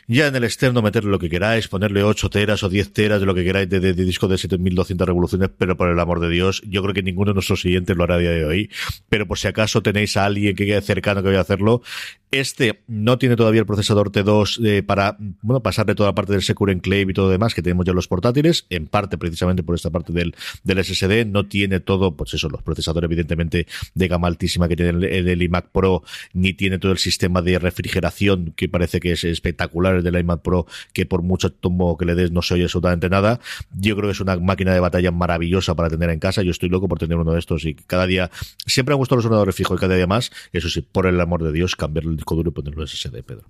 Ya 0.07 0.27
en 0.27 0.37
el 0.37 0.45
externo 0.45 0.83
meterle 0.83 1.11
lo 1.11 1.19
que 1.19 1.29
queráis, 1.29 1.69
ponerle 1.69 2.03
8 2.03 2.31
teras 2.31 2.62
o 2.62 2.69
10 2.69 2.93
teras 2.93 3.21
de 3.21 3.27
lo 3.27 3.35
que 3.35 3.45
queráis 3.45 3.69
de, 3.69 3.81
de, 3.81 3.95
disco 3.95 4.29
de 4.29 4.39
7200 4.39 5.07
revoluciones, 5.07 5.51
pero 5.57 5.77
por 5.77 5.91
el 5.91 5.99
amor 5.99 6.21
de 6.21 6.29
Dios, 6.29 6.62
yo 6.67 6.83
creo 6.83 6.95
que 6.95 7.03
ninguno 7.03 7.31
de 7.31 7.35
nuestros 7.35 7.61
siguientes 7.61 7.97
lo 7.97 8.05
hará 8.05 8.19
día 8.19 8.31
de 8.31 8.45
hoy. 8.45 8.71
Pero 9.09 9.27
por 9.27 9.39
si 9.39 9.49
acaso 9.49 9.83
tenéis 9.83 10.17
a 10.17 10.27
alguien 10.27 10.55
que 10.55 10.67
quede 10.67 10.81
cercano 10.83 11.23
que 11.23 11.29
vaya 11.29 11.39
a 11.39 11.43
hacerlo, 11.43 11.83
este 12.31 12.83
no 12.89 13.19
tiene 13.19 13.37
todavía 13.37 13.61
el 13.61 13.67
procesador 13.67 14.11
T2 14.11 14.65
eh, 14.65 14.83
para 14.83 15.17
bueno 15.41 15.62
pasarle 15.62 15.95
toda 15.95 16.11
la 16.11 16.15
parte 16.15 16.33
del 16.33 16.43
Secure 16.43 16.73
Enclave 16.73 17.07
y 17.11 17.12
todo 17.12 17.31
demás 17.31 17.55
que 17.55 17.62
tenemos 17.62 17.87
ya 17.87 17.93
los 17.93 18.09
portátiles, 18.09 18.67
en 18.71 18.87
parte 18.87 19.04
precisamente 19.09 19.63
por 19.63 19.75
esta 19.75 19.91
parte 19.91 20.13
del, 20.13 20.35
del 20.63 20.85
SSD. 20.85 21.27
No 21.27 21.47
tiene 21.47 21.81
todo, 21.81 22.17
pues 22.17 22.35
eso, 22.35 22.49
los 22.49 22.63
procesadores 22.63 23.09
evidentemente 23.09 23.67
de 23.95 24.09
gama 24.09 24.29
altísima 24.29 24.69
que 24.69 24.77
tiene 24.77 25.07
el, 25.09 25.43
iMac 25.43 25.69
Pro, 25.71 26.03
ni 26.33 26.53
tiene 26.53 26.79
todo 26.79 26.93
el 26.93 26.99
sistema 26.99 27.43
de 27.43 27.59
refrigeración 27.59 28.53
que 28.57 28.69
parece 28.69 29.01
que 29.01 29.13
es 29.13 29.25
espectacular 29.25 29.97
el 29.97 30.03
del 30.03 30.19
iMac 30.19 30.43
Pro, 30.43 30.67
que 30.93 31.07
por 31.07 31.23
mucho 31.23 31.53
tomo 31.53 31.97
que 31.97 32.05
le 32.05 32.15
des 32.15 32.31
no 32.31 32.43
se 32.43 32.55
oye 32.55 32.65
absolutamente 32.65 33.09
nada. 33.09 33.41
Yo 33.73 33.97
creo 33.97 34.09
que 34.09 34.13
es 34.13 34.21
una 34.21 34.37
máquina 34.37 34.73
de 34.73 34.81
batalla 34.81 35.11
maravillosa 35.11 35.75
para 35.75 35.91
tener 35.91 36.11
en 36.11 36.19
casa. 36.19 36.43
Yo 36.43 36.51
estoy 36.51 36.69
loco 36.69 36.89
por 36.89 36.99
tener 36.99 37.17
uno 37.17 37.33
de 37.33 37.39
estos 37.39 37.65
y 37.65 37.75
cada 37.75 38.07
día 38.07 38.31
siempre 38.67 38.95
han 38.95 38.99
gustado 38.99 39.17
los 39.17 39.27
ordenadores 39.27 39.55
fijos 39.55 39.79
y 39.79 39.81
cada 39.81 39.95
día 39.95 40.07
más. 40.07 40.31
Eso 40.53 40.69
sí, 40.69 40.81
por 40.81 41.07
el 41.07 41.21
amor 41.21 41.43
de 41.43 41.53
Dios, 41.53 41.77
cambiar 41.77 42.05
el 42.05 42.17
disco 42.17 42.35
duro 42.35 42.51
y 42.51 42.53
ponerlo 42.53 42.87
SSD, 42.87 43.23
Pedro. 43.23 43.45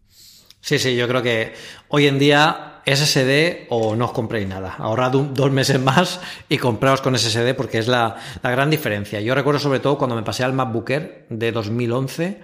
Sí, 0.64 0.78
sí, 0.78 0.96
yo 0.96 1.06
creo 1.06 1.22
que 1.22 1.52
hoy 1.88 2.06
en 2.06 2.18
día 2.18 2.80
SSD 2.86 3.66
o 3.68 3.94
no 3.96 4.06
os 4.06 4.12
compréis 4.12 4.48
nada. 4.48 4.76
Ahorrad 4.78 5.10
dos 5.10 5.50
meses 5.50 5.78
más 5.78 6.22
y 6.48 6.56
compraos 6.56 7.02
con 7.02 7.18
SSD 7.18 7.52
porque 7.54 7.76
es 7.76 7.86
la, 7.86 8.16
gran 8.42 8.70
diferencia. 8.70 9.20
Yo 9.20 9.34
recuerdo 9.34 9.60
sobre 9.60 9.80
todo 9.80 9.98
cuando 9.98 10.16
me 10.16 10.22
pasé 10.22 10.42
al 10.42 10.54
MacBook 10.54 10.88
Air 10.88 11.26
de 11.28 11.52
2011 11.52 12.40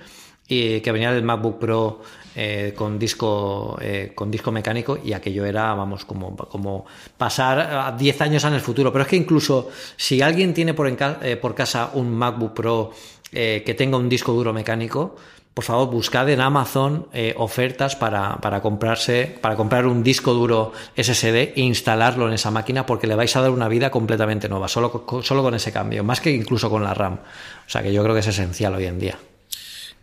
y 0.48 0.82
que 0.82 0.92
venía 0.92 1.12
del 1.12 1.22
MacBook 1.22 1.58
Pro 1.58 2.02
eh, 2.36 2.74
con 2.76 2.98
disco 2.98 3.78
eh, 3.80 4.12
con 4.14 4.30
disco 4.30 4.52
mecánico 4.52 4.98
y 5.02 5.14
aquello 5.14 5.46
era 5.46 5.72
vamos 5.72 6.04
como, 6.04 6.36
como 6.36 6.84
pasar 7.16 7.96
10 7.96 8.20
años 8.20 8.44
en 8.44 8.52
el 8.52 8.60
futuro 8.60 8.92
pero 8.92 9.04
es 9.04 9.08
que 9.08 9.16
incluso 9.16 9.70
si 9.96 10.20
alguien 10.20 10.52
tiene 10.52 10.74
por, 10.74 10.88
eh, 10.88 11.36
por 11.36 11.54
casa 11.54 11.92
un 11.94 12.10
MacBook 12.12 12.52
Pro 12.52 12.90
que 13.30 13.74
tenga 13.78 13.96
un 13.96 14.08
disco 14.08 14.32
duro 14.32 14.52
mecánico 14.52 15.14
por 15.54 15.64
favor, 15.64 15.90
buscad 15.90 16.28
en 16.30 16.40
Amazon 16.40 17.08
eh, 17.12 17.34
ofertas 17.36 17.96
para, 17.96 18.36
para, 18.36 18.62
comprarse, 18.62 19.38
para 19.40 19.56
comprar 19.56 19.86
un 19.86 20.02
disco 20.02 20.32
duro 20.32 20.72
SSD 20.96 21.54
e 21.56 21.60
instalarlo 21.60 22.28
en 22.28 22.34
esa 22.34 22.50
máquina 22.50 22.86
porque 22.86 23.06
le 23.06 23.16
vais 23.16 23.34
a 23.36 23.40
dar 23.40 23.50
una 23.50 23.68
vida 23.68 23.90
completamente 23.90 24.48
nueva, 24.48 24.68
solo, 24.68 25.04
solo 25.22 25.42
con 25.42 25.54
ese 25.54 25.72
cambio, 25.72 26.04
más 26.04 26.20
que 26.20 26.30
incluso 26.30 26.70
con 26.70 26.84
la 26.84 26.94
RAM. 26.94 27.14
O 27.14 27.70
sea 27.70 27.82
que 27.82 27.92
yo 27.92 28.02
creo 28.02 28.14
que 28.14 28.20
es 28.20 28.26
esencial 28.28 28.74
hoy 28.74 28.86
en 28.86 28.98
día. 28.98 29.18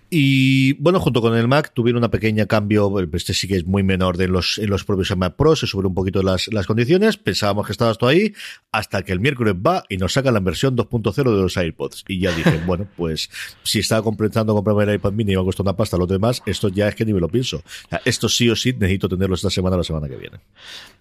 Y 0.09 0.73
bueno, 0.73 1.01
junto 1.01 1.21
con 1.21 1.35
el 1.35 1.47
Mac 1.49 1.71
tuvieron 1.73 1.97
una 1.97 2.09
pequeña 2.09 2.45
cambio, 2.45 2.93
este 3.13 3.33
sí 3.33 3.47
que 3.47 3.57
es 3.57 3.65
muy 3.65 3.83
menor 3.83 4.15
de 4.15 4.29
los, 4.29 4.57
en 4.57 4.69
los 4.69 4.85
propios 4.85 5.15
Mac 5.17 5.35
Pro, 5.35 5.55
se 5.55 5.67
suben 5.67 5.87
un 5.87 5.93
poquito 5.93 6.23
las, 6.23 6.47
las 6.53 6.65
condiciones, 6.65 7.17
pensábamos 7.17 7.65
que 7.65 7.73
estaba 7.73 7.91
esto 7.91 8.07
ahí, 8.07 8.33
hasta 8.71 9.03
que 9.03 9.11
el 9.11 9.19
miércoles 9.19 9.55
va 9.55 9.83
y 9.89 9.97
nos 9.97 10.13
saca 10.13 10.31
la 10.31 10.39
versión 10.39 10.77
2.0 10.77 11.13
de 11.13 11.41
los 11.41 11.57
AirPods. 11.57 12.05
Y 12.07 12.19
ya 12.19 12.31
dije, 12.31 12.61
bueno, 12.65 12.87
pues 12.95 13.29
si 13.63 13.79
estaba 13.79 14.01
compensando 14.01 14.53
comprarme 14.53 14.83
el 14.83 14.95
iPad 14.95 15.11
mini 15.11 15.33
y 15.33 15.35
me 15.35 15.41
ha 15.41 15.45
costado 15.45 15.69
una 15.69 15.75
pasta, 15.75 15.97
lo 15.97 16.07
demás, 16.07 16.41
esto 16.45 16.69
ya 16.69 16.87
es 16.87 16.95
que 16.95 17.03
ni 17.03 17.13
me 17.13 17.19
lo 17.19 17.27
pienso. 17.27 17.61
esto 18.05 18.29
sí 18.29 18.49
o 18.49 18.55
sí 18.55 18.73
necesito 18.73 19.09
tenerlo 19.09 19.35
esta 19.35 19.49
semana 19.49 19.75
o 19.75 19.79
la 19.79 19.83
semana 19.83 20.07
que 20.07 20.15
viene. 20.15 20.37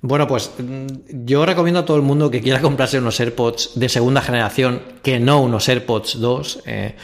Bueno, 0.01 0.27
pues 0.27 0.51
mm, 0.59 1.25
yo 1.25 1.47
recomiendo 1.47 1.81
a 1.81 1.85
todo 1.85 1.97
el 1.97 2.03
mundo 2.03 2.29
que 2.29 2.41
quiera 2.41 2.61
comprarse 2.61 2.99
unos 2.99 3.21
AirPods 3.21 3.73
de 3.77 3.89
segunda 3.89 4.21
generación, 4.21 4.83
que 5.03 5.21
no 5.21 5.41
unos 5.43 5.69
AirPods 5.69 6.21
2. 6.21 6.63
Eh, 6.67 6.97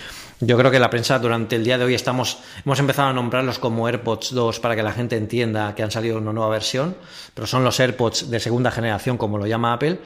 yo 0.44 0.58
creo 0.58 0.72
que 0.72 0.80
la 0.80 0.90
prensa 0.90 1.20
durante 1.20 1.54
el 1.54 1.62
día 1.62 1.78
de 1.78 1.84
hoy 1.84 1.94
estamos, 1.94 2.38
hemos 2.64 2.78
empezado 2.80 3.08
a 3.08 3.12
nombrarlos 3.12 3.60
como 3.60 3.86
AirPods 3.86 4.32
2 4.32 4.58
para 4.58 4.74
que 4.74 4.82
la 4.82 4.92
gente 4.92 5.16
entienda 5.16 5.72
que 5.76 5.84
han 5.84 5.92
salido 5.92 6.18
una 6.18 6.32
nueva 6.32 6.50
versión, 6.50 6.96
pero 7.32 7.46
son 7.46 7.62
los 7.62 7.78
AirPods 7.78 8.28
de 8.28 8.40
segunda 8.40 8.72
generación, 8.72 9.16
como 9.16 9.38
lo 9.38 9.46
llama 9.46 9.72
Apple. 9.72 10.00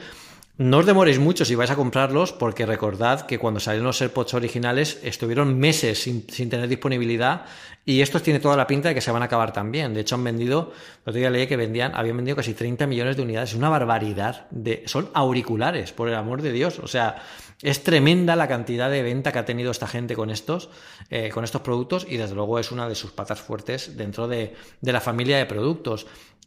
No 0.59 0.77
os 0.77 0.85
demoréis 0.85 1.17
mucho 1.17 1.43
si 1.43 1.55
vais 1.55 1.69
a 1.71 1.75
comprarlos, 1.75 2.33
porque 2.33 2.67
recordad 2.67 3.25
que 3.25 3.39
cuando 3.39 3.59
salieron 3.59 3.87
los 3.87 3.99
AirPods 3.99 4.35
originales 4.35 4.99
estuvieron 5.03 5.57
meses 5.57 6.03
sin, 6.03 6.25
tener 6.25 6.67
disponibilidad 6.67 7.45
y 7.83 8.01
estos 8.01 8.21
tiene 8.21 8.39
toda 8.39 8.57
la 8.57 8.67
pinta 8.67 8.89
de 8.89 8.95
que 8.95 9.01
se 9.01 9.11
van 9.11 9.23
a 9.23 9.25
acabar 9.25 9.53
también. 9.53 9.93
De 9.93 10.01
hecho, 10.01 10.15
han 10.15 10.23
vendido, 10.23 10.73
el 11.05 11.09
otro 11.09 11.13
día 11.13 11.29
leí 11.31 11.47
que 11.47 11.57
vendían, 11.57 11.93
habían 11.95 12.17
vendido 12.17 12.35
casi 12.35 12.53
30 12.53 12.85
millones 12.85 13.17
de 13.17 13.23
unidades. 13.23 13.51
Es 13.51 13.55
una 13.55 13.69
barbaridad. 13.69 14.47
De, 14.51 14.83
son 14.85 15.09
auriculares, 15.13 15.93
por 15.93 16.09
el 16.09 16.15
amor 16.15 16.41
de 16.41 16.51
Dios. 16.51 16.79
O 16.79 16.87
sea, 16.87 17.23
es 17.61 17.83
tremenda 17.83 18.35
la 18.35 18.47
cantidad 18.47 18.89
de 18.89 19.01
venta 19.01 19.31
que 19.31 19.39
ha 19.39 19.45
tenido 19.45 19.71
esta 19.71 19.87
gente 19.87 20.15
con 20.15 20.29
estos, 20.29 20.69
eh, 21.09 21.29
con 21.29 21.43
estos 21.43 21.61
productos 21.61 22.05
y 22.07 22.17
desde 22.17 22.35
luego 22.35 22.59
es 22.59 22.71
una 22.71 22.87
de 22.87 22.95
sus 22.95 23.11
patas 23.11 23.41
fuertes 23.41 23.97
dentro 23.97 24.27
de, 24.27 24.53
la 24.81 25.01
familia 25.01 25.37
de 25.37 25.45
productos. 25.45 26.05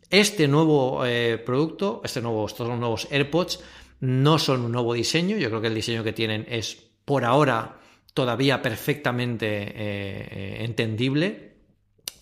Este 0.09 0.47
nuevo 0.47 1.05
eh, 1.05 1.39
producto, 1.39 2.01
este 2.05 2.21
estos 2.21 2.69
nuevos 2.69 3.09
AirPods, 3.11 3.61
no 4.01 4.39
son 4.39 4.65
un 4.65 4.73
nuevo 4.73 4.95
diseño. 4.95 5.37
Yo 5.37 5.49
creo 5.49 5.61
que 5.61 5.67
el 5.67 5.75
diseño 5.75 6.05
que 6.05 6.13
tienen 6.13 6.47
es 6.49 6.77
por 7.05 7.25
ahora 7.25 7.81
todavía 8.15 8.63
perfectamente 8.63 9.47
eh, 9.49 10.65
entendible. 10.65 11.50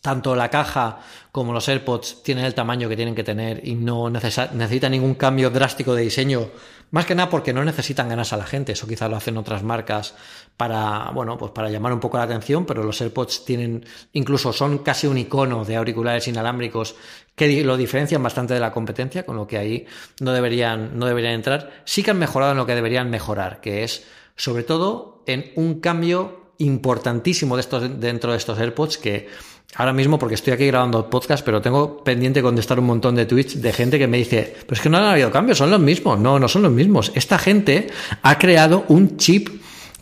Tanto 0.01 0.37
la 0.37 0.49
caja 0.49 1.01
como 1.33 1.53
los 1.53 1.69
AirPods 1.69 2.23
tienen 2.23 2.45
el 2.45 2.55
tamaño 2.55 2.89
que 2.89 2.97
tienen 2.97 3.15
que 3.15 3.25
tener 3.25 3.67
y 3.67 3.75
no 3.75 4.11
necesitan 4.11 4.93
ningún 4.93 5.15
cambio 5.15 5.51
drástico 5.51 5.95
de 5.95 6.03
diseño 6.03 6.49
más 6.91 7.05
que 7.05 7.15
nada 7.15 7.29
porque 7.29 7.53
no 7.53 7.65
necesitan 7.65 8.09
ganas 8.09 8.33
a 8.33 8.39
la 8.39 8.47
gente, 8.47 8.73
eso 8.73 8.87
quizás 8.87 9.11
lo 9.11 9.17
hacen 9.17 9.37
otras 9.37 9.63
marcas 9.63 10.15
para, 10.57 11.11
bueno, 11.13 11.37
pues 11.37 11.53
para 11.53 11.69
llamar 11.69 11.93
un 11.93 12.01
poco 12.01 12.17
la 12.17 12.23
atención, 12.23 12.65
pero 12.65 12.83
los 12.83 13.01
AirPods 13.01 13.45
tienen, 13.45 13.85
incluso 14.13 14.53
son 14.55 14.79
casi 14.79 15.07
un 15.07 15.19
icono 15.19 15.65
de 15.65 15.77
auriculares 15.77 16.29
inalámbricos 16.29 16.97
que 17.35 17.63
lo 17.63 17.77
diferencian 17.77 18.23
bastante 18.23 18.55
de 18.55 18.61
la 18.61 18.73
competencia, 18.73 19.27
con 19.27 19.37
lo 19.37 19.47
que 19.47 19.59
ahí 19.59 19.87
no 20.21 20.33
deberían, 20.33 20.99
no 20.99 21.07
deberían 21.07 21.35
entrar. 21.35 21.83
Sí 21.85 22.03
que 22.03 22.11
han 22.11 22.19
mejorado 22.19 22.53
en 22.53 22.59
lo 22.59 22.67
que 22.67 22.75
deberían 22.75 23.11
mejorar, 23.11 23.61
que 23.61 23.85
es 23.85 24.07
sobre 24.35 24.63
todo 24.63 25.23
en 25.27 25.53
un 25.57 25.81
cambio 25.81 26.53
importantísimo 26.59 27.57
dentro 27.57 28.33
de 28.33 28.39
estos 28.39 28.59
AirPods 28.59 28.99
que 28.99 29.29
ahora 29.75 29.93
mismo, 29.93 30.19
porque 30.19 30.35
estoy 30.35 30.53
aquí 30.53 30.67
grabando 30.67 31.09
podcast, 31.09 31.45
pero 31.45 31.61
tengo 31.61 32.03
pendiente 32.03 32.43
contestar 32.43 32.79
un 32.79 32.87
montón 32.87 33.15
de 33.15 33.27
tweets 33.27 33.61
de 33.61 33.73
gente 33.73 33.99
que 33.99 34.07
me 34.07 34.19
dice, 34.19 34.57
pero 34.61 34.75
es 34.75 34.81
que 34.81 34.89
no 34.89 34.99
han 34.99 35.05
habido 35.05 35.31
cambios, 35.31 35.59
son 35.59 35.71
los 35.71 35.81
mismos. 35.81 36.19
No, 36.19 36.39
no 36.39 36.49
son 36.49 36.63
los 36.63 36.73
mismos. 36.73 37.13
Esta 37.15 37.39
gente 37.39 37.89
ha 38.23 38.39
creado 38.39 38.85
un 38.89 39.17
chip 39.17 39.49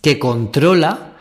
que 0.03 0.19
controla, 0.19 1.17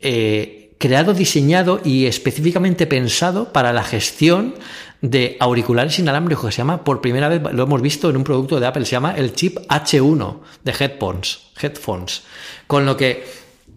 eh, 0.00 0.74
creado, 0.78 1.14
diseñado 1.14 1.80
y 1.84 2.06
específicamente 2.06 2.86
pensado 2.86 3.52
para 3.52 3.72
la 3.72 3.82
gestión 3.82 4.54
de 5.00 5.36
auriculares 5.40 5.98
inalámbricos 5.98 6.46
que 6.46 6.52
se 6.52 6.58
llama, 6.58 6.84
por 6.84 7.00
primera 7.00 7.28
vez 7.28 7.42
lo 7.52 7.64
hemos 7.64 7.82
visto 7.82 8.08
en 8.08 8.16
un 8.16 8.24
producto 8.24 8.60
de 8.60 8.66
Apple, 8.66 8.84
se 8.84 8.92
llama 8.92 9.14
el 9.16 9.34
chip 9.34 9.58
H1 9.68 10.38
de 10.62 10.72
headphones, 10.78 11.40
headphones. 11.60 12.22
Con 12.68 12.86
lo 12.86 12.96
que 12.96 13.24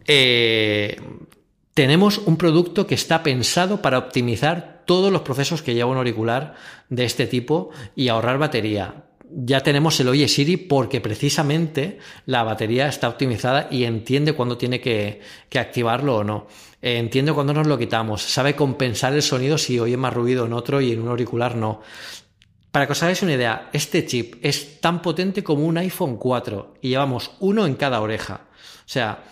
eh, 0.06 0.96
tenemos 1.76 2.20
un 2.20 2.38
producto 2.38 2.88
que 2.88 2.96
está 2.96 3.22
pensado 3.22 3.82
para 3.82 3.98
optimizar 3.98 4.84
todos 4.86 5.12
los 5.12 5.22
procesos 5.22 5.62
que 5.62 5.74
lleva 5.74 5.92
un 5.92 5.98
auricular 5.98 6.56
de 6.88 7.04
este 7.04 7.28
tipo 7.28 7.70
y 7.98 8.08
ahorrar 8.08 8.38
batería. 8.38 9.04
Ya 9.30 9.60
tenemos 9.60 10.00
el 10.00 10.08
Oye 10.08 10.30
Siri 10.30 10.56
porque 10.56 11.02
precisamente 11.02 12.00
la 12.28 12.44
batería 12.44 12.88
está 12.88 13.10
optimizada 13.10 13.68
y 13.70 13.84
entiende 13.84 14.32
cuándo 14.32 14.58
tiene 14.58 14.80
que, 14.80 15.20
activarlo 15.54 16.18
o 16.18 16.24
no. 16.24 16.48
Entiende 16.82 17.34
cuándo 17.34 17.54
nos 17.54 17.68
lo 17.68 17.78
quitamos. 17.78 18.22
Sabe 18.22 18.56
compensar 18.56 19.14
el 19.14 19.22
sonido 19.22 19.58
si 19.58 19.78
oye 19.78 19.98
más 19.98 20.14
ruido 20.14 20.46
en 20.46 20.54
otro 20.54 20.80
y 20.80 20.94
en 20.94 21.02
un 21.02 21.10
auricular 21.10 21.58
no. 21.58 21.82
Para 22.72 22.86
que 22.86 22.94
os 22.94 23.04
hagáis 23.04 23.22
una 23.22 23.34
idea, 23.34 23.70
este 23.74 24.06
chip 24.06 24.36
es 24.42 24.80
tan 24.80 25.02
potente 25.02 25.44
como 25.44 25.66
un 25.66 25.78
iPhone 25.78 26.16
4 26.16 26.76
y 26.82 26.90
llevamos 26.90 27.32
uno 27.42 27.66
en 27.66 27.76
cada 27.76 28.00
oreja. 28.00 28.42
O 28.54 28.88
sea, 28.88 29.24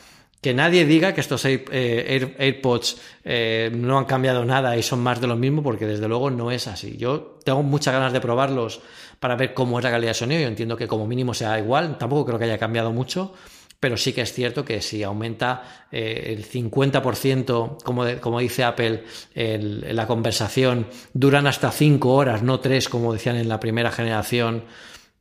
que 0.43 0.53
nadie 0.53 0.85
diga 0.85 1.13
que 1.13 1.21
estos 1.21 1.45
eh, 1.45 2.35
AirPods 2.37 2.97
eh, 3.23 3.71
no 3.73 3.97
han 3.97 4.03
cambiado 4.03 4.43
nada 4.43 4.75
y 4.75 4.83
son 4.83 4.99
más 4.99 5.21
de 5.21 5.27
lo 5.27 5.37
mismo, 5.37 5.63
porque 5.63 5.87
desde 5.87 6.09
luego 6.09 6.29
no 6.29 6.51
es 6.51 6.67
así. 6.67 6.97
Yo 6.97 7.39
tengo 7.45 7.63
muchas 7.63 7.93
ganas 7.93 8.11
de 8.11 8.19
probarlos 8.19 8.81
para 9.21 9.37
ver 9.37 9.53
cómo 9.53 9.79
es 9.79 9.85
la 9.85 9.91
calidad 9.91 10.09
de 10.09 10.15
sonido. 10.15 10.41
Yo 10.41 10.47
entiendo 10.49 10.75
que 10.75 10.85
como 10.85 11.07
mínimo 11.07 11.33
sea 11.33 11.57
igual, 11.57 11.97
tampoco 11.97 12.25
creo 12.25 12.37
que 12.37 12.43
haya 12.43 12.57
cambiado 12.57 12.91
mucho, 12.91 13.33
pero 13.79 13.95
sí 13.95 14.11
que 14.11 14.19
es 14.19 14.33
cierto 14.33 14.65
que 14.65 14.81
si 14.81 15.01
aumenta 15.01 15.87
eh, 15.89 16.35
el 16.37 16.45
50%, 16.45 17.81
como, 17.81 18.05
como 18.19 18.39
dice 18.41 18.65
Apple, 18.65 19.05
en 19.33 19.95
la 19.95 20.05
conversación, 20.07 20.87
duran 21.13 21.47
hasta 21.47 21.71
5 21.71 22.13
horas, 22.13 22.43
no 22.43 22.59
3, 22.59 22.89
como 22.89 23.13
decían 23.13 23.37
en 23.37 23.47
la 23.47 23.61
primera 23.61 23.93
generación. 23.93 24.65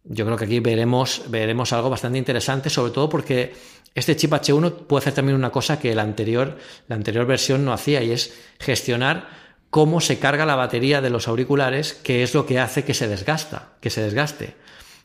Yo 0.02 0.24
creo 0.24 0.36
que 0.36 0.46
aquí 0.46 0.58
veremos, 0.58 1.22
veremos 1.28 1.72
algo 1.72 1.90
bastante 1.90 2.18
interesante, 2.18 2.70
sobre 2.70 2.90
todo 2.90 3.08
porque 3.08 3.52
este 3.94 4.16
chip 4.16 4.32
H1 4.32 4.86
puede 4.86 5.02
hacer 5.02 5.14
también 5.14 5.36
una 5.36 5.50
cosa 5.50 5.78
que 5.78 5.94
la 5.94 6.02
anterior, 6.02 6.58
la 6.88 6.96
anterior 6.96 7.26
versión 7.26 7.64
no 7.64 7.72
hacía, 7.72 8.02
y 8.02 8.12
es 8.12 8.34
gestionar 8.58 9.28
cómo 9.70 10.00
se 10.00 10.18
carga 10.18 10.46
la 10.46 10.56
batería 10.56 11.00
de 11.00 11.10
los 11.10 11.28
auriculares, 11.28 11.94
que 11.94 12.22
es 12.22 12.34
lo 12.34 12.46
que 12.46 12.58
hace 12.58 12.84
que 12.84 12.94
se 12.94 13.08
desgasta, 13.08 13.72
que 13.80 13.90
se 13.90 14.02
desgaste. 14.02 14.54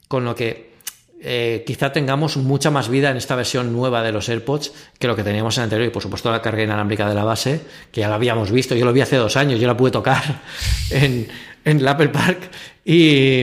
Con 0.07 0.25
lo 0.25 0.35
que 0.35 0.77
eh, 1.19 1.63
quizá 1.65 1.91
tengamos 1.91 2.37
mucha 2.37 2.69
más 2.69 2.89
vida 2.89 3.09
en 3.09 3.17
esta 3.17 3.35
versión 3.35 3.73
nueva 3.73 4.03
de 4.03 4.11
los 4.11 4.29
AirPods 4.29 4.71
que 4.99 5.07
lo 5.07 5.15
que 5.15 5.23
teníamos 5.23 5.57
en 5.57 5.61
el 5.61 5.65
anterior 5.65 5.87
y 5.87 5.91
por 5.91 6.03
supuesto 6.03 6.29
la 6.29 6.43
carga 6.43 6.61
inalámbrica 6.61 7.09
de 7.09 7.15
la 7.15 7.23
base 7.23 7.61
que 7.91 8.01
ya 8.01 8.07
la 8.09 8.15
habíamos 8.15 8.51
visto, 8.51 8.75
yo 8.75 8.85
lo 8.85 8.93
vi 8.93 9.01
hace 9.01 9.15
dos 9.15 9.35
años, 9.35 9.59
yo 9.59 9.65
la 9.65 9.75
pude 9.75 9.89
tocar 9.89 10.21
en, 10.91 11.27
en 11.65 11.79
el 11.79 11.87
Apple 11.87 12.09
Park 12.09 12.49
y, 12.85 13.41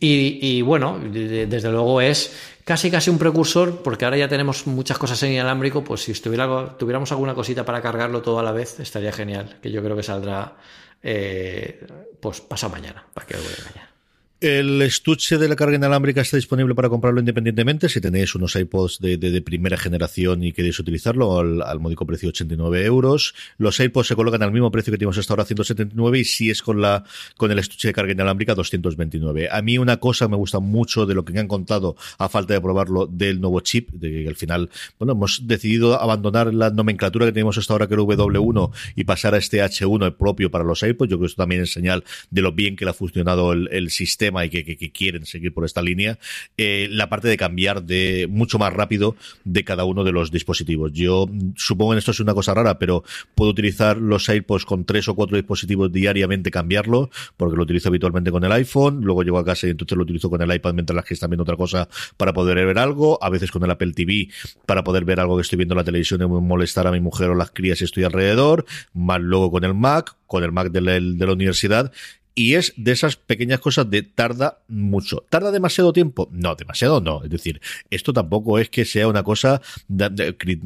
y, 0.00 0.60
bueno, 0.60 1.00
desde 1.00 1.70
luego 1.70 2.02
es 2.02 2.53
casi 2.64 2.90
casi 2.90 3.10
un 3.10 3.18
precursor 3.18 3.82
porque 3.82 4.04
ahora 4.04 4.16
ya 4.16 4.28
tenemos 4.28 4.66
muchas 4.66 4.98
cosas 4.98 5.22
en 5.22 5.32
inalámbrico, 5.32 5.84
pues 5.84 6.02
si 6.02 6.12
estuviera, 6.12 6.76
tuviéramos 6.78 7.12
alguna 7.12 7.34
cosita 7.34 7.64
para 7.64 7.80
cargarlo 7.80 8.22
todo 8.22 8.38
a 8.38 8.42
la 8.42 8.52
vez 8.52 8.80
estaría 8.80 9.12
genial, 9.12 9.58
que 9.62 9.70
yo 9.70 9.82
creo 9.82 9.96
que 9.96 10.02
saldrá 10.02 10.56
eh, 11.02 11.86
pues 12.20 12.40
pasado 12.40 12.72
mañana, 12.72 13.04
para 13.12 13.26
que 13.26 13.34
lo 13.34 13.40
mañana. 13.42 13.93
El 14.40 14.82
estuche 14.82 15.38
de 15.38 15.48
la 15.48 15.54
carga 15.54 15.76
inalámbrica 15.76 16.20
está 16.20 16.36
disponible 16.36 16.74
para 16.74 16.88
comprarlo 16.88 17.20
independientemente. 17.20 17.88
Si 17.88 18.00
tenéis 18.00 18.34
unos 18.34 18.56
iPods 18.56 18.98
de, 18.98 19.42
primera 19.42 19.76
generación 19.76 20.42
y 20.42 20.52
queréis 20.52 20.78
utilizarlo 20.78 21.38
al, 21.38 21.80
módico 21.80 22.04
precio 22.04 22.26
de 22.26 22.30
89 22.30 22.84
euros, 22.84 23.34
los 23.58 23.78
iPods 23.78 24.08
se 24.08 24.16
colocan 24.16 24.42
al 24.42 24.52
mismo 24.52 24.70
precio 24.70 24.90
que 24.90 24.98
tenemos 24.98 25.16
hasta 25.18 25.32
ahora, 25.32 25.44
179, 25.44 26.18
y 26.18 26.24
si 26.24 26.50
es 26.50 26.62
con 26.62 26.82
la 26.82 27.04
con 27.36 27.52
el 27.52 27.58
estuche 27.58 27.88
de 27.88 27.94
carga 27.94 28.12
inalámbrica, 28.12 28.54
229. 28.54 29.48
A 29.50 29.62
mí 29.62 29.78
una 29.78 29.98
cosa 29.98 30.26
me 30.28 30.36
gusta 30.36 30.58
mucho 30.58 31.06
de 31.06 31.14
lo 31.14 31.24
que 31.24 31.32
me 31.32 31.40
han 31.40 31.48
contado, 31.48 31.96
a 32.18 32.28
falta 32.28 32.54
de 32.54 32.60
probarlo, 32.60 33.06
del 33.06 33.40
nuevo 33.40 33.60
chip, 33.60 33.90
de 33.92 34.24
que 34.24 34.28
al 34.28 34.36
final, 34.36 34.68
bueno, 34.98 35.12
hemos 35.12 35.46
decidido 35.46 36.00
abandonar 36.00 36.52
la 36.52 36.70
nomenclatura 36.70 37.24
que 37.26 37.32
tenemos 37.32 37.56
hasta 37.56 37.72
ahora, 37.72 37.86
que 37.86 37.94
era 37.94 38.02
W1, 38.02 38.72
y 38.96 39.04
pasar 39.04 39.34
a 39.34 39.38
este 39.38 39.62
H1 39.62 40.16
propio 40.16 40.50
para 40.50 40.64
los 40.64 40.82
iPods. 40.82 41.08
Yo 41.08 41.16
creo 41.16 41.20
que 41.20 41.26
esto 41.26 41.42
también 41.42 41.62
es 41.62 41.72
señal 41.72 42.04
de 42.30 42.42
lo 42.42 42.52
bien 42.52 42.76
que 42.76 42.84
le 42.84 42.90
ha 42.90 42.94
funcionado 42.94 43.52
el 43.52 43.90
sistema 43.90 44.23
y 44.44 44.50
que, 44.50 44.92
quieren 44.92 45.26
seguir 45.26 45.52
por 45.52 45.64
esta 45.64 45.82
línea, 45.82 46.18
eh, 46.56 46.88
la 46.90 47.08
parte 47.08 47.28
de 47.28 47.36
cambiar 47.36 47.82
de 47.82 48.26
mucho 48.30 48.58
más 48.58 48.72
rápido 48.72 49.16
de 49.44 49.64
cada 49.64 49.84
uno 49.84 50.04
de 50.04 50.12
los 50.12 50.30
dispositivos. 50.30 50.92
Yo 50.92 51.28
supongo 51.56 51.92
que 51.92 51.98
esto 51.98 52.10
es 52.10 52.20
una 52.20 52.34
cosa 52.34 52.54
rara, 52.54 52.78
pero 52.78 53.04
puedo 53.34 53.50
utilizar 53.50 53.96
los 53.96 54.28
AirPods 54.28 54.64
con 54.64 54.84
tres 54.84 55.08
o 55.08 55.14
cuatro 55.14 55.36
dispositivos 55.36 55.92
diariamente, 55.92 56.50
cambiarlo, 56.50 57.10
porque 57.36 57.56
lo 57.56 57.62
utilizo 57.62 57.88
habitualmente 57.88 58.30
con 58.30 58.44
el 58.44 58.52
iPhone, 58.52 59.00
luego 59.02 59.22
llego 59.22 59.38
a 59.38 59.44
casa 59.44 59.66
y 59.66 59.70
entonces 59.70 59.96
lo 59.96 60.04
utilizo 60.04 60.30
con 60.30 60.40
el 60.42 60.54
iPad 60.54 60.74
mientras 60.74 60.94
las 60.94 61.04
que 61.04 61.14
están 61.14 61.30
viendo 61.30 61.42
otra 61.42 61.56
cosa 61.56 61.88
para 62.16 62.32
poder 62.32 62.64
ver 62.64 62.78
algo, 62.78 63.18
a 63.22 63.30
veces 63.30 63.50
con 63.50 63.62
el 63.64 63.70
Apple 63.70 63.92
TV 63.92 64.28
para 64.66 64.84
poder 64.84 65.04
ver 65.04 65.20
algo 65.20 65.36
que 65.36 65.42
estoy 65.42 65.56
viendo 65.56 65.74
en 65.74 65.78
la 65.78 65.84
televisión 65.84 66.22
y 66.22 66.26
molestar 66.26 66.86
a 66.86 66.92
mi 66.92 67.00
mujer 67.00 67.30
o 67.30 67.34
las 67.34 67.50
crías 67.50 67.78
si 67.78 67.84
estoy 67.84 68.04
alrededor, 68.04 68.64
más 68.92 69.20
luego 69.20 69.50
con 69.50 69.64
el 69.64 69.74
Mac, 69.74 70.16
con 70.26 70.44
el 70.44 70.52
Mac 70.52 70.70
de 70.70 70.80
la 70.80 71.32
universidad 71.32 71.92
y 72.34 72.54
es 72.54 72.72
de 72.76 72.92
esas 72.92 73.16
pequeñas 73.16 73.60
cosas 73.60 73.88
de 73.88 74.02
tarda 74.02 74.58
mucho. 74.68 75.24
¿Tarda 75.28 75.52
demasiado 75.52 75.92
tiempo? 75.92 76.28
No, 76.32 76.54
demasiado 76.56 77.00
no. 77.00 77.22
Es 77.22 77.30
decir, 77.30 77.60
esto 77.90 78.12
tampoco 78.12 78.58
es 78.58 78.70
que 78.70 78.84
sea 78.84 79.06
una 79.06 79.22
cosa 79.22 79.62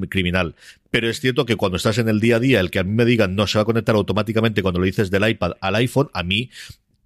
criminal. 0.09 0.55
Pero 0.91 1.11
es 1.11 1.21
cierto 1.21 1.45
que 1.45 1.57
cuando 1.57 1.77
estás 1.77 1.99
en 1.99 2.09
el 2.09 2.21
día 2.21 2.37
a 2.37 2.41
día, 2.41 2.61
el 2.61 2.71
que 2.71 2.79
a 2.79 2.85
mí 2.85 2.93
me 2.93 3.05
digan 3.05 3.35
no 3.35 3.47
se 3.47 3.59
va 3.59 3.63
a 3.63 3.67
conectar 3.67 3.95
automáticamente 3.95 4.63
cuando 4.63 4.81
lo 4.81 4.87
dices 4.87 5.11
del 5.11 5.29
iPad 5.29 5.53
al 5.61 5.75
iPhone, 5.75 6.09
a 6.15 6.23
mí 6.23 6.51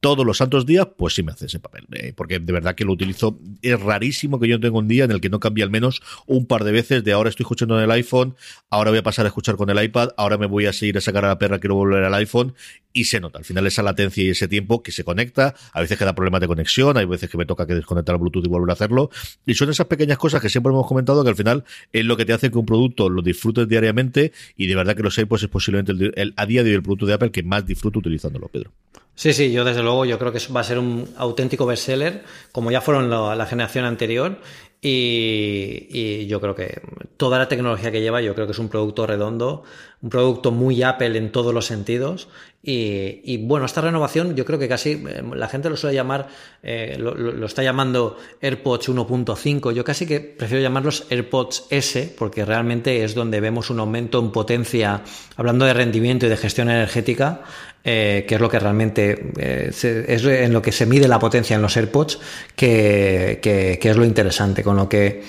todos 0.02 0.26
los 0.26 0.38
santos 0.38 0.66
días, 0.66 0.88
pues 0.96 1.14
sí 1.14 1.22
me 1.22 1.30
hace 1.30 1.46
ese 1.46 1.60
papel. 1.60 1.86
Eh, 1.92 2.12
porque 2.12 2.40
de 2.40 2.52
verdad 2.52 2.74
que 2.74 2.84
lo 2.84 2.90
utilizo. 2.90 3.38
Es 3.62 3.78
rarísimo 3.80 4.40
que 4.40 4.48
yo 4.48 4.58
tenga 4.58 4.76
un 4.76 4.88
día 4.88 5.04
en 5.04 5.12
el 5.12 5.20
que 5.20 5.30
no 5.30 5.38
cambie 5.38 5.62
al 5.62 5.70
menos 5.70 6.02
un 6.26 6.46
par 6.46 6.64
de 6.64 6.72
veces 6.72 7.04
de 7.04 7.12
ahora 7.12 7.30
estoy 7.30 7.44
escuchando 7.44 7.78
en 7.78 7.84
el 7.84 7.90
iPhone, 7.92 8.34
ahora 8.68 8.90
voy 8.90 8.98
a 8.98 9.04
pasar 9.04 9.26
a 9.26 9.28
escuchar 9.28 9.54
con 9.54 9.70
el 9.70 9.80
iPad, 9.80 10.08
ahora 10.16 10.38
me 10.38 10.46
voy 10.46 10.66
a 10.66 10.72
seguir 10.72 10.98
a 10.98 11.00
sacar 11.00 11.24
a 11.24 11.28
la 11.28 11.38
perra, 11.38 11.60
quiero 11.60 11.76
volver 11.76 12.02
al 12.02 12.14
iPhone 12.14 12.52
y 12.92 13.04
se 13.04 13.20
nota. 13.20 13.38
Al 13.38 13.44
final 13.44 13.64
esa 13.68 13.84
latencia 13.84 14.24
y 14.24 14.30
ese 14.30 14.48
tiempo 14.48 14.82
que 14.82 14.90
se 14.90 15.04
conecta, 15.04 15.54
a 15.72 15.80
veces 15.80 15.96
que 15.96 16.04
da 16.04 16.16
problemas 16.16 16.40
de 16.40 16.48
conexión, 16.48 16.96
hay 16.96 17.04
veces 17.04 17.30
que 17.30 17.38
me 17.38 17.46
toca 17.46 17.64
que 17.64 17.76
desconectar 17.76 18.16
el 18.16 18.20
Bluetooth 18.20 18.44
y 18.44 18.48
volver 18.48 18.70
a 18.70 18.72
hacerlo. 18.72 19.08
Y 19.46 19.54
son 19.54 19.70
esas 19.70 19.86
pequeñas 19.86 20.18
cosas 20.18 20.42
que 20.42 20.48
siempre 20.48 20.72
hemos 20.72 20.88
comentado 20.88 21.22
que 21.22 21.30
al 21.30 21.36
final 21.36 21.62
es 21.92 22.04
lo 22.04 22.16
que 22.16 22.24
te 22.24 22.32
hace 22.32 22.50
que 22.50 22.58
un 22.58 22.66
producto 22.66 23.08
lo 23.08 23.22
disfrutes 23.22 23.68
diariamente 23.68 24.32
y 24.56 24.66
de 24.66 24.74
verdad 24.74 24.96
que 24.96 25.04
los 25.04 25.16
AirPods 25.16 25.44
es 25.44 25.48
posiblemente 25.48 25.92
el, 25.92 26.34
a 26.36 26.44
día 26.44 26.64
de 26.64 26.70
hoy 26.70 26.74
el 26.74 26.82
producto 26.82 27.06
de 27.06 27.14
Apple 27.14 27.30
que 27.30 27.44
más 27.44 27.64
disfruto 27.64 28.00
utilizándolo, 28.00 28.48
Pedro. 28.48 28.72
Sí, 29.14 29.32
sí, 29.32 29.52
yo 29.52 29.64
desde 29.64 29.82
luego 29.82 30.04
yo 30.04 30.18
creo 30.18 30.32
que 30.32 30.40
va 30.54 30.60
a 30.60 30.64
ser 30.64 30.78
un 30.78 31.12
auténtico 31.16 31.66
bestseller, 31.66 32.24
como 32.50 32.70
ya 32.70 32.80
fueron 32.80 33.10
la 33.10 33.46
generación 33.46 33.84
anterior, 33.84 34.38
y, 34.84 36.26
yo 36.26 36.40
creo 36.40 36.56
que 36.56 36.82
toda 37.16 37.38
la 37.38 37.46
tecnología 37.46 37.92
que 37.92 38.00
lleva, 38.00 38.20
yo 38.20 38.34
creo 38.34 38.46
que 38.48 38.52
es 38.52 38.58
un 38.58 38.68
producto 38.68 39.06
redondo, 39.06 39.62
un 40.00 40.10
producto 40.10 40.50
muy 40.50 40.82
Apple 40.82 41.16
en 41.16 41.30
todos 41.30 41.54
los 41.54 41.66
sentidos. 41.66 42.28
Y, 42.64 43.38
bueno, 43.46 43.66
esta 43.66 43.80
renovación 43.80 44.34
yo 44.34 44.44
creo 44.44 44.58
que 44.58 44.68
casi 44.68 44.92
eh, 44.92 45.22
la 45.34 45.48
gente 45.48 45.70
lo 45.70 45.76
suele 45.76 45.94
llamar, 45.94 46.28
eh, 46.64 46.96
lo, 46.98 47.46
está 47.46 47.62
llamando 47.62 48.16
AirPods 48.40 48.88
1.5. 48.88 49.72
Yo 49.72 49.84
casi 49.84 50.04
que 50.04 50.18
prefiero 50.18 50.62
llamarlos 50.62 51.06
AirPods 51.10 51.66
S 51.70 52.14
porque 52.18 52.44
realmente 52.44 53.04
es 53.04 53.14
donde 53.14 53.40
vemos 53.40 53.70
un 53.70 53.78
aumento 53.78 54.18
en 54.18 54.32
potencia, 54.32 55.02
hablando 55.36 55.64
de 55.64 55.74
rendimiento 55.74 56.26
y 56.26 56.28
de 56.28 56.36
gestión 56.36 56.70
energética, 56.70 57.42
eh, 57.84 58.24
que 58.28 58.34
es 58.36 58.40
lo 58.40 58.48
que 58.48 58.58
realmente 58.58 59.32
es 59.36 59.84
en 59.84 60.52
lo 60.52 60.62
que 60.62 60.72
se 60.72 60.86
mide 60.86 61.08
la 61.08 61.18
potencia 61.18 61.56
en 61.56 61.62
los 61.62 61.76
AirPods, 61.76 62.18
que, 62.54 63.38
que 63.42 63.90
es 63.90 63.96
lo 63.96 64.04
interesante. 64.04 64.62
Con 64.62 64.76
lo 64.76 64.88
que, 64.88 65.22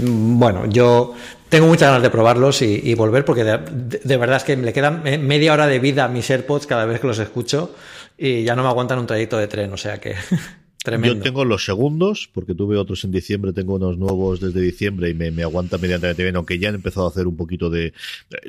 bueno, 0.00 0.66
yo 0.66 1.14
tengo 1.48 1.66
muchas 1.68 1.88
ganas 1.88 2.02
de 2.02 2.10
probarlos 2.10 2.60
y, 2.62 2.94
volver 2.94 3.24
porque 3.24 3.44
de, 3.44 4.16
verdad 4.16 4.38
es 4.38 4.44
que 4.44 4.56
le 4.56 4.72
quedan 4.72 5.02
media 5.26 5.52
hora 5.52 5.66
de 5.66 5.78
vida 5.78 6.04
a 6.04 6.08
mis 6.08 6.28
AirPods 6.28 6.66
cada 6.66 6.86
vez 6.86 7.00
que 7.00 7.06
los 7.06 7.18
escucho 7.18 7.74
y 8.18 8.44
ya 8.44 8.56
no 8.56 8.62
me 8.62 8.68
aguantan 8.68 8.98
un 8.98 9.06
trayecto 9.06 9.36
de 9.38 9.46
tren, 9.46 9.72
o 9.72 9.76
sea 9.76 9.98
que... 9.98 10.14
Yo 11.02 11.18
tengo 11.20 11.44
los 11.44 11.64
segundos, 11.64 12.28
porque 12.32 12.54
tuve 12.54 12.76
otros 12.76 13.04
en 13.04 13.12
diciembre, 13.12 13.52
tengo 13.52 13.74
unos 13.74 13.98
nuevos 13.98 14.40
desde 14.40 14.60
diciembre 14.60 15.10
y 15.10 15.14
me, 15.14 15.30
me 15.30 15.42
aguantan 15.42 15.80
medianamente 15.80 16.22
bien, 16.22 16.36
aunque 16.36 16.58
ya 16.58 16.68
han 16.68 16.76
empezado 16.76 17.06
a 17.06 17.10
hacer 17.10 17.26
un 17.26 17.36
poquito 17.36 17.70
de. 17.70 17.92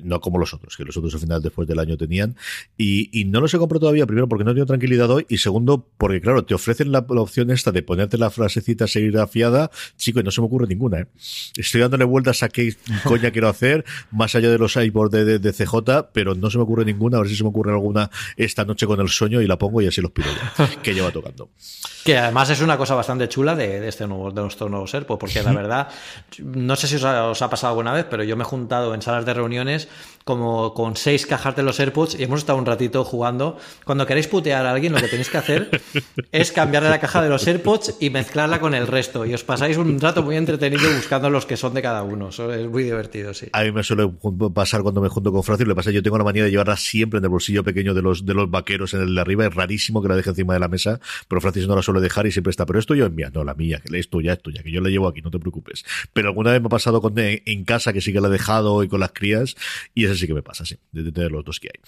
No 0.03 0.19
como 0.21 0.37
los 0.37 0.53
otros, 0.53 0.77
que 0.77 0.83
los 0.83 0.95
otros 0.97 1.13
al 1.13 1.19
final 1.19 1.41
después 1.41 1.67
del 1.67 1.79
año 1.79 1.97
tenían. 1.97 2.35
Y, 2.77 3.09
y 3.17 3.25
no 3.25 3.41
los 3.41 3.53
he 3.53 3.57
comprado 3.57 3.81
todavía, 3.81 4.05
primero 4.05 4.27
porque 4.27 4.43
no 4.43 4.53
tengo 4.53 4.65
tranquilidad 4.65 5.09
hoy, 5.09 5.25
y 5.29 5.37
segundo 5.37 5.87
porque, 5.97 6.21
claro, 6.21 6.45
te 6.45 6.53
ofrecen 6.53 6.91
la, 6.91 6.99
opción 6.99 7.51
esta 7.51 7.71
de 7.71 7.81
ponerte 7.81 8.17
la 8.17 8.29
frasecita 8.29 8.87
seguir 8.87 9.17
afiada, 9.17 9.71
chico, 9.97 10.19
y 10.19 10.23
no 10.23 10.31
se 10.31 10.41
me 10.41 10.47
ocurre 10.47 10.67
ninguna, 10.67 10.99
¿eh? 10.99 11.07
Estoy 11.55 11.81
dándole 11.81 12.05
vueltas 12.05 12.43
a 12.43 12.49
qué 12.49 12.75
coña 13.03 13.31
quiero 13.31 13.49
hacer, 13.49 13.85
más 14.11 14.35
allá 14.35 14.49
de 14.49 14.57
los 14.57 14.75
iPods 14.75 15.11
de, 15.11 15.39
de, 15.39 15.53
CJ, 15.53 16.09
pero 16.13 16.35
no 16.35 16.49
se 16.49 16.57
me 16.57 16.63
ocurre 16.63 16.85
ninguna, 16.85 17.17
a 17.17 17.21
ver 17.21 17.29
si 17.29 17.35
se 17.35 17.43
me 17.43 17.49
ocurre 17.49 17.71
alguna 17.71 18.09
esta 18.35 18.65
noche 18.65 18.85
con 18.85 18.99
el 18.99 19.09
sueño 19.09 19.41
y 19.41 19.47
la 19.47 19.57
pongo 19.57 19.81
y 19.81 19.87
así 19.87 20.01
los 20.01 20.11
pido 20.11 20.27
ya, 20.57 20.81
que 20.83 20.93
lleva 20.93 21.11
tocando. 21.11 21.49
Que 22.03 22.17
además 22.27 22.49
es 22.49 22.61
una 22.61 22.77
cosa 22.77 22.95
bastante 22.95 23.27
chula 23.27 23.55
de, 23.55 23.87
este 23.87 24.05
nuevo, 24.07 24.31
de 24.31 24.41
nuestro 24.41 24.69
nuevo 24.69 24.85
Serpo, 24.87 25.17
porque 25.17 25.41
la 25.41 25.53
verdad, 25.53 25.87
no 26.39 26.75
sé 26.75 26.87
si 26.87 26.95
os 26.95 27.41
ha, 27.41 27.49
pasado 27.49 27.71
alguna 27.71 27.93
vez, 27.93 28.05
pero 28.09 28.23
yo 28.23 28.35
me 28.35 28.43
he 28.43 28.45
juntado 28.45 28.93
en 28.93 29.01
salas 29.01 29.25
de 29.25 29.33
reuniones 29.33 29.87
como 30.27 30.73
con 30.73 30.97
seis 30.97 31.25
cajas 31.25 31.55
de 31.55 31.63
los 31.63 31.79
AirPods 31.79 32.19
y 32.19 32.23
hemos 32.23 32.41
estado 32.41 32.59
un 32.59 32.65
ratito 32.65 33.05
jugando. 33.05 33.57
Cuando 33.85 34.05
queréis 34.05 34.27
putear 34.27 34.65
a 34.65 34.71
alguien, 34.73 34.91
lo 34.91 34.99
que 34.99 35.07
tenéis 35.07 35.29
que 35.29 35.37
hacer 35.37 35.81
es 36.33 36.51
cambiarle 36.51 36.89
la 36.89 36.99
caja 36.99 37.21
de 37.21 37.29
los 37.29 37.47
AirPods 37.47 37.95
y 38.01 38.09
mezclarla 38.09 38.59
con 38.59 38.75
el 38.75 38.87
resto. 38.87 39.25
Y 39.25 39.33
os 39.33 39.45
pasáis 39.45 39.77
un 39.77 39.99
rato 40.01 40.23
muy 40.23 40.35
entretenido 40.35 40.93
buscando 40.93 41.29
los 41.29 41.45
que 41.45 41.55
son 41.55 41.73
de 41.73 41.81
cada 41.81 42.03
uno. 42.03 42.29
Eso 42.29 42.53
es 42.53 42.67
muy 42.67 42.83
divertido, 42.83 43.33
sí. 43.33 43.47
A 43.53 43.63
mí 43.63 43.71
me 43.71 43.83
suele 43.83 44.11
pasar 44.53 44.81
cuando 44.81 44.99
me 44.99 45.07
junto 45.07 45.31
con 45.31 45.43
Francis, 45.43 45.65
le 45.65 45.75
pasa 45.75 45.91
yo 45.91 46.03
tengo 46.03 46.17
la 46.17 46.25
manía 46.25 46.43
de 46.43 46.51
llevarla 46.51 46.75
siempre 46.75 47.19
en 47.19 47.23
el 47.23 47.29
bolsillo 47.29 47.63
pequeño 47.63 47.93
de 47.93 48.01
los, 48.01 48.25
de 48.25 48.33
los 48.33 48.51
vaqueros 48.51 48.93
en 48.93 49.01
el 49.03 49.15
de 49.15 49.21
arriba. 49.21 49.45
Es 49.45 49.55
rarísimo 49.55 50.01
que 50.01 50.09
la 50.09 50.17
deje 50.17 50.31
encima 50.31 50.53
de 50.53 50.59
la 50.59 50.67
mesa, 50.67 50.99
pero 51.29 51.39
Francis 51.39 51.67
no 51.67 51.75
la 51.77 51.81
suele 51.81 52.01
dejar 52.01 52.27
y 52.27 52.33
siempre 52.33 52.51
está, 52.51 52.65
pero 52.65 52.79
esto 52.79 52.95
yo 52.95 53.05
envía, 53.05 53.29
no, 53.33 53.45
la 53.45 53.53
mía, 53.53 53.79
que 53.79 53.97
es 53.97 54.09
tuya, 54.09 54.33
es 54.33 54.41
tuya, 54.41 54.61
que 54.61 54.71
yo 54.71 54.81
la 54.81 54.89
llevo 54.89 55.07
aquí, 55.07 55.21
no 55.21 55.31
te 55.31 55.39
preocupes. 55.39 55.85
Pero 56.11 56.27
alguna 56.27 56.51
vez 56.51 56.59
me 56.59 56.67
ha 56.67 56.69
pasado 56.69 57.01
con, 57.01 57.13
en 57.17 57.63
casa 57.63 57.93
que 57.93 58.01
sí 58.01 58.11
que 58.11 58.19
la 58.19 58.27
he 58.27 58.31
dejado 58.31 58.83
y 58.83 58.89
con 58.89 58.99
las 58.99 59.11
crías, 59.13 59.55
y 59.95 60.05
sí 60.17 60.27
que 60.27 60.33
me 60.33 60.43
pasa, 60.43 60.65
sí, 60.65 60.77
de 60.91 61.11
tener 61.11 61.31
los 61.31 61.45
dos 61.45 61.59
que 61.59 61.69
hay. 61.69 61.81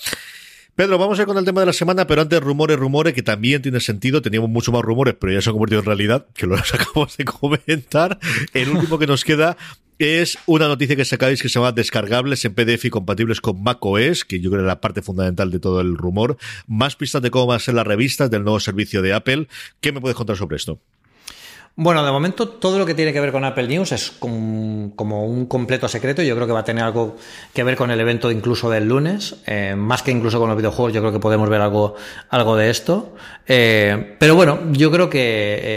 Pedro, 0.75 0.97
vamos 0.97 1.19
a 1.19 1.23
ir 1.23 1.27
con 1.27 1.37
el 1.37 1.43
tema 1.43 1.59
de 1.59 1.65
la 1.65 1.73
semana, 1.73 2.07
pero 2.07 2.21
antes 2.21 2.39
rumores, 2.39 2.77
rumores, 2.77 3.13
que 3.13 3.21
también 3.21 3.61
tiene 3.61 3.81
sentido. 3.81 4.21
Teníamos 4.21 4.49
mucho 4.49 4.71
más 4.71 4.81
rumores, 4.81 5.15
pero 5.19 5.33
ya 5.33 5.41
se 5.41 5.49
han 5.49 5.53
convertido 5.55 5.81
en 5.81 5.85
realidad, 5.85 6.27
que 6.33 6.47
lo 6.47 6.55
acabamos 6.73 7.17
de 7.17 7.25
comentar. 7.25 8.17
El 8.53 8.69
último 8.69 8.97
que 8.97 9.05
nos 9.05 9.25
queda 9.25 9.57
es 9.97 10.37
una 10.45 10.69
noticia 10.69 10.95
que 10.95 11.03
sacáis 11.03 11.41
que 11.41 11.49
se 11.49 11.59
llama 11.59 11.73
descargables 11.73 12.45
en 12.45 12.53
PDF 12.53 12.85
y 12.85 12.89
compatibles 12.89 13.41
con 13.41 13.61
macOS, 13.61 14.23
que 14.23 14.39
yo 14.39 14.49
creo 14.49 14.61
que 14.61 14.65
es 14.65 14.67
la 14.67 14.79
parte 14.79 15.01
fundamental 15.01 15.51
de 15.51 15.59
todo 15.59 15.81
el 15.81 15.97
rumor. 15.97 16.37
Más 16.65 16.95
pistas 16.95 17.21
de 17.21 17.29
cómo 17.29 17.47
van 17.47 17.57
a 17.57 17.59
ser 17.59 17.73
las 17.73 17.85
revistas 17.85 18.31
del 18.31 18.45
nuevo 18.45 18.61
servicio 18.61 19.01
de 19.01 19.11
Apple. 19.11 19.49
¿Qué 19.81 19.91
me 19.91 19.99
puedes 19.99 20.15
contar 20.15 20.37
sobre 20.37 20.55
esto? 20.55 20.79
Bueno, 21.81 22.03
de 22.03 22.11
momento 22.11 22.49
todo 22.49 22.77
lo 22.77 22.85
que 22.85 22.93
tiene 22.93 23.13
que 23.13 23.21
ver 23.21 23.31
con 23.31 23.45
Apple 23.45 23.65
News 23.67 23.93
es 23.93 24.11
como, 24.11 25.25
un 25.25 25.45
completo 25.45 25.87
secreto. 25.87 26.21
Yo 26.21 26.35
creo 26.35 26.45
que 26.45 26.51
va 26.51 26.59
a 26.59 26.65
tener 26.65 26.83
algo 26.83 27.15
que 27.53 27.63
ver 27.63 27.77
con 27.77 27.89
el 27.89 27.99
evento 28.01 28.29
incluso 28.31 28.69
del 28.69 28.85
lunes, 28.89 29.37
eh, 29.45 29.75
más 29.77 30.03
que 30.03 30.11
incluso 30.11 30.39
con 30.39 30.49
los 30.49 30.57
videojuegos. 30.57 30.91
Yo 30.91 30.99
creo 30.99 31.13
que 31.13 31.19
podemos 31.19 31.47
ver 31.47 31.61
algo, 31.61 31.95
algo 32.31 32.57
de 32.57 32.69
esto. 32.69 33.15
Eh, 33.47 34.17
pero 34.19 34.35
bueno, 34.35 34.59
yo 34.73 34.91
creo 34.91 35.09
que 35.09 35.19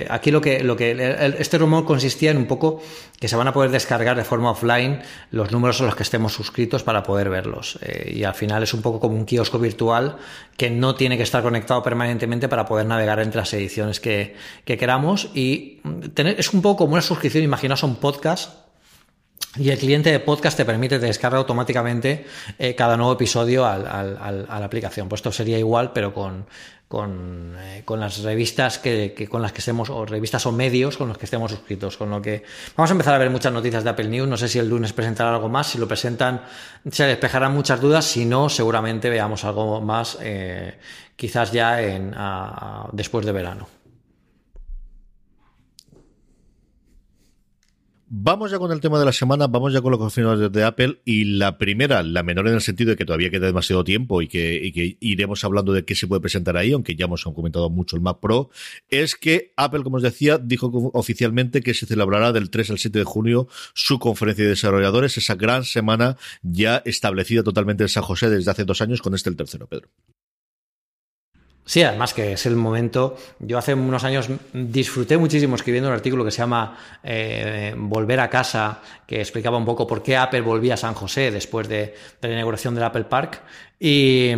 eh, 0.02 0.06
aquí 0.10 0.32
lo 0.32 0.40
que, 0.40 0.64
lo 0.64 0.74
que 0.74 1.28
este 1.38 1.56
rumor 1.58 1.84
consistía 1.84 2.32
en 2.32 2.36
un 2.36 2.46
poco 2.46 2.82
que 3.20 3.28
se 3.28 3.36
van 3.36 3.46
a 3.46 3.52
poder 3.52 3.70
descargar 3.70 4.16
de 4.16 4.24
forma 4.24 4.50
offline 4.50 5.00
los 5.30 5.52
números 5.52 5.80
a 5.80 5.84
los 5.84 5.94
que 5.94 6.02
estemos 6.02 6.32
suscritos 6.32 6.82
para 6.82 7.04
poder 7.04 7.30
verlos. 7.30 7.78
y 8.06 8.24
al 8.24 8.34
final 8.34 8.64
es 8.64 8.74
un 8.74 8.82
poco 8.82 8.98
como 8.98 9.14
un 9.14 9.24
kiosco 9.24 9.60
virtual 9.60 10.16
que 10.56 10.68
no 10.70 10.96
tiene 10.96 11.16
que 11.16 11.22
estar 11.22 11.44
conectado 11.44 11.80
permanentemente 11.84 12.48
para 12.48 12.66
poder 12.66 12.86
navegar 12.86 13.20
entre 13.20 13.38
las 13.38 13.54
ediciones 13.54 14.00
que, 14.00 14.34
que 14.64 14.76
queramos 14.76 15.30
y 15.34 15.80
es 16.16 16.52
un 16.52 16.62
poco 16.62 16.84
como 16.84 16.92
una 16.92 17.02
suscripción, 17.02 17.44
imaginaos 17.44 17.82
un 17.82 17.96
podcast. 17.96 18.62
Y 19.56 19.68
el 19.68 19.78
cliente 19.78 20.10
de 20.10 20.18
podcast 20.18 20.56
te 20.56 20.64
permite 20.64 20.98
descargar 20.98 21.38
automáticamente 21.38 22.24
eh, 22.58 22.74
cada 22.74 22.96
nuevo 22.96 23.12
episodio 23.12 23.66
a 23.66 23.76
la 23.78 24.64
aplicación. 24.64 25.10
Pues 25.10 25.18
esto 25.18 25.30
sería 25.30 25.58
igual, 25.58 25.92
pero 25.92 26.14
con, 26.14 26.46
con, 26.92 27.56
eh, 27.58 27.84
las 27.96 28.22
revistas 28.22 28.78
que, 28.78 29.26
con 29.30 29.40
las 29.40 29.52
que 29.52 29.60
estemos, 29.60 29.88
o 29.88 30.04
revistas 30.04 30.44
o 30.44 30.52
medios 30.52 30.98
con 30.98 31.08
los 31.08 31.16
que 31.16 31.24
estemos 31.24 31.50
suscritos. 31.50 31.96
Con 31.96 32.10
lo 32.10 32.20
que 32.20 32.44
vamos 32.76 32.90
a 32.90 32.92
empezar 32.92 33.14
a 33.14 33.18
ver 33.18 33.30
muchas 33.30 33.52
noticias 33.52 33.82
de 33.82 33.90
Apple 33.90 34.08
News. 34.08 34.28
No 34.28 34.36
sé 34.36 34.46
si 34.46 34.58
el 34.58 34.68
lunes 34.68 34.92
presentará 34.92 35.34
algo 35.34 35.48
más. 35.48 35.68
Si 35.68 35.78
lo 35.78 35.88
presentan, 35.88 36.42
se 36.90 37.04
despejarán 37.04 37.52
muchas 37.52 37.80
dudas. 37.80 38.04
Si 38.04 38.24
no, 38.24 38.48
seguramente 38.50 39.08
veamos 39.08 39.44
algo 39.44 39.80
más, 39.80 40.18
eh, 40.20 40.78
quizás 41.16 41.50
ya 41.52 41.82
en, 41.82 42.14
después 42.92 43.24
de 43.24 43.32
verano. 43.32 43.81
Vamos 48.14 48.50
ya 48.50 48.58
con 48.58 48.70
el 48.72 48.80
tema 48.82 48.98
de 48.98 49.06
la 49.06 49.12
semana, 49.12 49.46
vamos 49.46 49.72
ya 49.72 49.80
con 49.80 49.90
los 49.90 49.98
confirmados 49.98 50.52
de 50.52 50.64
Apple 50.64 51.00
y 51.06 51.24
la 51.24 51.56
primera, 51.56 52.02
la 52.02 52.22
menor 52.22 52.46
en 52.46 52.52
el 52.52 52.60
sentido 52.60 52.90
de 52.90 52.96
que 52.96 53.06
todavía 53.06 53.30
queda 53.30 53.46
demasiado 53.46 53.84
tiempo 53.84 54.20
y 54.20 54.28
que, 54.28 54.98
iremos 55.00 55.42
hablando 55.44 55.72
de 55.72 55.86
qué 55.86 55.94
se 55.94 56.06
puede 56.06 56.20
presentar 56.20 56.58
ahí, 56.58 56.72
aunque 56.72 56.94
ya 56.94 57.06
hemos 57.06 57.24
comentado 57.24 57.70
mucho 57.70 57.96
el 57.96 58.02
Mac 58.02 58.18
Pro, 58.20 58.50
es 58.90 59.14
que 59.14 59.54
Apple, 59.56 59.82
como 59.82 59.96
os 59.96 60.02
decía, 60.02 60.36
dijo 60.36 60.70
oficialmente 60.92 61.62
que 61.62 61.72
se 61.72 61.86
celebrará 61.86 62.32
del 62.32 62.50
3 62.50 62.72
al 62.72 62.78
7 62.78 62.98
de 62.98 63.04
junio 63.06 63.48
su 63.72 63.98
conferencia 63.98 64.44
de 64.44 64.50
desarrolladores, 64.50 65.16
esa 65.16 65.34
gran 65.34 65.64
semana 65.64 66.18
ya 66.42 66.82
establecida 66.84 67.42
totalmente 67.42 67.84
en 67.84 67.88
San 67.88 68.02
José 68.02 68.28
desde 68.28 68.50
hace 68.50 68.66
dos 68.66 68.82
años 68.82 69.00
con 69.00 69.14
este 69.14 69.30
el 69.30 69.36
tercero, 69.36 69.66
Pedro. 69.66 69.88
Sí, 71.64 71.82
además 71.82 72.12
que 72.12 72.32
es 72.32 72.46
el 72.46 72.56
momento. 72.56 73.16
Yo 73.38 73.56
hace 73.56 73.74
unos 73.74 74.02
años 74.02 74.28
disfruté 74.52 75.16
muchísimo 75.16 75.54
escribiendo 75.54 75.88
un 75.88 75.94
artículo 75.94 76.24
que 76.24 76.32
se 76.32 76.38
llama 76.38 76.76
eh, 77.04 77.74
Volver 77.76 78.18
a 78.20 78.28
casa, 78.28 78.80
que 79.06 79.20
explicaba 79.20 79.58
un 79.58 79.64
poco 79.64 79.86
por 79.86 80.02
qué 80.02 80.16
Apple 80.16 80.40
volvía 80.40 80.74
a 80.74 80.76
San 80.76 80.94
José 80.94 81.30
después 81.30 81.68
de, 81.68 81.94
la 82.20 82.30
inauguración 82.30 82.74
del 82.74 82.84
Apple 82.84 83.04
Park. 83.04 83.42
Y, 83.78 84.32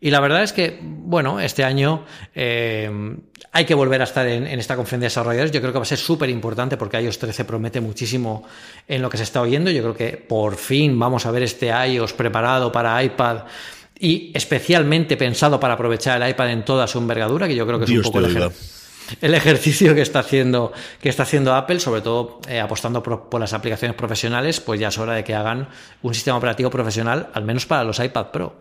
la 0.00 0.20
verdad 0.20 0.42
es 0.42 0.52
que, 0.52 0.78
bueno, 0.80 1.40
este 1.40 1.64
año 1.64 2.04
eh, 2.34 3.16
hay 3.50 3.64
que 3.64 3.74
volver 3.74 4.00
a 4.02 4.04
estar 4.04 4.26
en, 4.28 4.46
esta 4.46 4.76
conferencia 4.76 5.06
de 5.06 5.10
desarrolladores. 5.10 5.50
Yo 5.50 5.60
creo 5.60 5.72
que 5.72 5.78
va 5.78 5.82
a 5.82 5.86
ser 5.86 5.98
súper 5.98 6.28
importante 6.28 6.76
porque 6.76 7.00
iOS 7.00 7.18
13 7.18 7.44
promete 7.44 7.80
muchísimo 7.80 8.46
en 8.86 9.02
lo 9.02 9.08
que 9.08 9.16
se 9.16 9.22
está 9.22 9.40
oyendo. 9.40 9.70
Yo 9.70 9.82
creo 9.82 9.96
que 9.96 10.16
por 10.16 10.56
fin 10.56 10.98
vamos 10.98 11.24
a 11.26 11.30
ver 11.30 11.42
este 11.42 11.68
iOS 11.68 12.12
preparado 12.12 12.70
para 12.70 13.02
iPad 13.02 13.38
y 14.00 14.30
especialmente 14.34 15.16
pensado 15.16 15.58
para 15.58 15.74
aprovechar 15.74 16.20
el 16.20 16.30
iPad 16.30 16.50
en 16.50 16.64
toda 16.64 16.86
su 16.86 16.98
envergadura, 16.98 17.48
que 17.48 17.56
yo 17.56 17.66
creo 17.66 17.78
que 17.78 17.84
es 17.84 17.90
un 17.90 18.02
poco 18.02 18.20
el, 19.20 19.34
ejercicio 19.34 19.94
que 19.94 20.02
está 20.02 20.18
haciendo 20.18 20.72
que 21.00 21.08
está 21.08 21.22
haciendo 21.22 21.54
Apple, 21.54 21.80
sobre 21.80 22.02
todo 22.02 22.40
eh, 22.48 22.60
apostando 22.60 23.02
por, 23.02 23.40
las 23.40 23.52
aplicaciones 23.52 23.96
profesionales, 23.96 24.60
pues 24.60 24.78
ya 24.78 24.88
es 24.88 24.98
hora 24.98 25.14
de 25.14 25.24
que 25.24 25.34
hagan 25.34 25.68
un 26.02 26.14
sistema 26.14 26.36
operativo 26.36 26.70
profesional, 26.70 27.30
al 27.32 27.44
menos 27.44 27.66
para 27.66 27.84
los 27.84 27.98
iPad 27.98 28.26
Pro. 28.26 28.56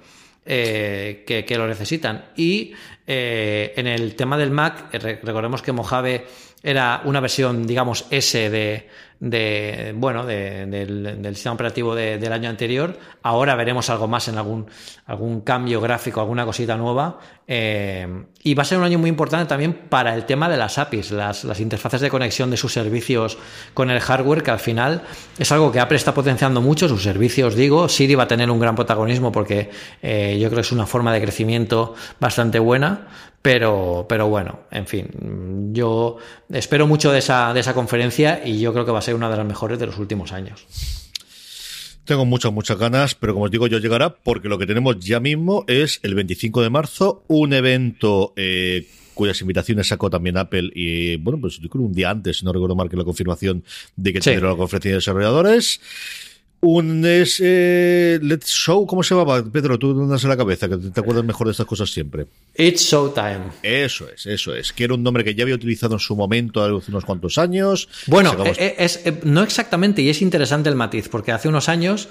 Eh, 0.50 1.26
que, 1.28 1.58
lo 1.58 1.68
necesitan. 1.68 2.28
Y 2.38 2.72
eh, 3.06 3.74
en 3.76 3.86
el 3.86 4.16
tema 4.16 4.38
del 4.38 4.50
Mac, 4.50 4.94
recordemos 4.94 5.62
que 5.62 5.74
Mojave 5.74 6.26
era 6.68 7.02
una 7.06 7.22
versión, 7.22 7.66
digamos, 7.66 8.08
S 8.10 8.50
de, 8.50 8.90
de 9.22 9.94
bueno 9.96 10.26
del, 10.26 11.26
sistema 11.34 11.56
operativo 11.56 11.96
del 11.96 12.34
año 12.34 12.50
anterior. 12.50 13.00
Ahora 13.24 13.56
veremos 13.56 13.90
algo 13.90 14.10
más 14.10 14.28
en 14.28 14.38
algún, 14.38 14.68
algún 15.06 15.42
cambio 15.42 15.80
gráfico, 15.80 16.20
alguna 16.20 16.46
cosita 16.46 16.76
nueva. 16.76 17.20
Eh, 17.48 18.06
y 18.44 18.54
va 18.54 18.64
a 18.64 18.66
ser 18.66 18.78
un 18.78 18.84
año 18.84 19.00
muy 19.00 19.10
importante 19.10 19.48
también 19.48 19.74
para 19.88 20.14
el 20.14 20.26
tema 20.26 20.50
de 20.50 20.58
las 20.58 20.78
APIs, 20.78 21.12
las, 21.12 21.46
las, 21.46 21.62
interfaces 21.62 22.02
de 22.02 22.10
conexión 22.10 22.52
de 22.52 22.58
sus 22.58 22.74
servicios 22.74 23.38
con 23.74 23.90
el 23.90 24.02
hardware, 24.02 24.44
que 24.44 24.52
al 24.52 24.60
final 24.60 25.04
es 25.40 25.50
algo 25.54 25.72
que 25.72 25.80
Apple 25.80 25.96
está 25.96 26.14
potenciando 26.14 26.62
mucho. 26.62 26.90
Sus 26.90 27.04
servicios, 27.04 27.56
digo, 27.56 27.88
Siri 27.88 28.16
va 28.16 28.24
a 28.24 28.28
tener 28.28 28.52
un 28.52 28.60
gran 28.60 28.76
protagonismo 28.76 29.32
porque 29.32 29.70
eh, 30.02 30.38
yo 30.38 30.50
creo 30.50 30.58
que 30.58 30.68
es 30.68 30.72
una 30.74 30.86
forma 30.86 31.14
de 31.14 31.22
crecimiento 31.22 31.96
bastante 32.20 32.60
buena. 32.60 33.08
Pero, 33.48 34.06
pero 34.10 34.28
bueno, 34.28 34.60
en 34.72 34.86
fin, 34.88 35.72
yo 35.72 36.18
espero 36.50 36.86
mucho 36.86 37.14
de 37.14 37.20
esa, 37.20 37.54
de 37.54 37.62
esa 37.62 37.74
conferencia 37.74 38.42
y 38.46 38.60
yo 38.60 38.74
creo 38.74 38.86
que 38.86 38.92
va 38.92 39.00
a 39.00 39.02
ser 39.02 39.16
una 39.16 39.30
de 39.30 39.38
las 39.38 39.46
mejores 39.46 39.80
de 39.80 39.86
los 39.86 39.98
últimos 40.00 40.34
años. 40.34 40.66
Tengo 42.04 42.26
muchas, 42.26 42.52
muchas 42.52 42.78
ganas, 42.78 43.16
pero 43.16 43.34
como 43.34 43.46
os 43.46 43.52
digo, 43.52 43.68
yo 43.68 43.78
llegará 43.78 44.14
porque 44.14 44.50
lo 44.50 44.58
que 44.58 44.66
tenemos 44.66 45.00
ya 45.00 45.22
mismo 45.22 45.64
es 45.68 46.02
el 46.04 46.14
25 46.14 46.62
de 46.62 46.70
marzo, 46.70 47.24
un 47.28 47.54
evento 47.54 48.34
eh, 48.36 48.86
cuyas 49.14 49.40
invitaciones 49.40 49.88
sacó 49.88 50.10
también 50.10 50.36
Apple 50.36 50.70
y, 50.76 51.16
bueno, 51.16 51.40
pues 51.40 51.58
yo 51.58 51.70
creo 51.70 51.86
un 51.86 51.94
día 51.94 52.10
antes, 52.10 52.40
si 52.40 52.46
no 52.46 52.52
recuerdo 52.52 52.76
mal 52.76 52.90
que 52.90 52.98
la 52.98 53.06
confirmación 53.06 53.64
de 53.96 54.12
que 54.12 54.20
tendrá 54.20 54.50
la 54.50 54.58
conferencia 54.58 54.92
de 54.92 54.98
desarrolladores. 54.98 55.80
Un 56.60 57.06
es, 57.06 57.40
eh, 57.44 58.20
Let's 58.22 58.48
Show, 58.48 58.88
¿cómo 58.88 59.04
se 59.04 59.14
llamaba? 59.14 59.44
Pedro, 59.44 59.78
tú 59.78 59.92
andas 59.92 60.24
en 60.24 60.30
la 60.30 60.38
cabeza, 60.38 60.68
que 60.68 60.78
te 60.78 61.00
acuerdas 61.00 61.24
mejor 61.24 61.48
de 61.48 61.52
estas 61.52 61.68
cosas 61.68 61.92
siempre. 61.92 62.26
It's 62.56 62.82
Showtime. 62.82 63.52
Eso 63.62 64.10
es, 64.10 64.26
eso 64.26 64.56
es. 64.56 64.74
Que 64.74 64.86
era 64.86 64.96
un 64.96 65.04
nombre 65.04 65.24
que 65.24 65.36
ya 65.36 65.44
había 65.44 65.54
utilizado 65.54 65.94
en 65.94 66.00
su 66.00 66.16
momento 66.16 66.64
hace 66.64 66.90
unos 66.90 67.06
cuantos 67.06 67.38
años. 67.38 67.88
Bueno, 68.08 68.36
eh, 68.44 68.76
es, 68.80 69.06
eh, 69.06 69.20
no 69.24 69.44
exactamente, 69.44 70.02
y 70.02 70.10
es 70.10 70.22
interesante 70.24 70.70
el 70.70 70.76
matiz, 70.76 71.10
porque 71.10 71.32
hace 71.32 71.48
unos 71.48 71.70
años, 71.70 72.10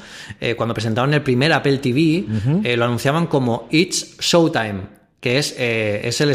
cuando 0.56 0.74
presentaron 0.74 1.12
el 1.12 1.22
primer 1.22 1.52
Apple 1.52 1.78
TV, 1.78 2.24
lo 2.76 2.84
anunciaban 2.84 3.26
como 3.26 3.68
It's 3.72 4.16
Showtime. 4.20 4.95
Que 5.20 5.38
es, 5.38 5.54
eh, 5.58 6.02
es, 6.04 6.20
el 6.20 6.30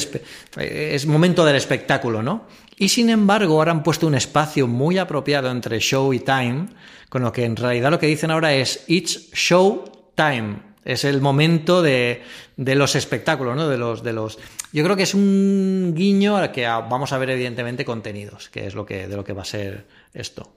es 0.57 1.05
momento 1.05 1.45
del 1.45 1.55
espectáculo, 1.55 2.23
¿no? 2.23 2.47
Y 2.77 2.89
sin 2.89 3.09
embargo, 3.09 3.55
ahora 3.55 3.71
han 3.71 3.83
puesto 3.83 4.07
un 4.07 4.15
espacio 4.15 4.67
muy 4.67 4.97
apropiado 4.97 5.51
entre 5.51 5.79
show 5.79 6.13
y 6.13 6.19
time, 6.19 6.67
con 7.09 7.21
lo 7.21 7.31
que 7.31 7.45
en 7.45 7.55
realidad 7.55 7.91
lo 7.91 7.99
que 7.99 8.07
dicen 8.07 8.31
ahora 8.31 8.53
es 8.53 8.85
It's 8.87 9.29
Show 9.33 10.11
Time. 10.15 10.71
Es 10.83 11.03
el 11.03 11.21
momento 11.21 11.83
de, 11.83 12.23
de 12.57 12.73
los 12.73 12.95
espectáculos, 12.95 13.55
¿no? 13.55 13.67
De 13.67 13.77
los, 13.77 14.01
de 14.01 14.13
los. 14.13 14.39
Yo 14.73 14.83
creo 14.83 14.95
que 14.95 15.03
es 15.03 15.13
un 15.13 15.93
guiño 15.95 16.37
al 16.37 16.51
que 16.51 16.65
vamos 16.65 17.13
a 17.13 17.19
ver, 17.19 17.29
evidentemente, 17.29 17.85
contenidos, 17.85 18.49
que 18.49 18.65
es 18.65 18.73
lo 18.73 18.83
que, 18.83 19.07
de 19.07 19.15
lo 19.15 19.23
que 19.23 19.33
va 19.33 19.43
a 19.43 19.45
ser 19.45 19.85
esto. 20.15 20.51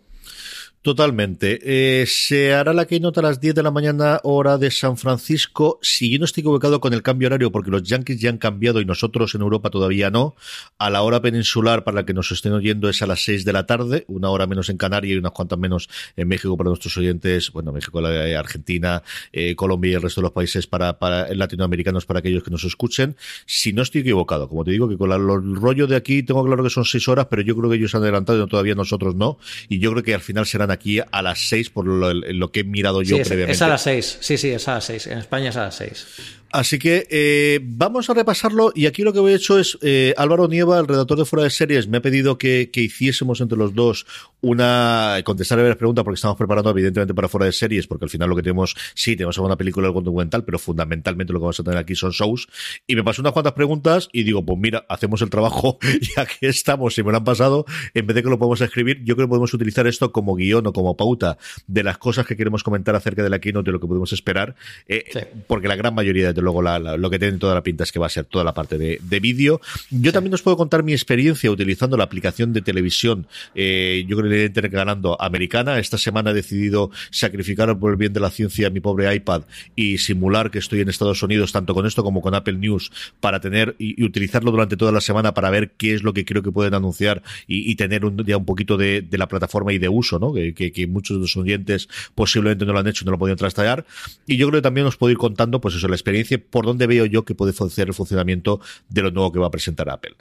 Totalmente. 0.85 1.61
Eh, 1.62 2.05
se 2.07 2.53
hará 2.53 2.74
la 2.74 2.85
keynote 2.85 3.18
a 3.20 3.22
las 3.22 3.41
10 3.41 3.55
de 3.55 3.62
la 3.62 3.70
mañana, 3.70 4.20
hora 4.22 4.59
de 4.59 4.70
San 4.70 4.99
Francisco. 4.99 5.78
Si 5.80 6.11
yo 6.11 6.18
no 6.18 6.26
estoy 6.26 6.43
equivocado 6.43 6.78
con 6.78 6.93
el 6.93 7.01
cambio 7.01 7.28
horario, 7.28 7.51
porque 7.51 7.70
los 7.70 7.85
Yankees 7.85 8.20
ya 8.20 8.28
han 8.28 8.37
cambiado 8.37 8.82
y 8.82 8.85
nosotros 8.85 9.35
en 9.35 9.41
Europa 9.41 9.70
todavía 9.70 10.11
no, 10.11 10.37
a 10.76 10.91
la 10.91 11.01
hora 11.01 11.22
peninsular 11.22 11.85
para 11.85 11.95
la 11.95 12.05
que 12.05 12.12
nos 12.12 12.30
estén 12.32 12.53
oyendo 12.53 12.91
es 12.91 13.01
a 13.01 13.07
las 13.07 13.24
6 13.24 13.47
de 13.47 13.53
la 13.55 13.64
tarde, 13.64 14.05
una 14.09 14.28
hora 14.28 14.47
menos 14.47 14.68
en 14.68 14.76
Canarias 14.76 15.14
y 15.14 15.16
unas 15.16 15.32
cuantas 15.32 15.59
menos 15.59 15.89
en 16.18 16.28
México 16.28 16.55
para 16.59 16.68
nuestros 16.68 16.95
oyentes, 16.99 17.51
bueno, 17.51 17.72
México, 17.72 18.01
Argentina, 18.01 19.03
eh, 19.32 19.57
Colombia 19.57 19.93
y 19.93 19.95
el 19.95 20.03
resto 20.03 20.20
de 20.20 20.24
los 20.24 20.32
países 20.32 20.66
para, 20.66 20.99
para 20.99 21.35
latinoamericanos 21.35 22.05
para 22.05 22.18
aquellos 22.18 22.43
que 22.43 22.51
nos 22.51 22.62
escuchen. 22.62 23.16
Si 23.47 23.72
no 23.72 23.80
estoy 23.80 24.03
equivocado, 24.03 24.51
como 24.51 24.64
te 24.64 24.72
digo, 24.72 24.87
que 24.87 24.99
con 24.99 25.11
el 25.11 25.57
rollo 25.57 25.87
de 25.87 25.97
aquí 25.97 26.22
tengo 26.22 26.45
claro 26.45 26.62
que 26.62 26.68
son 26.68 26.85
6 26.85 27.09
horas, 27.09 27.28
pero 27.30 27.41
yo 27.41 27.57
creo 27.57 27.70
que 27.70 27.76
ellos 27.76 27.95
han 27.95 28.03
adelantado 28.03 28.45
y 28.45 28.47
todavía 28.51 28.74
nosotros 28.74 29.14
no. 29.14 29.39
Y 29.70 29.78
yo 29.78 29.91
creo 29.93 30.03
que 30.03 30.12
al 30.12 30.20
final 30.20 30.45
serán 30.45 30.73
aquí 30.74 31.00
a 31.00 31.22
las 31.22 31.48
6 31.48 31.70
por 31.70 31.86
lo, 31.86 32.52
que 32.52 32.60
he 32.60 32.64
mirado 32.64 33.02
yo 33.02 33.16
previamente. 33.16 33.52
Es 33.52 33.62
a 33.62 33.68
las 33.68 33.82
6, 33.82 34.18
sí, 34.20 34.36
sí, 34.36 34.50
es 34.50 34.68
a 34.68 34.74
las 34.74 34.84
6. 34.84 35.06
En 35.08 35.18
España 35.18 35.50
es 35.50 35.56
a 35.56 35.62
las 35.62 35.76
6. 35.76 36.06
Así 36.55 36.78
que 36.78 37.09
eh, 37.11 37.59
vamos 37.64 38.09
a 38.09 38.14
repasarlo 38.14 38.70
y 38.76 38.86
aquí 38.86 39.02
lo 39.02 39.12
que 39.12 39.18
he 39.18 39.34
hecho 39.34 39.59
es, 39.59 39.76
eh, 39.82 40.14
Álvaro 40.16 40.46
Nieva, 40.46 40.78
el 40.78 40.86
redactor 40.86 41.18
de 41.18 41.24
Fuera 41.24 41.42
de 41.42 41.50
Series, 41.50 41.88
me 41.88 41.96
ha 41.96 42.00
pedido 42.00 42.38
que, 42.38 42.70
hiciésemos 42.72 43.40
entre 43.40 43.59
los 43.59 43.74
dos 43.74 44.07
una, 44.40 45.20
contestar 45.24 45.59
a 45.59 45.64
las 45.64 45.74
preguntas 45.74 46.05
porque 46.05 46.14
estamos 46.14 46.36
preparando 46.36 46.70
evidentemente 46.70 47.12
para 47.12 47.26
Fuera 47.26 47.46
de 47.46 47.52
Series, 47.52 47.88
porque 47.88 48.05
al 48.05 48.09
final 48.09 48.30
lo 48.30 48.36
que 48.36 48.42
tenemos, 48.42 48.76
sí, 48.94 49.16
tenemos 49.16 49.36
alguna 49.36 49.57
película, 49.57 49.88
algún 49.88 50.05
documental, 50.05 50.44
pero 50.44 50.61
fundamentalmente 50.61 51.32
lo 51.32 51.40
que 51.40 51.42
vamos 51.42 51.59
a 51.59 51.64
tener 51.64 51.76
aquí 51.76 51.96
son 51.96 52.12
shows. 52.12 52.46
Y 52.86 52.94
me 52.94 53.02
pasó 53.02 53.20
unas 53.20 53.32
cuantas 53.32 53.55
preguntas 53.55 54.09
y 54.12 54.22
digo, 54.22 54.46
pues 54.46 54.57
mira, 54.57 54.86
hacemos 54.88 55.22
el 55.22 55.30
trabajo 55.30 55.78
y 55.82 56.20
aquí 56.20 56.46
estamos, 56.46 56.94
si 56.94 57.02
me 57.02 57.11
lo 57.11 57.16
han 57.16 57.24
pasado, 57.24 57.64
en 57.94 58.07
vez 58.07 58.14
de 58.14 58.22
que 58.22 58.28
lo 58.28 58.38
podemos 58.38 58.61
escribir, 58.61 59.02
yo 59.02 59.16
creo 59.16 59.26
que 59.26 59.30
podemos 59.30 59.52
utilizar 59.55 59.88
esto 59.88 60.12
como 60.12 60.36
guion 60.36 60.68
o 60.68 60.72
como 60.72 60.96
pauta 60.96 61.36
de 61.66 61.82
las 61.82 61.98
cosas 61.98 62.26
que 62.26 62.36
queremos 62.36 62.62
comentar 62.62 62.94
acerca 62.94 63.24
de 63.24 63.30
la 63.30 63.40
keynote, 63.40 63.66
de 63.66 63.72
lo 63.72 63.80
que 63.80 63.88
podemos 63.88 64.12
esperar, 64.12 64.55
eh, 64.86 65.05
porque 65.48 65.66
la 65.66 65.74
gran 65.74 65.96
mayoría 65.96 66.32
de 66.32 66.43
luego 66.45 66.62
lo 66.62 67.11
que 67.11 67.18
tiene 67.18 67.38
toda 67.38 67.55
la 67.55 67.62
pinta 67.62 67.84
es 67.84 67.92
que 67.92 67.99
va 67.99 68.07
a 68.07 68.11
ser 68.11 68.26
toda 68.26 68.45
la 68.45 68.55
parte 68.55 68.78
de, 68.78 69.20
vídeo. 69.20 69.61
Yo 69.90 70.12
también 70.12 70.34
os 70.34 70.42
puedo 70.42 70.57
contar 70.57 70.82
mi 70.82 70.92
experiencia 70.92 71.51
utilizando 71.51 71.97
la 71.97 72.05
aplicación 72.05 72.53
de 72.53 72.62
televisión, 72.62 73.26
eh, 73.55 74.05
yo 74.07 74.16
creo 74.16 74.30
que 74.30 74.61
le 74.61 74.68
ganando 74.68 75.20
americana. 75.20 75.78
Esta 75.78 75.99
semana 75.99 76.30
he 76.30 76.34
decidido 76.34 76.90
sacrificar 77.11 77.78
por 77.78 77.92
el 77.92 77.97
bien 77.97 78.12
de 78.12 78.20
la 78.20 78.30
ciencia 78.30 78.70
mi 78.70 78.80
pobre 78.80 79.14
iPad 79.14 79.42
y 79.76 79.99
simular 79.99 80.51
que 80.51 80.59
estoy 80.59 80.80
en 80.80 80.88
Estados 80.88 81.22
Unidos, 81.22 81.53
tanto 81.53 81.74
con 81.74 81.86
esto 81.86 82.03
como 82.03 82.20
con 82.20 82.34
Apple 82.34 82.55
News, 82.55 82.90
para 83.20 83.40
tener 83.40 83.76
y, 83.78 84.03
utilizarlo 84.05 84.51
durante 84.51 84.76
toda 84.76 84.92
la 84.92 85.01
semana 85.01 85.32
para 85.32 85.51
ver 85.51 85.72
qué 85.76 85.95
es 85.95 86.03
lo 86.03 86.12
que 86.12 86.24
creo 86.24 86.42
que 86.42 86.53
pueden 86.53 86.74
anunciar 86.74 87.22
y, 87.47 87.74
tener 87.76 88.05
un, 88.05 88.24
ya 88.24 88.36
un 88.36 88.45
poquito 88.45 88.76
de, 88.76 89.07
la 89.12 89.28
plataforma 89.28 89.72
y 89.72 89.78
de 89.78 89.88
uso, 89.88 90.18
¿no? 90.18 90.32
Que, 90.32 90.53
que, 90.55 90.86
muchos 90.86 91.16
de 91.16 91.20
los 91.22 91.36
oyentes 91.36 91.88
posiblemente 92.14 92.66
no 92.66 92.72
lo 92.72 92.80
han 92.80 92.86
hecho 92.88 93.05
no 93.05 93.12
lo 93.12 93.18
podido 93.18 93.36
trastallar. 93.36 93.86
Y 94.26 94.36
yo 94.36 94.49
creo 94.49 94.61
que 94.61 94.62
también 94.62 94.86
os 94.86 94.97
puedo 94.97 95.11
ir 95.11 95.18
contando, 95.18 95.61
pues 95.61 95.74
eso, 95.74 95.88
la 95.88 95.95
experiencia 95.95 96.34
por 96.39 96.66
dónde 96.66 96.87
veo 96.87 97.07
yo 97.07 97.24
que 97.24 97.35
puede 97.35 97.53
ser 97.53 97.89
el 97.89 97.95
funcionamiento 97.95 98.61
de 98.89 99.03
lo 99.03 99.11
nuevo 99.11 99.32
que 99.32 99.39
va 99.39 99.47
a 99.47 99.51
presentar 99.51 99.91
Apple. 99.91 100.16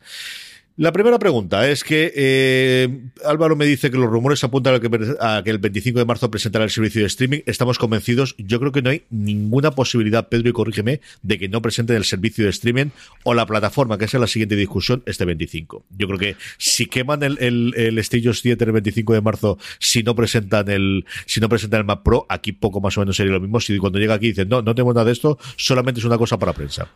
La 0.76 0.92
primera 0.92 1.20
pregunta 1.20 1.70
es 1.70 1.84
que 1.84 2.12
eh, 2.16 2.90
Álvaro 3.24 3.56
me 3.56 3.66
dice 3.66 3.92
que 3.92 3.98
los 3.98 4.10
rumores 4.10 4.44
apuntan 4.44 4.74
a 4.74 4.80
que, 4.80 4.90
a 5.20 5.44
que, 5.44 5.52
el 5.52 5.60
25 5.60 6.00
de 6.00 6.06
marzo 6.06 6.32
presentará 6.32 6.66
el 6.66 6.72
servicio 6.72 7.02
de 7.02 7.08
streaming. 7.08 7.42
Estamos 7.46 7.78
convencidos. 7.78 8.34
Yo 8.40 8.60
creo 8.60 8.72
que 8.72 8.82
no 8.82 8.90
hay 8.90 9.04
ninguna 9.12 9.70
posibilidad, 9.70 10.30
Pedro, 10.30 10.50
y 10.50 10.54
corrígeme, 10.54 11.00
de 11.22 11.38
que 11.38 11.48
no 11.48 11.62
presenten 11.62 11.96
el 11.96 12.06
servicio 12.06 12.46
de 12.46 12.50
streaming 12.50 12.88
o 13.24 13.36
la 13.36 13.46
plataforma, 13.46 14.00
que 14.00 14.06
es 14.06 14.14
la 14.16 14.26
siguiente 14.26 14.56
discusión, 14.56 15.04
este 15.06 15.26
25. 15.26 15.86
Yo 15.96 16.08
creo 16.08 16.18
que 16.18 16.36
si 16.58 16.88
queman 16.88 17.22
el, 17.22 17.38
el, 17.40 17.76
el 17.76 18.04
7 18.04 18.64
el 18.64 18.72
25 18.72 19.14
de 19.14 19.22
marzo, 19.22 19.60
si 19.78 20.02
no 20.02 20.16
presentan 20.16 20.72
el, 20.72 21.06
si 21.28 21.40
no 21.40 21.50
presentan 21.50 21.82
el 21.82 21.86
Mac 21.86 22.02
Pro, 22.02 22.26
aquí 22.30 22.52
poco 22.52 22.82
más 22.82 22.98
o 22.98 23.02
menos 23.02 23.16
sería 23.16 23.34
lo 23.34 23.40
mismo. 23.40 23.60
Si 23.60 23.78
cuando 23.78 24.00
llega 24.00 24.16
aquí 24.16 24.30
dicen, 24.30 24.50
no, 24.50 24.64
no 24.64 24.74
tenemos 24.74 24.96
nada 24.96 25.06
de 25.06 25.12
esto, 25.12 25.38
solamente 25.56 26.00
es 26.00 26.06
una 26.06 26.18
cosa 26.18 26.40
para 26.40 26.54
prensa. 26.54 26.90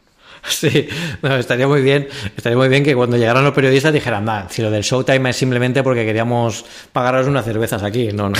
Sí, 0.57 0.87
estaría 1.21 1.67
muy 1.67 1.81
bien, 1.81 2.07
estaría 2.35 2.57
muy 2.57 2.69
bien 2.69 2.83
que 2.83 2.95
cuando 2.95 3.17
llegaran 3.17 3.43
los 3.43 3.53
periodistas 3.53 3.93
dijeran, 3.93 4.27
va, 4.27 4.47
si 4.49 4.61
lo 4.61 4.71
del 4.71 4.81
Showtime 4.81 5.29
es 5.29 5.35
simplemente 5.35 5.83
porque 5.83 6.05
queríamos 6.05 6.65
pagaros 6.91 7.27
unas 7.27 7.45
cervezas 7.45 7.83
aquí. 7.83 8.11
No, 8.13 8.29
no. 8.29 8.39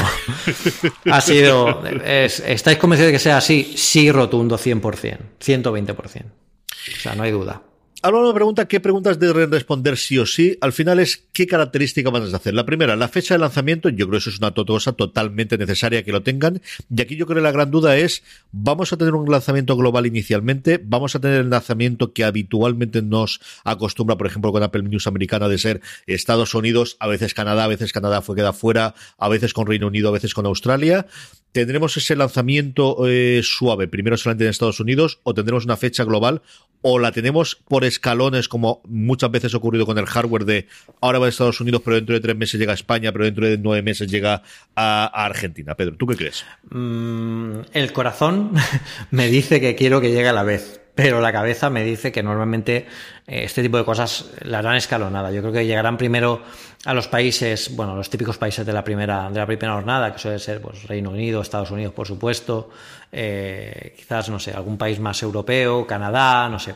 ha 1.12 1.22
sido, 1.22 1.84
¿estáis 2.06 2.78
convencidos 2.78 3.08
de 3.08 3.14
que 3.14 3.20
sea 3.20 3.38
así? 3.38 3.74
Sí, 3.76 4.12
rotundo, 4.12 4.58
100%, 4.58 5.18
120%. 5.40 5.96
O 5.96 7.00
sea, 7.00 7.16
no 7.16 7.24
hay 7.24 7.32
duda. 7.32 7.62
Ahora 8.08 8.26
me 8.26 8.34
pregunta 8.34 8.70
qué 8.70 8.80
preguntas 8.80 9.20
deben 9.20 9.52
responder 9.52 9.98
sí 9.98 10.18
o 10.18 10.26
sí. 10.26 10.58
Al 10.62 10.72
final 10.72 10.98
es 11.00 11.28
qué 11.34 11.46
características 11.46 12.14
van 12.14 12.24
a 12.24 12.38
hacer. 12.38 12.54
La 12.54 12.66
primera, 12.66 12.96
la 12.96 13.10
fecha 13.10 13.34
de 13.34 13.40
lanzamiento. 13.40 13.90
Yo 13.90 14.08
creo 14.08 14.12
que 14.12 14.18
eso 14.20 14.30
es 14.30 14.38
una 14.38 14.54
cosa 14.54 14.94
totalmente 14.94 15.58
necesaria 15.58 16.04
que 16.04 16.14
lo 16.14 16.24
tengan. 16.24 16.62
Y 16.90 17.02
aquí 17.02 17.18
yo 17.18 17.26
creo 17.26 17.40
que 17.40 17.42
la 17.42 17.52
gran 17.52 17.70
duda 17.70 17.98
es, 17.98 18.24
¿vamos 18.54 18.94
a 18.94 18.98
tener 18.98 19.14
un 19.14 19.30
lanzamiento 19.30 19.76
global 19.76 20.06
inicialmente? 20.06 20.80
¿Vamos 20.82 21.18
a 21.18 21.20
tener 21.20 21.42
el 21.42 21.50
lanzamiento 21.50 22.14
que 22.14 22.24
habitualmente 22.24 23.02
nos 23.02 23.42
acostumbra, 23.66 24.16
por 24.16 24.28
ejemplo, 24.28 24.54
con 24.54 24.64
Apple 24.64 24.84
News 24.84 25.08
americana 25.08 25.50
de 25.50 25.58
ser 25.58 25.82
Estados 26.06 26.56
Unidos, 26.56 26.96
a 27.02 27.08
veces 27.08 27.34
Canadá, 27.34 27.66
a 27.66 27.68
veces 27.68 27.92
Canadá 27.92 28.22
fue 28.22 28.38
queda 28.38 28.54
fuera, 28.54 28.96
a 29.18 29.28
veces 29.28 29.52
con 29.52 29.68
Reino 29.68 29.88
Unido, 29.88 30.08
a 30.08 30.14
veces 30.14 30.34
con 30.34 30.46
Australia? 30.46 31.08
¿Tendremos 31.52 31.98
ese 31.98 32.16
lanzamiento 32.16 33.08
eh, 33.08 33.42
suave 33.44 33.88
primero 33.88 34.16
solamente 34.16 34.44
en 34.46 34.52
Estados 34.52 34.80
Unidos 34.80 35.20
o 35.24 35.34
tendremos 35.34 35.66
una 35.66 35.76
fecha 35.76 36.04
global 36.04 36.42
o 36.82 37.00
la 37.00 37.12
tenemos 37.12 37.56
por 37.56 37.84
escalones 37.98 38.48
como 38.48 38.82
muchas 38.88 39.32
veces 39.32 39.54
ha 39.54 39.58
ocurrido 39.58 39.86
con 39.86 39.98
el 39.98 40.06
hardware 40.06 40.46
de 40.46 40.68
ahora 41.02 41.20
va 41.20 41.26
a 41.26 41.30
Estados 41.30 41.60
Unidos 41.60 41.82
pero 41.84 41.96
dentro 41.96 42.16
de 42.16 42.22
tres 42.22 42.36
meses 42.36 42.60
llega 42.60 42.72
a 42.72 42.76
España 42.76 43.12
pero 43.12 43.26
dentro 43.26 43.46
de 43.46 43.58
nueve 43.58 43.82
meses 43.82 44.10
llega 44.10 44.44
a, 44.76 45.26
Argentina? 45.26 45.76
Pedro, 45.76 45.96
¿tú 45.98 46.08
qué 46.08 46.16
crees? 46.16 46.46
Mm, 46.70 47.60
el 47.74 47.92
corazón 47.94 48.54
me 49.12 49.28
dice 49.28 49.60
que 49.60 49.76
quiero 49.76 50.02
que 50.02 50.12
llegue 50.12 50.30
a 50.30 50.34
la 50.34 50.44
vez 50.44 50.82
pero 50.98 51.22
la 51.22 51.32
cabeza 51.32 51.70
me 51.70 51.84
dice 51.84 52.12
que 52.12 52.24
normalmente 52.24 52.88
eh, 53.28 53.44
este 53.44 53.62
tipo 53.62 53.78
de 53.78 53.86
cosas 53.86 54.32
la 54.42 54.58
harán 54.58 54.78
escalonada. 54.78 55.32
Yo 55.32 55.42
creo 55.42 55.54
que 55.54 55.64
llegarán 55.64 55.96
primero 55.96 56.42
a 56.86 56.94
los 56.96 57.08
países, 57.08 57.76
bueno, 57.76 57.96
los 57.96 58.10
típicos 58.10 58.40
países 58.40 58.66
de 58.66 58.74
la 58.74 58.84
primera, 58.84 59.30
de 59.30 59.40
la 59.40 59.74
jornada, 59.74 60.12
que 60.12 60.18
suele 60.18 60.40
ser 60.40 60.60
pues, 60.60 60.88
Reino 60.88 61.12
Unido, 61.12 61.40
Estados 61.40 61.70
Unidos, 61.70 61.94
por 61.94 62.08
supuesto, 62.08 62.72
eh, 63.12 63.94
quizás, 63.96 64.28
no 64.30 64.40
sé, 64.40 64.54
algún 64.54 64.80
país 64.80 65.00
más 65.00 65.22
europeo, 65.22 65.86
Canadá, 65.86 66.50
no 66.50 66.58
sé, 66.58 66.74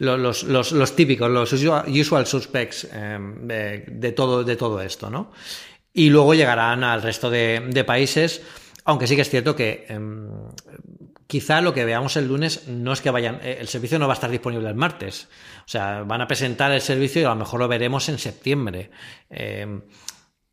los, 0.00 0.42
los, 0.42 0.72
los 0.72 0.96
típicos, 0.96 1.30
los 1.30 1.52
usual 1.52 2.26
suspects 2.26 2.88
eh, 2.92 3.84
de, 3.86 4.12
todo, 4.12 4.42
de 4.42 4.56
todo 4.56 4.80
esto, 4.80 5.08
¿no? 5.08 5.30
Y 5.92 6.10
luego 6.10 6.34
llegarán 6.34 6.82
al 6.82 7.00
resto 7.00 7.30
de, 7.30 7.84
países, 7.86 8.42
aunque 8.84 9.06
sí 9.06 9.14
que 9.14 9.22
es 9.22 9.30
cierto 9.30 9.54
que 9.54 9.86
em, 9.88 10.30
quizá 11.26 11.60
lo 11.60 11.74
que 11.74 11.84
veamos 11.84 12.16
el 12.16 12.28
lunes 12.28 12.68
no 12.68 12.92
es 12.92 13.00
que 13.00 13.10
vayan, 13.10 13.40
eh, 13.42 13.58
el 13.60 13.68
servicio 13.68 13.98
no 13.98 14.06
va 14.06 14.14
a 14.14 14.16
estar 14.16 14.30
disponible 14.30 14.68
el 14.68 14.74
martes. 14.74 15.28
O 15.60 15.68
sea, 15.68 16.02
van 16.02 16.20
a 16.20 16.26
presentar 16.26 16.72
el 16.72 16.80
servicio 16.80 17.22
y 17.22 17.24
a 17.24 17.30
lo 17.30 17.36
mejor 17.36 17.60
lo 17.60 17.68
veremos 17.68 18.08
en 18.08 18.18
septiembre. 18.18 18.90
Eh, 19.30 19.80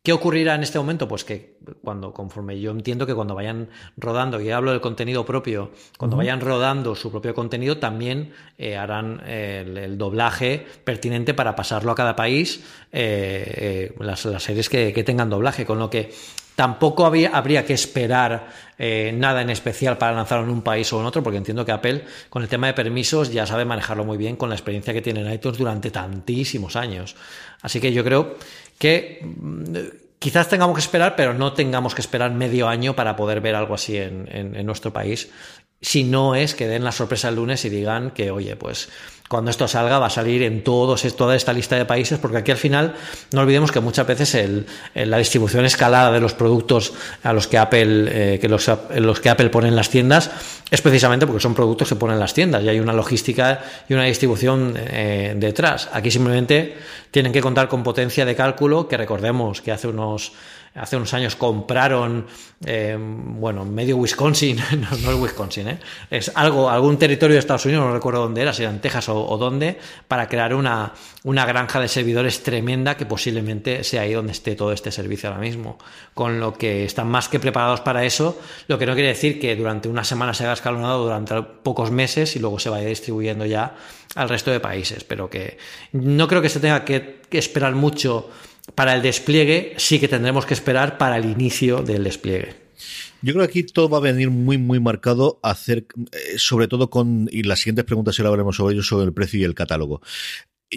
¿Qué 0.04 0.12
ocurrirá 0.12 0.54
en 0.54 0.62
este 0.62 0.78
momento? 0.78 1.08
Pues 1.08 1.24
que 1.24 1.56
cuando, 1.82 2.12
conforme 2.12 2.60
yo 2.60 2.72
entiendo 2.72 3.06
que 3.06 3.14
cuando 3.14 3.34
vayan 3.34 3.70
rodando, 3.96 4.38
y 4.38 4.50
hablo 4.50 4.70
del 4.70 4.82
contenido 4.82 5.24
propio, 5.24 5.70
cuando 5.96 6.18
vayan 6.18 6.42
rodando 6.42 6.94
su 6.94 7.10
propio 7.10 7.34
contenido, 7.34 7.78
también 7.78 8.34
eh, 8.58 8.76
harán 8.76 9.26
el, 9.26 9.96
doblaje 9.96 10.66
pertinente 10.84 11.32
para 11.32 11.56
pasarlo 11.56 11.90
a 11.90 11.94
cada 11.94 12.14
país, 12.14 12.62
las, 12.92 14.20
series 14.20 14.68
que, 14.68 14.92
que, 14.92 15.04
tengan 15.04 15.30
doblaje, 15.30 15.64
con 15.64 15.78
lo 15.78 15.88
que 15.88 16.12
Tampoco 16.54 17.04
habría 17.04 17.66
que 17.66 17.72
esperar 17.72 18.48
eh, 18.78 19.12
nada 19.12 19.42
en 19.42 19.50
especial 19.50 19.98
para 19.98 20.12
lanzarlo 20.12 20.44
en 20.44 20.50
un 20.50 20.62
país 20.62 20.92
o 20.92 21.00
en 21.00 21.06
otro, 21.06 21.20
porque 21.20 21.36
entiendo 21.36 21.64
que 21.64 21.72
Apple, 21.72 22.04
con 22.30 22.42
el 22.42 22.48
tema 22.48 22.68
de 22.68 22.74
permisos, 22.74 23.32
ya 23.32 23.44
sabe 23.44 23.64
manejarlo 23.64 24.04
muy 24.04 24.16
bien 24.16 24.36
con 24.36 24.50
la 24.50 24.54
experiencia 24.54 24.92
que 24.92 25.02
tiene 25.02 25.22
en 25.22 25.32
iTunes 25.32 25.58
durante 25.58 25.90
tantísimos 25.90 26.76
años. 26.76 27.16
Así 27.60 27.80
que 27.80 27.92
yo 27.92 28.04
creo 28.04 28.36
que 28.78 29.20
mm, 29.22 29.74
quizás 30.18 30.48
tengamos 30.48 30.74
que 30.74 30.80
esperar, 30.80 31.16
pero 31.16 31.34
no 31.34 31.52
tengamos 31.52 31.94
que 31.94 32.00
esperar 32.00 32.32
medio 32.32 32.68
año 32.68 32.96
para 32.96 33.14
poder 33.14 33.40
ver 33.40 33.54
algo 33.54 33.74
así 33.74 33.96
en, 33.98 34.66
nuestro 34.66 34.92
país. 34.92 35.30
Si 35.80 36.02
no 36.02 36.34
es 36.34 36.54
que 36.54 36.66
den 36.66 36.82
la 36.82 36.92
sorpresa 36.92 37.28
el 37.28 37.34
lunes 37.36 37.64
y 37.66 37.68
digan 37.68 38.10
que, 38.10 38.30
oye, 38.30 38.56
pues 38.56 38.88
cuando 39.28 39.50
esto 39.50 39.66
salga 39.66 39.98
va 39.98 40.06
a 40.06 40.10
salir 40.10 40.42
en 40.42 40.62
todos, 40.62 41.02
toda 41.16 41.34
esta 41.34 41.52
lista 41.52 41.76
de 41.76 41.86
países, 41.86 42.18
porque 42.18 42.36
aquí 42.38 42.50
al 42.50 42.58
final 42.58 42.94
no 43.32 43.40
olvidemos 43.40 43.72
que 43.72 43.80
muchas 43.80 44.06
veces 44.06 44.36
la 44.94 45.16
distribución 45.16 45.64
escalada 45.64 46.12
de 46.12 46.20
los 46.20 46.34
productos 46.34 46.92
a 47.22 47.32
los 47.32 47.46
que 47.46 47.56
Apple, 47.56 48.34
eh, 48.34 48.38
que 48.38 48.48
los, 48.48 48.70
los 48.96 49.20
que 49.20 49.30
Apple 49.30 49.48
pone 49.48 49.68
en 49.68 49.76
las 49.76 49.88
tiendas 49.88 50.30
es 50.70 50.82
precisamente 50.82 51.26
porque 51.26 51.40
son 51.40 51.54
productos 51.54 51.88
que 51.88 51.96
ponen 51.96 52.14
en 52.14 52.20
las 52.20 52.34
tiendas 52.34 52.62
y 52.62 52.68
hay 52.68 52.80
una 52.80 52.92
logística 52.92 53.62
y 53.88 53.94
una 53.94 54.04
distribución 54.04 54.74
eh, 54.76 55.34
detrás. 55.36 55.88
Aquí 55.92 56.10
simplemente 56.10 56.76
tienen 57.10 57.32
que 57.32 57.40
contar 57.40 57.68
con 57.68 57.82
potencia 57.82 58.24
de 58.24 58.34
cálculo, 58.34 58.88
que 58.88 58.96
recordemos 58.96 59.62
que 59.62 59.72
hace 59.72 59.88
unos 59.88 60.32
hace 60.74 60.96
unos 60.96 61.14
años 61.14 61.36
compraron, 61.36 62.26
eh, 62.66 62.96
bueno, 62.98 63.64
medio 63.64 63.96
Wisconsin, 63.96 64.56
no, 64.78 65.10
es 65.12 65.20
Wisconsin, 65.20 65.68
¿eh? 65.68 65.78
es 66.10 66.32
algo, 66.34 66.68
algún 66.68 66.98
territorio 66.98 67.34
de 67.34 67.40
Estados 67.40 67.64
Unidos, 67.66 67.86
no 67.86 67.92
recuerdo 67.92 68.22
dónde 68.22 68.42
era, 68.42 68.52
si 68.52 68.62
era 68.62 68.72
en 68.72 68.80
Texas 68.80 69.08
o, 69.08 69.38
dónde, 69.38 69.78
para 70.08 70.28
crear 70.28 70.52
una, 70.54 70.92
una 71.22 71.46
granja 71.46 71.78
de 71.78 71.86
servidores 71.86 72.42
tremenda 72.42 72.96
que 72.96 73.06
posiblemente 73.06 73.84
sea 73.84 74.02
ahí 74.02 74.12
donde 74.12 74.32
esté 74.32 74.56
todo 74.56 74.72
este 74.72 74.90
servicio 74.90 75.28
ahora 75.28 75.40
mismo. 75.40 75.78
Con 76.12 76.40
lo 76.40 76.54
que 76.54 76.84
están 76.84 77.08
más 77.08 77.28
que 77.28 77.38
preparados 77.38 77.80
para 77.80 78.04
eso, 78.04 78.40
lo 78.66 78.78
que 78.78 78.86
no 78.86 78.94
quiere 78.94 79.08
decir 79.08 79.38
que 79.40 79.54
durante 79.54 79.88
una 79.88 80.02
semana 80.02 80.34
se 80.34 80.44
haga 80.44 80.54
escalonado 80.54 81.04
durante 81.04 81.40
pocos 81.42 81.90
meses 81.90 82.34
y 82.34 82.40
luego 82.40 82.58
se 82.58 82.68
vaya 82.68 82.88
distribuyendo 82.88 83.46
ya 83.46 83.74
al 84.16 84.28
resto 84.28 84.50
de 84.50 84.60
países, 84.60 85.04
pero 85.04 85.30
que 85.30 85.58
no 85.92 86.26
creo 86.28 86.42
que 86.42 86.48
se 86.48 86.60
tenga 86.60 86.84
que 86.84 87.20
esperar 87.30 87.74
mucho 87.74 88.30
para 88.74 88.94
el 88.94 89.02
despliegue 89.02 89.74
sí 89.76 89.98
que 89.98 90.08
tendremos 90.08 90.46
que 90.46 90.54
esperar 90.54 90.98
para 90.98 91.16
el 91.16 91.26
inicio 91.26 91.82
del 91.82 92.04
despliegue. 92.04 92.64
Yo 93.22 93.32
creo 93.32 93.46
que 93.46 93.50
aquí 93.50 93.62
todo 93.62 93.88
va 93.88 93.98
a 93.98 94.02
venir 94.02 94.30
muy, 94.30 94.58
muy 94.58 94.80
marcado, 94.80 95.40
eh, 95.68 95.84
sobre 96.36 96.68
todo 96.68 96.90
con, 96.90 97.28
y 97.32 97.42
las 97.42 97.60
siguientes 97.60 97.84
preguntas 97.84 98.18
lo 98.18 98.26
hablaremos 98.26 98.56
sobre 98.56 98.74
ello, 98.74 98.82
sobre 98.82 99.06
el 99.06 99.14
precio 99.14 99.40
y 99.40 99.44
el 99.44 99.54
catálogo 99.54 100.02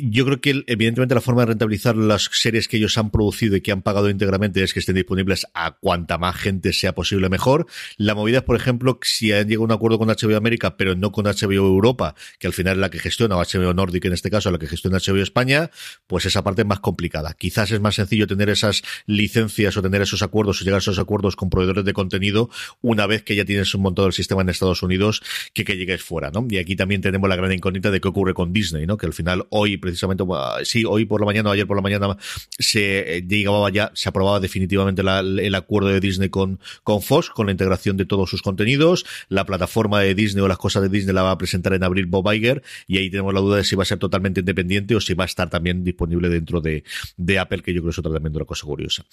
yo 0.03 0.25
creo 0.25 0.41
que 0.41 0.63
evidentemente 0.67 1.15
la 1.15 1.21
forma 1.21 1.41
de 1.41 1.47
rentabilizar 1.47 1.95
las 1.95 2.29
series 2.31 2.67
que 2.67 2.77
ellos 2.77 2.97
han 2.97 3.11
producido 3.11 3.55
y 3.55 3.61
que 3.61 3.71
han 3.71 3.81
pagado 3.81 4.09
íntegramente 4.09 4.63
es 4.63 4.73
que 4.73 4.79
estén 4.79 4.95
disponibles 4.95 5.45
a 5.53 5.77
cuanta 5.77 6.17
más 6.17 6.35
gente 6.35 6.73
sea 6.73 6.95
posible 6.95 7.29
mejor. 7.29 7.67
La 7.97 8.15
movida 8.15 8.39
es, 8.39 8.43
por 8.43 8.55
ejemplo, 8.55 8.99
si 9.03 9.31
han 9.31 9.47
llegado 9.47 9.63
a 9.63 9.65
un 9.65 9.71
acuerdo 9.71 9.99
con 9.99 10.09
HBO 10.09 10.35
América, 10.35 10.77
pero 10.77 10.95
no 10.95 11.11
con 11.11 11.25
HBO 11.25 11.67
Europa, 11.67 12.15
que 12.39 12.47
al 12.47 12.53
final 12.53 12.73
es 12.73 12.79
la 12.79 12.89
que 12.89 12.99
gestiona, 12.99 13.37
o 13.37 13.43
HBO 13.43 13.73
Nordic 13.73 14.05
en 14.05 14.13
este 14.13 14.31
caso, 14.31 14.49
la 14.51 14.57
que 14.57 14.67
gestiona 14.67 14.97
HBO 14.97 15.21
España, 15.21 15.69
pues 16.07 16.25
esa 16.25 16.43
parte 16.43 16.63
es 16.63 16.67
más 16.67 16.79
complicada. 16.79 17.33
Quizás 17.33 17.71
es 17.71 17.79
más 17.79 17.95
sencillo 17.95 18.27
tener 18.27 18.49
esas 18.49 18.81
licencias 19.05 19.77
o 19.77 19.81
tener 19.81 20.01
esos 20.01 20.21
acuerdos 20.21 20.61
o 20.61 20.63
llegar 20.63 20.77
a 20.77 20.79
esos 20.79 20.99
acuerdos 20.99 21.35
con 21.35 21.49
proveedores 21.49 21.85
de 21.85 21.93
contenido 21.93 22.49
una 22.81 23.05
vez 23.05 23.23
que 23.23 23.35
ya 23.35 23.45
tienes 23.45 23.73
un 23.75 23.81
montón 23.81 24.05
del 24.05 24.13
sistema 24.13 24.41
en 24.41 24.49
Estados 24.49 24.81
Unidos 24.81 25.21
que 25.53 25.67
que 25.67 25.75
llegues 25.77 26.01
fuera, 26.01 26.31
¿no? 26.31 26.47
Y 26.49 26.57
aquí 26.57 26.75
también 26.75 27.01
tenemos 27.01 27.27
la 27.27 27.35
gran 27.35 27.51
incógnita 27.51 27.91
de 27.91 27.99
qué 27.99 28.07
ocurre 28.07 28.33
con 28.33 28.53
Disney, 28.53 28.87
¿no? 28.87 28.97
Que 28.97 29.05
al 29.05 29.13
final 29.13 29.45
hoy 29.49 29.77
precisamente, 29.87 30.23
sí, 30.63 30.83
hoy 30.85 31.05
por 31.05 31.21
la 31.21 31.25
mañana 31.25 31.49
o 31.49 31.53
ayer 31.53 31.65
por 31.65 31.77
la 31.77 31.81
mañana 31.81 32.17
se 32.59 33.17
eh, 33.17 33.21
llegaba 33.27 33.69
ya, 33.69 33.91
se 33.93 34.09
aprobaba 34.09 34.39
definitivamente 34.39 35.01
el 35.01 35.55
acuerdo 35.55 35.89
de 35.89 35.99
Disney 35.99 36.29
con, 36.29 36.59
con 36.83 37.01
Fox, 37.01 37.29
con 37.29 37.45
la 37.45 37.51
integración 37.53 37.95
de 37.95 38.05
todos 38.05 38.29
sus 38.29 38.41
contenidos. 38.41 39.05
La 39.29 39.45
plataforma 39.45 40.01
de 40.01 40.13
Disney 40.13 40.43
o 40.43 40.47
las 40.47 40.57
cosas 40.57 40.83
de 40.83 40.89
Disney 40.89 41.15
la 41.15 41.23
va 41.23 41.31
a 41.31 41.37
presentar 41.37 41.73
en 41.73 41.83
abril 41.83 42.05
Bob 42.05 42.31
Iger 42.31 42.63
y 42.87 42.97
ahí 42.97 43.09
tenemos 43.09 43.33
la 43.33 43.39
duda 43.39 43.57
de 43.57 43.63
si 43.63 43.75
va 43.75 43.83
a 43.83 43.85
ser 43.85 43.97
totalmente 43.97 44.41
independiente 44.41 44.95
o 44.95 45.01
si 45.01 45.13
va 45.13 45.23
a 45.23 45.27
estar 45.27 45.49
también 45.49 45.83
disponible 45.83 46.29
dentro 46.29 46.61
de, 46.61 46.83
de 47.15 47.39
Apple, 47.39 47.61
que 47.61 47.73
yo 47.73 47.81
creo 47.81 47.89
que 47.89 47.91
es 47.91 47.99
otra 47.99 48.11
también 48.11 48.35
una 48.35 48.45
cosa 48.45 48.65
curiosa. 48.65 49.05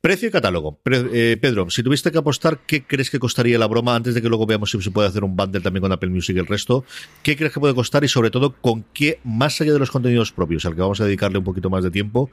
Precio 0.00 0.28
y 0.28 0.30
catálogo. 0.30 0.80
Eh, 0.86 1.36
Pedro, 1.40 1.68
si 1.70 1.82
tuviste 1.82 2.12
que 2.12 2.18
apostar, 2.18 2.60
¿qué 2.66 2.84
crees 2.84 3.10
que 3.10 3.18
costaría 3.18 3.58
la 3.58 3.66
broma 3.66 3.96
antes 3.96 4.14
de 4.14 4.22
que 4.22 4.28
luego 4.28 4.46
veamos 4.46 4.70
si 4.70 4.80
se 4.80 4.90
puede 4.90 5.08
hacer 5.08 5.24
un 5.24 5.36
bundle 5.36 5.60
también 5.60 5.82
con 5.82 5.92
Apple 5.92 6.10
Music 6.10 6.36
y 6.36 6.38
el 6.38 6.46
resto? 6.46 6.84
¿Qué 7.22 7.36
crees 7.36 7.52
que 7.52 7.60
puede 7.60 7.74
costar 7.74 8.04
y 8.04 8.08
sobre 8.08 8.30
todo 8.30 8.54
con 8.60 8.84
qué, 8.92 9.18
más 9.24 9.60
allá 9.60 9.72
de 9.72 9.78
los 9.78 9.90
contenidos 9.90 10.01
propios, 10.32 10.64
al 10.64 10.74
que 10.74 10.80
vamos 10.80 11.00
a 11.00 11.04
dedicarle 11.04 11.38
un 11.38 11.44
poquito 11.44 11.70
más 11.70 11.84
de 11.84 11.90
tiempo, 11.90 12.30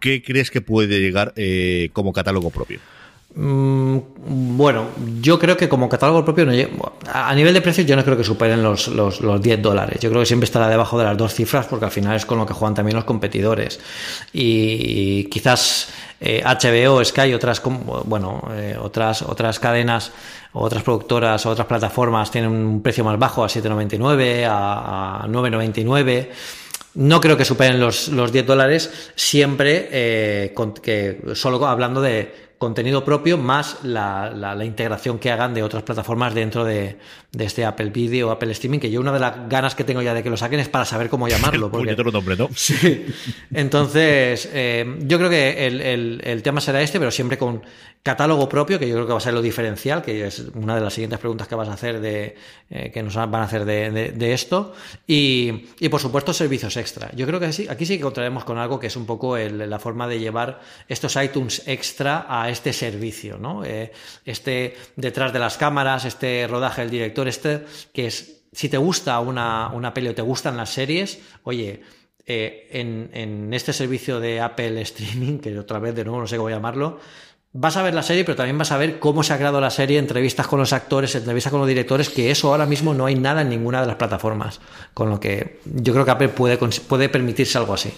¿qué 0.00 0.22
crees 0.22 0.50
que 0.50 0.60
puede 0.60 1.00
llegar 1.00 1.32
eh, 1.36 1.90
como 1.92 2.12
catálogo 2.12 2.50
propio? 2.50 2.80
Mm, 3.34 3.98
bueno, 4.56 4.86
yo 5.20 5.38
creo 5.38 5.56
que 5.56 5.68
como 5.68 5.88
catálogo 5.88 6.24
propio, 6.24 6.46
a 7.12 7.34
nivel 7.34 7.54
de 7.54 7.60
precios, 7.60 7.86
yo 7.86 7.94
no 7.94 8.02
creo 8.02 8.16
que 8.16 8.24
superen 8.24 8.62
los, 8.62 8.88
los, 8.88 9.42
10 9.42 9.62
dólares. 9.62 10.00
Yo 10.00 10.08
creo 10.08 10.22
que 10.22 10.26
siempre 10.26 10.46
estará 10.46 10.68
debajo 10.68 10.98
de 10.98 11.04
las 11.04 11.16
dos 11.16 11.34
cifras 11.34 11.66
porque 11.66 11.84
al 11.84 11.90
final 11.90 12.16
es 12.16 12.24
con 12.24 12.38
lo 12.38 12.46
que 12.46 12.54
juegan 12.54 12.74
también 12.74 12.96
los 12.96 13.04
competidores. 13.04 13.78
Y 14.32 15.24
quizás 15.24 15.90
HBO, 16.20 17.00
eh, 17.00 17.04
Sky, 17.04 17.34
otras, 17.34 17.62
bueno, 18.06 18.42
eh, 18.52 18.76
otras, 18.80 19.22
otras 19.22 19.60
cadenas, 19.60 20.10
otras 20.52 20.82
productoras, 20.82 21.44
otras 21.46 21.66
plataformas 21.66 22.30
tienen 22.30 22.50
un 22.50 22.82
precio 22.82 23.04
más 23.04 23.18
bajo 23.18 23.44
a 23.44 23.48
7,99, 23.48 24.46
a, 24.46 25.24
a 25.24 25.28
9,99. 25.28 26.28
No 26.98 27.20
creo 27.20 27.36
que 27.36 27.44
superen 27.44 27.78
los, 27.78 28.08
los 28.08 28.32
10 28.32 28.44
dólares, 28.44 29.12
siempre 29.14 29.88
eh, 29.92 30.54
que 30.82 31.20
solo 31.34 31.64
hablando 31.64 32.00
de 32.00 32.48
contenido 32.58 33.04
propio 33.04 33.38
más 33.38 33.84
la, 33.84 34.30
la, 34.30 34.64
integración 34.64 35.20
que 35.20 35.30
hagan 35.30 35.54
de 35.54 35.62
otras 35.62 35.84
plataformas 35.84 36.34
dentro 36.34 36.64
de, 36.64 36.96
de, 37.30 37.44
este 37.44 37.64
Apple 37.64 37.90
Video 37.90 38.28
o 38.28 38.30
Apple 38.32 38.50
Streaming, 38.50 38.80
que 38.80 38.90
yo 38.90 39.00
una 39.00 39.12
de 39.12 39.20
las 39.20 39.48
ganas 39.48 39.76
que 39.76 39.84
tengo 39.84 40.02
ya 40.02 40.12
de 40.12 40.24
que 40.24 40.30
lo 40.30 40.36
saquen 40.36 40.58
es 40.58 40.68
para 40.68 40.84
saber 40.84 41.08
cómo 41.08 41.28
llamarlo. 41.28 41.70
Porque... 41.70 41.94
nombre, 41.96 42.36
¿no? 42.36 42.48
Sí. 42.56 43.06
Entonces, 43.54 44.50
eh, 44.52 44.96
yo 45.02 45.18
creo 45.18 45.30
que 45.30 45.68
el, 45.68 45.80
el, 45.80 46.20
el, 46.24 46.42
tema 46.42 46.60
será 46.60 46.82
este, 46.82 46.98
pero 46.98 47.12
siempre 47.12 47.38
con 47.38 47.62
catálogo 48.02 48.48
propio, 48.48 48.78
que 48.78 48.88
yo 48.88 48.94
creo 48.94 49.06
que 49.06 49.12
va 49.12 49.18
a 49.18 49.22
ser 49.22 49.34
lo 49.34 49.42
diferencial, 49.42 50.02
que 50.02 50.26
es 50.26 50.44
una 50.54 50.74
de 50.74 50.80
las 50.80 50.94
siguientes 50.94 51.18
preguntas 51.18 51.48
que 51.48 51.54
vas 51.54 51.68
a 51.68 51.74
hacer 51.74 52.00
de, 52.00 52.36
eh, 52.70 52.90
que 52.92 53.02
nos 53.02 53.14
van 53.14 53.34
a 53.34 53.42
hacer 53.42 53.64
de, 53.64 54.32
esto, 54.32 54.72
y, 55.06 55.66
y, 55.78 55.88
por 55.88 56.00
supuesto 56.00 56.32
servicios 56.32 56.76
extra. 56.76 57.10
Yo 57.14 57.26
creo 57.26 57.40
que 57.40 57.52
sí, 57.52 57.66
aquí 57.68 57.84
sí 57.84 57.94
que 57.94 58.00
encontraremos 58.00 58.44
con 58.44 58.58
algo 58.58 58.78
que 58.78 58.86
es 58.86 58.96
un 58.96 59.06
poco 59.06 59.36
el, 59.36 59.68
la 59.68 59.78
forma 59.78 60.08
de 60.08 60.20
llevar 60.20 60.60
estos 60.88 61.16
iTunes 61.16 61.62
extra 61.66 62.26
a 62.28 62.48
este 62.48 62.72
servicio, 62.72 63.36
¿no? 63.38 63.64
Eh, 63.64 63.92
este 64.24 64.76
detrás 64.96 65.32
de 65.32 65.38
las 65.38 65.56
cámaras, 65.56 66.04
este 66.04 66.46
rodaje 66.48 66.82
del 66.82 66.90
director, 66.90 67.28
este 67.28 67.64
que 67.92 68.06
es, 68.06 68.42
si 68.52 68.68
te 68.68 68.78
gusta 68.78 69.20
una, 69.20 69.68
una 69.68 69.92
peli 69.92 70.08
o 70.08 70.14
te 70.14 70.22
gustan 70.22 70.56
las 70.56 70.70
series, 70.70 71.20
oye, 71.42 71.82
eh, 72.30 72.68
en, 72.72 73.10
en, 73.14 73.54
este 73.54 73.72
servicio 73.72 74.20
de 74.20 74.40
Apple 74.40 74.78
Streaming, 74.82 75.38
que 75.38 75.58
otra 75.58 75.78
vez 75.78 75.94
de 75.94 76.04
nuevo 76.04 76.20
no 76.20 76.26
sé 76.26 76.36
cómo 76.36 76.50
llamarlo, 76.50 77.00
vas 77.52 77.76
a 77.76 77.82
ver 77.82 77.94
la 77.94 78.02
serie, 78.02 78.24
pero 78.24 78.36
también 78.36 78.58
vas 78.58 78.72
a 78.72 78.78
ver 78.78 78.98
cómo 78.98 79.22
se 79.22 79.32
ha 79.32 79.36
creado 79.36 79.60
la 79.60 79.70
serie, 79.70 79.98
entrevistas 79.98 80.46
con 80.46 80.58
los 80.58 80.72
actores, 80.72 81.14
entrevistas 81.14 81.50
con 81.50 81.60
los 81.60 81.68
directores, 81.68 82.08
que 82.08 82.30
eso 82.30 82.50
ahora 82.50 82.66
mismo 82.66 82.94
no 82.94 83.06
hay 83.06 83.14
nada 83.14 83.42
en 83.42 83.48
ninguna 83.48 83.80
de 83.80 83.86
las 83.86 83.96
plataformas. 83.96 84.60
Con 84.94 85.10
lo 85.10 85.18
que 85.20 85.60
yo 85.64 85.92
creo 85.92 86.04
que 86.04 86.10
Apple 86.10 86.28
puede, 86.28 86.58
puede 86.58 87.08
permitirse 87.08 87.58
algo 87.58 87.74
así. 87.74 87.92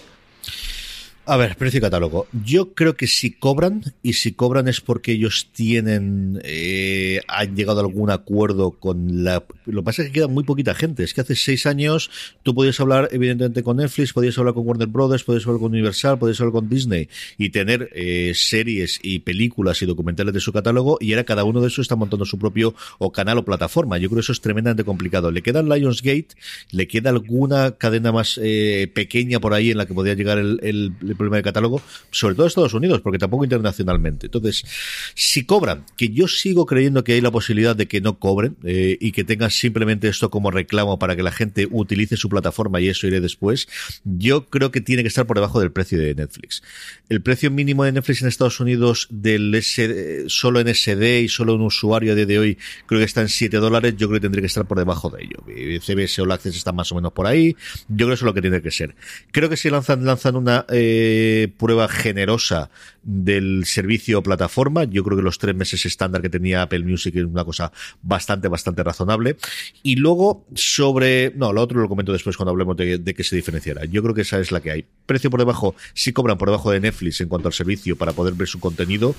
A 1.30 1.36
ver, 1.36 1.56
precio 1.56 1.78
y 1.78 1.80
catálogo. 1.80 2.26
Yo 2.44 2.74
creo 2.74 2.96
que 2.96 3.06
si 3.06 3.30
cobran, 3.30 3.84
y 4.02 4.14
si 4.14 4.32
cobran 4.32 4.66
es 4.66 4.80
porque 4.80 5.12
ellos 5.12 5.50
tienen, 5.52 6.40
eh, 6.42 7.20
han 7.28 7.54
llegado 7.54 7.78
a 7.78 7.84
algún 7.84 8.10
acuerdo 8.10 8.72
con 8.72 9.22
la... 9.22 9.44
Lo 9.66 9.82
que 9.82 9.84
pasa 9.84 10.02
es 10.02 10.08
que 10.08 10.14
queda 10.14 10.26
muy 10.26 10.42
poquita 10.42 10.74
gente. 10.74 11.04
Es 11.04 11.14
que 11.14 11.20
hace 11.20 11.36
seis 11.36 11.66
años 11.66 12.10
tú 12.42 12.52
podías 12.52 12.80
hablar 12.80 13.10
evidentemente 13.12 13.62
con 13.62 13.76
Netflix, 13.76 14.12
podías 14.12 14.36
hablar 14.38 14.54
con 14.54 14.66
Warner 14.66 14.88
Brothers, 14.88 15.22
podías 15.22 15.46
hablar 15.46 15.60
con 15.60 15.70
Universal, 15.70 16.18
podías 16.18 16.40
hablar 16.40 16.52
con 16.52 16.68
Disney 16.68 17.08
y 17.38 17.50
tener 17.50 17.90
eh, 17.94 18.32
series 18.34 18.98
y 19.00 19.20
películas 19.20 19.80
y 19.82 19.86
documentales 19.86 20.34
de 20.34 20.40
su 20.40 20.52
catálogo 20.52 20.98
y 21.00 21.12
era 21.12 21.22
cada 21.22 21.44
uno 21.44 21.60
de 21.60 21.68
esos 21.68 21.84
está 21.84 21.94
montando 21.94 22.24
su 22.24 22.40
propio 22.40 22.74
o 22.98 23.12
canal 23.12 23.38
o 23.38 23.44
plataforma. 23.44 23.98
Yo 23.98 24.08
creo 24.08 24.16
que 24.16 24.22
eso 24.22 24.32
es 24.32 24.40
tremendamente 24.40 24.82
complicado. 24.82 25.30
Le 25.30 25.42
queda 25.42 25.62
Lionsgate, 25.62 26.34
le 26.72 26.88
queda 26.88 27.10
alguna 27.10 27.76
cadena 27.78 28.10
más 28.10 28.36
eh, 28.42 28.90
pequeña 28.92 29.38
por 29.38 29.54
ahí 29.54 29.70
en 29.70 29.78
la 29.78 29.86
que 29.86 29.94
podía 29.94 30.14
llegar 30.14 30.36
el, 30.38 30.92
de 31.28 31.42
catálogo, 31.42 31.82
sobre 32.10 32.34
todo 32.34 32.46
Estados 32.46 32.74
Unidos, 32.74 33.00
porque 33.00 33.18
tampoco 33.18 33.44
internacionalmente. 33.44 34.26
Entonces, 34.26 34.64
si 35.14 35.44
cobran, 35.44 35.84
que 35.96 36.08
yo 36.08 36.28
sigo 36.28 36.66
creyendo 36.66 37.04
que 37.04 37.12
hay 37.12 37.20
la 37.20 37.30
posibilidad 37.30 37.76
de 37.76 37.86
que 37.86 38.00
no 38.00 38.18
cobren 38.18 38.56
eh, 38.64 38.96
y 39.00 39.12
que 39.12 39.24
tengan 39.24 39.50
simplemente 39.50 40.08
esto 40.08 40.30
como 40.30 40.50
reclamo 40.50 40.98
para 40.98 41.16
que 41.16 41.22
la 41.22 41.32
gente 41.32 41.68
utilice 41.70 42.16
su 42.16 42.28
plataforma 42.28 42.80
y 42.80 42.88
eso 42.88 43.06
iré 43.06 43.20
después, 43.20 43.68
yo 44.04 44.46
creo 44.46 44.70
que 44.70 44.80
tiene 44.80 45.02
que 45.02 45.08
estar 45.08 45.26
por 45.26 45.36
debajo 45.36 45.60
del 45.60 45.72
precio 45.72 45.98
de 45.98 46.14
Netflix. 46.14 46.62
El 47.08 47.20
precio 47.20 47.50
mínimo 47.50 47.84
de 47.84 47.92
Netflix 47.92 48.22
en 48.22 48.28
Estados 48.28 48.60
Unidos 48.60 49.08
del 49.10 49.54
SD, 49.54 50.28
solo 50.28 50.60
en 50.60 50.74
SD 50.74 51.22
y 51.22 51.28
solo 51.28 51.54
un 51.54 51.62
usuario 51.62 52.12
a 52.12 52.14
día 52.14 52.26
de 52.26 52.38
hoy 52.38 52.58
creo 52.86 53.00
que 53.00 53.04
está 53.04 53.20
en 53.20 53.28
7 53.28 53.56
dólares, 53.58 53.94
yo 53.96 54.08
creo 54.08 54.20
que 54.20 54.24
tendría 54.24 54.42
que 54.42 54.46
estar 54.46 54.66
por 54.66 54.78
debajo 54.78 55.10
de 55.10 55.24
ello. 55.24 55.80
CBS 55.80 56.22
o 56.22 56.32
Access 56.32 56.56
está 56.56 56.72
más 56.72 56.90
o 56.92 56.94
menos 56.94 57.12
por 57.12 57.26
ahí, 57.26 57.56
yo 57.88 57.96
creo 57.96 58.08
que 58.08 58.14
eso 58.14 58.24
es 58.24 58.26
lo 58.26 58.34
que 58.34 58.42
tiene 58.42 58.62
que 58.62 58.70
ser. 58.70 58.94
Creo 59.32 59.48
que 59.48 59.56
si 59.56 59.70
lanzan, 59.70 60.04
lanzan 60.04 60.36
una 60.36 60.64
eh, 60.70 60.99
prueba 61.59 61.88
generosa 61.88 62.70
del 63.03 63.64
servicio 63.64 64.22
plataforma. 64.22 64.84
Yo 64.84 65.03
creo 65.05 65.16
que 65.16 65.22
los 65.22 65.38
tres 65.38 65.55
meses 65.55 65.86
estándar 65.86 66.22
que 66.22 66.28
tenía 66.28 66.62
Apple 66.62 66.84
Music 66.84 67.14
es 67.16 67.24
una 67.24 67.44
cosa 67.44 67.72
bastante, 68.03 68.48
bastante 68.48 68.82
razonable. 68.82 69.36
Y 69.82 69.96
luego, 69.96 70.46
sobre. 70.55 71.32
No, 71.36 71.53
lo 71.53 71.62
otro 71.62 71.80
lo 71.80 71.88
comento 71.88 72.12
después 72.12 72.36
cuando 72.36 72.51
hablemos 72.51 72.76
de, 72.76 72.98
de 72.98 73.14
que 73.14 73.24
se 73.24 73.36
diferenciara. 73.36 73.84
Yo 73.84 74.03
creo 74.03 74.14
que 74.14 74.22
esa 74.22 74.38
es 74.38 74.53
la 74.53 74.61
que 74.61 74.70
hay. 74.70 74.84
Precio 75.07 75.30
por 75.30 75.40
debajo, 75.40 75.74
si 75.94 76.12
cobran 76.12 76.38
por 76.38 76.48
debajo 76.48 76.70
de 76.70 76.80
Netflix 76.80 77.20
en 77.20 77.28
cuanto 77.28 77.48
al 77.48 77.55
servicio 77.55 77.96
para 77.96 78.12
poder 78.12 78.34
ver 78.34 78.48
su 78.48 78.61
contenido. 78.61 79.14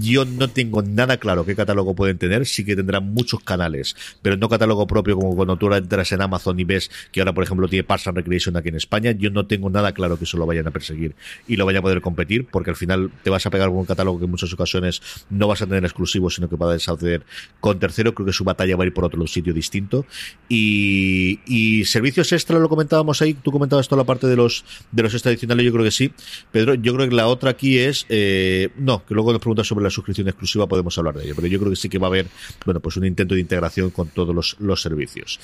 Yo 0.00 0.24
no 0.24 0.48
tengo 0.48 0.82
nada 0.82 1.16
claro 1.16 1.44
qué 1.44 1.56
catálogo 1.56 1.94
pueden 1.94 2.18
tener. 2.18 2.46
Sí 2.46 2.64
que 2.64 2.76
tendrán 2.76 3.12
muchos 3.12 3.40
canales, 3.40 3.96
pero 4.20 4.36
no 4.36 4.48
catálogo 4.48 4.86
propio 4.86 5.16
como 5.16 5.34
cuando 5.34 5.56
tú 5.56 5.72
entras 5.72 6.12
en 6.12 6.22
Amazon 6.22 6.58
y 6.60 6.64
ves 6.64 6.90
que 7.10 7.20
ahora, 7.20 7.32
por 7.32 7.44
ejemplo, 7.44 7.68
tiene 7.68 7.84
Parks 7.84 8.08
and 8.08 8.16
Recreation 8.16 8.56
aquí 8.56 8.68
en 8.68 8.76
España. 8.76 9.12
Yo 9.12 9.30
no 9.30 9.46
tengo 9.46 9.70
nada 9.70 9.92
claro 9.92 10.18
que 10.18 10.24
eso 10.24 10.36
lo 10.36 10.46
vayan 10.46 10.66
a 10.66 10.70
perseguir 10.70 11.14
y 11.46 11.56
lo 11.56 11.66
vayan 11.66 11.80
a 11.80 11.82
poder 11.82 12.00
competir, 12.00 12.46
porque 12.46 12.70
al 12.70 12.76
final 12.76 13.10
te 13.22 13.30
vas 13.30 13.44
a 13.46 13.50
pegar 13.50 13.68
con 13.68 13.78
un 13.78 13.86
catálogo 13.86 14.18
que 14.18 14.24
en 14.24 14.30
muchas 14.30 14.52
ocasiones 14.52 15.02
no 15.30 15.48
vas 15.48 15.62
a 15.62 15.66
tener 15.66 15.84
exclusivo, 15.84 16.30
sino 16.30 16.48
que 16.48 16.56
vas 16.56 16.88
a 16.88 16.92
acceder 16.92 17.22
con 17.60 17.78
tercero. 17.78 18.14
Creo 18.14 18.26
que 18.26 18.32
su 18.32 18.44
batalla 18.44 18.76
va 18.76 18.84
a 18.84 18.86
ir 18.86 18.94
por 18.94 19.04
otro 19.04 19.26
sitio 19.26 19.52
distinto. 19.52 20.06
Y, 20.48 21.40
y 21.46 21.84
servicios 21.84 22.32
extra 22.32 22.58
lo 22.58 22.68
comentábamos 22.68 23.22
ahí. 23.22 23.34
Tú 23.34 23.50
comentabas 23.50 23.88
toda 23.88 24.02
la 24.02 24.06
parte 24.06 24.26
de 24.26 24.36
los 24.36 24.64
de 24.90 25.02
los 25.02 25.12
extra 25.14 25.30
adicionales. 25.30 25.64
Yo 25.64 25.72
creo 25.72 25.84
que 25.84 25.90
sí. 25.90 26.12
Pedro, 26.50 26.74
yo 26.74 26.94
creo 26.94 27.08
que 27.08 27.14
la 27.14 27.26
otra 27.26 27.50
aquí 27.50 27.78
es 27.78 28.06
eh, 28.08 28.70
no, 28.76 29.04
que 29.04 29.14
luego 29.14 29.32
nos 29.32 29.40
preguntas 29.40 29.66
sobre 29.66 29.84
la 29.84 29.90
suscripción 29.90 30.28
exclusiva 30.28 30.66
podemos 30.66 30.96
hablar 30.98 31.16
de 31.16 31.24
ello, 31.24 31.34
pero 31.36 31.48
yo 31.48 31.58
creo 31.58 31.70
que 31.70 31.76
sí 31.76 31.88
que 31.88 31.98
va 31.98 32.06
a 32.06 32.10
haber 32.10 32.26
bueno 32.64 32.80
pues 32.80 32.96
un 32.96 33.04
intento 33.04 33.34
de 33.34 33.40
integración 33.40 33.90
con 33.90 34.08
todos 34.08 34.34
los, 34.34 34.56
los 34.58 34.80
servicios. 34.80 35.40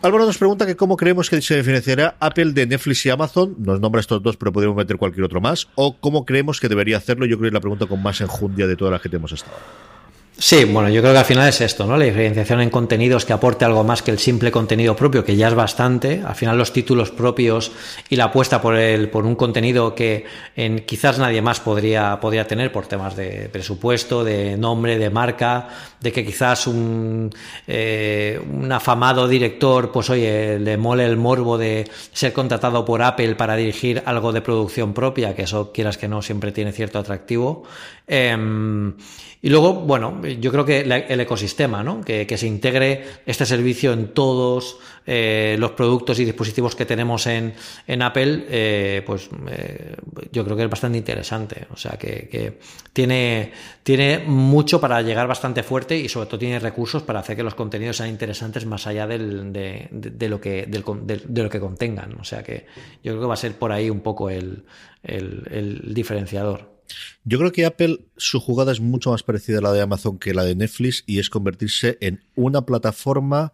Álvaro 0.00 0.26
nos 0.26 0.38
pregunta 0.38 0.64
que 0.64 0.76
cómo 0.76 0.96
creemos 0.96 1.28
que 1.28 1.42
se 1.42 1.56
diferenciará 1.56 2.14
Apple 2.20 2.52
de 2.52 2.66
Netflix 2.66 3.04
y 3.06 3.10
Amazon. 3.10 3.56
Nos 3.58 3.80
nombra 3.80 4.00
estos 4.00 4.22
dos, 4.22 4.36
pero 4.36 4.52
podemos 4.52 4.76
meter 4.76 4.96
cualquier 4.96 5.24
otro 5.24 5.40
más. 5.40 5.68
O 5.74 5.96
cómo 5.96 6.24
creemos 6.24 6.60
que 6.60 6.68
debería 6.68 6.98
hacerlo. 6.98 7.26
Yo 7.26 7.36
creo 7.36 7.46
que 7.46 7.48
es 7.48 7.54
la 7.54 7.60
pregunta 7.60 7.86
con 7.86 8.00
más 8.00 8.20
enjundia 8.20 8.68
de 8.68 8.76
todas 8.76 8.92
las 8.92 9.02
que 9.02 9.08
tenemos 9.08 9.32
hasta 9.32 9.50
ahora. 9.50 9.64
Sí, 10.40 10.64
bueno, 10.66 10.88
yo 10.88 11.00
creo 11.00 11.12
que 11.12 11.18
al 11.18 11.24
final 11.24 11.48
es 11.48 11.60
esto, 11.60 11.84
¿no? 11.84 11.96
La 11.96 12.04
diferenciación 12.04 12.60
en 12.60 12.70
contenidos 12.70 13.24
que 13.24 13.32
aporte 13.32 13.64
algo 13.64 13.82
más 13.82 14.02
que 14.02 14.12
el 14.12 14.20
simple 14.20 14.52
contenido 14.52 14.94
propio, 14.94 15.24
que 15.24 15.34
ya 15.34 15.48
es 15.48 15.54
bastante. 15.54 16.22
Al 16.24 16.36
final 16.36 16.56
los 16.56 16.72
títulos 16.72 17.10
propios 17.10 17.72
y 18.08 18.14
la 18.14 18.26
apuesta 18.26 18.62
por 18.62 18.76
el, 18.76 19.10
por 19.10 19.26
un 19.26 19.34
contenido 19.34 19.96
que 19.96 20.26
en, 20.54 20.84
quizás 20.86 21.18
nadie 21.18 21.42
más 21.42 21.58
podría, 21.58 22.20
podría 22.20 22.46
tener 22.46 22.70
por 22.70 22.86
temas 22.86 23.16
de 23.16 23.48
presupuesto, 23.48 24.22
de 24.22 24.56
nombre, 24.56 24.96
de 24.96 25.10
marca, 25.10 25.70
de 26.00 26.12
que 26.12 26.24
quizás 26.24 26.68
un, 26.68 27.34
eh, 27.66 28.40
un 28.48 28.70
afamado 28.70 29.26
director, 29.26 29.90
pues 29.90 30.08
oye, 30.08 30.60
le 30.60 30.76
mole 30.76 31.04
el 31.04 31.16
morbo 31.16 31.58
de 31.58 31.90
ser 32.12 32.32
contratado 32.32 32.84
por 32.84 33.02
Apple 33.02 33.34
para 33.34 33.56
dirigir 33.56 34.04
algo 34.06 34.32
de 34.32 34.40
producción 34.40 34.94
propia, 34.94 35.34
que 35.34 35.42
eso 35.42 35.72
quieras 35.72 35.98
que 35.98 36.06
no 36.06 36.22
siempre 36.22 36.52
tiene 36.52 36.70
cierto 36.70 37.00
atractivo. 37.00 37.64
Eh, 38.08 38.92
y 39.40 39.50
luego, 39.50 39.72
bueno, 39.74 40.20
yo 40.26 40.50
creo 40.50 40.64
que 40.64 40.80
el 40.80 41.20
ecosistema, 41.20 41.84
¿no? 41.84 42.00
Que, 42.00 42.26
que 42.26 42.36
se 42.36 42.48
integre 42.48 43.04
este 43.24 43.46
servicio 43.46 43.92
en 43.92 44.08
todos 44.08 44.78
eh, 45.06 45.54
los 45.60 45.70
productos 45.72 46.18
y 46.18 46.24
dispositivos 46.24 46.74
que 46.74 46.84
tenemos 46.84 47.24
en, 47.28 47.54
en 47.86 48.02
Apple, 48.02 48.46
eh, 48.48 49.02
pues 49.06 49.30
eh, 49.48 49.94
yo 50.32 50.44
creo 50.44 50.56
que 50.56 50.64
es 50.64 50.70
bastante 50.70 50.98
interesante. 50.98 51.68
O 51.70 51.76
sea, 51.76 51.92
que, 51.92 52.28
que, 52.28 52.58
tiene, 52.92 53.52
tiene 53.84 54.24
mucho 54.26 54.80
para 54.80 55.00
llegar 55.02 55.28
bastante 55.28 55.62
fuerte 55.62 55.96
y 55.96 56.08
sobre 56.08 56.26
todo 56.26 56.40
tiene 56.40 56.58
recursos 56.58 57.04
para 57.04 57.20
hacer 57.20 57.36
que 57.36 57.44
los 57.44 57.54
contenidos 57.54 57.98
sean 57.98 58.08
interesantes 58.08 58.66
más 58.66 58.88
allá 58.88 59.06
del, 59.06 59.52
de, 59.52 60.28
lo 60.28 60.40
que, 60.40 60.66
del, 60.66 60.82
de, 61.28 61.42
lo 61.44 61.48
que 61.48 61.60
contengan. 61.60 62.18
O 62.18 62.24
sea, 62.24 62.42
que 62.42 62.66
yo 63.04 63.12
creo 63.12 63.20
que 63.20 63.28
va 63.28 63.34
a 63.34 63.36
ser 63.36 63.52
por 63.56 63.70
ahí 63.70 63.88
un 63.88 64.00
poco 64.00 64.30
el, 64.30 64.64
el 65.04 65.94
diferenciador. 65.94 66.77
Yo 67.24 67.38
creo 67.38 67.52
que 67.52 67.66
Apple, 67.66 68.00
su 68.16 68.40
jugada 68.40 68.72
es 68.72 68.80
mucho 68.80 69.10
más 69.10 69.22
parecida 69.22 69.58
a 69.58 69.62
la 69.62 69.72
de 69.72 69.82
Amazon 69.82 70.18
que 70.18 70.34
la 70.34 70.44
de 70.44 70.54
Netflix 70.54 71.04
y 71.06 71.18
es 71.18 71.30
convertirse 71.30 71.98
en 72.00 72.22
una 72.34 72.62
plataforma 72.62 73.52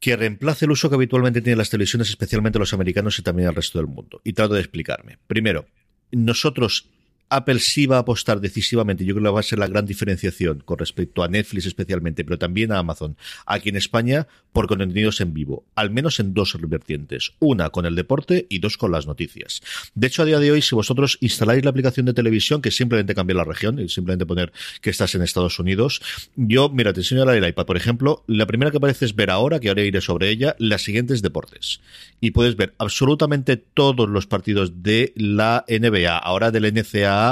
que 0.00 0.16
reemplace 0.16 0.66
el 0.66 0.70
uso 0.70 0.90
que 0.90 0.96
habitualmente 0.96 1.40
tienen 1.40 1.58
las 1.58 1.70
televisiones, 1.70 2.10
especialmente 2.10 2.58
los 2.58 2.74
americanos 2.74 3.18
y 3.18 3.22
también 3.22 3.48
el 3.48 3.54
resto 3.54 3.78
del 3.78 3.86
mundo. 3.86 4.20
Y 4.22 4.34
trato 4.34 4.54
de 4.54 4.60
explicarme. 4.60 5.18
Primero, 5.26 5.66
nosotros 6.12 6.90
Apple 7.36 7.58
sí 7.58 7.86
va 7.86 7.96
a 7.96 8.00
apostar 8.00 8.40
decisivamente, 8.40 9.04
yo 9.04 9.14
creo 9.14 9.24
que 9.24 9.34
va 9.34 9.40
a 9.40 9.42
ser 9.42 9.58
la 9.58 9.66
gran 9.66 9.86
diferenciación 9.86 10.60
con 10.64 10.78
respecto 10.78 11.22
a 11.22 11.28
Netflix 11.28 11.66
especialmente, 11.66 12.24
pero 12.24 12.38
también 12.38 12.72
a 12.72 12.78
Amazon, 12.78 13.16
aquí 13.46 13.70
en 13.70 13.76
España, 13.76 14.28
por 14.52 14.68
contenidos 14.68 15.20
en 15.20 15.34
vivo, 15.34 15.64
al 15.74 15.90
menos 15.90 16.20
en 16.20 16.32
dos 16.32 16.56
vertientes, 16.60 17.32
una 17.40 17.70
con 17.70 17.86
el 17.86 17.96
deporte 17.96 18.46
y 18.48 18.60
dos 18.60 18.76
con 18.76 18.92
las 18.92 19.06
noticias. 19.06 19.62
De 19.94 20.06
hecho, 20.06 20.22
a 20.22 20.26
día 20.26 20.38
de 20.38 20.52
hoy, 20.52 20.62
si 20.62 20.76
vosotros 20.76 21.18
instaláis 21.20 21.64
la 21.64 21.70
aplicación 21.70 22.06
de 22.06 22.14
televisión, 22.14 22.62
que 22.62 22.70
simplemente 22.70 23.14
cambia 23.14 23.34
la 23.34 23.44
región, 23.44 23.80
y 23.80 23.88
simplemente 23.88 24.26
poner 24.26 24.52
que 24.80 24.90
estás 24.90 25.14
en 25.16 25.22
Estados 25.22 25.58
Unidos, 25.58 26.00
yo, 26.36 26.68
mira, 26.68 26.92
te 26.92 27.00
enseño 27.00 27.28
el 27.28 27.48
iPad, 27.48 27.66
por 27.66 27.76
ejemplo, 27.76 28.22
la 28.28 28.46
primera 28.46 28.70
que 28.70 28.76
aparece 28.76 29.06
es 29.06 29.16
ver 29.16 29.30
ahora, 29.30 29.58
que 29.58 29.68
ahora 29.68 29.82
iré 29.82 30.00
sobre 30.00 30.30
ella, 30.30 30.54
la 30.58 30.78
siguiente 30.78 31.14
es 31.14 31.22
deportes. 31.22 31.80
Y 32.20 32.30
puedes 32.30 32.56
ver 32.56 32.74
absolutamente 32.78 33.56
todos 33.56 34.08
los 34.08 34.26
partidos 34.26 34.82
de 34.82 35.12
la 35.16 35.64
NBA, 35.68 36.16
ahora 36.16 36.50
del 36.50 36.72
NCAA, 36.72 37.23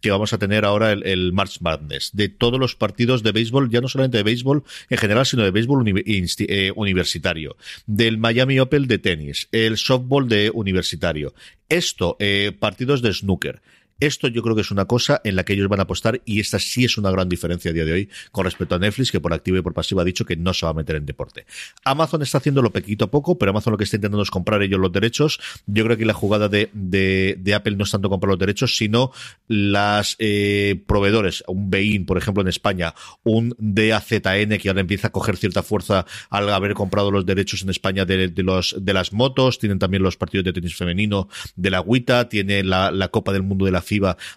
que 0.00 0.10
vamos 0.10 0.32
a 0.32 0.38
tener 0.38 0.64
ahora 0.64 0.92
el, 0.92 1.32
March 1.32 1.60
Madness, 1.60 2.10
de 2.12 2.28
todos 2.28 2.58
los 2.58 2.76
partidos 2.76 3.22
de 3.22 3.32
béisbol, 3.32 3.70
ya 3.70 3.80
no 3.80 3.88
solamente 3.88 4.18
de 4.18 4.22
béisbol 4.22 4.64
en 4.88 4.98
general, 4.98 5.26
sino 5.26 5.42
de 5.42 5.50
béisbol 5.50 5.84
eh, 5.86 6.72
universitario, 6.74 7.56
del 7.86 8.18
Miami 8.18 8.58
Open 8.60 8.86
de 8.86 8.98
tenis, 8.98 9.48
el 9.52 9.76
softball 9.76 10.28
de 10.28 10.50
universitario. 10.52 11.34
Esto, 11.68 12.16
eh, 12.18 12.52
partidos 12.58 13.02
de 13.02 13.12
snooker. 13.12 13.62
Esto 14.00 14.28
yo 14.28 14.42
creo 14.42 14.54
que 14.54 14.62
es 14.62 14.70
una 14.70 14.86
cosa 14.86 15.20
en 15.24 15.36
la 15.36 15.44
que 15.44 15.52
ellos 15.52 15.68
van 15.68 15.80
a 15.80 15.84
apostar 15.84 16.22
y 16.24 16.40
esta 16.40 16.58
sí 16.58 16.84
es 16.84 16.98
una 16.98 17.10
gran 17.10 17.28
diferencia 17.28 17.70
a 17.70 17.74
día 17.74 17.84
de 17.84 17.92
hoy 17.92 18.08
con 18.32 18.44
respecto 18.44 18.74
a 18.74 18.78
Netflix, 18.78 19.10
que 19.12 19.20
por 19.20 19.32
activo 19.32 19.58
y 19.58 19.62
por 19.62 19.74
pasivo 19.74 20.00
ha 20.00 20.04
dicho 20.04 20.24
que 20.24 20.36
no 20.36 20.54
se 20.54 20.66
va 20.66 20.72
a 20.72 20.74
meter 20.74 20.96
en 20.96 21.06
deporte. 21.06 21.46
Amazon 21.84 22.22
está 22.22 22.38
haciéndolo 22.38 22.70
poquito 22.70 23.04
a 23.04 23.10
poco, 23.10 23.38
pero 23.38 23.50
Amazon 23.50 23.72
lo 23.72 23.78
que 23.78 23.84
está 23.84 23.96
intentando 23.96 24.22
es 24.22 24.30
comprar 24.30 24.62
ellos 24.62 24.80
los 24.80 24.92
derechos. 24.92 25.40
Yo 25.66 25.84
creo 25.84 25.96
que 25.96 26.04
la 26.04 26.14
jugada 26.14 26.48
de, 26.48 26.70
de, 26.72 27.36
de 27.38 27.54
Apple 27.54 27.76
no 27.76 27.84
es 27.84 27.90
tanto 27.90 28.08
comprar 28.08 28.30
los 28.30 28.38
derechos, 28.38 28.76
sino 28.76 29.12
las 29.48 30.16
eh, 30.18 30.82
proveedores, 30.86 31.44
un 31.46 31.70
Bein, 31.70 32.06
por 32.06 32.18
ejemplo, 32.18 32.42
en 32.42 32.48
España, 32.48 32.94
un 33.22 33.54
DAZN 33.58 34.58
que 34.58 34.68
ahora 34.68 34.80
empieza 34.80 35.08
a 35.08 35.12
coger 35.12 35.36
cierta 35.36 35.62
fuerza 35.62 36.06
al 36.30 36.48
haber 36.50 36.74
comprado 36.74 37.10
los 37.10 37.26
derechos 37.26 37.62
en 37.62 37.70
España 37.70 38.04
de, 38.04 38.32
los, 38.36 38.76
de 38.78 38.92
las 38.94 39.12
motos, 39.12 39.58
tienen 39.58 39.78
también 39.78 40.02
los 40.02 40.16
partidos 40.16 40.44
de 40.44 40.52
tenis 40.52 40.74
femenino 40.74 41.28
de 41.56 41.70
la 41.70 41.78
agüita, 41.78 42.28
tiene 42.28 42.64
la, 42.64 42.90
la 42.90 43.08
Copa 43.08 43.32
del 43.32 43.42
Mundo 43.42 43.64
de 43.66 43.72
la 43.72 43.82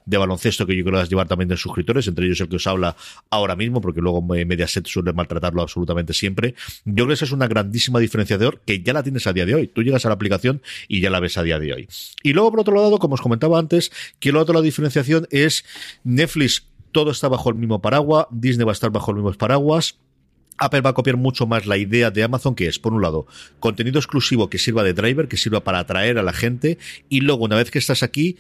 De 0.06 0.18
baloncesto 0.18 0.66
que 0.66 0.76
yo 0.76 0.84
creo 0.84 0.94
que 0.96 1.00
las 1.00 1.10
llevar 1.10 1.28
también 1.28 1.50
de 1.50 1.58
suscriptores, 1.58 2.08
entre 2.08 2.26
ellos 2.26 2.42
el 2.42 2.50
que 2.50 2.56
os 2.56 2.68
habla 2.68 2.96
ahora 3.30 3.56
mismo, 3.56 3.82
porque 3.82 4.02
luego 4.02 4.22
Mediaset 4.22 4.88
suele 4.88 5.14
maltratarlo 5.14 5.62
absolutamente 5.62 6.14
siempre. 6.14 6.56
Yo 6.86 6.94
creo 6.96 7.08
que 7.08 7.14
esa 7.14 7.26
es 7.26 7.32
una 7.32 7.48
grandísima 7.48 8.00
diferenciador 8.00 8.62
que 8.66 8.82
ya 8.82 8.94
la 8.94 9.04
tienes 9.04 9.28
a 9.28 9.34
día 9.34 9.46
de 9.46 9.56
hoy. 9.56 9.68
Tú 9.68 9.84
llegas 9.84 10.06
a 10.06 10.10
la 10.10 10.16
aplicación 10.16 10.62
y 10.88 11.02
ya 11.02 11.10
la 11.10 11.20
ves 11.20 11.38
a 11.38 11.44
día 11.44 11.60
de 11.60 11.74
hoy. 11.74 11.88
Y 12.24 12.34
luego, 12.34 12.52
por 12.52 12.62
otro 12.62 12.76
lado, 12.76 12.98
como 13.00 13.16
os 13.16 13.22
comentaba 13.22 13.60
antes, 13.60 13.92
que 14.20 14.32
la 14.32 14.40
otra 14.40 14.62
diferenciación 14.62 15.28
es 15.32 15.66
Netflix 16.04 16.68
todo 16.94 17.12
está 17.12 17.28
bajo 17.28 17.50
el 17.50 17.56
mismo 17.56 17.82
paraguas, 17.82 18.28
Disney 18.32 18.66
va 18.66 18.72
a 18.72 18.74
estar 18.74 18.92
bajo 18.92 19.12
el 19.12 19.18
mismo 19.18 19.34
paraguas, 19.34 19.98
Apple 20.58 20.82
va 20.82 20.92
a 20.92 20.94
copiar 20.94 21.18
mucho 21.18 21.46
más 21.46 21.66
la 21.66 21.78
idea 21.78 22.12
de 22.12 22.24
Amazon, 22.24 22.56
que 22.56 22.68
es, 22.68 22.80
por 22.80 22.94
un 22.94 23.02
lado, 23.02 23.28
contenido 23.60 24.00
exclusivo 24.00 24.50
que 24.50 24.60
sirva 24.60 24.84
de 24.84 24.94
driver, 24.94 25.28
que 25.28 25.36
sirva 25.36 25.64
para 25.64 25.80
atraer 25.80 26.18
a 26.18 26.24
la 26.24 26.32
gente, 26.32 26.78
y 27.10 27.22
luego, 27.22 27.46
una 27.46 27.58
vez 27.58 27.72
que 27.72 27.80
estás 27.80 28.04
aquí, 28.04 28.38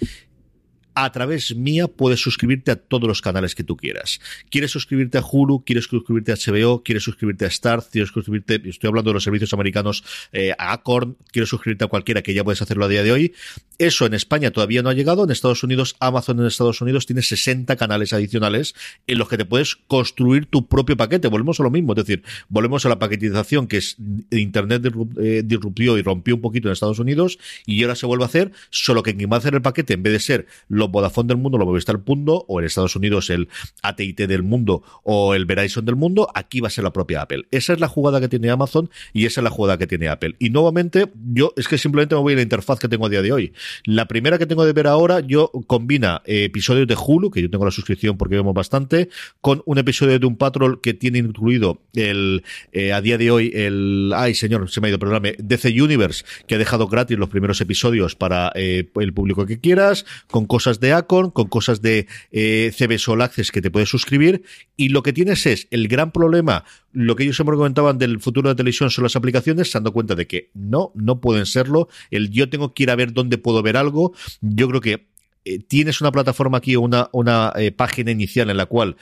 a 0.95 1.11
través 1.11 1.55
mía 1.55 1.87
puedes 1.87 2.21
suscribirte 2.21 2.71
a 2.71 2.75
todos 2.75 3.07
los 3.07 3.21
canales 3.21 3.55
que 3.55 3.63
tú 3.63 3.75
quieras. 3.75 4.19
¿Quieres 4.49 4.71
suscribirte 4.71 5.17
a 5.17 5.23
Hulu? 5.23 5.63
¿Quieres 5.65 5.85
suscribirte 5.85 6.31
a 6.31 6.35
HBO? 6.35 6.83
¿Quieres 6.83 7.03
suscribirte 7.03 7.45
a 7.45 7.47
Star? 7.47 7.83
¿Quieres 7.91 8.09
suscribirte? 8.09 8.61
Estoy 8.65 8.87
hablando 8.87 9.09
de 9.11 9.15
los 9.15 9.23
servicios 9.23 9.53
americanos 9.53 10.03
eh, 10.31 10.53
a 10.57 10.73
Acorn. 10.73 11.17
¿Quieres 11.31 11.49
suscribirte 11.49 11.85
a 11.85 11.87
cualquiera 11.87 12.21
que 12.21 12.33
ya 12.33 12.43
puedes 12.43 12.61
hacerlo 12.61 12.85
a 12.85 12.87
día 12.87 13.03
de 13.03 13.11
hoy? 13.11 13.33
Eso 13.77 14.05
en 14.05 14.13
España 14.13 14.51
todavía 14.51 14.81
no 14.81 14.89
ha 14.89 14.93
llegado. 14.93 15.23
En 15.23 15.31
Estados 15.31 15.63
Unidos, 15.63 15.95
Amazon 15.99 16.39
en 16.39 16.45
Estados 16.45 16.81
Unidos 16.81 17.05
tiene 17.05 17.21
60 17.21 17.75
canales 17.75 18.13
adicionales 18.13 18.75
en 19.07 19.17
los 19.17 19.27
que 19.29 19.37
te 19.37 19.45
puedes 19.45 19.75
construir 19.87 20.45
tu 20.45 20.67
propio 20.67 20.97
paquete. 20.97 21.27
Volvemos 21.27 21.59
a 21.59 21.63
lo 21.63 21.71
mismo. 21.71 21.93
Es 21.93 21.97
decir, 21.97 22.23
volvemos 22.49 22.85
a 22.85 22.89
la 22.89 22.99
paquetización 22.99 23.67
que 23.67 23.77
es 23.77 23.97
Internet 24.31 24.91
eh, 25.19 25.43
disruptió 25.45 25.97
y 25.97 26.01
rompió 26.01 26.35
un 26.35 26.41
poquito 26.41 26.67
en 26.67 26.73
Estados 26.73 26.99
Unidos 26.99 27.39
y 27.65 27.81
ahora 27.83 27.95
se 27.95 28.05
vuelve 28.05 28.23
a 28.23 28.27
hacer, 28.27 28.51
solo 28.69 29.03
que 29.03 29.15
quien 29.15 29.31
va 29.31 29.37
a 29.37 29.39
hacer 29.39 29.53
el 29.53 29.61
paquete 29.61 29.93
en 29.93 30.03
vez 30.03 30.13
de 30.13 30.19
ser 30.19 30.47
los 30.67 30.91
Vodafone 30.91 31.27
del 31.27 31.37
mundo, 31.37 31.57
lo 31.57 31.65
Movistar 31.65 31.97
del 31.97 32.05
mundo, 32.05 32.45
o 32.47 32.59
en 32.59 32.65
Estados 32.65 32.95
Unidos 32.95 33.29
el 33.29 33.49
AT&T 33.81 34.27
del 34.27 34.43
mundo 34.43 34.83
o 35.03 35.33
el 35.33 35.45
Verizon 35.45 35.85
del 35.85 35.95
mundo, 35.95 36.27
aquí 36.33 36.59
va 36.59 36.67
a 36.67 36.71
ser 36.71 36.83
la 36.83 36.93
propia 36.93 37.21
Apple. 37.21 37.45
Esa 37.51 37.73
es 37.73 37.79
la 37.79 37.87
jugada 37.87 38.19
que 38.19 38.29
tiene 38.29 38.49
Amazon 38.49 38.89
y 39.13 39.25
esa 39.25 39.41
es 39.41 39.43
la 39.43 39.49
jugada 39.49 39.77
que 39.77 39.87
tiene 39.87 40.07
Apple. 40.07 40.35
Y 40.39 40.49
nuevamente, 40.49 41.11
yo 41.33 41.53
es 41.57 41.67
que 41.67 41.77
simplemente 41.77 42.15
me 42.15 42.21
voy 42.21 42.33
a 42.33 42.35
la 42.37 42.41
interfaz 42.41 42.79
que 42.79 42.87
tengo 42.87 43.05
a 43.05 43.09
día 43.09 43.21
de 43.21 43.31
hoy. 43.31 43.53
La 43.85 44.07
primera 44.07 44.37
que 44.37 44.45
tengo 44.45 44.65
de 44.65 44.73
ver 44.73 44.87
ahora, 44.87 45.19
yo 45.19 45.51
combina 45.67 46.21
eh, 46.25 46.45
episodios 46.45 46.87
de 46.87 46.95
Hulu, 46.95 47.31
que 47.31 47.41
yo 47.41 47.49
tengo 47.49 47.65
la 47.65 47.71
suscripción 47.71 48.17
porque 48.17 48.35
vemos 48.35 48.53
bastante, 48.53 49.09
con 49.41 49.61
un 49.65 49.77
episodio 49.77 50.19
de 50.19 50.25
un 50.25 50.37
Patrol 50.37 50.81
que 50.81 50.93
tiene 50.93 51.19
incluido 51.19 51.81
el 51.93 52.43
eh, 52.71 52.93
a 52.93 53.01
día 53.01 53.17
de 53.17 53.31
hoy 53.31 53.51
el 53.53 54.11
ay 54.15 54.35
señor, 54.35 54.69
se 54.69 54.81
me 54.81 54.87
ha 54.87 54.89
ido, 54.89 54.99
perdóname, 54.99 55.35
DC 55.39 55.69
Universe, 55.81 56.23
que 56.47 56.55
ha 56.55 56.57
dejado 56.57 56.87
gratis 56.87 57.17
los 57.17 57.29
primeros 57.29 57.61
episodios 57.61 58.15
para 58.15 58.51
eh, 58.55 58.89
el 58.95 59.13
público 59.13 59.45
que 59.45 59.59
quieras, 59.59 60.05
con 60.27 60.45
cosas 60.45 60.79
de 60.79 60.93
Acorn, 60.93 61.31
con 61.31 61.47
cosas 61.47 61.81
de 61.81 62.07
eh, 62.31 62.71
CB 62.75 62.97
Sol 62.97 63.21
Access 63.21 63.51
que 63.51 63.61
te 63.61 63.71
puedes 63.71 63.89
suscribir, 63.89 64.43
y 64.77 64.89
lo 64.89 65.03
que 65.03 65.13
tienes 65.13 65.45
es 65.45 65.67
el 65.71 65.87
gran 65.87 66.11
problema 66.11 66.65
lo 66.93 67.15
que 67.15 67.23
ellos 67.23 67.35
siempre 67.35 67.57
comentaban 67.57 67.97
del 67.97 68.19
futuro 68.19 68.49
de 68.49 68.55
televisión 68.55 68.89
son 68.89 69.03
las 69.03 69.15
aplicaciones, 69.15 69.71
se 69.71 69.77
han 69.77 69.83
dado 69.83 69.93
cuenta 69.93 70.15
de 70.15 70.27
que 70.27 70.49
no, 70.53 70.91
no 70.95 71.19
pueden 71.19 71.45
serlo. 71.45 71.89
El 72.11 72.29
yo 72.29 72.49
tengo 72.49 72.73
que 72.73 72.83
ir 72.83 72.91
a 72.91 72.95
ver 72.95 73.13
dónde 73.13 73.37
puedo 73.37 73.61
ver 73.61 73.77
algo. 73.77 74.13
Yo 74.41 74.67
creo 74.69 74.81
que 74.81 75.07
eh, 75.45 75.59
tienes 75.59 75.99
una 76.01 76.11
plataforma 76.11 76.59
aquí, 76.59 76.75
una, 76.75 77.09
una 77.11 77.51
eh, 77.55 77.71
página 77.71 78.11
inicial 78.11 78.49
en 78.49 78.57
la 78.57 78.67
cual 78.67 78.95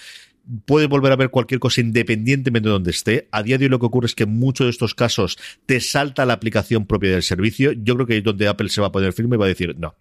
puedes 0.66 0.90
volver 0.90 1.12
a 1.12 1.16
ver 1.16 1.30
cualquier 1.30 1.60
cosa 1.60 1.82
independientemente 1.82 2.68
de 2.68 2.74
donde 2.74 2.92
esté. 2.92 3.28
A 3.32 3.44
día 3.44 3.58
de 3.58 3.66
hoy 3.66 3.70
lo 3.70 3.80
que 3.80 3.86
ocurre 3.86 4.08
es 4.08 4.16
que 4.16 4.24
en 4.24 4.32
muchos 4.32 4.66
de 4.66 4.72
estos 4.72 4.96
casos 4.96 5.38
te 5.66 5.80
salta 5.80 6.26
la 6.26 6.34
aplicación 6.34 6.86
propia 6.86 7.12
del 7.12 7.24
servicio. 7.24 7.72
Yo 7.74 7.96
creo 7.96 8.08
que 8.08 8.18
es 8.18 8.24
donde 8.24 8.48
Apple 8.48 8.70
se 8.70 8.82
va 8.82 8.88
a 8.88 8.92
poner 8.92 9.14
firme 9.14 9.36
y 9.36 9.40
va 9.40 9.46
a 9.46 9.50
decir 9.50 9.76
no. 9.78 9.96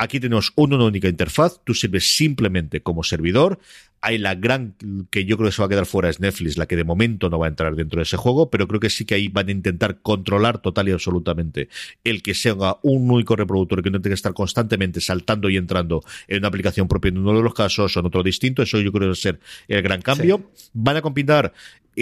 Aquí 0.00 0.20
tenemos 0.20 0.52
una 0.54 0.76
única 0.76 1.08
interfaz, 1.08 1.60
tú 1.64 1.74
sirves 1.74 2.16
simplemente 2.16 2.82
como 2.82 3.02
servidor, 3.02 3.58
hay 4.00 4.18
la 4.18 4.36
gran 4.36 4.76
que 5.10 5.24
yo 5.24 5.36
creo 5.36 5.48
que 5.48 5.56
se 5.56 5.60
va 5.60 5.66
a 5.66 5.68
quedar 5.68 5.86
fuera 5.86 6.08
es 6.08 6.20
Netflix, 6.20 6.56
la 6.56 6.66
que 6.66 6.76
de 6.76 6.84
momento 6.84 7.28
no 7.28 7.38
va 7.38 7.46
a 7.46 7.48
entrar 7.48 7.74
dentro 7.74 7.98
de 7.98 8.04
ese 8.04 8.16
juego, 8.16 8.48
pero 8.48 8.68
creo 8.68 8.78
que 8.78 8.90
sí 8.90 9.04
que 9.04 9.16
ahí 9.16 9.26
van 9.26 9.48
a 9.48 9.50
intentar 9.50 10.00
controlar 10.00 10.58
total 10.58 10.88
y 10.88 10.92
absolutamente 10.92 11.68
el 12.04 12.22
que 12.22 12.34
sea 12.34 12.54
un 12.82 13.10
único 13.10 13.34
reproductor 13.34 13.82
que 13.82 13.90
no 13.90 14.00
tenga 14.00 14.10
que 14.10 14.14
estar 14.14 14.34
constantemente 14.34 15.00
saltando 15.00 15.50
y 15.50 15.56
entrando 15.56 16.04
en 16.28 16.38
una 16.38 16.48
aplicación 16.48 16.86
propia 16.86 17.08
en 17.08 17.18
uno 17.18 17.36
de 17.36 17.42
los 17.42 17.54
casos 17.54 17.96
o 17.96 18.00
en 18.00 18.06
otro 18.06 18.22
distinto. 18.22 18.62
Eso 18.62 18.78
yo 18.78 18.92
creo 18.92 19.00
que 19.00 19.06
va 19.06 19.12
a 19.12 19.16
ser 19.16 19.40
el 19.66 19.82
gran 19.82 20.00
cambio. 20.00 20.52
Van 20.74 20.96
a 20.96 21.02
combinar 21.02 21.52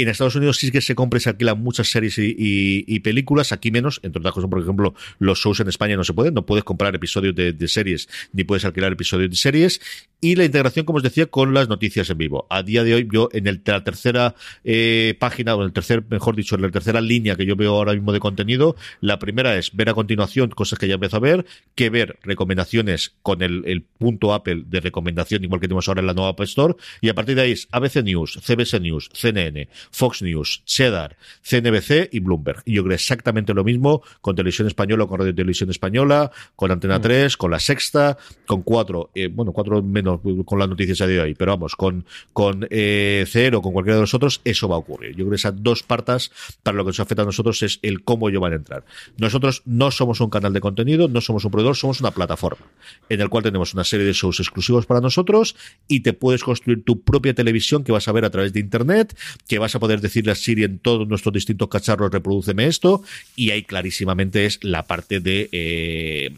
en 0.03 0.09
Estados 0.09 0.35
Unidos 0.37 0.59
sí 0.59 0.71
que 0.71 0.81
se 0.81 0.95
compra 0.95 1.19
y 1.19 1.21
se 1.21 1.31
alquilan 1.31 1.61
muchas 1.61 1.89
series 1.89 2.17
y, 2.19 3.01
películas, 3.01 3.53
aquí 3.53 3.71
menos, 3.71 4.01
entre 4.03 4.21
otras 4.21 4.35
cosas, 4.35 4.51
por 4.51 4.61
ejemplo, 4.61 4.95
los 5.19 5.39
shows 5.39 5.61
en 5.61 5.69
España 5.69 5.97
no 5.97 6.05
se 6.05 6.13
pueden, 6.13 6.35
no 6.35 6.45
puedes 6.47 6.65
comprar 6.65 6.95
episodios 6.95 7.35
de, 7.35 7.69
series, 7.69 8.09
ni 8.33 8.45
puedes 8.45 8.65
alquilar 8.65 8.93
episodios 8.93 9.31
de 9.31 9.37
series, 9.37 9.81
y 10.21 10.37
la 10.37 10.45
integración, 10.45 10.87
como 10.87 10.97
os 10.99 11.03
decía, 11.03 11.27
con 11.27 11.55
las 11.55 11.69
noticias 11.69 12.09
en 12.11 12.19
vivo. 12.19 12.47
A 12.49 12.63
día 12.63 12.85
de 12.85 12.95
hoy, 12.95 13.09
yo 13.13 13.29
en 13.33 13.47
el, 13.47 13.61
la 13.65 13.85
tercera 13.85 14.35
eh, 14.65 15.15
página, 15.19 15.55
o 15.55 15.61
en 15.61 15.67
el 15.67 15.73
tercer, 15.73 16.05
mejor 16.09 16.37
dicho, 16.37 16.55
en 16.55 16.63
la 16.63 16.71
tercera 16.71 17.01
línea 17.01 17.37
que 17.37 17.45
yo 17.47 17.55
veo 17.57 17.75
ahora 17.75 17.93
mismo 17.93 18.13
de 18.13 18.21
contenido, 18.21 18.77
la 19.01 19.19
primera 19.19 19.57
es 19.57 19.75
ver 19.75 19.91
a 19.91 19.95
continuación 19.95 20.51
cosas 20.51 20.79
que 20.79 20.89
ya 20.89 20.95
empiezo 20.95 21.17
a 21.17 21.21
ver, 21.21 21.47
que 21.75 21.91
ver 21.91 22.19
recomendaciones 22.23 23.15
con 23.23 23.43
el, 23.43 23.63
el 23.67 23.83
punto 23.83 24.33
Apple 24.33 24.65
de 24.67 24.81
recomendación, 24.81 25.45
igual 25.45 25.61
que 25.61 25.69
tenemos 25.69 25.89
ahora 25.89 26.01
en 26.01 26.07
la 26.07 26.15
nueva 26.15 26.31
App 26.31 26.41
Store, 26.41 26.75
y 27.01 27.09
a 27.09 27.15
partir 27.15 27.37
de 27.37 27.43
ahí 27.43 27.53
es 27.53 27.69
ABC 27.71 28.03
News, 28.03 28.39
CBS 28.43 28.81
News, 28.81 29.11
CNN, 29.13 29.69
Fox 29.91 30.23
News, 30.23 30.63
Cheddar, 30.65 31.17
CNBC 31.43 32.09
y 32.13 32.21
Bloomberg. 32.21 32.63
Y 32.65 32.75
yo 32.75 32.85
creo 32.85 32.95
exactamente 32.95 33.55
lo 33.55 33.65
mismo 33.65 34.03
con 34.21 34.37
Televisión 34.37 34.67
Española, 34.69 35.07
con 35.07 35.19
Radio 35.19 35.35
Televisión 35.35 35.71
Española, 35.71 36.31
con 36.55 36.71
Antena 36.71 37.01
3, 37.01 37.35
mm. 37.35 37.39
con 37.39 37.51
La 37.51 37.61
Sexta, 37.61 38.19
con 38.47 38.63
cuatro, 38.63 39.11
eh, 39.15 39.29
bueno, 39.29 39.53
cuatro 39.53 39.83
menos 39.83 40.21
con 40.45 40.59
las 40.59 40.69
noticias 40.69 41.09
de 41.09 41.21
hoy, 41.21 41.35
pero 41.35 41.53
vamos, 41.53 41.77
con, 41.77 42.05
con 42.33 42.67
eh, 42.71 43.25
Cero, 43.29 43.63
con 43.63 43.73
cualquiera 43.73 43.97
de 43.97 44.03
los 44.03 44.15
otros, 44.15 44.41
eso 44.45 44.69
va 44.69 44.77
a 44.77 44.79
ocurrir. 44.79 45.11
Yo 45.11 45.19
creo 45.19 45.31
que 45.31 45.37
esas 45.37 45.63
dos 45.63 45.83
partes, 45.83 46.31
para 46.63 46.77
lo 46.77 46.85
que 46.85 46.89
nos 46.89 47.01
afecta 47.01 47.23
a 47.23 47.27
nosotros, 47.27 47.63
es 47.63 47.79
el 47.83 48.03
cómo 48.03 48.29
ellos 48.29 48.41
van 48.41 48.53
a 48.53 48.57
entrar. 48.57 48.85
Nosotros 49.17 49.63
no 49.65 49.91
somos 49.91 50.21
un 50.21 50.31
canal 50.31 50.53
de 50.53 50.61
contenido, 50.61 51.09
no 51.09 51.21
somos 51.21 51.45
un 51.45 51.51
proveedor, 51.51 51.77
somos 51.77 52.01
una 52.01 52.11
plataforma, 52.11 52.67
en 53.09 53.21
el 53.21 53.29
cual 53.29 53.45
tenemos 53.45 53.75
una 53.75 53.85
serie 53.85 54.07
de 54.07 54.13
shows 54.13 54.41
exclusivos 54.41 54.87
para 54.87 55.01
nosotros 55.01 55.57
y 55.89 56.01
te 56.01 56.13
puedes 56.13 56.43
construir 56.43 56.85
tu 56.85 57.03
propia 57.03 57.35
televisión 57.35 57.85
que 57.85 57.93
vas 57.93 58.09
a 58.09 58.13
ver 58.13 58.25
a 58.25 58.31
través 58.31 58.53
de 58.53 58.61
Internet, 58.61 59.17
que 59.49 59.59
vas 59.59 59.75
a 59.75 59.76
poder 59.79 60.01
decirle 60.01 60.33
a 60.33 60.35
Siri 60.35 60.65
en 60.65 60.79
todos 60.79 61.07
nuestros 61.09 61.33
distintos 61.33 61.69
cacharros, 61.69 62.11
reproduceme 62.11 62.67
esto, 62.67 63.03
y 63.35 63.51
ahí 63.51 63.63
clarísimamente 63.63 64.47
es 64.47 64.59
la 64.63 64.85
parte 64.85 65.21
de 65.21 65.49
eh, 65.53 66.31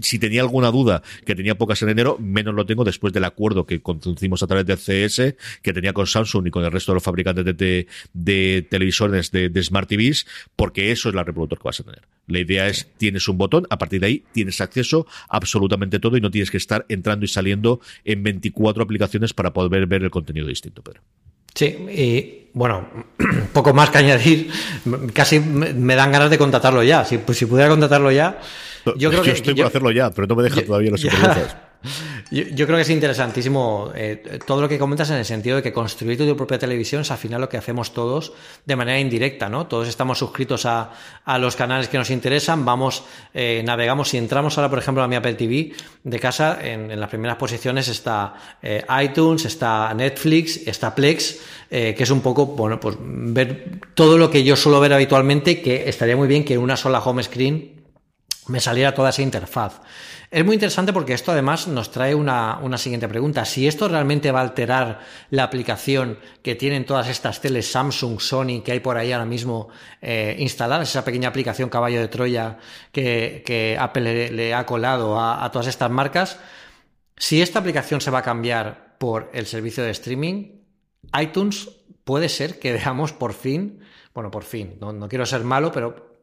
si 0.00 0.18
tenía 0.18 0.40
alguna 0.42 0.70
duda, 0.70 1.02
que 1.24 1.34
tenía 1.34 1.56
pocas 1.56 1.82
en 1.82 1.90
enero, 1.90 2.16
menos 2.18 2.54
lo 2.54 2.66
tengo 2.66 2.84
después 2.84 3.12
del 3.12 3.24
acuerdo 3.24 3.66
que 3.66 3.80
conducimos 3.80 4.42
a 4.42 4.46
través 4.46 4.66
de 4.66 4.76
CS, 4.76 5.34
que 5.62 5.72
tenía 5.72 5.92
con 5.92 6.06
Samsung 6.06 6.46
y 6.46 6.50
con 6.50 6.64
el 6.64 6.72
resto 6.72 6.92
de 6.92 6.94
los 6.94 7.02
fabricantes 7.02 7.44
de, 7.44 7.86
de, 8.12 8.66
televisores 8.68 9.30
de, 9.30 9.62
Smart 9.62 9.88
TVs, 9.88 10.26
porque 10.56 10.90
eso 10.90 11.08
es 11.08 11.14
la 11.14 11.24
reproductor 11.24 11.58
que 11.58 11.64
vas 11.64 11.80
a 11.80 11.84
tener. 11.84 12.02
La 12.26 12.40
idea 12.40 12.68
es, 12.68 12.88
tienes 12.96 13.28
un 13.28 13.38
botón, 13.38 13.66
a 13.70 13.78
partir 13.78 14.00
de 14.00 14.06
ahí 14.06 14.24
tienes 14.32 14.60
acceso 14.60 15.06
a 15.28 15.44
absolutamente 15.44 15.98
todo 15.98 16.16
y 16.16 16.22
no 16.22 16.30
tienes 16.30 16.50
que 16.50 16.56
estar 16.56 16.86
entrando 16.88 17.26
y 17.26 17.28
saliendo 17.28 17.80
en 18.04 18.22
24 18.22 18.82
aplicaciones 18.82 19.34
para 19.34 19.52
poder 19.52 19.86
ver 19.86 20.02
el 20.02 20.10
contenido 20.10 20.46
distinto, 20.46 20.82
Pedro. 20.82 21.02
Sí, 21.54 21.66
y 21.66 22.48
bueno, 22.52 22.88
poco 23.52 23.72
más 23.72 23.90
que 23.90 23.98
añadir. 23.98 24.50
Casi 25.12 25.40
me 25.40 25.94
dan 25.94 26.12
ganas 26.12 26.30
de 26.30 26.38
contratarlo 26.38 26.82
ya. 26.82 27.04
Si, 27.04 27.18
pues, 27.18 27.38
si 27.38 27.46
pudiera 27.46 27.68
contratarlo 27.68 28.10
ya, 28.10 28.38
yo 28.96 29.10
creo 29.10 29.22
que. 29.22 29.32
estoy 29.32 29.54
por 29.54 29.66
hacerlo 29.66 29.90
ya, 29.90 30.10
pero 30.10 30.26
no 30.26 30.36
me 30.36 30.42
deja 30.42 30.64
todavía 30.64 30.90
los 30.90 31.00
supervisores. 31.00 31.56
Yo, 32.30 32.66
creo 32.66 32.76
que 32.76 32.82
es 32.82 32.90
interesantísimo 32.90 33.92
eh, 33.94 34.40
todo 34.46 34.60
lo 34.62 34.68
que 34.68 34.78
comentas 34.78 35.10
en 35.10 35.16
el 35.16 35.24
sentido 35.24 35.56
de 35.56 35.62
que 35.62 35.72
construir 35.72 36.16
tu 36.16 36.36
propia 36.36 36.58
televisión 36.58 37.02
es 37.02 37.10
al 37.10 37.18
final 37.18 37.40
lo 37.40 37.48
que 37.48 37.56
hacemos 37.56 37.92
todos 37.92 38.32
de 38.64 38.76
manera 38.76 38.98
indirecta, 38.98 39.48
¿no? 39.48 39.66
Todos 39.66 39.88
estamos 39.88 40.18
suscritos 40.18 40.66
a, 40.66 40.90
los 41.38 41.56
canales 41.56 41.88
que 41.88 41.98
nos 41.98 42.10
interesan, 42.10 42.64
vamos, 42.64 43.04
eh, 43.34 43.62
navegamos, 43.64 44.08
si 44.08 44.18
entramos 44.18 44.56
ahora, 44.56 44.70
por 44.70 44.78
ejemplo, 44.78 45.02
a 45.02 45.08
mi 45.08 45.16
Apple 45.16 45.34
TV 45.34 45.72
de 46.02 46.18
casa, 46.20 46.58
en, 46.62 46.98
las 46.98 47.10
primeras 47.10 47.36
posiciones 47.36 47.88
está 47.88 48.34
eh, 48.62 48.84
iTunes, 49.02 49.44
está 49.44 49.92
Netflix, 49.94 50.66
está 50.66 50.94
Plex, 50.94 51.38
que 51.70 51.96
es 51.98 52.10
un 52.10 52.20
poco, 52.20 52.46
bueno, 52.46 52.78
pues 52.78 52.96
ver 53.00 53.80
todo 53.94 54.16
lo 54.16 54.30
que 54.30 54.44
yo 54.44 54.54
suelo 54.54 54.78
ver 54.78 54.92
habitualmente, 54.92 55.60
que 55.60 55.88
estaría 55.88 56.16
muy 56.16 56.28
bien 56.28 56.44
que 56.44 56.54
en 56.54 56.60
una 56.60 56.76
sola 56.76 57.00
home 57.00 57.22
screen 57.22 57.83
me 58.48 58.60
saliera 58.60 58.94
toda 58.94 59.10
esa 59.10 59.22
interfaz. 59.22 59.80
Es 60.30 60.44
muy 60.44 60.54
interesante 60.54 60.92
porque 60.92 61.14
esto 61.14 61.32
además 61.32 61.68
nos 61.68 61.90
trae 61.90 62.14
una, 62.14 62.78
siguiente 62.78 63.08
pregunta. 63.08 63.44
Si 63.44 63.66
esto 63.66 63.88
realmente 63.88 64.32
va 64.32 64.40
a 64.40 64.42
alterar 64.42 65.00
la 65.30 65.44
aplicación 65.44 66.18
que 66.42 66.54
tienen 66.54 66.84
todas 66.84 67.08
estas 67.08 67.40
teles 67.40 67.70
Samsung, 67.70 68.20
Sony, 68.20 68.62
que 68.64 68.72
hay 68.72 68.80
por 68.80 68.96
ahí 68.96 69.12
ahora 69.12 69.26
mismo 69.26 69.68
eh, 70.02 70.36
instaladas, 70.38 70.90
esa 70.90 71.04
pequeña 71.04 71.28
aplicación 71.28 71.68
caballo 71.68 72.00
de 72.00 72.08
Troya 72.08 72.58
que, 72.90 73.76
Apple 73.78 74.30
le, 74.30 74.54
ha 74.54 74.66
colado 74.66 75.18
a, 75.18 75.44
a 75.44 75.50
todas 75.50 75.68
estas 75.68 75.90
marcas, 75.90 76.38
si 77.16 77.40
esta 77.40 77.60
aplicación 77.60 78.00
se 78.00 78.10
va 78.10 78.18
a 78.18 78.22
cambiar 78.22 78.96
por 78.98 79.30
el 79.34 79.46
servicio 79.46 79.84
de 79.84 79.90
streaming, 79.90 80.64
iTunes 81.18 81.70
puede 82.04 82.28
ser 82.28 82.58
que 82.58 82.72
veamos 82.74 83.12
por 83.12 83.32
fin, 83.32 83.80
bueno, 84.14 84.30
por 84.30 84.44
fin, 84.44 84.76
no, 84.80 84.92
no 84.92 85.08
quiero 85.08 85.26
ser 85.26 85.44
malo, 85.44 85.72
pero 85.72 86.13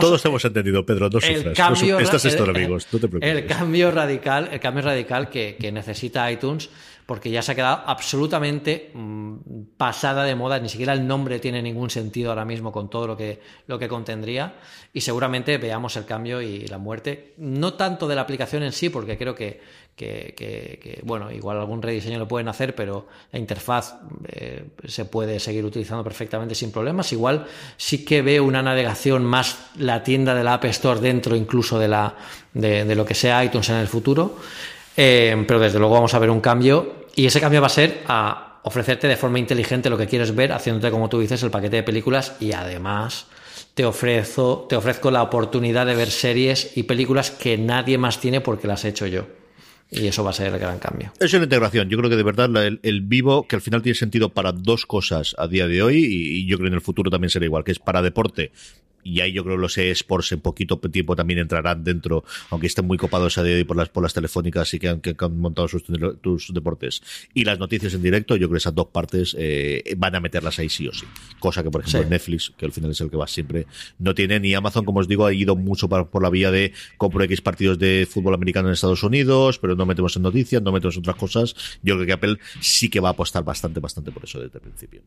todos 0.00 0.24
hemos 0.24 0.44
entendido, 0.44 0.84
Pedro, 0.84 1.08
no 1.10 1.20
sufras. 1.20 1.58
Estás 2.00 2.24
esto, 2.24 2.44
amigos, 2.44 2.86
no 2.92 2.98
te 2.98 3.08
preocupes. 3.08 3.36
El 3.36 3.46
cambio 3.46 3.90
radical, 3.90 4.48
el 4.52 4.60
cambio 4.60 4.84
radical 4.84 5.28
que, 5.30 5.56
que 5.58 5.72
necesita 5.72 6.30
iTunes 6.30 6.70
porque 7.06 7.30
ya 7.30 7.40
se 7.40 7.52
ha 7.52 7.54
quedado 7.54 7.82
absolutamente 7.86 8.90
mm, 8.92 9.36
pasada 9.76 10.24
de 10.24 10.34
moda, 10.34 10.58
ni 10.58 10.68
siquiera 10.68 10.92
el 10.92 11.06
nombre 11.06 11.38
tiene 11.38 11.62
ningún 11.62 11.88
sentido 11.88 12.30
ahora 12.30 12.44
mismo 12.44 12.72
con 12.72 12.90
todo 12.90 13.06
lo 13.06 13.16
que, 13.16 13.40
lo 13.68 13.78
que 13.78 13.88
contendría 13.88 14.56
y 14.92 15.00
seguramente 15.00 15.56
veamos 15.56 15.96
el 15.96 16.04
cambio 16.04 16.42
y 16.42 16.66
la 16.66 16.78
muerte, 16.78 17.34
no 17.38 17.74
tanto 17.74 18.08
de 18.08 18.16
la 18.16 18.22
aplicación 18.22 18.64
en 18.64 18.72
sí, 18.72 18.90
porque 18.90 19.16
creo 19.16 19.36
que, 19.36 19.60
que, 19.96 21.00
bueno, 21.04 21.32
igual 21.32 21.58
algún 21.58 21.80
rediseño 21.80 22.18
lo 22.18 22.28
pueden 22.28 22.48
hacer, 22.48 22.74
pero 22.74 23.06
la 23.32 23.38
interfaz 23.38 23.94
eh, 24.28 24.64
se 24.86 25.06
puede 25.06 25.40
seguir 25.40 25.64
utilizando 25.64 26.04
perfectamente 26.04 26.54
sin 26.54 26.70
problemas. 26.70 27.12
Igual 27.12 27.46
sí 27.78 28.04
que 28.04 28.20
veo 28.20 28.44
una 28.44 28.62
navegación 28.62 29.24
más 29.24 29.70
la 29.78 30.02
tienda 30.02 30.34
de 30.34 30.44
la 30.44 30.54
App 30.54 30.66
Store 30.66 31.00
dentro 31.00 31.34
incluso 31.34 31.78
de, 31.78 31.88
la, 31.88 32.14
de, 32.52 32.94
lo 32.94 33.06
que 33.06 33.14
sea 33.14 33.42
iTunes 33.42 33.70
en 33.70 33.76
el 33.76 33.88
futuro. 33.88 34.36
Eh, 34.96 35.44
pero 35.46 35.60
desde 35.60 35.78
luego 35.78 35.94
vamos 35.94 36.14
a 36.14 36.18
ver 36.18 36.30
un 36.30 36.40
cambio 36.40 37.06
y 37.14 37.26
ese 37.26 37.40
cambio 37.40 37.60
va 37.60 37.66
a 37.66 37.70
ser 37.70 38.02
a 38.06 38.60
ofrecerte 38.62 39.08
de 39.08 39.16
forma 39.16 39.38
inteligente 39.38 39.88
lo 39.88 39.96
que 39.96 40.06
quieres 40.06 40.34
ver, 40.34 40.52
haciéndote, 40.52 40.90
como 40.90 41.08
tú 41.08 41.20
dices, 41.20 41.42
el 41.42 41.50
paquete 41.50 41.76
de 41.76 41.82
películas 41.82 42.34
y 42.40 42.52
además 42.52 43.26
te, 43.74 43.84
ofrezco, 43.84 44.66
te 44.68 44.76
ofrezco 44.76 45.10
la 45.10 45.22
oportunidad 45.22 45.86
de 45.86 45.94
ver 45.94 46.10
series 46.10 46.76
y 46.76 46.82
películas 46.82 47.30
que 47.30 47.56
nadie 47.56 47.96
más 47.96 48.18
tiene 48.18 48.40
porque 48.40 48.66
las 48.66 48.84
he 48.84 48.88
hecho 48.88 49.06
yo. 49.06 49.24
Y 49.90 50.06
eso 50.08 50.24
va 50.24 50.30
a 50.30 50.32
ser 50.32 50.52
el 50.52 50.58
gran 50.58 50.78
cambio. 50.78 51.12
Es 51.20 51.32
una 51.34 51.44
integración. 51.44 51.88
Yo 51.88 51.96
creo 51.98 52.10
que 52.10 52.16
de 52.16 52.22
verdad 52.22 52.50
el, 52.82 53.00
vivo, 53.02 53.46
que 53.46 53.56
al 53.56 53.62
final 53.62 53.82
tiene 53.82 53.94
sentido 53.94 54.30
para 54.30 54.52
dos 54.52 54.84
cosas 54.84 55.34
a 55.38 55.46
día 55.46 55.68
de 55.68 55.82
hoy, 55.82 56.04
y, 56.04 56.38
y, 56.38 56.46
yo 56.46 56.56
creo 56.56 56.66
que 56.66 56.72
en 56.72 56.74
el 56.74 56.80
futuro 56.80 57.10
también 57.10 57.30
será 57.30 57.44
igual, 57.44 57.62
que 57.62 57.72
es 57.72 57.78
para 57.78 58.02
deporte 58.02 58.50
y 59.06 59.20
ahí 59.20 59.32
yo 59.32 59.44
creo 59.44 59.56
que 59.56 59.62
los 59.62 59.78
eSports 59.78 60.32
en 60.32 60.40
poquito 60.40 60.78
tiempo 60.78 61.14
también 61.14 61.38
entrarán 61.38 61.84
dentro, 61.84 62.24
aunque 62.50 62.66
estén 62.66 62.86
muy 62.86 62.98
copados 62.98 63.38
a 63.38 63.42
día 63.42 63.52
de 63.52 63.58
hoy 63.58 63.64
por 63.64 63.76
las, 63.76 63.88
por 63.88 64.02
las 64.02 64.12
telefónicas 64.12 64.72
y 64.74 64.78
que 64.78 64.88
han, 64.88 65.00
que 65.00 65.14
han 65.18 65.38
montado 65.38 65.68
sus, 65.68 65.84
sus, 65.84 66.52
deportes. 66.52 67.02
Y 67.32 67.44
las 67.44 67.58
noticias 67.58 67.94
en 67.94 68.02
directo, 68.02 68.34
yo 68.36 68.48
creo 68.48 68.56
que 68.56 68.58
esas 68.58 68.74
dos 68.74 68.88
partes 68.88 69.36
eh, 69.38 69.94
van 69.96 70.14
a 70.16 70.20
meterlas 70.20 70.58
ahí 70.58 70.68
sí 70.68 70.88
o 70.88 70.92
sí. 70.92 71.06
Cosa 71.38 71.62
que, 71.62 71.70
por 71.70 71.82
ejemplo, 71.82 72.10
Netflix, 72.10 72.52
que 72.56 72.66
al 72.66 72.72
final 72.72 72.90
es 72.90 73.00
el 73.00 73.10
que 73.10 73.16
va 73.16 73.26
siempre, 73.26 73.66
no 73.98 74.14
tiene, 74.14 74.40
ni 74.40 74.54
Amazon, 74.54 74.84
como 74.84 75.00
os 75.00 75.08
digo, 75.08 75.26
ha 75.26 75.32
ido 75.32 75.54
mucho 75.54 75.88
por 75.88 76.22
la 76.22 76.30
vía 76.30 76.50
de 76.50 76.72
compro 76.98 77.22
X 77.24 77.40
partidos 77.40 77.78
de 77.78 78.08
fútbol 78.10 78.34
americano 78.34 78.68
en 78.68 78.74
Estados 78.74 79.02
Unidos, 79.02 79.58
pero 79.58 79.76
no 79.76 79.86
metemos 79.86 80.16
en 80.16 80.22
noticias, 80.22 80.62
no 80.62 80.72
metemos 80.72 80.96
en 80.96 81.00
otras 81.00 81.16
cosas. 81.16 81.54
Yo 81.82 81.94
creo 81.94 82.06
que 82.06 82.12
Apple 82.12 82.38
sí 82.60 82.88
que 82.88 83.00
va 83.00 83.10
a 83.10 83.12
apostar 83.12 83.44
bastante, 83.44 83.80
bastante 83.80 84.10
por 84.10 84.24
eso 84.24 84.40
desde 84.40 84.58
el 84.58 84.62
principio. 84.62 85.02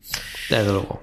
Desde 0.48 0.72
luego. 0.72 1.02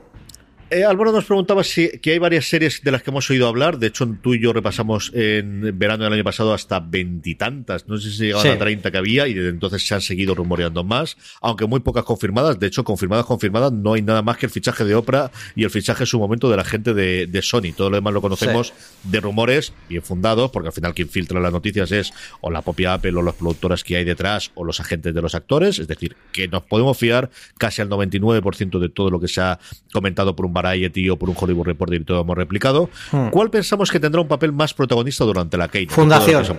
Eh, 0.70 0.84
Álvaro 0.84 1.14
nos 1.14 1.24
preguntaba 1.24 1.64
si 1.64 1.88
que 2.00 2.12
hay 2.12 2.20
varias 2.20 2.50
series 2.50 2.82
de 2.84 2.92
las 2.92 3.02
que 3.02 3.10
hemos 3.10 3.30
oído 3.30 3.48
hablar. 3.48 3.80
De 3.80 3.88
hecho, 3.88 4.06
tú 4.22 4.34
y 4.34 4.42
yo 4.42 4.52
repasamos 4.52 5.12
en 5.14 5.78
verano 5.80 6.04
del 6.04 6.12
año 6.12 6.26
pasado 6.26 6.54
hasta 6.54 6.82
veintitantas. 6.82 7.88
No 7.88 7.98
sé 7.98 8.12
si 8.12 8.26
llegaban 8.26 8.48
a 8.48 8.58
treinta 8.58 8.92
que 8.92 8.98
había 8.98 9.30
y 9.30 9.34
desde 9.34 9.48
entonces 9.48 9.88
se 9.88 9.96
han 9.96 10.02
seguido 10.02 10.36
rumoreando 10.36 10.84
más, 10.84 11.16
aunque 11.42 11.66
muy 11.66 11.80
pocas 11.80 12.04
confirmadas. 12.04 12.60
De 12.60 12.68
hecho, 12.68 12.84
confirmadas, 12.84 13.26
confirmadas, 13.26 13.72
no 13.72 13.94
hay 13.94 14.02
nada 14.02 14.22
más 14.22 14.36
que 14.36 14.48
el 14.48 14.52
fichaje 14.52 14.84
de 14.84 14.96
Oprah 14.96 15.32
y 15.56 15.64
el 15.64 15.70
fichaje 15.70 16.04
en 16.04 16.08
su 16.08 16.20
momento 16.20 16.50
de 16.50 16.58
la 16.58 16.66
gente 16.66 16.94
de, 16.94 17.28
de 17.28 17.42
Sony. 17.42 17.72
Todo 17.74 17.90
lo 17.90 17.96
demás 17.96 18.14
lo 18.14 18.22
conocemos 18.22 18.74
de 19.04 19.22
rumores 19.22 19.72
bien 19.88 20.02
fundados, 20.02 20.52
porque 20.52 20.68
al 20.68 20.74
final 20.74 20.94
quien 20.94 21.08
filtra 21.08 21.40
las 21.40 21.54
noticias 21.54 21.94
es 21.94 22.12
o 22.42 22.52
la 22.52 22.62
propia 22.62 22.96
Apple 22.96 23.16
o 23.16 23.22
las 23.22 23.36
productoras 23.36 23.86
que 23.86 23.96
hay 23.96 24.04
detrás 24.04 24.52
o 24.56 24.66
los 24.66 24.82
agentes 24.82 25.14
de 25.14 25.22
los 25.22 25.34
actores. 25.34 25.80
Es 25.80 25.88
decir, 25.88 26.18
que 26.34 26.50
nos 26.50 26.64
podemos 26.64 26.98
fiar 26.98 27.30
casi 27.58 27.82
al 27.82 27.90
99% 27.90 28.80
de 28.80 28.90
todo 28.90 29.10
lo 29.10 29.22
que 29.22 29.30
se 29.30 29.40
ha 29.40 29.60
comentado 29.94 30.36
por 30.36 30.46
un 30.46 30.57
Variety 30.62 31.10
o 31.10 31.18
por 31.18 31.30
un 31.30 31.36
Hollywood 31.40 31.66
Reporter 31.66 32.02
y 32.02 32.04
todo 32.04 32.22
hemos 32.22 32.38
replicado. 32.38 32.90
Hmm. 33.12 33.30
¿Cuál 33.30 33.50
pensamos 33.50 33.92
que 33.92 34.00
tendrá 34.00 34.22
un 34.22 34.28
papel 34.28 34.52
más 34.52 34.74
protagonista 34.74 35.24
durante 35.24 35.58
la 35.58 35.68
Kate? 35.68 35.88
Fundación. 35.90 36.46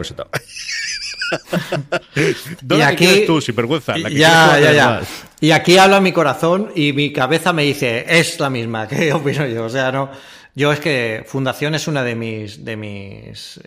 y 2.70 2.80
aquí 2.80 3.24
tú, 3.26 3.40
sin 3.40 3.54
vergüenza. 3.54 3.96
ya, 3.96 4.58
ya, 4.60 4.72
ya. 4.72 5.00
Y 5.40 5.52
aquí 5.52 5.78
habla 5.78 6.00
mi 6.00 6.12
corazón 6.12 6.70
y 6.74 6.92
mi 6.92 7.12
cabeza 7.12 7.52
me 7.52 7.62
dice, 7.62 8.04
es 8.08 8.40
la 8.40 8.50
misma. 8.50 8.88
¿Qué 8.88 9.12
opino 9.12 9.46
yo? 9.46 9.64
O 9.64 9.68
sea, 9.68 9.92
no. 9.92 10.10
Yo 10.58 10.72
es 10.72 10.80
que 10.80 11.24
Fundación 11.24 11.76
es 11.76 11.86
una 11.86 12.02
de 12.02 12.16
mis, 12.16 12.64
de 12.64 12.76
mis, 12.76 13.60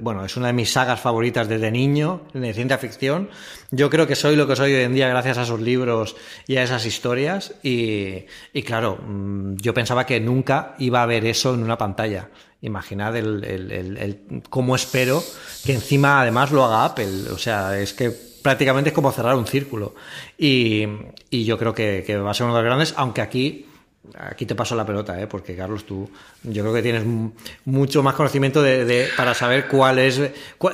bueno, 0.00 0.24
es 0.24 0.34
una 0.38 0.46
de 0.46 0.54
mis 0.54 0.72
sagas 0.72 0.98
favoritas 0.98 1.46
desde 1.46 1.70
niño, 1.70 2.22
de 2.32 2.54
ciencia 2.54 2.78
ficción. 2.78 3.28
Yo 3.70 3.90
creo 3.90 4.06
que 4.06 4.16
soy 4.16 4.34
lo 4.34 4.46
que 4.46 4.56
soy 4.56 4.72
hoy 4.72 4.80
en 4.80 4.94
día 4.94 5.10
gracias 5.10 5.36
a 5.36 5.42
esos 5.42 5.60
libros 5.60 6.16
y 6.46 6.56
a 6.56 6.62
esas 6.62 6.86
historias. 6.86 7.52
Y, 7.62 8.24
y 8.54 8.62
claro, 8.62 8.96
mm, 8.96 9.56
yo 9.56 9.74
pensaba 9.74 10.06
que 10.06 10.20
nunca 10.20 10.74
iba 10.78 11.02
a 11.02 11.06
ver 11.06 11.26
eso 11.26 11.52
en 11.52 11.62
una 11.62 11.76
pantalla. 11.76 12.30
Imaginad 12.62 13.14
el, 13.14 13.44
el, 13.44 13.70
el, 13.98 14.42
cómo 14.48 14.74
espero 14.74 15.22
que 15.66 15.74
encima 15.74 16.22
además 16.22 16.50
lo 16.50 16.64
haga 16.64 16.86
Apple. 16.86 17.30
O 17.30 17.36
sea, 17.36 17.78
es 17.78 17.92
que 17.92 18.08
prácticamente 18.08 18.88
es 18.88 18.94
como 18.94 19.12
cerrar 19.12 19.36
un 19.36 19.46
círculo. 19.46 19.94
Y, 20.38 20.84
y 21.28 21.44
yo 21.44 21.58
creo 21.58 21.74
que 21.74 22.16
va 22.16 22.30
a 22.30 22.34
ser 22.34 22.46
uno 22.46 22.56
de 22.56 22.62
los 22.62 22.66
grandes, 22.66 22.94
aunque 22.96 23.20
aquí 23.20 23.67
aquí 24.16 24.46
te 24.46 24.54
paso 24.54 24.74
la 24.74 24.86
pelota, 24.86 25.20
¿eh? 25.20 25.26
porque 25.26 25.56
Carlos, 25.56 25.84
tú 25.84 26.08
yo 26.42 26.62
creo 26.62 26.74
que 26.74 26.82
tienes 26.82 27.04
mucho 27.64 28.02
más 28.02 28.14
conocimiento 28.14 28.62
de, 28.62 29.08
para 29.16 29.34
saber 29.34 29.68
cuál 29.68 29.98
es... 29.98 30.20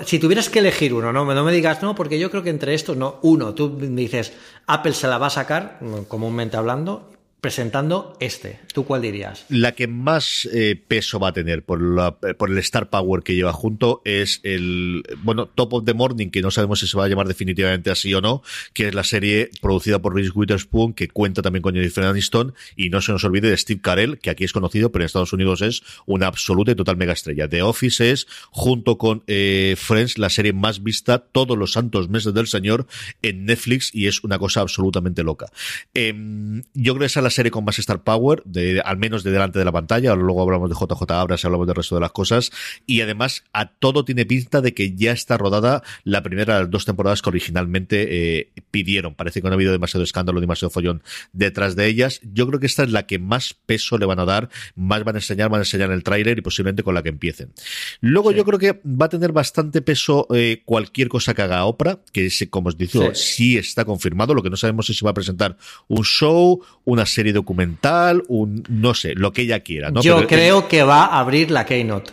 si 0.04 0.18
tuvieras 0.18 0.48
que 0.48 0.58
elegir 0.60 0.94
uno, 0.94 1.12
¿no? 1.12 1.24
no 1.24 1.44
me 1.44 1.52
digas, 1.52 1.82
no, 1.82 1.94
porque 1.94 2.18
yo 2.18 2.30
creo 2.30 2.42
que 2.42 2.50
entre 2.50 2.74
estos, 2.74 2.96
no, 2.96 3.18
uno, 3.22 3.54
tú 3.54 3.76
dices, 3.78 4.32
Apple 4.66 4.92
se 4.92 5.08
la 5.08 5.18
va 5.18 5.26
a 5.26 5.30
sacar, 5.30 5.78
comúnmente 6.08 6.56
hablando, 6.56 7.13
presentando 7.44 8.16
este. 8.20 8.58
¿Tú 8.72 8.86
cuál 8.86 9.02
dirías? 9.02 9.44
La 9.50 9.72
que 9.72 9.86
más 9.86 10.48
eh, 10.50 10.80
peso 10.88 11.20
va 11.20 11.28
a 11.28 11.32
tener 11.34 11.62
por, 11.62 11.78
el 11.78 12.58
Star 12.58 12.88
Power 12.88 13.22
que 13.22 13.34
lleva 13.34 13.52
junto 13.52 14.00
es 14.06 14.40
el, 14.44 15.02
bueno, 15.22 15.44
Top 15.44 15.74
of 15.74 15.84
the 15.84 15.92
Morning, 15.92 16.30
que 16.30 16.40
no 16.40 16.50
sabemos 16.50 16.80
si 16.80 16.86
se 16.86 16.96
va 16.96 17.04
a 17.04 17.08
llamar 17.08 17.28
definitivamente 17.28 17.90
así 17.90 18.14
o 18.14 18.22
no, 18.22 18.42
que 18.72 18.88
es 18.88 18.94
la 18.94 19.04
serie 19.04 19.50
producida 19.60 19.98
por 19.98 20.14
Reese 20.14 20.30
Witherspoon, 20.34 20.94
que 20.94 21.08
cuenta 21.08 21.42
también 21.42 21.60
con 21.60 21.74
Jennifer 21.74 22.04
Aniston, 22.04 22.54
y 22.76 22.88
no 22.88 23.02
se 23.02 23.12
nos 23.12 23.22
olvide 23.24 23.50
de 23.50 23.58
Steve 23.58 23.82
Carell, 23.82 24.18
que 24.20 24.30
aquí 24.30 24.44
es 24.44 24.52
conocido, 24.54 24.90
pero 24.90 25.02
en 25.02 25.06
Estados 25.06 25.34
Unidos 25.34 25.60
es 25.60 25.82
una 26.06 26.28
absoluta 26.28 26.72
y 26.72 26.74
total 26.74 26.96
mega 26.96 27.12
estrella. 27.12 27.46
The 27.46 27.60
Office 27.60 28.10
es, 28.10 28.26
junto 28.52 28.96
con 28.96 29.22
eh, 29.26 29.74
Friends, 29.76 30.16
la 30.16 30.30
serie 30.30 30.54
más 30.54 30.82
vista 30.82 31.18
todos 31.18 31.58
los 31.58 31.72
santos 31.72 32.08
meses 32.08 32.32
del 32.32 32.46
señor 32.46 32.86
en 33.20 33.44
Netflix, 33.44 33.94
y 33.94 34.06
es 34.06 34.24
una 34.24 34.38
cosa 34.38 34.62
absolutamente 34.62 35.22
loca. 35.22 35.52
Em, 35.92 36.62
yo 36.72 36.94
creo 36.94 37.00
que 37.00 37.06
esa 37.06 37.20
es 37.20 37.24
la 37.24 37.33
serie 37.34 37.50
con 37.50 37.64
más 37.64 37.78
Star 37.78 38.02
Power, 38.02 38.42
de, 38.44 38.80
al 38.84 38.96
menos 38.96 39.22
de 39.22 39.30
delante 39.30 39.58
de 39.58 39.64
la 39.64 39.72
pantalla, 39.72 40.14
luego 40.14 40.42
hablamos 40.42 40.70
de 40.70 40.76
JJ 40.76 41.10
Abras 41.10 41.42
y 41.42 41.46
hablamos 41.46 41.66
del 41.66 41.76
resto 41.76 41.94
de 41.94 42.00
las 42.00 42.12
cosas, 42.12 42.50
y 42.86 43.00
además 43.00 43.44
a 43.52 43.66
todo 43.66 44.04
tiene 44.04 44.24
pinta 44.26 44.60
de 44.60 44.74
que 44.74 44.94
ya 44.94 45.12
está 45.12 45.36
rodada 45.36 45.82
la 46.04 46.22
primera 46.22 46.54
de 46.54 46.60
las 46.60 46.70
dos 46.70 46.84
temporadas 46.84 47.22
que 47.22 47.28
originalmente 47.28 48.38
eh, 48.38 48.52
pidieron. 48.70 49.14
Parece 49.14 49.40
que 49.40 49.48
no 49.48 49.52
ha 49.52 49.54
habido 49.54 49.72
demasiado 49.72 50.04
escándalo, 50.04 50.40
demasiado 50.40 50.70
follón 50.70 51.02
detrás 51.32 51.76
de 51.76 51.86
ellas. 51.86 52.20
Yo 52.22 52.46
creo 52.46 52.60
que 52.60 52.66
esta 52.66 52.82
es 52.84 52.90
la 52.90 53.06
que 53.06 53.18
más 53.18 53.54
peso 53.54 53.98
le 53.98 54.06
van 54.06 54.20
a 54.20 54.24
dar, 54.24 54.48
más 54.74 55.04
van 55.04 55.16
a 55.16 55.18
enseñar, 55.18 55.50
van 55.50 55.60
a 55.60 55.62
enseñar 55.62 55.90
el 55.90 56.02
tráiler 56.02 56.38
y 56.38 56.42
posiblemente 56.42 56.82
con 56.82 56.94
la 56.94 57.02
que 57.02 57.08
empiecen. 57.08 57.52
Luego 58.00 58.32
yo 58.32 58.44
creo 58.44 58.58
que 58.58 58.80
va 58.84 59.06
a 59.06 59.08
tener 59.08 59.32
bastante 59.32 59.82
peso 59.82 60.26
eh, 60.34 60.62
cualquier 60.64 61.08
cosa 61.08 61.34
que 61.34 61.42
haga 61.42 61.64
Oprah, 61.64 61.98
que 62.12 62.30
como 62.50 62.68
os 62.68 62.76
digo, 62.76 63.14
sí. 63.14 63.56
está 63.56 63.84
confirmado. 63.84 64.34
Lo 64.34 64.42
que 64.42 64.50
no 64.50 64.56
sabemos 64.56 64.88
es 64.90 64.98
si 64.98 65.04
va 65.04 65.10
a 65.10 65.14
presentar 65.14 65.56
un 65.88 66.04
show, 66.04 66.62
una 66.84 67.06
serie 67.06 67.23
documental, 67.32 68.22
un 68.28 68.64
no 68.68 68.94
sé, 68.94 69.14
lo 69.14 69.32
que 69.32 69.42
ella 69.42 69.60
quiera. 69.60 69.90
¿no? 69.90 70.00
Yo 70.00 70.26
creo 70.26 70.68
que 70.68 70.82
va 70.82 71.04
a 71.06 71.20
abrir 71.20 71.50
la 71.50 71.66
Keynote. 71.66 72.12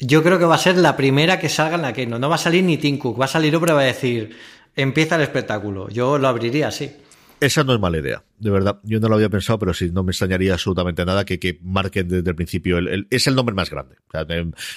Yo 0.00 0.22
creo 0.22 0.38
que 0.38 0.44
va 0.44 0.54
a 0.54 0.58
ser 0.58 0.76
la 0.76 0.96
primera 0.96 1.40
que 1.40 1.48
salga 1.48 1.76
en 1.76 1.82
la 1.82 1.92
Keynote. 1.92 2.20
No 2.20 2.28
va 2.28 2.36
a 2.36 2.38
salir 2.38 2.64
ni 2.64 2.76
Tim 2.76 2.98
Cook, 2.98 3.20
va 3.20 3.24
a 3.24 3.28
salir 3.28 3.54
Oprah 3.56 3.72
y 3.72 3.76
va 3.76 3.82
a 3.82 3.84
decir, 3.84 4.36
empieza 4.76 5.16
el 5.16 5.22
espectáculo. 5.22 5.88
Yo 5.88 6.18
lo 6.18 6.28
abriría 6.28 6.68
así. 6.68 6.90
Esa 7.40 7.64
no 7.64 7.74
es 7.74 7.80
mala 7.80 7.98
idea 7.98 8.22
de 8.38 8.50
verdad. 8.50 8.80
Yo 8.84 9.00
no 9.00 9.08
lo 9.08 9.16
había 9.16 9.28
pensado, 9.28 9.58
pero 9.58 9.74
sí, 9.74 9.90
no 9.92 10.02
me 10.02 10.12
extrañaría 10.12 10.52
absolutamente 10.52 11.04
nada 11.04 11.24
que, 11.24 11.38
que 11.38 11.58
marquen 11.62 12.08
desde 12.08 12.30
el 12.30 12.36
principio. 12.36 12.78
El, 12.78 13.06
es 13.10 13.26
el 13.26 13.34
nombre 13.34 13.54
más 13.54 13.70
grande. 13.70 13.96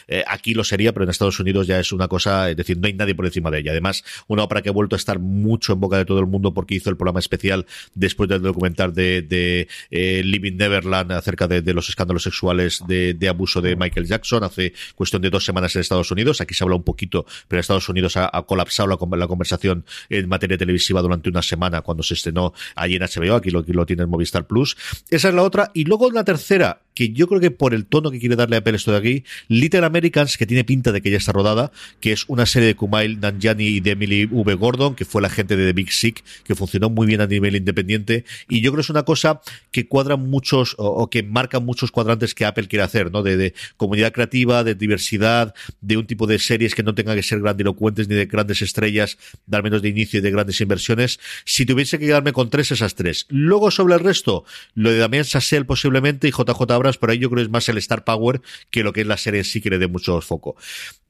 Eh, 0.07 0.23
aquí 0.27 0.53
lo 0.53 0.63
sería, 0.63 0.93
pero 0.93 1.03
en 1.03 1.09
Estados 1.09 1.39
Unidos 1.39 1.67
ya 1.67 1.79
es 1.79 1.91
una 1.91 2.07
cosa, 2.07 2.49
es 2.49 2.57
decir, 2.57 2.77
no 2.77 2.87
hay 2.87 2.93
nadie 2.93 3.15
por 3.15 3.25
encima 3.25 3.51
de 3.51 3.59
ella. 3.59 3.71
Además, 3.71 4.03
una 4.27 4.43
ópera 4.43 4.61
que 4.61 4.69
ha 4.69 4.71
vuelto 4.71 4.95
a 4.95 4.97
estar 4.97 5.19
mucho 5.19 5.73
en 5.73 5.79
boca 5.79 5.97
de 5.97 6.05
todo 6.05 6.19
el 6.19 6.27
mundo 6.27 6.53
porque 6.53 6.75
hizo 6.75 6.89
el 6.89 6.97
programa 6.97 7.19
especial 7.19 7.65
después 7.93 8.29
del 8.29 8.41
documental 8.41 8.93
de, 8.93 9.21
de 9.21 9.67
eh, 9.89 10.21
Living 10.23 10.57
Neverland 10.57 11.11
acerca 11.11 11.47
de, 11.47 11.61
los 11.71 11.87
escándalos 11.87 12.23
sexuales 12.23 12.83
de, 12.87 13.13
de, 13.13 13.29
abuso 13.29 13.61
de 13.61 13.75
Michael 13.77 14.05
Jackson 14.05 14.43
hace 14.43 14.73
cuestión 14.95 15.21
de 15.21 15.29
dos 15.29 15.45
semanas 15.45 15.75
en 15.75 15.81
Estados 15.81 16.11
Unidos. 16.11 16.41
Aquí 16.41 16.53
se 16.53 16.63
habla 16.63 16.75
un 16.75 16.83
poquito, 16.83 17.25
pero 17.47 17.57
en 17.57 17.61
Estados 17.61 17.87
Unidos 17.87 18.17
ha, 18.17 18.29
ha 18.31 18.43
colapsado 18.43 18.89
la, 18.89 19.17
la, 19.17 19.27
conversación 19.27 19.85
en 20.09 20.27
materia 20.27 20.57
televisiva 20.57 21.01
durante 21.01 21.29
una 21.29 21.41
semana 21.41 21.81
cuando 21.81 22.03
se 22.03 22.15
estrenó 22.15 22.53
allí 22.75 22.95
en 22.95 23.03
HBO. 23.03 23.35
Aquí 23.35 23.50
lo, 23.51 23.63
lo 23.65 23.85
tiene 23.85 24.05
Movistar 24.05 24.47
Plus. 24.47 24.77
Esa 25.09 25.29
es 25.29 25.33
la 25.33 25.43
otra. 25.43 25.71
Y 25.73 25.85
luego 25.85 26.09
la 26.11 26.23
tercera, 26.23 26.81
que 26.93 27.09
yo 27.09 27.27
creo 27.27 27.39
que 27.39 27.51
por 27.51 27.73
el 27.73 27.85
tono 27.85 28.11
que 28.11 28.19
quiere 28.19 28.35
darle 28.35 28.57
Apple 28.57 28.75
esto 28.75 28.91
de 28.91 28.97
aquí, 28.97 29.23
Little 29.47 29.85
Americans, 29.85 30.37
que 30.37 30.45
tiene 30.45 30.63
pinta 30.63 30.91
de 30.91 31.01
que 31.01 31.11
ya 31.11 31.17
está 31.17 31.31
rodada, 31.31 31.71
que 31.99 32.11
es 32.11 32.25
una 32.27 32.45
serie 32.45 32.67
de 32.67 32.75
Kumail 32.75 33.19
Nanjiani 33.19 33.65
y 33.65 33.79
de 33.79 33.91
Emily 33.91 34.25
V. 34.25 34.53
Gordon, 34.55 34.95
que 34.95 35.05
fue 35.05 35.21
la 35.21 35.29
gente 35.29 35.55
de 35.55 35.65
The 35.65 35.73
Big 35.73 35.91
Sick, 35.91 36.23
que 36.43 36.55
funcionó 36.55 36.89
muy 36.89 37.07
bien 37.07 37.21
a 37.21 37.27
nivel 37.27 37.55
independiente. 37.55 38.25
Y 38.49 38.61
yo 38.61 38.71
creo 38.71 38.77
que 38.77 38.85
es 38.85 38.89
una 38.89 39.03
cosa 39.03 39.41
que 39.71 39.87
cuadra 39.87 40.15
muchos, 40.15 40.75
o, 40.77 41.09
que 41.09 41.23
marca 41.23 41.59
muchos 41.59 41.91
cuadrantes 41.91 42.33
que 42.33 42.45
Apple 42.45 42.67
quiere 42.67 42.83
hacer, 42.83 43.11
¿no? 43.11 43.23
De, 43.23 43.53
comunidad 43.77 44.11
creativa, 44.11 44.63
de 44.63 44.75
diversidad, 44.75 45.53
de 45.81 45.97
un 45.97 46.05
tipo 46.05 46.27
de 46.27 46.39
series 46.39 46.75
que 46.75 46.83
no 46.83 46.93
tengan 46.93 47.15
que 47.15 47.23
ser 47.23 47.39
grandilocuentes 47.39 48.07
ni 48.07 48.15
de 48.15 48.25
grandes 48.25 48.61
estrellas, 48.61 49.17
de 49.45 49.57
al 49.57 49.63
menos 49.63 49.81
de 49.81 49.89
inicio 49.89 50.19
y 50.19 50.21
de 50.21 50.31
grandes 50.31 50.59
inversiones. 50.61 51.19
Si 51.45 51.65
tuviese 51.65 51.99
que 51.99 52.07
quedarme 52.07 52.33
con 52.33 52.49
tres, 52.49 52.71
esas 52.71 52.95
tres. 52.95 53.25
Luego 53.29 53.71
sobre 53.71 53.95
el 53.95 53.99
resto, 54.01 54.45
lo 54.75 54.91
de 54.91 54.97
Damien 54.97 55.25
Sassel 55.25 55.65
posiblemente 55.65 56.27
y 56.27 56.31
JJ 56.31 56.80
pero 56.99 57.11
ahí 57.11 57.19
yo 57.19 57.29
creo 57.29 57.37
que 57.37 57.45
es 57.45 57.51
más 57.51 57.67
el 57.69 57.77
Star 57.77 58.03
Power 58.03 58.41
que 58.69 58.83
lo 58.83 58.93
que 58.93 59.01
es 59.01 59.07
la 59.07 59.17
serie 59.17 59.39
en 59.39 59.45
sí 59.45 59.61
que 59.61 59.69
le 59.69 59.77
dé 59.77 59.87
mucho 59.87 60.19
foco 60.21 60.55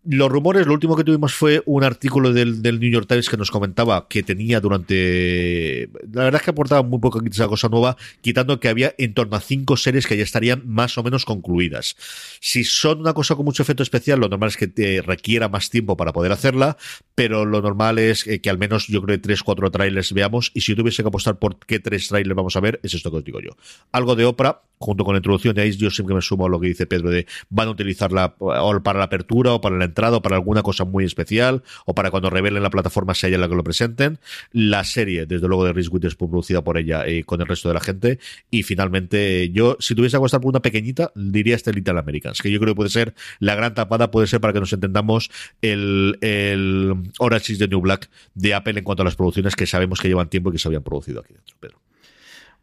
los 0.03 0.29
rumores, 0.29 0.65
lo 0.65 0.73
último 0.73 0.95
que 0.95 1.03
tuvimos 1.03 1.33
fue 1.33 1.61
un 1.65 1.83
artículo 1.83 2.33
del, 2.33 2.63
del, 2.63 2.79
New 2.79 2.89
York 2.89 3.07
Times 3.07 3.29
que 3.29 3.37
nos 3.37 3.51
comentaba 3.51 4.07
que 4.07 4.23
tenía 4.23 4.59
durante. 4.59 5.89
La 6.11 6.23
verdad 6.23 6.41
es 6.41 6.45
que 6.45 6.49
aportaba 6.51 6.81
muy 6.81 6.99
poco 6.99 7.21
esa 7.23 7.47
cosa 7.47 7.69
nueva, 7.69 7.97
quitando 8.21 8.59
que 8.59 8.67
había 8.67 8.95
en 8.97 9.13
torno 9.13 9.35
a 9.35 9.41
cinco 9.41 9.77
series 9.77 10.07
que 10.07 10.17
ya 10.17 10.23
estarían 10.23 10.63
más 10.65 10.97
o 10.97 11.03
menos 11.03 11.25
concluidas. 11.25 11.95
Si 12.39 12.63
son 12.63 13.01
una 13.01 13.13
cosa 13.13 13.35
con 13.35 13.45
mucho 13.45 13.61
efecto 13.61 13.83
especial, 13.83 14.19
lo 14.19 14.27
normal 14.27 14.49
es 14.49 14.57
que 14.57 14.67
te 14.67 15.03
requiera 15.03 15.49
más 15.49 15.69
tiempo 15.69 15.95
para 15.95 16.13
poder 16.13 16.31
hacerla, 16.31 16.77
pero 17.13 17.45
lo 17.45 17.61
normal 17.61 17.99
es 17.99 18.23
que, 18.23 18.49
al 18.49 18.57
menos 18.57 18.87
yo 18.87 19.03
creo 19.03 19.17
que 19.17 19.21
tres, 19.21 19.43
cuatro 19.43 19.69
trailers 19.69 20.13
veamos, 20.13 20.51
y 20.55 20.61
si 20.61 20.73
tuviese 20.73 21.03
que 21.03 21.09
apostar 21.09 21.37
por 21.37 21.59
qué 21.59 21.79
tres 21.79 22.07
trailers 22.07 22.35
vamos 22.35 22.55
a 22.55 22.59
ver, 22.59 22.79
es 22.81 22.95
esto 22.95 23.11
que 23.11 23.17
os 23.17 23.23
digo 23.23 23.39
yo. 23.39 23.51
Algo 23.91 24.15
de 24.15 24.25
Oprah, 24.25 24.61
junto 24.81 25.05
con 25.05 25.13
la 25.13 25.19
introducción 25.19 25.53
de 25.53 25.61
ahí 25.61 25.71
yo 25.71 25.91
siempre 25.91 26.15
me 26.15 26.21
sumo 26.21 26.47
a 26.47 26.49
lo 26.49 26.59
que 26.59 26.67
dice 26.67 26.87
Pedro 26.87 27.11
de 27.11 27.27
van 27.49 27.67
a 27.67 27.71
utilizarla 27.71 28.35
para 28.35 28.99
la 28.99 29.05
apertura 29.05 29.53
o 29.53 29.61
para 29.61 29.77
la 29.77 29.85
entrado 29.91 30.22
para 30.22 30.35
alguna 30.35 30.63
cosa 30.63 30.85
muy 30.85 31.05
especial 31.05 31.63
o 31.85 31.93
para 31.93 32.11
cuando 32.11 32.30
revelen 32.30 32.63
la 32.63 32.69
plataforma 32.69 33.13
sea 33.13 33.30
ella 33.30 33.38
la 33.38 33.47
que 33.47 33.55
lo 33.55 33.63
presenten. 33.63 34.19
La 34.51 34.84
serie, 34.84 35.26
desde 35.26 35.47
luego, 35.47 35.65
de 35.65 35.73
Reese 35.73 35.89
después 35.93 36.30
producida 36.30 36.63
por 36.63 36.77
ella 36.77 37.07
y 37.07 37.23
con 37.23 37.41
el 37.41 37.47
resto 37.47 37.68
de 37.68 37.73
la 37.73 37.80
gente. 37.81 38.19
Y 38.49 38.63
finalmente, 38.63 39.49
yo, 39.51 39.77
si 39.80 39.95
tuviese 39.95 40.13
que 40.13 40.18
apostar 40.18 40.41
por 40.41 40.49
una 40.49 40.61
pequeñita, 40.61 41.11
diría 41.15 41.55
este 41.55 41.73
Little 41.73 41.99
Americans, 41.99 42.41
que 42.41 42.51
yo 42.51 42.59
creo 42.59 42.73
que 42.73 42.77
puede 42.77 42.89
ser 42.89 43.13
la 43.39 43.55
gran 43.55 43.73
tapada, 43.73 44.11
puede 44.11 44.27
ser 44.27 44.39
para 44.41 44.53
que 44.53 44.59
nos 44.59 44.73
entendamos 44.73 45.30
el, 45.61 46.18
el 46.22 46.93
Orange 47.19 47.53
is 47.53 47.59
New 47.59 47.81
Black 47.81 48.09
de 48.34 48.53
Apple 48.53 48.77
en 48.77 48.84
cuanto 48.84 49.03
a 49.03 49.05
las 49.05 49.15
producciones 49.15 49.55
que 49.55 49.65
sabemos 49.65 49.99
que 49.99 50.07
llevan 50.07 50.30
tiempo 50.30 50.49
y 50.49 50.53
que 50.53 50.59
se 50.59 50.68
habían 50.68 50.84
producido 50.84 51.19
aquí 51.19 51.34
dentro, 51.34 51.55
Pedro. 51.59 51.80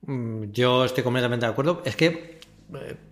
Mm, 0.06 0.52
yo 0.52 0.84
estoy 0.84 1.04
completamente 1.04 1.46
de 1.46 1.52
acuerdo. 1.52 1.82
Es 1.84 1.96
que 1.96 2.38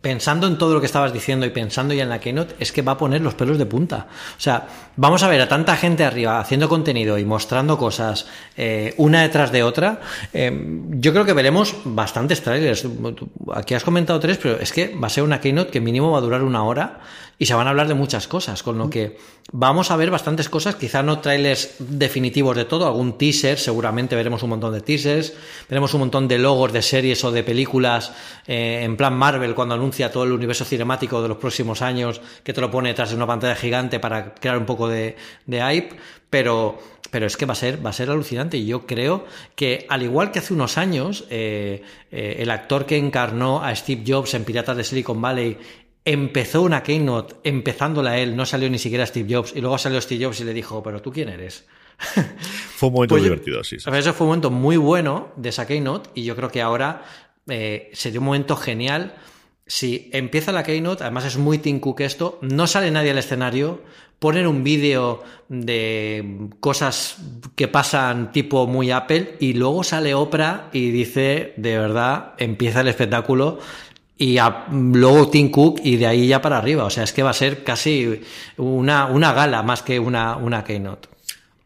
pensando 0.03 0.47
en 0.47 0.59
todo 0.59 0.75
lo 0.75 0.81
que 0.81 0.87
estabas 0.87 1.13
diciendo 1.13 1.47
y 1.47 1.51
pensando 1.51 1.95
ya 1.95 2.03
en 2.03 2.11
la 2.11 2.21
keynote, 2.21 2.57
es 2.59 2.73
que 2.73 2.83
va 2.83 2.93
a 2.93 2.99
poner 2.99 3.23
los 3.23 3.35
pelos 3.35 3.57
de 3.57 3.65
punta. 3.65 4.07
O 4.37 4.41
sea, 4.41 4.67
vamos 4.97 5.23
a 5.23 5.29
ver 5.29 5.41
a 5.41 5.49
tanta 5.49 5.77
gente 5.77 6.05
arriba 6.05 6.39
haciendo 6.39 6.69
contenido 6.69 7.19
y 7.19 7.25
mostrando 7.25 7.79
cosas 7.79 8.27
eh, 8.57 8.95
una 8.99 9.23
detrás 9.23 9.53
de 9.53 9.63
otra. 9.63 10.01
Eh, 10.33 10.53
yo 10.91 11.13
creo 11.13 11.25
que 11.25 11.33
veremos 11.33 11.75
bastantes 11.85 12.43
trailers. 12.43 12.87
Aquí 13.55 13.75
has 13.75 13.85
comentado 13.85 14.21
tres, 14.21 14.39
pero 14.39 14.61
es 14.61 14.73
que 14.73 14.95
va 14.95 15.07
a 15.07 15.11
ser 15.11 15.25
una 15.25 15.41
keynote 15.41 15.71
que 15.71 15.81
mínimo 15.81 16.11
va 16.11 16.19
a 16.19 16.23
durar 16.23 16.43
una 16.43 16.63
hora 16.63 17.01
y 17.39 17.47
se 17.47 17.55
van 17.55 17.67
a 17.67 17.71
hablar 17.71 17.89
de 17.89 17.95
muchas 17.95 18.29
cosas, 18.29 18.63
con 18.63 18.79
lo 18.79 18.89
que 18.89 19.19
vamos 19.53 19.91
a 19.91 19.97
ver 19.97 20.11
bastantes 20.11 20.49
cosas, 20.49 20.77
quizá 20.77 21.03
no 21.03 21.21
trailers 21.21 21.75
definitivos 21.79 22.57
de 22.57 22.65
todo, 22.65 22.87
algún 22.87 23.19
teaser, 23.19 23.59
seguramente 23.59 24.17
veremos 24.17 24.43
un 24.43 24.51
montón 24.51 24.73
de 24.73 24.81
teasers, 24.81 25.35
veremos 25.69 25.93
un 25.93 26.01
montón 26.01 26.29
de 26.29 26.39
logos 26.39 26.73
de 26.73 26.81
series 26.81 27.23
o 27.25 27.31
de 27.31 27.43
películas 27.43 28.13
eh, 28.47 28.81
en 28.83 28.97
plan 28.97 29.15
Marvel 29.15 29.55
cuando 29.55 29.75
anuncia 29.75 30.11
todo 30.11 30.25
el 30.25 30.33
universo 30.33 30.65
cinemático 30.65 31.21
de 31.21 31.29
los 31.29 31.37
próximos 31.37 31.83
años, 31.83 32.23
que 32.43 32.55
te 32.55 32.61
lo 32.61 32.71
pone 32.71 32.89
detrás 32.89 33.11
de 33.11 33.17
una 33.17 33.27
pantalla 33.27 33.55
gigante 33.55 34.01
para 34.01 34.35
crear 34.35 34.57
un 34.57 34.65
poco 34.65 34.89
de, 34.89 35.17
hype, 35.47 35.91
pero 36.31 36.79
pero 37.09 37.27
es 37.27 37.37
que 37.37 37.47
va 37.47 37.53
a 37.53 37.57
ser 37.57 37.85
va 37.85 37.91
a 37.91 37.93
ser 37.93 38.11
alucinante. 38.11 38.57
Y 38.57 38.67
yo 38.67 38.85
creo 38.85 39.25
que 39.55 39.87
al 39.89 40.03
igual 40.03 40.33
que 40.33 40.41
hace 40.41 40.53
unos 40.53 40.77
años 40.77 41.25
eh, 41.31 41.83
eh, 42.11 42.37
el 42.41 42.51
actor 42.51 42.85
que 42.85 42.97
encarnó 42.97 43.63
a 43.63 43.75
Steve 43.75 44.03
Jobs 44.07 44.35
en 44.35 44.45
Piratas 44.45 44.77
de 44.77 44.85
Silicon 44.85 45.21
Valley 45.21 45.57
empezó 46.07 46.63
una 46.63 46.83
keynote 46.85 47.35
empezándola 47.43 48.19
él, 48.19 48.37
no 48.37 48.47
salió 48.47 48.71
ni 48.71 48.79
siquiera 48.79 49.05
Steve 49.05 49.35
Jobs, 49.35 49.53
y 49.55 49.61
luego 49.61 49.77
salió 49.77 50.01
Steve 50.01 50.25
Jobs 50.25 50.41
y 50.41 50.45
le 50.45 50.55
dijo, 50.55 50.83
pero 50.83 51.03
tú 51.03 51.13
quién 51.13 51.29
eres. 51.29 51.67
Fue 52.77 52.89
un 52.89 52.95
momento 52.95 53.15
pues 53.15 53.25
divertido, 53.25 53.65
sí, 53.65 53.81
sí. 53.81 53.91
Eso 53.91 54.13
fue 54.13 54.27
un 54.27 54.29
momento 54.31 54.51
muy 54.51 54.77
bueno 54.77 55.33
de 55.37 55.49
esa 55.49 55.67
keynote 55.67 56.11
y 56.15 56.25
yo 56.25 56.37
creo 56.37 56.51
que 56.51 56.61
ahora 56.61 57.03
eh, 57.49 57.91
sería 57.95 58.21
un 58.21 58.27
momento 58.27 58.55
genial. 58.55 59.15
Si 59.67 60.11
empieza 60.13 60.53
la 60.53 60.63
keynote, 60.63 61.03
además 61.03 61.25
es 61.25 61.39
muy 61.39 61.59
Tim 61.59 61.81
Cook 61.81 62.03
esto, 62.03 62.39
no 62.43 62.67
sale 62.67 62.91
nadie 62.91 63.13
al 63.13 63.19
escenario, 63.19 63.81
ponen 64.19 64.47
un 64.47 64.63
vídeo 64.63 65.23
de 65.49 66.51
cosas 66.61 67.17
que 67.55 67.67
pasan 67.67 68.31
tipo 68.31 68.67
muy 68.67 68.91
Apple 68.91 69.37
y 69.41 69.55
luego 69.55 69.83
sale 69.83 70.15
Oprah 70.15 70.69
y 70.73 70.91
dice, 70.91 71.55
de 71.57 71.79
verdad, 71.79 72.35
empieza 72.39 72.83
el 72.83 72.89
espectáculo 72.89 73.59
y 74.19 74.39
luego 74.71 75.29
Tim 75.29 75.51
Cook 75.51 75.81
y 75.83 75.97
de 75.97 76.07
ahí 76.07 76.27
ya 76.29 76.41
para 76.41 76.59
arriba. 76.59 76.85
O 76.85 76.91
sea, 76.91 77.05
es 77.05 77.13
que 77.13 77.23
va 77.23 77.31
a 77.31 77.35
ser 77.35 77.65
casi 77.65 78.21
una, 78.57 79.07
una 79.07 79.33
gala 79.33 79.63
más 79.63 79.83
que 79.83 79.99
una, 79.99 80.37
una 80.37 80.65
keynote. 80.65 81.09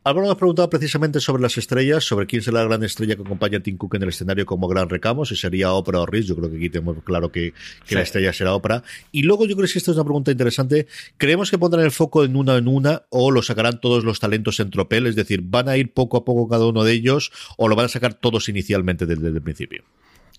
Álvaro 0.02 0.26
nos 0.26 0.34
ha 0.34 0.38
preguntado 0.38 0.70
precisamente 0.70 1.20
sobre 1.20 1.42
las 1.42 1.58
estrellas, 1.58 2.04
sobre 2.04 2.26
quién 2.26 2.40
será 2.40 2.60
la 2.60 2.64
gran 2.64 2.82
estrella 2.82 3.16
que 3.16 3.22
acompaña 3.22 3.58
a 3.58 3.60
Tim 3.60 3.76
Cook 3.76 3.96
en 3.96 4.04
el 4.04 4.08
escenario 4.08 4.46
como 4.46 4.66
gran 4.66 4.88
recamo, 4.88 5.26
si 5.26 5.36
sería 5.36 5.74
Oprah 5.74 6.00
o 6.00 6.06
Rhys. 6.06 6.26
Yo 6.26 6.34
creo 6.36 6.50
que 6.50 6.56
aquí 6.56 6.70
tenemos 6.70 6.96
claro 7.04 7.30
que, 7.30 7.52
la 7.90 8.00
estrella 8.00 8.32
será 8.32 8.54
Oprah. 8.54 8.82
Y 9.12 9.24
luego 9.24 9.44
yo 9.44 9.54
creo 9.56 9.68
que 9.68 9.78
esta 9.78 9.90
es 9.90 9.96
una 9.98 10.04
pregunta 10.04 10.30
interesante. 10.30 10.86
¿Creemos 11.18 11.50
que 11.50 11.58
pondrán 11.58 11.84
el 11.84 11.90
foco 11.90 12.24
en 12.24 12.34
una 12.34 12.56
en 12.56 12.66
una 12.66 13.02
o 13.10 13.30
lo 13.30 13.42
sacarán 13.42 13.78
todos 13.78 14.02
los 14.02 14.20
talentos 14.20 14.58
en 14.60 14.70
tropel? 14.70 15.06
Es 15.06 15.16
decir, 15.16 15.42
¿van 15.44 15.68
a 15.68 15.76
ir 15.76 15.92
poco 15.92 16.16
a 16.16 16.24
poco 16.24 16.48
cada 16.48 16.66
uno 16.66 16.82
de 16.82 16.92
ellos 16.92 17.30
o 17.58 17.68
lo 17.68 17.76
van 17.76 17.84
a 17.84 17.90
sacar 17.90 18.14
todos 18.14 18.48
inicialmente 18.48 19.04
desde 19.04 19.28
el 19.28 19.42
principio? 19.42 19.84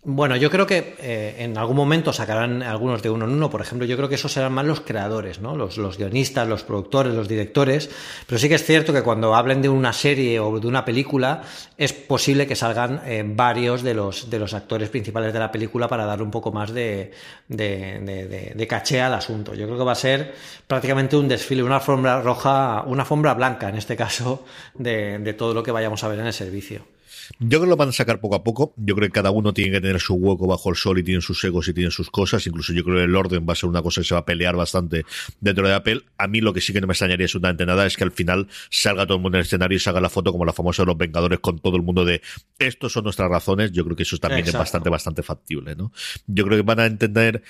Bueno, 0.03 0.35
yo 0.35 0.49
creo 0.49 0.65
que 0.65 0.95
eh, 0.97 1.35
en 1.37 1.55
algún 1.59 1.75
momento 1.75 2.11
sacarán 2.11 2.63
algunos 2.63 3.03
de 3.03 3.11
uno 3.11 3.25
en 3.25 3.33
uno. 3.33 3.51
Por 3.51 3.61
ejemplo, 3.61 3.85
yo 3.85 3.95
creo 3.97 4.09
que 4.09 4.15
esos 4.15 4.31
serán 4.31 4.51
más 4.51 4.65
los 4.65 4.81
creadores, 4.81 5.39
¿no? 5.39 5.55
Los, 5.55 5.77
guionistas, 5.95 6.47
los 6.47 6.63
productores, 6.63 7.13
los 7.13 7.27
directores. 7.27 7.87
Pero 8.25 8.39
sí 8.39 8.49
que 8.49 8.55
es 8.55 8.65
cierto 8.65 8.93
que 8.93 9.03
cuando 9.03 9.35
hablen 9.35 9.61
de 9.61 9.69
una 9.69 9.93
serie 9.93 10.39
o 10.39 10.59
de 10.59 10.65
una 10.65 10.83
película, 10.83 11.43
es 11.77 11.93
posible 11.93 12.47
que 12.47 12.55
salgan 12.55 13.03
eh, 13.05 13.23
varios 13.23 13.83
de 13.83 13.93
los, 13.93 14.27
de 14.27 14.39
los 14.39 14.55
actores 14.55 14.89
principales 14.89 15.33
de 15.33 15.39
la 15.39 15.51
película 15.51 15.87
para 15.87 16.03
dar 16.05 16.23
un 16.23 16.31
poco 16.31 16.51
más 16.51 16.73
de, 16.73 17.11
de, 17.47 18.53
de, 18.55 18.67
caché 18.67 19.01
al 19.01 19.13
asunto. 19.13 19.53
Yo 19.53 19.67
creo 19.67 19.77
que 19.77 19.83
va 19.83 19.91
a 19.91 19.95
ser 19.95 20.33
prácticamente 20.65 21.15
un 21.15 21.27
desfile, 21.27 21.61
una 21.61 21.75
alfombra 21.75 22.21
roja, 22.21 22.83
una 22.87 23.03
alfombra 23.03 23.35
blanca 23.35 23.69
en 23.69 23.75
este 23.75 23.95
caso, 23.95 24.45
de 24.73 25.35
todo 25.37 25.53
lo 25.53 25.61
que 25.61 25.71
vayamos 25.71 26.03
a 26.03 26.07
ver 26.07 26.17
en 26.17 26.25
el 26.25 26.33
servicio. 26.33 26.90
Yo 27.39 27.59
creo 27.59 27.61
que 27.61 27.67
lo 27.67 27.77
van 27.77 27.89
a 27.89 27.91
sacar 27.91 28.19
poco 28.19 28.35
a 28.35 28.43
poco. 28.43 28.73
Yo 28.77 28.95
creo 28.95 29.07
que 29.07 29.13
cada 29.13 29.31
uno 29.31 29.53
tiene 29.53 29.71
que 29.71 29.81
tener 29.81 29.99
su 29.99 30.15
hueco 30.15 30.47
bajo 30.47 30.69
el 30.69 30.75
sol 30.75 30.99
y 30.99 31.03
tiene 31.03 31.21
sus 31.21 31.43
egos 31.43 31.67
y 31.67 31.73
tiene 31.73 31.91
sus 31.91 32.09
cosas. 32.09 32.45
Incluso 32.47 32.73
yo 32.73 32.83
creo 32.83 32.97
que 32.97 33.03
el 33.03 33.15
orden 33.15 33.45
va 33.47 33.53
a 33.53 33.55
ser 33.55 33.69
una 33.69 33.81
cosa 33.81 34.01
que 34.01 34.07
se 34.07 34.13
va 34.13 34.21
a 34.21 34.25
pelear 34.25 34.55
bastante 34.55 35.05
dentro 35.39 35.67
de 35.67 35.73
Apple. 35.73 36.01
A 36.17 36.27
mí 36.27 36.41
lo 36.41 36.53
que 36.53 36.61
sí 36.61 36.73
que 36.73 36.81
no 36.81 36.87
me 36.87 36.93
extrañaría 36.93 37.25
absolutamente 37.25 37.65
nada 37.65 37.85
es 37.85 37.97
que 37.97 38.03
al 38.03 38.11
final 38.11 38.47
salga 38.69 39.05
todo 39.05 39.17
el 39.17 39.23
mundo 39.23 39.37
en 39.37 39.41
el 39.41 39.45
escenario 39.45 39.75
y 39.75 39.79
salga 39.79 40.01
la 40.01 40.09
foto 40.09 40.31
como 40.31 40.45
la 40.45 40.53
famosa 40.53 40.83
de 40.83 40.87
los 40.87 40.97
Vengadores 40.97 41.39
con 41.39 41.59
todo 41.59 41.75
el 41.77 41.83
mundo 41.83 42.05
de 42.05 42.21
estos 42.59 42.93
son 42.93 43.03
nuestras 43.03 43.29
razones. 43.29 43.71
Yo 43.71 43.83
creo 43.83 43.95
que 43.95 44.03
eso 44.03 44.17
también 44.17 44.47
es 44.47 44.53
bastante, 44.53 44.89
bastante 44.89 45.23
factible, 45.23 45.75
¿no? 45.75 45.91
Yo 46.27 46.45
creo 46.45 46.57
que 46.57 46.63
van 46.63 46.79
a 46.79 46.85
entender 46.85 47.43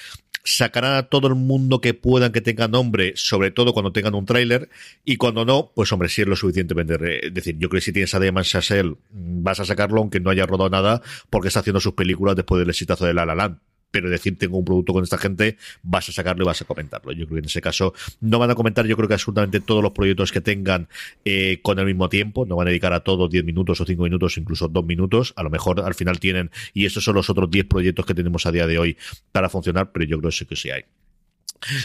sacarán 0.43 0.95
a 0.95 1.03
todo 1.03 1.27
el 1.27 1.35
mundo 1.35 1.81
que 1.81 1.93
puedan 1.93 2.31
que 2.31 2.41
tenga 2.41 2.67
nombre, 2.67 3.13
sobre 3.15 3.51
todo 3.51 3.73
cuando 3.73 3.91
tengan 3.91 4.15
un 4.15 4.25
tráiler, 4.25 4.69
y 5.05 5.17
cuando 5.17 5.45
no, 5.45 5.71
pues 5.75 5.91
hombre, 5.91 6.09
si 6.09 6.21
es 6.21 6.27
lo 6.27 6.35
suficientemente. 6.35 7.27
Es 7.27 7.33
decir, 7.33 7.57
yo 7.57 7.69
creo 7.69 7.79
que 7.79 7.85
si 7.85 7.93
tienes 7.93 8.13
a 8.15 8.19
Damon 8.19 8.43
Chazelle, 8.43 8.95
vas 9.11 9.59
a 9.59 9.65
sacarlo 9.65 9.99
aunque 9.99 10.19
no 10.19 10.29
haya 10.29 10.45
rodado 10.45 10.69
nada, 10.69 11.01
porque 11.29 11.47
está 11.47 11.61
haciendo 11.61 11.79
sus 11.79 11.93
películas 11.93 12.35
después 12.35 12.59
del 12.59 12.69
exitazo 12.69 13.05
de 13.05 13.13
La 13.13 13.25
La 13.25 13.35
Land 13.35 13.57
pero 13.91 14.09
decir 14.09 14.37
tengo 14.37 14.57
un 14.57 14.65
producto 14.65 14.93
con 14.93 15.03
esta 15.03 15.17
gente, 15.17 15.57
vas 15.83 16.09
a 16.09 16.11
sacarlo 16.11 16.43
y 16.43 16.47
vas 16.47 16.61
a 16.61 16.65
comentarlo. 16.65 17.11
Yo 17.11 17.25
creo 17.25 17.35
que 17.35 17.39
en 17.39 17.45
ese 17.45 17.61
caso 17.61 17.93
no 18.21 18.39
van 18.39 18.49
a 18.49 18.55
comentar, 18.55 18.87
yo 18.87 18.95
creo 18.95 19.07
que 19.07 19.13
absolutamente 19.13 19.59
todos 19.59 19.83
los 19.83 19.91
proyectos 19.91 20.31
que 20.31 20.41
tengan 20.41 20.87
eh, 21.25 21.59
con 21.61 21.77
el 21.79 21.85
mismo 21.85 22.09
tiempo, 22.09 22.45
no 22.45 22.55
van 22.55 22.67
a 22.67 22.69
dedicar 22.71 22.93
a 22.93 23.01
todos 23.01 23.29
10 23.29 23.43
minutos 23.43 23.81
o 23.81 23.85
5 23.85 24.01
minutos, 24.03 24.37
incluso 24.37 24.67
2 24.67 24.85
minutos, 24.85 25.33
a 25.35 25.43
lo 25.43 25.49
mejor 25.49 25.81
al 25.81 25.93
final 25.93 26.19
tienen, 26.19 26.49
y 26.73 26.85
estos 26.85 27.03
son 27.03 27.15
los 27.15 27.29
otros 27.29 27.51
10 27.51 27.65
proyectos 27.65 28.05
que 28.05 28.13
tenemos 28.13 28.45
a 28.45 28.51
día 28.51 28.65
de 28.65 28.79
hoy 28.79 28.97
para 29.31 29.49
funcionar, 29.49 29.91
pero 29.91 30.05
yo 30.05 30.17
creo 30.19 30.31
que 30.31 30.37
sí 30.37 30.45
que 30.45 30.55
sí 30.55 30.71
hay. 30.71 30.83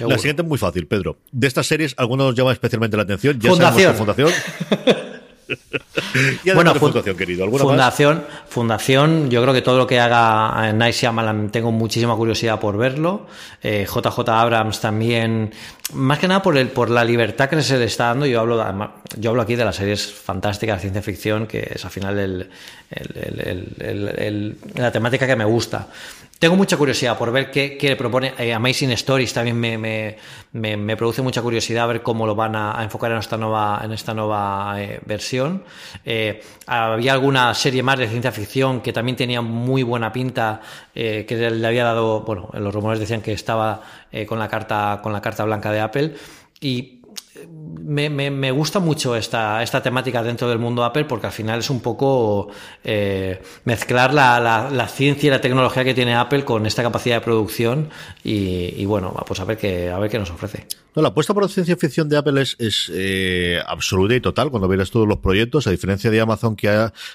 La 0.00 0.16
siguiente 0.16 0.42
es 0.42 0.48
muy 0.48 0.56
fácil, 0.56 0.86
Pedro. 0.86 1.18
De 1.32 1.46
estas 1.46 1.66
series, 1.66 1.94
¿alguno 1.98 2.24
nos 2.24 2.34
llama 2.34 2.52
especialmente 2.52 2.96
la 2.96 3.02
atención? 3.02 3.38
Ya 3.38 3.50
fundación. 3.50 3.94
fundación. 3.94 4.30
bueno, 6.54 6.74
fundación, 6.74 7.16
querido. 7.16 7.50
fundación, 7.50 8.24
fundación, 8.48 9.30
yo 9.30 9.42
creo 9.42 9.54
que 9.54 9.62
todo 9.62 9.78
lo 9.78 9.86
que 9.86 10.00
haga 10.00 10.72
Night 10.72 10.94
Shyamalan 10.94 11.50
tengo 11.50 11.70
muchísima 11.72 12.16
curiosidad 12.16 12.58
por 12.58 12.76
verlo. 12.76 13.26
JJ 13.62 14.18
eh, 14.18 14.24
Abrams 14.26 14.80
también, 14.80 15.52
más 15.92 16.18
que 16.18 16.28
nada 16.28 16.42
por 16.42 16.56
el, 16.58 16.68
por 16.68 16.90
la 16.90 17.04
libertad 17.04 17.48
que 17.48 17.62
se 17.62 17.78
le 17.78 17.84
está 17.84 18.06
dando. 18.06 18.26
Yo 18.26 18.40
hablo, 18.40 18.56
yo 19.18 19.30
hablo 19.30 19.42
aquí 19.42 19.54
de 19.54 19.64
las 19.64 19.76
series 19.76 20.12
fantásticas 20.12 20.78
de 20.78 20.80
ciencia 20.82 21.02
ficción, 21.02 21.46
que 21.46 21.72
es 21.74 21.84
al 21.84 21.90
final 21.90 22.18
el, 22.18 22.50
la 24.74 24.90
temática 24.90 25.26
que 25.26 25.36
me 25.36 25.44
gusta. 25.44 25.88
Tengo 26.38 26.54
mucha 26.54 26.76
curiosidad 26.76 27.16
por 27.16 27.32
ver 27.32 27.50
qué, 27.50 27.78
qué 27.78 27.96
propone. 27.96 28.34
Eh, 28.38 28.52
Amazing 28.52 28.90
Stories 28.90 29.32
también 29.32 29.58
me, 29.58 29.78
me, 29.78 30.76
me, 30.76 30.96
produce 30.96 31.22
mucha 31.22 31.40
curiosidad 31.40 31.88
ver 31.88 32.02
cómo 32.02 32.26
lo 32.26 32.34
van 32.34 32.54
a, 32.54 32.82
enfocar 32.82 33.10
en 33.12 33.18
esta 33.18 33.38
nueva, 33.38 33.80
en 33.82 33.92
esta 33.92 34.12
nueva 34.12 34.74
eh, 34.76 35.00
versión. 35.06 35.64
Eh, 36.04 36.42
había 36.66 37.14
alguna 37.14 37.54
serie 37.54 37.82
más 37.82 37.98
de 37.98 38.08
ciencia 38.08 38.32
ficción 38.32 38.82
que 38.82 38.92
también 38.92 39.16
tenía 39.16 39.40
muy 39.40 39.82
buena 39.82 40.12
pinta, 40.12 40.60
que 40.92 41.50
le 41.52 41.66
había 41.66 41.84
dado, 41.84 42.20
bueno, 42.20 42.50
los 42.52 42.74
rumores 42.74 43.00
decían 43.00 43.22
que 43.22 43.32
estaba 43.32 43.80
con 44.26 44.38
la 44.38 44.48
carta, 44.48 45.00
con 45.02 45.14
la 45.14 45.22
carta 45.22 45.44
blanca 45.44 45.72
de 45.72 45.80
Apple. 45.80 46.14
Y 46.60 47.00
me, 47.86 48.10
me, 48.10 48.50
gusta 48.50 48.80
mucho 48.80 49.14
esta, 49.14 49.62
esta 49.62 49.82
temática 49.82 50.22
dentro 50.22 50.48
del 50.48 50.58
mundo 50.58 50.84
Apple 50.84 51.04
porque 51.04 51.26
al 51.26 51.32
final 51.32 51.60
es 51.60 51.70
un 51.70 51.80
poco 51.80 52.48
eh, 52.82 53.40
mezclar 53.64 54.12
la, 54.12 54.40
la, 54.70 54.88
ciencia 54.88 55.28
y 55.28 55.30
la 55.30 55.40
tecnología 55.40 55.84
que 55.84 55.94
tiene 55.94 56.14
Apple 56.14 56.44
con 56.44 56.66
esta 56.66 56.82
capacidad 56.82 57.16
de 57.16 57.20
producción 57.20 57.90
y, 58.24 58.84
bueno, 58.86 59.14
pues 59.26 59.40
a 59.40 59.44
ver 59.44 59.56
qué, 59.56 59.90
a 59.90 59.98
ver 59.98 60.10
qué 60.10 60.18
nos 60.18 60.30
ofrece. 60.30 60.66
La 60.94 61.08
apuesta 61.08 61.34
por 61.34 61.42
la 61.42 61.48
ciencia 61.50 61.76
ficción 61.76 62.08
de 62.08 62.16
Apple 62.16 62.40
es, 62.40 62.56
es 62.58 62.90
eh, 62.90 63.60
absoluta 63.66 64.14
y 64.14 64.20
total 64.20 64.50
cuando 64.50 64.66
verás 64.66 64.90
todos 64.90 65.06
los 65.06 65.18
proyectos, 65.18 65.66
a 65.66 65.70
diferencia 65.70 66.10
de 66.10 66.20
Amazon 66.20 66.56
que 66.56 66.68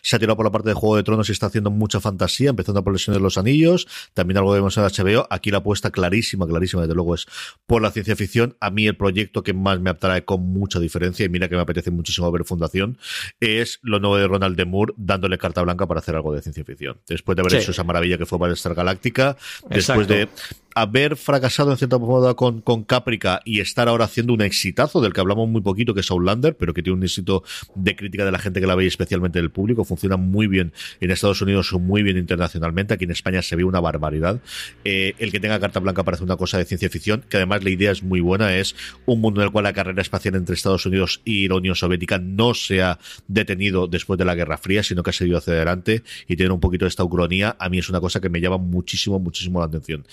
se 0.03 0.15
ha 0.15 0.19
tirado 0.19 0.37
por 0.37 0.45
la 0.45 0.51
parte 0.51 0.69
de 0.69 0.75
Juego 0.75 0.97
de 0.97 1.03
Tronos 1.03 1.29
y 1.29 1.31
está 1.31 1.47
haciendo 1.47 1.71
mucha 1.71 1.99
fantasía, 1.99 2.51
empezando 2.51 2.83
por 2.83 2.97
Señor 2.99 3.17
de 3.17 3.23
los 3.23 3.39
Anillos, 3.39 3.87
también 4.13 4.37
algo 4.37 4.51
vemos 4.51 4.77
en 4.77 4.83
HBO, 4.83 5.25
aquí 5.31 5.49
la 5.49 5.57
apuesta 5.57 5.89
clarísima, 5.89 6.45
clarísima, 6.45 6.83
desde 6.83 6.93
luego 6.93 7.15
es 7.15 7.25
por 7.65 7.81
la 7.81 7.89
ciencia 7.89 8.15
ficción. 8.15 8.55
A 8.59 8.69
mí 8.69 8.85
el 8.85 8.95
proyecto 8.95 9.41
que 9.41 9.53
más 9.53 9.79
me 9.79 9.89
con 10.19 10.41
mucha 10.41 10.79
diferencia, 10.79 11.25
y 11.25 11.29
mira 11.29 11.47
que 11.47 11.55
me 11.55 11.61
apetece 11.61 11.91
muchísimo 11.91 12.29
ver 12.31 12.41
Fundación, 12.43 12.97
es 13.39 13.79
lo 13.81 13.99
nuevo 13.99 14.17
de 14.17 14.27
Ronald 14.27 14.57
de 14.57 14.65
Moore 14.65 14.93
dándole 14.97 15.37
carta 15.37 15.61
blanca 15.61 15.87
para 15.87 15.99
hacer 15.99 16.15
algo 16.15 16.33
de 16.33 16.41
ciencia 16.41 16.65
ficción. 16.65 16.97
Después 17.07 17.35
de 17.35 17.41
haber 17.41 17.55
hecho 17.55 17.71
esa 17.71 17.83
maravilla 17.83 18.17
que 18.17 18.25
fue 18.25 18.37
Battlestar 18.37 18.75
Galáctica, 18.75 19.37
después 19.69 20.07
de 20.07 20.27
haber 20.75 21.17
fracasado 21.17 21.71
en 21.71 21.77
cierta 21.77 21.97
modo 21.97 22.35
con, 22.35 22.61
con 22.61 22.83
Caprica 22.83 23.41
y 23.45 23.59
estar 23.59 23.87
ahora 23.87 24.05
haciendo 24.05 24.33
un 24.33 24.41
exitazo 24.41 25.01
del 25.01 25.13
que 25.13 25.19
hablamos 25.19 25.49
muy 25.49 25.61
poquito, 25.61 25.93
que 25.93 26.01
es 26.01 26.11
Outlander, 26.11 26.55
pero 26.55 26.73
que 26.73 26.81
tiene 26.81 26.97
un 26.97 27.03
éxito 27.03 27.43
de 27.75 27.95
crítica 27.95 28.25
de 28.25 28.31
la 28.31 28.39
gente 28.39 28.61
que 28.61 28.67
la 28.67 28.75
ve, 28.75 28.87
especialmente 28.87 29.39
del 29.39 29.51
público. 29.51 29.83
Funciona 29.83 30.17
muy 30.17 30.47
bien 30.47 30.73
en 30.99 31.11
Estados 31.11 31.41
Unidos, 31.41 31.71
muy 31.73 32.03
bien 32.03 32.17
internacionalmente. 32.17 32.93
Aquí 32.93 33.05
en 33.05 33.11
España 33.11 33.41
se 33.41 33.55
ve 33.55 33.63
una 33.63 33.79
barbaridad. 33.79 34.39
Eh, 34.83 35.13
el 35.19 35.31
que 35.31 35.39
tenga 35.39 35.59
carta 35.59 35.79
blanca 35.79 36.03
parece 36.03 36.23
una 36.23 36.37
cosa 36.37 36.57
de 36.57 36.65
ciencia 36.65 36.89
ficción, 36.89 37.23
que 37.27 37.37
además 37.37 37.63
la 37.63 37.69
idea 37.69 37.91
es 37.91 38.03
muy 38.03 38.21
buena. 38.21 38.55
Es 38.55 38.75
un 39.05 39.21
mundo 39.21 39.41
en 39.41 39.47
el 39.47 39.51
cual 39.51 39.63
la 39.63 39.73
carrera 39.73 40.00
espacial 40.01 40.35
entre 40.35 40.55
Estados 40.55 40.85
Unidos 40.85 41.21
y 41.25 41.47
la 41.47 41.55
Unión 41.55 41.75
Soviética 41.75 42.19
no 42.19 42.53
se 42.53 42.81
ha 42.81 42.99
detenido 43.27 43.87
después 43.87 44.17
de 44.17 44.25
la 44.25 44.35
Guerra 44.35 44.57
Fría, 44.57 44.83
sino 44.83 45.03
que 45.03 45.11
ha 45.11 45.13
seguido 45.13 45.37
hacia 45.37 45.53
adelante 45.53 46.03
y 46.27 46.35
tiene 46.35 46.51
un 46.51 46.59
poquito 46.59 46.85
de 46.85 46.89
esta 46.89 47.03
ucronía. 47.03 47.55
A 47.59 47.69
mí 47.69 47.79
es 47.79 47.89
una 47.89 47.99
cosa 47.99 48.19
que 48.19 48.29
me 48.29 48.41
llama 48.41 48.57
muchísimo, 48.57 49.19
muchísimo 49.19 49.59
la 49.59 49.65
atención. 49.65 50.05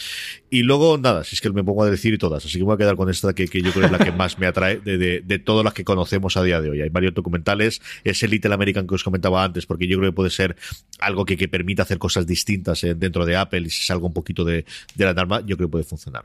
Y 0.51 0.63
luego, 0.63 0.99
nada, 0.99 1.25
si 1.25 1.35
es 1.35 1.41
que 1.41 1.51
me 1.51 1.65
pongo 1.65 1.85
a 1.85 1.91
decir 1.91 2.17
todas, 2.19 2.45
así 2.45 2.59
que 2.59 2.65
voy 2.65 2.75
a 2.75 2.79
quedar 2.79 2.97
con 2.97 3.09
esta 3.11 3.35
que, 3.35 3.47
yo 3.47 3.73
creo 3.73 3.87
es 3.87 3.93
la 3.93 3.99
que 3.99 4.13
más 4.13 4.39
me 4.39 4.47
atrae 4.47 4.79
de, 4.79 5.21
de, 5.21 5.39
todas 5.39 5.65
las 5.65 5.75
que 5.75 5.85
conocemos 5.85 6.37
a 6.37 6.43
día 6.43 6.61
de 6.61 6.71
hoy. 6.71 6.83
Hay 6.83 6.89
varios 6.89 7.15
documentales, 7.15 7.81
es 8.05 8.23
el 8.23 8.31
Little 8.31 8.55
American 8.55 8.87
que 8.87 8.95
os 8.95 9.05
comentaba 9.05 9.45
antes, 9.45 9.67
porque 9.67 9.87
yo 9.87 9.99
creo 9.99 10.11
que 10.11 10.15
puede 10.15 10.31
ser 10.31 10.57
algo 10.99 11.25
que, 11.25 11.37
que 11.37 11.49
permita 11.49 11.83
hacer 11.83 11.99
cosas 11.99 12.27
distintas 12.27 12.83
eh, 12.85 12.95
dentro 12.95 13.25
de 13.25 13.37
Apple 13.37 13.63
y 13.67 13.71
si 13.71 13.85
salga 13.85 14.07
un 14.07 14.13
poquito 14.13 14.45
de, 14.45 14.65
de 14.95 15.05
la 15.05 15.15
norma, 15.15 15.41
yo 15.41 15.57
creo 15.57 15.69
que 15.69 15.73
puede 15.73 15.85
funcionar. 15.85 16.25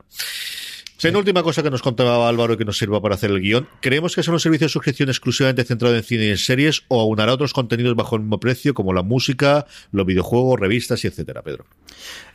Última 1.12 1.42
cosa 1.42 1.62
que 1.62 1.70
nos 1.70 1.82
contaba 1.82 2.28
Álvaro 2.28 2.54
y 2.54 2.56
que 2.56 2.64
nos 2.64 2.78
sirva 2.78 3.00
para 3.00 3.14
hacer 3.14 3.30
el 3.30 3.40
guion. 3.40 3.68
¿Creemos 3.80 4.14
que 4.14 4.22
son 4.22 4.34
un 4.34 4.40
servicio 4.40 4.66
de 4.66 4.70
suscripción 4.70 5.08
exclusivamente 5.08 5.64
centrado 5.64 5.94
en 5.94 6.02
cine 6.02 6.24
y 6.24 6.30
en 6.30 6.38
series 6.38 6.84
o 6.88 7.00
aunará 7.00 7.34
otros 7.34 7.52
contenidos 7.52 7.94
bajo 7.94 8.16
el 8.16 8.22
mismo 8.22 8.40
precio 8.40 8.74
como 8.74 8.92
la 8.92 9.02
música, 9.02 9.66
los 9.92 10.06
videojuegos, 10.06 10.58
revistas 10.58 11.04
y 11.04 11.08
etcétera, 11.08 11.42
Pedro? 11.42 11.66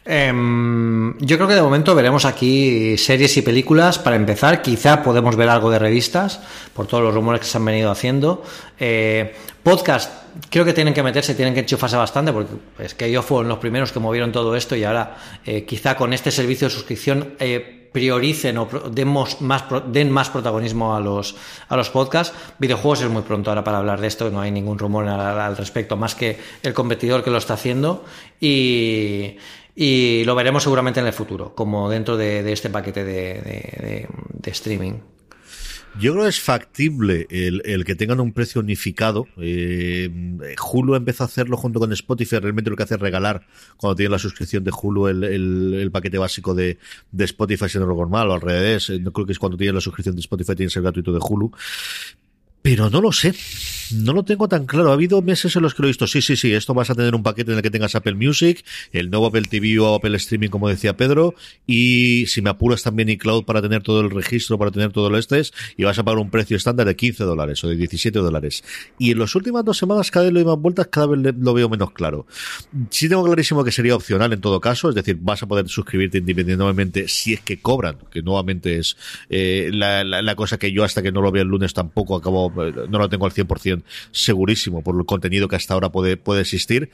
Em, 0.06 1.18
yo 1.20 1.38
creo 1.38 1.48
que 1.48 1.56
de 1.56 1.62
momento 1.62 1.94
veremos 1.94 2.26
aquí 2.26 2.98
series 2.98 3.36
y 3.38 3.42
películas 3.42 4.00
para 4.00 4.16
empezar. 4.16 4.62
Quizá 4.62 5.04
podemos 5.04 5.36
ver 5.36 5.50
algo 5.50 5.70
de 5.70 5.80
revistas 5.80 6.40
por 6.74 6.88
todos 6.88 7.04
los 7.04 7.14
rumores 7.14 7.42
que 7.42 7.48
se 7.48 7.58
han 7.58 7.66
venido 7.66 7.92
haciendo. 7.92 8.44
Eh, 8.80 9.36
podcast, 9.64 10.12
creo 10.50 10.66
que 10.66 10.74
tienen 10.74 10.94
que 10.94 11.04
meterse, 11.04 11.36
tienen 11.36 11.54
que 11.54 11.62
enchufarse 11.62 11.98
bastante 11.98 12.32
porque 12.32 12.54
es 12.80 12.96
que 12.96 13.06
ellos 13.06 13.26
fueron 13.26 13.50
los 13.50 13.60
primeros 13.60 13.92
que 13.92 14.00
movieron 14.00 14.32
todo 14.32 14.56
esto 14.56 14.76
y 14.76 14.84
ahora 14.84 15.18
eh, 15.46 15.66
quizá 15.66 15.96
con 15.96 16.14
este 16.14 16.32
servicio 16.32 16.68
de 16.68 16.74
suscripción 16.74 17.34
eh, 17.40 17.79
prioricen 17.92 18.58
o 18.58 18.68
demos 18.92 19.42
más, 19.42 19.64
den 19.88 20.12
más 20.12 20.30
protagonismo 20.30 20.96
a 20.96 21.00
los, 21.00 21.36
a 21.68 21.78
los 21.78 21.90
podcasts. 21.90 22.36
Videojuegos 22.60 23.02
es 23.02 23.10
muy 23.10 23.24
pronto 23.24 23.52
ahora 23.52 23.64
para 23.64 23.78
hablar 23.78 24.00
de 24.02 24.08
esto, 24.08 24.30
no 24.30 24.42
hay 24.42 24.52
ningún 24.52 24.78
rumor 24.78 25.08
al 25.08 25.58
respecto, 25.58 25.98
más 25.98 26.16
que 26.16 26.40
el 26.64 26.74
competidor 26.74 27.24
que 27.24 27.32
lo 27.32 27.38
está 27.38 27.56
haciendo. 27.56 28.06
Y, 28.40 29.38
y 29.82 30.26
lo 30.26 30.36
veremos 30.36 30.64
seguramente 30.64 31.00
en 31.00 31.08
el 31.08 31.14
futuro, 31.14 31.56
como 31.56 31.90
dentro 31.90 32.18
de, 32.18 32.52
este 32.52 32.70
paquete 32.70 33.06
de, 33.06 34.08
streaming. 34.44 35.00
Yo 35.98 36.14
creo 36.14 36.24
que 36.24 36.30
es 36.30 36.40
factible 36.40 37.28
el, 37.30 37.84
que 37.86 37.96
tengan 37.96 38.20
un 38.20 38.32
precio 38.32 38.62
unificado. 38.62 39.28
Eh, 39.38 40.10
Hulu 40.72 40.96
empezó 40.96 41.24
a 41.24 41.28
hacerlo 41.28 41.58
junto 41.58 41.80
con 41.80 41.92
Spotify. 41.92 42.40
Realmente 42.40 42.70
lo 42.70 42.76
que 42.76 42.84
hace 42.84 42.96
es 42.96 43.02
regalar, 43.02 43.46
cuando 43.78 43.96
tiene 43.96 44.12
la 44.12 44.20
suscripción 44.20 44.64
de 44.64 44.72
Hulu, 44.72 45.08
el, 45.08 45.90
paquete 45.92 46.18
básico 46.18 46.54
de, 46.54 46.78
Spotify, 47.18 47.68
si 47.68 47.80
no 47.80 47.86
lo 47.86 47.96
normal, 47.96 48.30
o 48.30 48.34
al 48.34 48.42
revés. 48.42 48.90
No 49.02 49.12
creo 49.12 49.26
que 49.26 49.34
es 49.34 49.40
cuando 49.40 49.58
tienes 49.58 49.76
la 49.76 49.82
suscripción 49.82 50.16
de 50.16 50.22
Spotify, 50.22 50.56
tienes 50.56 50.76
el 50.76 50.84
gratuito 50.84 51.12
de 51.12 51.20
Hulu. 51.22 51.52
Pero 52.62 52.90
no 52.90 53.02
lo 53.02 53.12
sé. 53.12 53.34
No 53.92 54.14
lo 54.14 54.24
tengo 54.24 54.48
tan 54.48 54.66
claro. 54.66 54.92
Ha 54.92 54.94
habido 54.94 55.22
meses 55.22 55.56
en 55.56 55.64
los 55.64 55.74
que 55.74 55.82
lo 55.82 55.88
he 55.88 55.92
visto. 55.92 56.06
Sí, 56.08 56.22
sí, 56.22 56.36
sí. 56.36 56.54
Esto 56.54 56.74
vas 56.74 56.90
a 56.90 56.96
tener 56.96 57.16
un 57.16 57.24
paquete 57.24 57.52
en 57.52 57.58
el 57.58 57.64
que 57.64 57.72
tengas 57.72 57.96
Apple 57.96 58.14
Music, 58.14 58.64
el 58.92 59.10
nuevo 59.10 59.28
Apple 59.28 59.44
TV 59.50 59.80
o 59.80 59.96
Apple 59.96 60.16
Streaming, 60.18 60.50
como 60.50 60.70
decía 60.70 60.96
Pedro. 60.96 61.34
Y 61.66 62.26
si 62.28 62.42
me 62.42 62.50
apuras 62.50 62.84
también 62.84 63.10
iCloud 63.10 63.46
para 63.46 63.62
tener 63.62 63.82
todo 63.82 64.02
el 64.02 64.12
registro, 64.12 64.58
para 64.58 64.72
tener 64.72 64.92
todo 64.92 65.08
el 65.08 65.16
estrés. 65.16 65.54
Y 65.78 65.86
vas 65.86 65.98
a 65.98 66.04
pagar 66.04 66.20
un 66.20 66.30
precio 66.30 66.58
estándar 66.58 66.86
de 66.86 66.96
15 66.96 67.24
dólares 67.24 67.64
o 67.64 67.70
de 67.70 67.78
17 67.78 68.20
dólares. 68.20 68.64
Y 69.00 69.12
en 69.12 69.20
las 69.20 69.34
últimas 69.36 69.64
dos 69.64 69.78
semanas, 69.78 70.12
cada 70.12 70.26
vez 70.26 70.34
lo 70.34 70.40
doy 70.42 70.48
más 70.54 70.62
vueltas, 70.62 70.88
cada 70.88 71.08
vez 71.08 71.34
lo 71.40 71.54
veo 71.54 71.70
menos 71.70 71.92
claro. 71.92 72.28
Sí 72.90 73.08
tengo 73.10 73.24
clarísimo 73.24 73.64
que 73.64 73.72
sería 73.72 73.96
opcional 73.96 74.34
en 74.34 74.42
todo 74.42 74.60
caso. 74.60 74.90
Es 74.90 74.96
decir, 74.96 75.18
vas 75.22 75.42
a 75.42 75.48
poder 75.48 75.68
suscribirte 75.70 76.20
independientemente 76.20 77.08
si 77.08 77.34
es 77.34 77.42
que 77.42 77.60
cobran, 77.60 77.98
que 78.12 78.22
nuevamente 78.22 78.78
es 78.78 78.98
eh, 79.30 79.72
la, 79.74 80.04
la 80.04 80.36
cosa 80.36 80.60
que 80.60 80.72
yo 80.72 80.84
hasta 80.84 81.02
que 81.02 81.12
no 81.12 81.22
lo 81.22 81.32
vea 81.32 81.44
el 81.44 81.48
lunes 81.48 81.74
tampoco 81.74 82.16
acabo 82.16 82.49
no 82.56 83.00
lo 83.00 83.10
tengo 83.10 83.26
al 83.26 83.32
100% 83.32 83.84
segurísimo 84.12 84.84
por 84.84 84.98
el 84.98 85.06
contenido 85.06 85.48
que 85.48 85.56
hasta 85.56 85.74
ahora 85.74 85.90
puede, 85.90 86.18
puede 86.18 86.42
existir. 86.42 86.92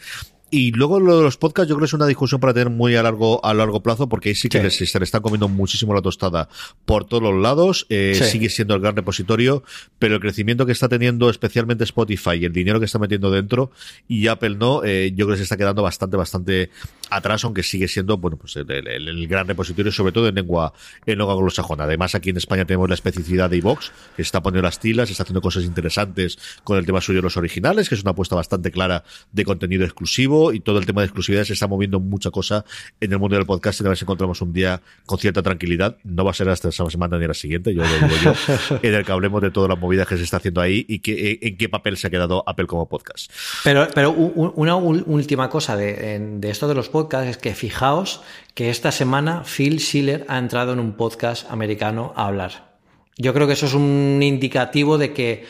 Y 0.57 0.72
luego 0.72 1.02
lo 1.02 1.18
de 1.18 1.23
los 1.23 1.36
podcasts, 1.36 1.68
yo 1.68 1.76
creo 1.76 1.82
que 1.82 1.88
es 1.88 1.94
una 1.94 2.07
discusión 2.07 2.40
para 2.40 2.53
tener 2.53 2.69
muy 2.69 2.95
a 2.95 3.03
largo, 3.03 3.44
a 3.45 3.53
largo 3.53 3.84
plazo, 3.84 4.07
porque 4.07 4.30
ahí 4.30 4.36
sí 4.36 4.48
que 4.48 4.69
se 4.69 4.99
le 4.99 5.03
está 5.03 5.19
comiendo 5.19 5.49
muchísimo 5.49 5.94
la 5.94 6.02
tostada 6.02 6.48
por 6.86 7.03
todos 7.03 7.22
los 7.22 7.36
lados. 7.36 7.86
Eh, 7.90 8.18
Sigue 8.23 8.48
siendo 8.48 8.73
el 8.73 8.80
gran 8.80 8.95
repositorio, 8.95 9.64
pero 9.99 10.15
el 10.15 10.22
crecimiento 10.22 10.65
que 10.65 10.72
está 10.72 10.88
teniendo 10.88 11.30
especialmente 11.30 11.84
Spotify 11.84 12.36
y 12.40 12.45
el 12.45 12.53
dinero 12.53 12.80
que 12.80 12.86
está 12.86 12.99
metiendo 12.99 13.32
dentro 13.32 13.72
y 14.07 14.27
Apple 14.27 14.56
no, 14.56 14.82
eh, 14.86 15.11
yo 15.14 15.26
creo 15.26 15.34
que 15.34 15.40
se 15.40 15.44
está 15.44 15.57
quedando 15.57 15.84
bastante, 15.84 16.15
bastante 16.15 16.69
atrás, 17.10 17.44
aunque 17.44 17.61
sigue 17.61 17.90
siendo, 17.90 18.18
bueno, 18.18 18.38
pues 18.38 18.56
el, 18.56 19.27
gran 19.27 19.49
repositorio, 19.49 19.91
sobre 19.91 20.14
todo 20.14 20.30
en 20.30 20.36
lengua, 20.36 20.72
en 21.06 21.18
lengua 21.18 21.34
anglosajona. 21.34 21.84
Además, 21.84 22.15
aquí 22.15 22.30
en 22.30 22.38
España 22.38 22.64
tenemos 22.64 22.88
la 22.88 22.95
especificidad 22.95 23.49
de 23.49 23.57
iVox, 23.57 23.91
que 24.15 24.22
está 24.22 24.41
poniendo 24.41 24.65
las 24.65 24.80
tilas, 24.80 25.10
está 25.10 25.23
haciendo 25.23 25.41
cosas 25.41 25.65
interesantes 25.65 26.40
con 26.64 26.77
el 26.77 26.86
tema 26.86 27.02
suyo 27.02 27.18
de 27.18 27.23
los 27.23 27.36
originales, 27.36 27.90
que 27.90 27.95
es 27.95 28.02
una 28.03 28.11
apuesta 28.11 28.38
bastante 28.38 28.72
clara 28.72 29.03
de 29.34 29.44
contenido 29.44 29.84
exclusivo 29.84 30.45
y 30.54 30.60
todo 30.60 30.78
el 30.78 30.86
tema 30.86 31.02
de 31.02 31.06
exclusividad 31.06 31.44
se 31.44 31.54
está 31.54 31.68
moviendo 31.68 32.00
mucha 32.00 32.32
cosa 32.32 32.66
en 33.00 33.12
el 33.12 33.20
mundo 33.20 33.36
del 33.36 33.46
podcast 33.46 33.82
y 33.82 33.86
a 33.86 33.90
ver 33.90 33.98
si 33.98 34.06
encontramos 34.06 34.42
un 34.42 34.54
día 34.54 34.82
con 35.06 35.20
cierta 35.20 35.42
tranquilidad. 35.42 35.98
No 36.04 36.24
va 36.24 36.32
a 36.32 36.34
ser 36.34 36.50
hasta 36.50 36.70
esa 36.70 36.90
semana 36.90 37.18
ni 37.18 37.28
la 37.28 37.34
siguiente, 37.34 37.74
yo 37.74 37.84
lo 37.84 38.08
digo 38.08 38.16
yo, 38.24 38.78
en 38.82 38.94
el 38.94 39.06
que 39.06 39.12
hablemos 39.12 39.42
de 39.42 39.52
todas 39.52 39.70
las 39.70 39.80
movidas 39.80 40.08
que 40.08 40.18
se 40.18 40.24
está 40.24 40.38
haciendo 40.38 40.62
ahí 40.62 40.86
y 40.88 41.00
que, 41.00 41.40
en 41.42 41.58
qué 41.58 41.70
papel 41.70 41.98
se 41.98 42.08
ha 42.08 42.10
quedado 42.10 42.44
Apple 42.48 42.68
como 42.68 42.88
podcast. 42.88 43.32
Pero, 43.64 43.88
pero 43.94 44.12
una 44.12 44.76
última 44.76 45.50
cosa 45.50 45.76
de, 45.76 46.20
de 46.20 46.50
esto 46.50 46.68
de 46.68 46.76
los 46.76 46.90
podcasts 46.90 47.30
es 47.30 47.38
que 47.38 47.54
fijaos 47.54 48.22
que 48.54 48.70
esta 48.70 48.92
semana 48.92 49.44
Phil 49.44 49.80
Schiller 49.80 50.26
ha 50.28 50.38
entrado 50.38 50.74
en 50.74 50.80
un 50.80 50.94
podcast 50.94 51.50
americano 51.52 52.14
a 52.16 52.28
hablar. 52.28 52.76
Yo 53.18 53.34
creo 53.34 53.48
que 53.48 53.54
eso 53.54 53.66
es 53.66 53.74
un 53.74 54.20
indicativo 54.22 54.98
de 54.98 55.14
que 55.14 55.46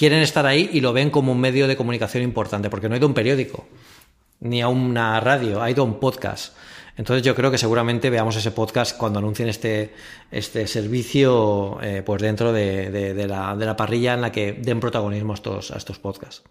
quieren 0.00 0.22
estar 0.22 0.46
ahí 0.46 0.70
y 0.72 0.80
lo 0.80 0.94
ven 0.94 1.10
como 1.10 1.30
un 1.30 1.38
medio 1.38 1.68
de 1.68 1.76
comunicación 1.76 2.22
importante, 2.22 2.70
porque 2.70 2.88
no 2.88 2.94
ha 2.94 2.96
ido 2.96 3.04
a 3.04 3.08
un 3.08 3.12
periódico, 3.12 3.66
ni 4.40 4.62
a 4.62 4.68
una 4.68 5.20
radio, 5.20 5.60
ha 5.60 5.70
ido 5.70 5.82
a 5.82 5.84
un 5.84 6.00
podcast. 6.00 6.56
Entonces 6.96 7.22
yo 7.22 7.34
creo 7.34 7.50
que 7.50 7.58
seguramente 7.58 8.08
veamos 8.08 8.34
ese 8.34 8.50
podcast 8.50 8.96
cuando 8.96 9.18
anuncien 9.18 9.50
este, 9.50 9.92
este 10.30 10.66
servicio 10.66 11.78
eh, 11.82 12.02
pues 12.02 12.22
dentro 12.22 12.50
de, 12.50 13.26
la, 13.28 13.54
de, 13.54 13.66
la, 13.66 13.76
parrilla 13.76 14.14
en 14.14 14.22
la 14.22 14.32
que 14.32 14.54
den 14.54 14.80
protagonismo 14.80 15.32
a 15.32 15.34
estos, 15.34 15.70
a 15.70 15.76
estos 15.76 15.98
podcasts. 15.98 16.44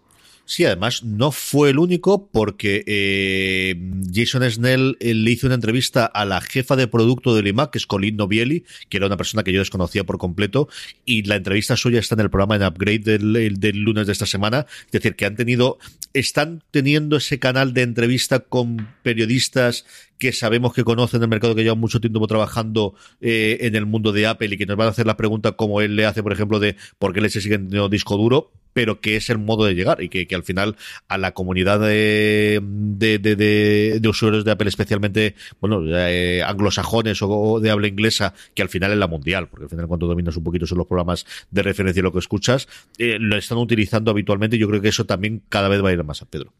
Sí, 0.50 0.64
además 0.64 1.04
no 1.04 1.30
fue 1.30 1.70
el 1.70 1.78
único 1.78 2.26
porque 2.26 2.82
eh, 2.88 3.76
Jason 4.12 4.42
Snell 4.50 4.96
eh, 4.98 5.14
le 5.14 5.30
hizo 5.30 5.46
una 5.46 5.54
entrevista 5.54 6.06
a 6.06 6.24
la 6.24 6.40
jefa 6.40 6.74
de 6.74 6.88
producto 6.88 7.36
del 7.36 7.46
IMAC, 7.46 7.70
que 7.70 7.78
es 7.78 7.86
Colin 7.86 8.16
Novielli, 8.16 8.64
que 8.88 8.96
era 8.96 9.06
una 9.06 9.16
persona 9.16 9.44
que 9.44 9.52
yo 9.52 9.60
desconocía 9.60 10.02
por 10.02 10.18
completo, 10.18 10.68
y 11.04 11.22
la 11.22 11.36
entrevista 11.36 11.76
suya 11.76 12.00
está 12.00 12.16
en 12.16 12.22
el 12.22 12.30
programa 12.30 12.56
en 12.56 12.64
Upgrade 12.64 13.18
del, 13.18 13.80
lunes 13.84 14.08
de 14.08 14.12
esta 14.12 14.26
semana. 14.26 14.66
Es 14.86 14.90
decir, 14.90 15.14
que 15.14 15.24
han 15.24 15.36
tenido, 15.36 15.78
están 16.14 16.64
teniendo 16.72 17.18
ese 17.18 17.38
canal 17.38 17.72
de 17.72 17.82
entrevista 17.82 18.40
con 18.40 18.88
periodistas 19.04 19.84
que 20.18 20.32
sabemos 20.32 20.74
que 20.74 20.82
conocen 20.82 21.22
el 21.22 21.28
mercado, 21.28 21.54
que 21.54 21.62
llevan 21.62 21.78
mucho 21.78 22.00
tiempo 22.00 22.26
trabajando 22.26 22.96
eh, 23.20 23.58
en 23.60 23.76
el 23.76 23.86
mundo 23.86 24.10
de 24.10 24.26
Apple 24.26 24.48
y 24.50 24.58
que 24.58 24.66
nos 24.66 24.76
van 24.76 24.88
a 24.88 24.90
hacer 24.90 25.06
la 25.06 25.16
pregunta 25.16 25.52
como 25.52 25.80
él 25.80 25.94
le 25.94 26.06
hace, 26.06 26.24
por 26.24 26.32
ejemplo, 26.32 26.58
de 26.58 26.74
por 26.98 27.12
qué 27.12 27.20
le 27.20 27.30
se 27.30 27.40
sigue 27.40 27.56
teniendo 27.56 27.88
disco 27.88 28.16
duro, 28.16 28.50
pero 28.72 29.00
que 29.00 29.16
es 29.16 29.30
el 29.30 29.38
modo 29.38 29.64
de 29.64 29.74
llegar 29.74 30.02
y 30.02 30.08
que, 30.08 30.26
que 30.26 30.34
al 30.34 30.42
final 30.42 30.76
a 31.08 31.18
la 31.18 31.32
comunidad 31.32 31.80
de, 31.80 32.60
de, 32.62 33.18
de, 33.18 34.00
de 34.00 34.08
usuarios 34.08 34.44
de 34.44 34.52
Apple, 34.52 34.68
especialmente, 34.68 35.34
bueno, 35.60 35.82
eh, 35.86 36.42
anglosajones 36.42 37.20
o, 37.22 37.60
de 37.60 37.70
habla 37.70 37.88
inglesa, 37.88 38.34
que 38.54 38.62
al 38.62 38.68
final 38.68 38.92
es 38.92 38.98
la 38.98 39.06
mundial, 39.06 39.48
porque 39.48 39.64
al 39.64 39.70
final 39.70 39.86
cuando 39.86 40.06
dominas 40.06 40.36
un 40.36 40.44
poquito 40.44 40.66
son 40.66 40.78
los 40.78 40.86
programas 40.86 41.26
de 41.50 41.62
referencia 41.62 42.00
y 42.00 42.02
lo 42.02 42.12
que 42.12 42.18
escuchas, 42.18 42.68
eh, 42.98 43.18
lo 43.18 43.36
están 43.36 43.58
utilizando 43.58 44.10
habitualmente 44.10 44.58
yo 44.58 44.68
creo 44.68 44.80
que 44.80 44.88
eso 44.88 45.06
también 45.06 45.42
cada 45.48 45.68
vez 45.68 45.82
va 45.82 45.90
a 45.90 45.92
ir 45.92 46.04
más 46.04 46.22
a 46.22 46.26
Pedro. 46.26 46.52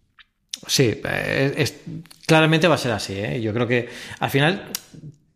Sí, 0.67 1.01
eh, 1.05 1.65
claramente 2.27 2.69
va 2.69 2.75
a 2.75 2.79
ser 2.79 2.93
así. 2.93 3.41
Yo 3.41 3.55
creo 3.55 3.67
que 3.67 3.89
al 4.19 4.31
final 4.31 4.65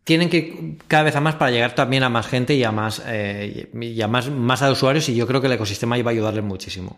tienen 0.05 0.29
que 0.29 0.77
cada 0.87 1.03
vez 1.03 1.15
a 1.15 1.19
más 1.19 1.35
para 1.35 1.51
llegar 1.51 1.75
también 1.75 2.03
a 2.03 2.09
más 2.09 2.27
gente 2.27 2.53
y 2.53 2.63
a 2.63 2.71
más, 2.71 3.01
eh, 3.07 3.69
y 3.73 4.01
a 4.01 4.07
más, 4.07 4.29
más 4.29 4.61
a 4.61 4.71
usuarios 4.71 5.09
y 5.09 5.15
yo 5.15 5.27
creo 5.27 5.41
que 5.41 5.47
el 5.47 5.53
ecosistema 5.53 5.97
iba 5.97 6.11
a 6.11 6.13
ayudarles 6.13 6.43
muchísimo. 6.43 6.97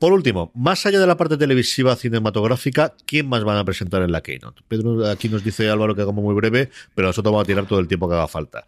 Por 0.00 0.12
último, 0.12 0.50
más 0.54 0.84
allá 0.84 0.98
de 0.98 1.06
la 1.06 1.16
parte 1.16 1.36
televisiva 1.36 1.94
cinematográfica, 1.94 2.94
¿quién 3.06 3.28
más 3.28 3.44
van 3.44 3.58
a 3.58 3.64
presentar 3.64 4.02
en 4.02 4.10
la 4.10 4.22
Keynote? 4.22 4.62
Pedro 4.66 5.08
aquí 5.08 5.28
nos 5.28 5.44
dice 5.44 5.70
Álvaro 5.70 5.94
que 5.94 6.02
hagamos 6.02 6.22
muy 6.22 6.34
breve, 6.34 6.68
pero 6.96 7.08
nosotros 7.08 7.32
vamos 7.32 7.44
a 7.44 7.46
tirar 7.46 7.66
todo 7.66 7.78
el 7.78 7.86
tiempo 7.86 8.08
que 8.08 8.16
haga 8.16 8.28
falta. 8.28 8.66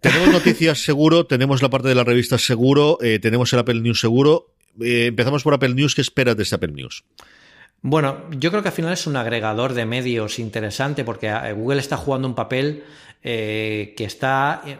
Tenemos 0.00 0.28
noticias 0.32 0.84
seguro, 0.84 1.24
tenemos 1.24 1.62
la 1.62 1.70
parte 1.70 1.88
de 1.88 1.94
la 1.94 2.04
revista 2.04 2.36
seguro, 2.36 2.98
eh, 3.00 3.18
tenemos 3.20 3.50
el 3.54 3.58
Apple 3.58 3.80
News 3.80 4.00
seguro. 4.00 4.52
Eh, 4.80 5.06
empezamos 5.06 5.42
por 5.42 5.54
Apple 5.54 5.74
News. 5.74 5.94
¿Qué 5.94 6.02
esperas 6.02 6.36
de 6.36 6.42
este 6.42 6.56
Apple 6.56 6.72
News? 6.72 7.04
Bueno, 7.82 8.28
yo 8.30 8.50
creo 8.50 8.62
que 8.62 8.68
al 8.68 8.74
final 8.74 8.92
es 8.92 9.06
un 9.06 9.16
agregador 9.16 9.72
de 9.72 9.86
medios 9.86 10.38
interesante 10.38 11.04
porque 11.04 11.28
eh, 11.28 11.52
Google 11.54 11.80
está 11.80 11.96
jugando 11.96 12.28
un 12.28 12.34
papel 12.34 12.84
eh, 13.22 13.94
que 13.96 14.04
está 14.04 14.62
eh, 14.66 14.76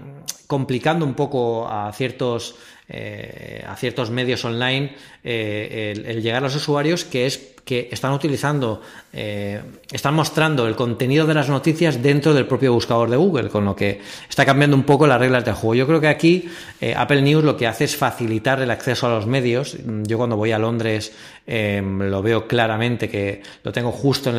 complicando 0.47 1.07
un 1.07 1.15
poco 1.15 1.69
a 1.69 1.93
ciertos 1.93 2.57
a 2.93 3.77
ciertos 3.77 4.11
medios 4.11 4.45
online 4.45 4.97
el, 5.23 6.23
llegar 6.23 6.39
a 6.39 6.41
los 6.41 6.57
usuarios 6.57 7.05
que 7.05 7.25
es 7.25 7.55
que 7.65 7.89
están 7.93 8.13
utilizando, 8.13 8.83
eh, 9.13 9.61
están 9.93 10.15
mostrando 10.15 10.67
el 10.67 10.77
contenido 10.77 11.27
de 11.27 11.35
las 11.35 11.49
noticias 11.49 12.03
dentro 12.03 12.35
del 12.35 12.47
propio 12.47 12.73
buscador 12.73 13.11
de 13.11 13.17
Google, 13.17 13.49
con 13.49 13.65
lo 13.65 13.77
que 13.77 14.01
está 14.29 14.45
cambiando 14.45 14.77
un 14.77 14.85
poco 14.85 15.07
las 15.07 15.21
reglas 15.21 15.45
del 15.45 15.55
juego. 15.55 15.75
Yo 15.75 15.87
creo 15.87 16.01
que 16.01 16.09
aquí 16.09 16.49
Apple 16.97 17.23
News 17.23 17.45
lo 17.45 17.57
que 17.57 17.67
hace 17.67 17.85
es 17.85 17.97
facilitar 17.97 18.61
el 18.61 18.71
acceso 18.71 19.07
a 19.07 19.11
los 19.11 19.27
medios. 19.27 19.77
Yo 20.05 20.19
cuando 20.19 20.37
voy 20.37 20.53
a 20.53 20.59
Londres 20.59 21.13
lo 21.47 22.23
veo 22.23 22.47
claramente 22.47 23.09
que 23.09 23.43
lo 23.65 23.73
tengo 23.73 23.91
justo 23.93 24.31
en, 24.31 24.39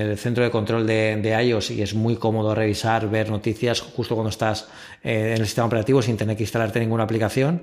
el 0.00 0.18
centro 0.18 0.42
de 0.44 0.50
control 0.50 0.86
de, 0.86 1.16
de, 1.16 1.44
iOS 1.44 1.70
y 1.72 1.82
es 1.82 1.94
muy 1.94 2.16
cómodo 2.16 2.54
revisar, 2.54 3.08
ver 3.10 3.30
noticias 3.30 3.80
justo 3.80 4.14
cuando 4.14 4.30
estás 4.30 4.68
en 5.02 5.40
el 5.40 5.46
sistema 5.46 5.66
operativo 5.66 6.02
sin 6.02 6.16
tener 6.16 6.36
que 6.36 6.42
instalarte 6.42 6.80
ninguna 6.80 7.04
aplicación. 7.04 7.62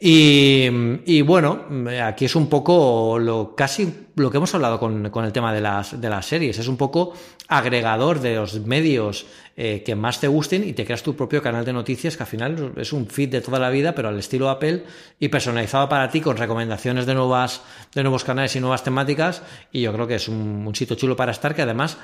Y, 0.00 1.22
bueno, 1.22 1.64
aquí 2.04 2.26
es 2.26 2.36
un 2.36 2.48
poco 2.48 3.18
lo 3.18 3.56
casi 3.56 4.06
lo 4.14 4.30
que 4.30 4.36
hemos 4.36 4.54
hablado 4.54 4.78
con, 4.78 5.24
el 5.24 5.32
tema 5.32 5.52
de 5.52 5.60
las, 5.60 6.00
de 6.00 6.08
las 6.08 6.26
series. 6.26 6.58
Es 6.58 6.68
un 6.68 6.76
poco 6.76 7.14
agregador 7.48 8.20
de 8.20 8.36
los 8.36 8.60
medios 8.60 9.26
eh, 9.56 9.82
que 9.84 9.96
más 9.96 10.20
te 10.20 10.28
gusten 10.28 10.68
y 10.68 10.72
te 10.72 10.84
creas 10.84 11.02
tu 11.02 11.16
propio 11.16 11.42
canal 11.42 11.64
de 11.64 11.72
noticias 11.72 12.16
que 12.16 12.22
al 12.22 12.28
final 12.28 12.74
es 12.76 12.92
un 12.92 13.06
feed 13.08 13.30
de 13.30 13.40
toda 13.40 13.58
la 13.58 13.70
vida, 13.70 13.94
pero 13.94 14.08
al 14.08 14.18
estilo 14.18 14.50
Apple 14.50 14.84
y 15.18 15.28
personalizado 15.28 15.88
para 15.88 16.10
ti 16.10 16.20
con 16.20 16.36
recomendaciones 16.36 17.06
de 17.06 17.14
nuevas, 17.14 17.62
de 17.92 18.02
nuevos 18.02 18.22
canales 18.22 18.54
y 18.54 18.60
nuevas 18.60 18.84
temáticas. 18.84 19.42
Y 19.72 19.82
yo 19.82 19.92
creo 19.92 20.06
que 20.06 20.16
es 20.16 20.28
un, 20.28 20.64
un 20.64 20.74
sitio 20.76 20.94
chulo 20.94 21.16
para 21.16 21.32
estar 21.32 21.56
que 21.56 21.62
además 21.62 21.98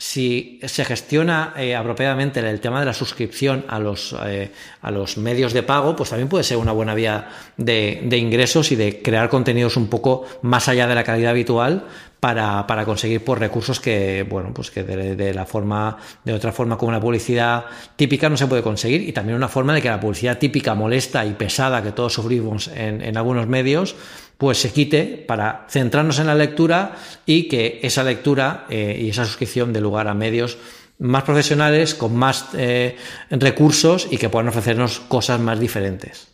si 0.00 0.58
se 0.64 0.82
gestiona 0.86 1.52
eh, 1.58 1.76
apropiadamente 1.76 2.40
el 2.40 2.58
tema 2.58 2.80
de 2.80 2.86
la 2.86 2.94
suscripción 2.94 3.66
a 3.68 3.78
los, 3.78 4.16
eh, 4.24 4.50
a 4.80 4.90
los 4.90 5.18
medios 5.18 5.52
de 5.52 5.62
pago, 5.62 5.94
pues 5.94 6.08
también 6.08 6.26
puede 6.26 6.42
ser 6.42 6.56
una 6.56 6.72
buena 6.72 6.94
vía 6.94 7.28
de, 7.58 8.08
ingresos 8.16 8.72
y 8.72 8.76
de 8.76 9.02
crear 9.02 9.28
contenidos 9.28 9.76
un 9.76 9.88
poco 9.88 10.24
más 10.40 10.68
allá 10.68 10.86
de 10.86 10.94
la 10.94 11.04
calidad 11.04 11.32
habitual 11.32 11.84
para, 12.18 12.66
para 12.66 12.86
conseguir 12.86 13.22
por 13.22 13.36
pues, 13.36 13.48
recursos 13.50 13.78
que, 13.78 14.26
bueno, 14.26 14.54
pues 14.54 14.70
que 14.70 14.84
de, 14.84 15.34
la 15.34 15.44
forma, 15.44 15.98
de 16.24 16.32
otra 16.32 16.50
forma 16.50 16.78
como 16.78 16.92
la 16.92 17.00
publicidad 17.00 17.66
típica 17.96 18.30
no 18.30 18.38
se 18.38 18.46
puede 18.46 18.62
conseguir 18.62 19.06
y 19.06 19.12
también 19.12 19.36
una 19.36 19.48
forma 19.48 19.74
de 19.74 19.82
que 19.82 19.88
la 19.90 20.00
publicidad 20.00 20.38
típica 20.38 20.74
molesta 20.74 21.26
y 21.26 21.34
pesada 21.34 21.82
que 21.82 21.92
todos 21.92 22.14
sufrimos 22.14 22.68
en, 22.68 23.02
en 23.02 23.18
algunos 23.18 23.48
medios, 23.48 23.96
pues 24.40 24.56
se 24.56 24.72
quite 24.72 25.22
para 25.28 25.66
centrarnos 25.68 26.18
en 26.18 26.26
la 26.26 26.34
lectura 26.34 26.96
y 27.26 27.46
que 27.46 27.78
esa 27.82 28.02
lectura 28.02 28.64
eh, 28.70 28.98
y 28.98 29.10
esa 29.10 29.26
suscripción 29.26 29.74
dé 29.74 29.82
lugar 29.82 30.08
a 30.08 30.14
medios 30.14 30.56
más 30.98 31.24
profesionales, 31.24 31.94
con 31.94 32.16
más 32.16 32.46
eh, 32.54 32.96
recursos 33.28 34.08
y 34.10 34.16
que 34.16 34.30
puedan 34.30 34.48
ofrecernos 34.48 35.00
cosas 35.00 35.40
más 35.40 35.60
diferentes. 35.60 36.29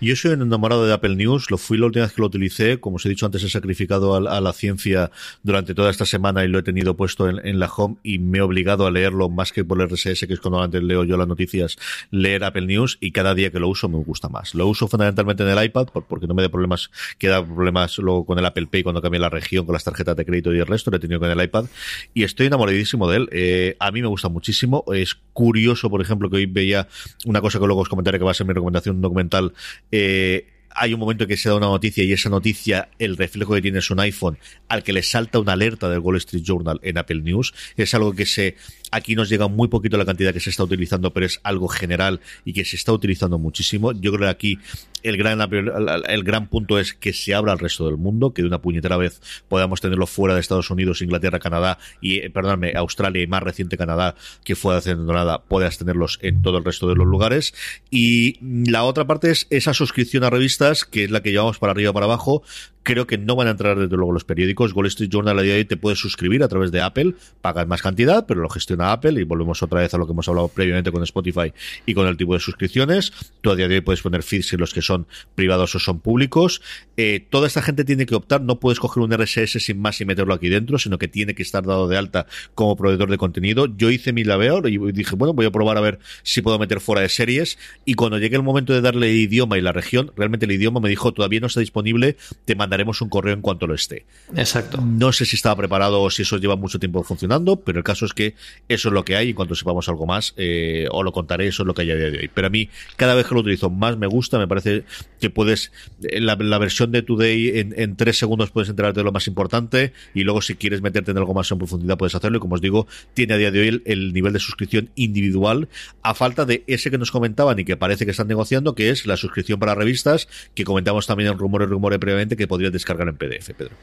Yo 0.00 0.14
soy 0.14 0.32
enamorado 0.32 0.86
de 0.86 0.92
Apple 0.92 1.16
News, 1.16 1.50
lo 1.50 1.58
fui 1.58 1.76
la 1.76 1.86
última 1.86 2.04
vez 2.04 2.14
que 2.14 2.20
lo 2.20 2.28
utilicé, 2.28 2.78
como 2.78 2.96
os 2.96 3.06
he 3.06 3.08
dicho 3.08 3.26
antes, 3.26 3.42
he 3.42 3.48
sacrificado 3.48 4.14
a, 4.14 4.40
la 4.40 4.52
ciencia 4.52 5.10
durante 5.42 5.74
toda 5.74 5.90
esta 5.90 6.06
semana 6.06 6.44
y 6.44 6.48
lo 6.48 6.60
he 6.60 6.62
tenido 6.62 6.96
puesto 6.96 7.28
en, 7.28 7.58
la 7.58 7.66
home 7.66 7.96
y 8.02 8.18
me 8.18 8.38
he 8.38 8.40
obligado 8.40 8.86
a 8.86 8.90
leerlo 8.90 9.28
más 9.28 9.52
que 9.52 9.64
por 9.64 9.80
el 9.80 9.88
RSS, 9.88 10.26
que 10.26 10.34
es 10.34 10.40
cuando 10.40 10.62
antes 10.62 10.82
leo 10.82 11.04
yo 11.04 11.16
las 11.16 11.26
noticias, 11.26 11.76
leer 12.10 12.44
Apple 12.44 12.66
News 12.66 12.98
y 13.00 13.10
cada 13.10 13.34
día 13.34 13.50
que 13.50 13.58
lo 13.58 13.68
uso 13.68 13.88
me 13.88 13.98
gusta 13.98 14.28
más. 14.28 14.54
Lo 14.54 14.68
uso 14.68 14.86
fundamentalmente 14.86 15.42
en 15.42 15.48
el 15.48 15.64
iPad 15.64 15.88
porque 16.08 16.26
no 16.28 16.34
me 16.34 16.42
da 16.42 16.48
problemas, 16.48 16.90
queda 17.18 17.44
problemas 17.44 17.98
luego 17.98 18.24
con 18.24 18.38
el 18.38 18.46
Apple 18.46 18.68
Pay 18.70 18.84
cuando 18.84 19.02
cambia 19.02 19.20
la 19.20 19.30
región, 19.30 19.66
con 19.66 19.72
las 19.72 19.84
tarjetas 19.84 20.16
de 20.16 20.24
crédito 20.24 20.54
y 20.54 20.58
el 20.58 20.66
resto, 20.66 20.90
lo 20.90 20.98
he 20.98 21.00
tenido 21.00 21.18
con 21.18 21.30
el 21.30 21.42
iPad 21.42 21.66
y 22.14 22.22
estoy 22.22 22.46
enamoradísimo 22.46 23.10
de 23.10 23.16
él. 23.16 23.28
Eh, 23.32 23.76
a 23.80 23.90
mí 23.90 24.00
me 24.00 24.08
gusta 24.08 24.28
muchísimo, 24.28 24.84
es 24.94 25.16
curioso, 25.32 25.90
por 25.90 26.00
ejemplo, 26.00 26.30
que 26.30 26.36
hoy 26.36 26.46
veía 26.46 26.88
una 27.26 27.40
cosa 27.40 27.58
que 27.58 27.66
luego 27.66 27.80
os 27.80 27.88
comentaré 27.88 28.18
que 28.18 28.24
va 28.24 28.30
a 28.30 28.34
ser 28.34 28.46
mi 28.46 28.52
recomendación, 28.52 29.00
documental 29.00 29.47
eh, 29.90 30.46
hay 30.78 30.94
un 30.94 31.00
momento 31.00 31.26
que 31.26 31.36
se 31.36 31.48
da 31.48 31.56
una 31.56 31.66
noticia 31.66 32.04
y 32.04 32.12
esa 32.12 32.30
noticia, 32.30 32.88
el 32.98 33.16
reflejo 33.16 33.54
que 33.54 33.62
tiene 33.62 33.80
es 33.80 33.90
un 33.90 34.00
iPhone 34.00 34.38
al 34.68 34.82
que 34.82 34.92
le 34.92 35.02
salta 35.02 35.38
una 35.38 35.54
alerta 35.54 35.88
del 35.88 35.98
Wall 35.98 36.16
Street 36.16 36.42
Journal 36.44 36.78
en 36.82 36.98
Apple 36.98 37.22
News. 37.22 37.52
Es 37.76 37.94
algo 37.94 38.14
que 38.14 38.26
se 38.26 38.56
Aquí 38.90 39.14
nos 39.14 39.28
llega 39.28 39.48
muy 39.48 39.68
poquito 39.68 39.96
la 39.96 40.04
cantidad 40.04 40.32
que 40.32 40.40
se 40.40 40.50
está 40.50 40.64
utilizando, 40.64 41.12
pero 41.12 41.26
es 41.26 41.40
algo 41.42 41.68
general 41.68 42.20
y 42.44 42.52
que 42.52 42.64
se 42.64 42.76
está 42.76 42.92
utilizando 42.92 43.38
muchísimo. 43.38 43.92
Yo 43.92 44.12
creo 44.12 44.26
que 44.26 44.30
aquí 44.30 44.58
el 45.02 45.16
gran, 45.16 45.40
el 45.40 46.24
gran 46.24 46.48
punto 46.48 46.78
es 46.78 46.94
que 46.94 47.12
se 47.12 47.34
abra 47.34 47.52
al 47.52 47.58
resto 47.58 47.86
del 47.86 47.96
mundo, 47.96 48.32
que 48.32 48.42
de 48.42 48.48
una 48.48 48.60
puñetera 48.60 48.96
vez 48.96 49.20
podamos 49.48 49.80
tenerlo 49.80 50.06
fuera 50.06 50.34
de 50.34 50.40
Estados 50.40 50.70
Unidos, 50.70 51.02
Inglaterra, 51.02 51.38
Canadá 51.38 51.78
y, 52.00 52.18
eh, 52.18 52.30
perdóname, 52.30 52.72
Australia 52.76 53.22
y 53.22 53.26
más 53.26 53.42
reciente 53.42 53.76
Canadá, 53.76 54.14
que 54.44 54.56
fuera 54.56 54.78
haciendo 54.78 55.12
nada, 55.12 55.42
puedas 55.42 55.78
tenerlos 55.78 56.18
en 56.22 56.42
todo 56.42 56.58
el 56.58 56.64
resto 56.64 56.88
de 56.88 56.96
los 56.96 57.06
lugares. 57.06 57.54
Y 57.90 58.38
la 58.70 58.84
otra 58.84 59.06
parte 59.06 59.30
es 59.30 59.46
esa 59.50 59.74
suscripción 59.74 60.24
a 60.24 60.30
revistas, 60.30 60.84
que 60.84 61.04
es 61.04 61.10
la 61.10 61.22
que 61.22 61.30
llevamos 61.30 61.58
para 61.58 61.72
arriba 61.72 61.92
para 61.92 62.06
abajo, 62.06 62.42
Creo 62.88 63.06
que 63.06 63.18
no 63.18 63.36
van 63.36 63.48
a 63.48 63.50
entrar 63.50 63.78
desde 63.78 63.94
luego 63.98 64.12
los 64.12 64.24
periódicos. 64.24 64.72
Wall 64.72 64.86
Street 64.86 65.10
Journal 65.10 65.38
a 65.38 65.42
día 65.42 65.52
de 65.52 65.58
hoy 65.58 65.64
te 65.66 65.76
puedes 65.76 65.98
suscribir 65.98 66.42
a 66.42 66.48
través 66.48 66.72
de 66.72 66.80
Apple, 66.80 67.16
pagas 67.42 67.66
más 67.66 67.82
cantidad, 67.82 68.24
pero 68.26 68.40
lo 68.40 68.48
gestiona 68.78 68.92
Apple 68.92 69.20
y 69.20 69.24
volvemos 69.24 69.62
otra 69.62 69.80
vez 69.80 69.92
a 69.94 69.98
lo 69.98 70.06
que 70.06 70.12
hemos 70.12 70.28
hablado 70.28 70.48
previamente 70.48 70.90
con 70.92 71.02
Spotify 71.02 71.52
y 71.86 71.94
con 71.94 72.06
el 72.06 72.16
tipo 72.16 72.34
de 72.34 72.40
suscripciones. 72.40 73.12
Tú 73.40 73.50
a 73.50 73.56
día 73.56 73.68
de 73.68 73.76
hoy 73.76 73.80
puedes 73.80 74.02
poner 74.02 74.22
feeds 74.22 74.52
en 74.52 74.60
los 74.60 74.72
que 74.72 74.82
son 74.82 75.06
privados 75.34 75.74
o 75.74 75.78
son 75.78 76.00
públicos. 76.00 76.62
Eh, 76.96 77.26
toda 77.30 77.46
esta 77.46 77.62
gente 77.62 77.84
tiene 77.84 78.06
que 78.06 78.14
optar, 78.14 78.40
no 78.40 78.60
puedes 78.60 78.80
coger 78.80 79.02
un 79.02 79.12
RSS 79.12 79.64
sin 79.64 79.80
más 79.80 80.00
y 80.00 80.04
meterlo 80.04 80.34
aquí 80.34 80.48
dentro, 80.48 80.78
sino 80.78 80.98
que 80.98 81.08
tiene 81.08 81.34
que 81.34 81.42
estar 81.42 81.64
dado 81.64 81.88
de 81.88 81.96
alta 81.96 82.26
como 82.54 82.76
proveedor 82.76 83.10
de 83.10 83.18
contenido. 83.18 83.66
Yo 83.66 83.90
hice 83.90 84.12
mi 84.12 84.24
labor 84.24 84.68
y 84.68 84.78
dije, 84.92 85.16
bueno, 85.16 85.34
voy 85.34 85.46
a 85.46 85.50
probar 85.50 85.76
a 85.76 85.80
ver 85.80 85.98
si 86.22 86.42
puedo 86.42 86.58
meter 86.58 86.80
fuera 86.80 87.02
de 87.02 87.08
series. 87.08 87.58
Y 87.84 87.94
cuando 87.94 88.18
llegue 88.18 88.36
el 88.36 88.42
momento 88.42 88.72
de 88.72 88.80
darle 88.80 89.10
el 89.10 89.16
idioma 89.16 89.58
y 89.58 89.60
la 89.60 89.72
región, 89.72 90.12
realmente 90.16 90.46
el 90.46 90.52
idioma 90.52 90.80
me 90.80 90.88
dijo, 90.88 91.12
todavía 91.12 91.40
no 91.40 91.46
está 91.48 91.60
disponible, 91.60 92.16
te 92.44 92.54
mandaré 92.54 92.78
haremos 92.78 93.02
un 93.02 93.08
correo 93.08 93.34
en 93.34 93.40
cuanto 93.40 93.66
lo 93.66 93.74
esté. 93.74 94.06
Exacto. 94.36 94.80
No 94.80 95.10
sé 95.10 95.24
si 95.24 95.34
estaba 95.34 95.56
preparado 95.56 96.00
o 96.00 96.10
si 96.10 96.22
eso 96.22 96.36
lleva 96.36 96.54
mucho 96.54 96.78
tiempo 96.78 97.02
funcionando, 97.02 97.56
pero 97.56 97.78
el 97.78 97.84
caso 97.84 98.06
es 98.06 98.14
que 98.14 98.36
eso 98.68 98.88
es 98.88 98.92
lo 98.94 99.04
que 99.04 99.16
hay. 99.16 99.30
Y 99.30 99.34
cuando 99.34 99.54
sepamos 99.54 99.88
algo 99.88 100.06
más, 100.06 100.34
eh, 100.36 100.86
os 100.90 101.04
lo 101.04 101.12
contaré, 101.12 101.48
eso 101.48 101.62
es 101.62 101.66
lo 101.66 101.74
que 101.74 101.82
hay 101.82 101.90
a 101.90 101.96
día 101.96 102.10
de 102.10 102.18
hoy. 102.18 102.30
Pero 102.32 102.46
a 102.46 102.50
mí, 102.50 102.68
cada 102.96 103.14
vez 103.14 103.26
que 103.26 103.34
lo 103.34 103.40
utilizo, 103.40 103.70
más 103.70 103.96
me 103.96 104.06
gusta. 104.06 104.38
Me 104.38 104.46
parece 104.46 104.84
que 105.20 105.30
puedes, 105.30 105.72
la, 106.00 106.36
la 106.36 106.58
versión 106.58 106.92
de 106.92 107.02
Today 107.02 107.58
en, 107.58 107.74
en, 107.76 107.96
tres 107.96 108.18
segundos 108.18 108.50
puedes 108.50 108.68
enterarte 108.68 109.00
de 109.00 109.04
lo 109.04 109.12
más 109.12 109.26
importante. 109.26 109.92
Y 110.14 110.24
luego, 110.24 110.42
si 110.42 110.54
quieres 110.54 110.82
meterte 110.82 111.10
en 111.10 111.18
algo 111.18 111.34
más 111.34 111.50
en 111.50 111.58
profundidad, 111.58 111.96
puedes 111.96 112.14
hacerlo. 112.14 112.38
Y 112.38 112.40
como 112.40 112.54
os 112.54 112.60
digo, 112.60 112.86
tiene 113.14 113.34
a 113.34 113.36
día 113.38 113.50
de 113.50 113.60
hoy 113.60 113.68
el, 113.68 113.82
el 113.86 114.12
nivel 114.12 114.32
de 114.32 114.40
suscripción 114.40 114.90
individual, 114.94 115.68
a 116.02 116.14
falta 116.14 116.44
de 116.44 116.64
ese 116.66 116.90
que 116.90 116.98
nos 116.98 117.10
comentaban 117.10 117.58
y 117.58 117.64
que 117.64 117.76
parece 117.76 118.04
que 118.04 118.10
están 118.10 118.28
negociando, 118.28 118.74
que 118.74 118.90
es 118.90 119.06
la 119.06 119.16
suscripción 119.16 119.58
para 119.58 119.74
revistas, 119.74 120.28
que 120.54 120.64
comentamos 120.64 121.06
también 121.06 121.30
en 121.30 121.38
rumores, 121.38 121.68
rumores 121.68 121.98
previamente, 121.98 122.36
que 122.36 122.46
podría 122.46 122.70
descargar 122.70 123.08
en 123.08 123.16
PDF, 123.16 123.50
Pedro. 123.56 123.76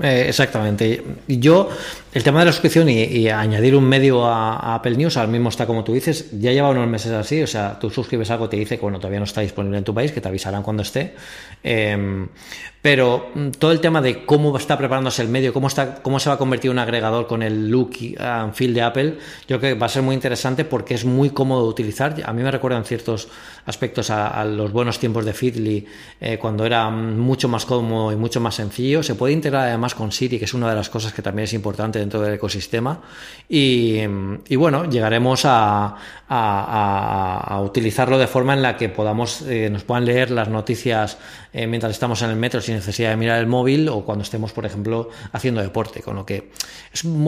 Eh, 0.00 0.26
exactamente. 0.28 1.02
Yo, 1.26 1.68
el 2.12 2.22
tema 2.22 2.40
de 2.40 2.46
la 2.46 2.52
suscripción 2.52 2.88
y, 2.88 3.28
añadir 3.28 3.74
un 3.74 3.84
medio 3.84 4.26
a, 4.26 4.74
Apple 4.76 4.96
News, 4.96 5.16
al 5.16 5.28
mismo 5.28 5.48
está 5.48 5.66
como 5.66 5.82
tú 5.82 5.92
dices, 5.92 6.30
ya 6.38 6.52
lleva 6.52 6.70
unos 6.70 6.86
meses 6.86 7.12
así, 7.12 7.42
o 7.42 7.46
sea, 7.46 7.78
tú 7.80 7.90
suscribes 7.90 8.30
algo, 8.30 8.48
te 8.48 8.56
dice 8.56 8.76
que 8.76 8.82
bueno, 8.82 8.98
todavía 8.98 9.18
no 9.18 9.24
está 9.24 9.40
disponible 9.40 9.78
en 9.78 9.84
tu 9.84 9.92
país, 9.92 10.12
que 10.12 10.20
te 10.20 10.28
avisarán 10.28 10.62
cuando 10.62 10.82
esté. 10.82 11.14
Em, 11.64 12.28
pero 12.82 13.30
mm, 13.34 13.50
todo 13.50 13.72
el 13.72 13.80
tema 13.80 14.00
de 14.00 14.24
cómo 14.24 14.56
está 14.56 14.78
preparándose 14.78 15.22
el 15.22 15.28
medio, 15.28 15.52
cómo, 15.52 15.66
está, 15.66 15.96
cómo 16.02 16.20
se 16.20 16.28
va 16.28 16.36
a 16.36 16.38
convertir 16.38 16.70
un 16.70 16.78
agregador 16.78 17.26
con 17.26 17.42
el 17.42 17.68
look 17.70 17.96
and 18.18 18.54
feel 18.54 18.74
de 18.74 18.82
Apple, 18.82 19.18
yo 19.46 19.58
creo 19.58 19.74
que 19.74 19.78
va 19.78 19.86
a 19.86 19.88
ser 19.88 20.02
muy 20.02 20.14
interesante 20.14 20.64
porque 20.64 20.94
es 20.94 21.04
muy 21.04 21.30
cómodo 21.30 21.64
de 21.64 21.68
utilizar. 21.68 22.14
A 22.24 22.32
mí 22.32 22.42
me 22.42 22.50
recuerdan 22.50 22.84
ciertos 22.84 23.28
aspectos 23.66 24.10
a, 24.10 24.44
los 24.44 24.72
buenos 24.72 24.98
tiempos 24.98 25.24
de 25.24 25.32
Feedly, 25.34 25.86
eh, 26.20 26.38
cuando 26.38 26.64
era 26.64 26.88
mucho 26.88 27.48
más 27.48 27.66
cómodo 27.66 28.12
y 28.12 28.16
mucho 28.16 28.40
más 28.40 28.54
sencillo. 28.54 29.02
Se 29.02 29.14
puede 29.14 29.34
integrar 29.34 29.68
además 29.68 29.94
con 29.94 30.10
Siri, 30.10 30.38
que 30.38 30.46
es 30.46 30.54
una 30.54 30.70
de 30.70 30.76
las 30.76 30.88
cosas 30.88 31.12
que 31.12 31.20
también 31.20 31.44
es 31.44 31.52
importante 31.52 31.98
dentro 31.98 32.20
del 32.22 32.34
ecosistema. 32.34 33.00
Y, 33.48 34.06
bueno, 34.56 34.88
llegaremos 34.88 35.42
a, 35.44 35.96
utilizarlo 37.62 38.18
de 38.18 38.26
forma 38.26 38.54
en 38.54 38.62
la 38.62 38.76
que 38.76 38.88
podamos, 38.88 39.42
eh, 39.42 39.68
nos 39.70 39.82
puedan 39.82 40.04
leer 40.04 40.30
las 40.30 40.48
noticias 40.48 41.18
eh, 41.52 41.66
mientras 41.66 41.92
estamos 41.92 42.20
en 42.22 42.30
el 42.30 42.36
metro 42.36 42.60
sin 42.68 42.76
necesidad 42.76 43.08
de 43.10 43.16
mirar 43.16 43.38
el 43.38 43.46
móvil 43.46 43.88
o 43.88 44.04
cuando 44.04 44.22
estemos, 44.22 44.52
por 44.52 44.66
ejemplo, 44.66 45.08
haciendo 45.32 45.62
deporte. 45.62 46.02
Con 46.02 46.16
lo 46.16 46.26
que 46.26 46.50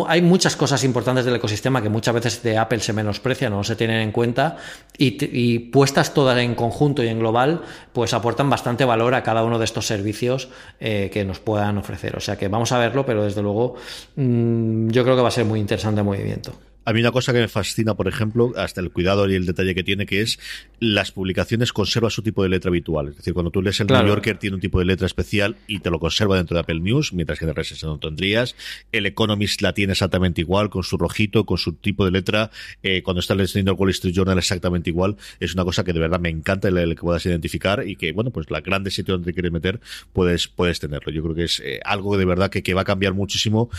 hay 0.07 0.21
muchas 0.21 0.55
cosas 0.55 0.85
importantes 0.85 1.25
del 1.25 1.35
ecosistema 1.37 1.81
que 1.83 1.89
muchas 1.89 2.15
veces 2.15 2.43
de 2.43 2.59
Apple 2.59 2.81
se 2.81 2.93
menosprecian 2.93 3.51
o 3.55 3.57
no 3.57 3.65
se 3.65 3.75
tienen 3.75 4.03
en 4.03 4.13
cuenta 4.13 4.59
y, 4.99 5.59
puestas 5.71 6.13
todas 6.13 6.37
en 6.37 6.55
conjunto 6.55 7.03
y 7.03 7.09
en 7.09 7.19
global, 7.21 7.63
pues 7.95 8.13
aportan 8.13 8.51
bastante 8.51 8.85
valor 8.85 9.15
a 9.15 9.23
cada 9.23 9.43
uno 9.43 9.59
de 9.59 9.65
estos 9.65 9.87
servicios 9.87 10.51
eh, 10.79 11.09
que 11.11 11.25
nos 11.25 11.41
puedan 11.41 11.79
ofrecer. 11.79 12.17
O 12.17 12.21
sea 12.21 12.37
que 12.37 12.49
vamos 12.49 12.71
a 12.73 12.79
verlo, 12.79 13.07
pero 13.07 13.25
desde 13.25 13.41
luego 13.41 13.77
mm, 14.17 14.91
yo 14.91 15.05
creo 15.05 15.17
que 15.17 15.23
va 15.23 15.29
a 15.29 15.33
ser 15.33 15.47
muy 15.47 15.59
interesante 15.59 16.01
el 16.01 16.05
movimiento. 16.05 16.53
A 16.85 16.93
mí 16.93 17.01
una 17.01 17.13
cosa 17.13 17.33
que 17.33 17.41
me 17.41 17.49
fascina, 17.49 17.95
por 17.95 18.09
ejemplo, 18.09 18.53
hasta 18.57 18.81
el 18.81 18.91
cuidado 18.91 19.29
y 19.29 19.35
el 19.35 19.47
detalle 19.47 19.75
que 19.75 19.83
tiene, 19.83 20.07
que 20.07 20.23
es 20.23 20.39
las 20.81 21.13
publicaciones 21.13 21.73
conserva 21.73 22.09
su 22.09 22.23
tipo 22.23 22.43
de 22.43 22.49
letra 22.49 22.71
habitual. 22.71 23.09
Es 23.09 23.17
decir, 23.17 23.35
cuando 23.35 23.51
tú 23.51 23.61
lees 23.61 23.81
el 23.81 23.87
New 23.87 24.07
Yorker 24.07 24.39
tiene 24.39 24.55
un 24.55 24.61
tipo 24.61 24.79
de 24.79 24.87
letra 24.87 25.07
especial 25.07 25.57
y 25.67 25.81
te 25.81 25.91
lo 25.91 26.01
conserva 26.01 26.37
dentro 26.37 26.55
de 26.55 26.61
Apple 26.61 26.81
News, 26.81 27.13
mientras 27.13 27.39
que 27.39 27.45
en 27.45 27.51
el 27.51 27.55
RSS 27.55 27.85
no 27.85 27.99
tendrías. 27.99 28.57
El 28.93 29.05
Economist 29.05 29.61
la 29.61 29.75
tiene 29.75 29.93
exactamente 29.93 30.41
igual, 30.41 30.71
con 30.71 30.83
su 30.83 30.97
rojito, 30.97 31.45
con 31.45 31.59
su 31.59 31.75
tipo 31.75 32.05
de 32.05 32.13
letra. 32.13 32.51
Eh, 32.83 33.03
cuando 33.03 33.21
está 33.21 33.35
leyendo 33.35 33.73
el 33.73 33.77
Wall 33.79 33.91
Street 33.91 34.15
Journal 34.15 34.39
exactamente 34.39 34.89
igual. 34.89 35.17
Es 35.39 35.55
una 35.55 35.65
cosa 35.65 35.85
que 35.85 35.93
de 35.93 36.01
verdad 36.01 36.19
me 36.19 36.31
encanta 36.31 36.69
el, 36.69 36.95
que 36.95 37.03
puedas 37.03 37.25
identificar 37.27 37.87
y 37.87 37.97
que, 37.97 38.13
bueno, 38.13 38.31
pues 38.31 38.51
la 38.51 38.61
grande 38.63 38.91
sitio 38.91 39.15
donde 39.15 39.35
quieres 39.35 39.53
meter 39.53 39.81
puedes, 40.13 40.49
puedes 40.49 40.81
tenerlo. 40.81 41.13
Yo 41.13 41.23
creo 41.23 41.35
que 41.35 41.45
es 41.45 41.61
eh, 41.61 41.81
algo 41.85 42.17
de 42.17 42.25
verdad 42.25 42.51
que, 42.51 42.63
que 42.63 42.73
va 42.73 42.83
a 42.83 42.85
cambiar 42.85 43.13
muchísimo 43.13 43.71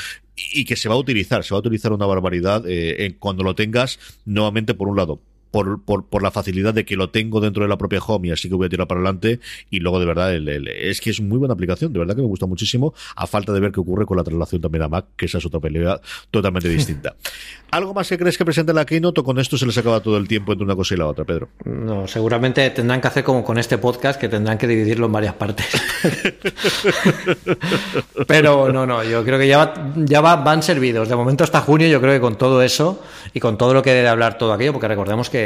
y 0.54 0.66
que 0.66 0.76
se 0.76 0.90
va 0.90 0.96
a 0.96 0.98
utilizar, 0.98 1.44
se 1.44 1.54
va 1.54 1.58
a 1.58 1.60
utilizar 1.60 1.92
una 1.92 2.06
barbaridad 2.06 2.66
eh, 2.68 2.91
cuando 3.20 3.44
lo 3.44 3.56
tengas 3.56 4.00
nuevamente 4.26 4.74
por 4.74 4.88
un 4.88 4.98
lado 4.98 5.20
por, 5.52 5.84
por, 5.84 6.06
por, 6.06 6.24
la 6.24 6.32
facilidad 6.32 6.74
de 6.74 6.86
que 6.86 6.96
lo 6.96 7.10
tengo 7.10 7.42
dentro 7.42 7.64
de 7.64 7.70
la 7.70 7.78
propia 7.78 8.00
home 8.00 8.30
y 8.30 8.32
así 8.32 8.50
que 8.50 8.56
voy 8.56 8.68
a 8.68 8.70
tirar 8.70 8.88
para 8.88 9.00
adelante 9.00 9.40
y 9.70 9.80
luego 9.80 10.00
de 10.00 10.06
verdad 10.06 10.34
es 10.34 11.02
que 11.02 11.10
es 11.10 11.22
muy 11.22 11.38
buena 11.38 11.54
aplicación, 11.54 11.94
de 11.94 12.00
verdad 12.00 12.16
que 12.16 12.22
me 12.22 12.28
gusta 12.28 12.46
muchísimo 12.46 12.94
a 13.16 13.28
falta 13.28 13.54
de 13.54 13.60
ver 13.60 13.72
qué 13.72 13.80
ocurre 13.80 14.06
con 14.06 14.18
la 14.18 14.24
traslación 14.24 14.62
también 14.62 14.84
a 14.84 14.88
Mac, 14.88 15.06
que 15.16 15.26
esa 15.26 15.38
es 15.38 15.46
otra 15.46 15.60
pelea 15.60 16.00
totalmente 16.32 16.70
distinta. 16.82 17.16
¿Algo 17.72 17.94
más 17.94 18.10
que 18.10 18.18
crees 18.18 18.38
que 18.38 18.46
presente 18.46 18.74
la 18.74 18.86
Keynote 18.86 19.22
o 19.22 19.24
con 19.24 19.40
esto 19.40 19.58
se 19.58 19.66
les 19.66 19.78
acaba 19.78 20.02
todo 20.02 20.18
el 20.18 20.28
tiempo 20.28 20.52
entre 20.52 20.66
una 20.66 20.76
cosa 20.76 20.94
y 20.94 20.98
la 20.98 21.08
otra, 21.08 21.24
Pedro? 21.24 21.50
No, 21.66 22.08
seguramente 22.08 22.70
tendrán 22.72 23.00
que 23.00 23.08
hacer 23.08 23.24
como 23.24 23.44
con 23.44 23.58
este 23.58 23.78
podcast, 23.78 24.20
que 24.20 24.28
tendrán 24.28 24.58
que 24.58 24.68
dividirlo 24.68 25.06
en 25.06 25.12
varias 25.12 25.36
partes. 25.36 25.68
Pero 28.28 28.72
no, 28.72 28.86
no, 28.86 29.04
yo 29.04 29.24
creo 29.24 29.40
que 29.40 29.48
ya, 29.48 29.74
ya 29.96 30.22
van 30.22 30.64
servidos. 30.64 31.08
De 31.08 31.16
momento 31.16 31.44
hasta 31.44 31.62
junio 31.62 31.88
yo 31.88 32.02
creo 32.02 32.14
que 32.14 32.20
con 32.20 32.38
todo 32.38 32.62
eso 32.62 33.02
y 33.34 33.40
con 33.40 33.58
todo 33.58 33.74
lo 33.74 33.82
que 33.82 33.94
debe 33.94 34.08
hablar 34.08 34.38
todo 34.38 34.54
aquello, 34.54 34.74
porque 34.74 34.88
recordemos 34.88 35.30
que 35.30 35.41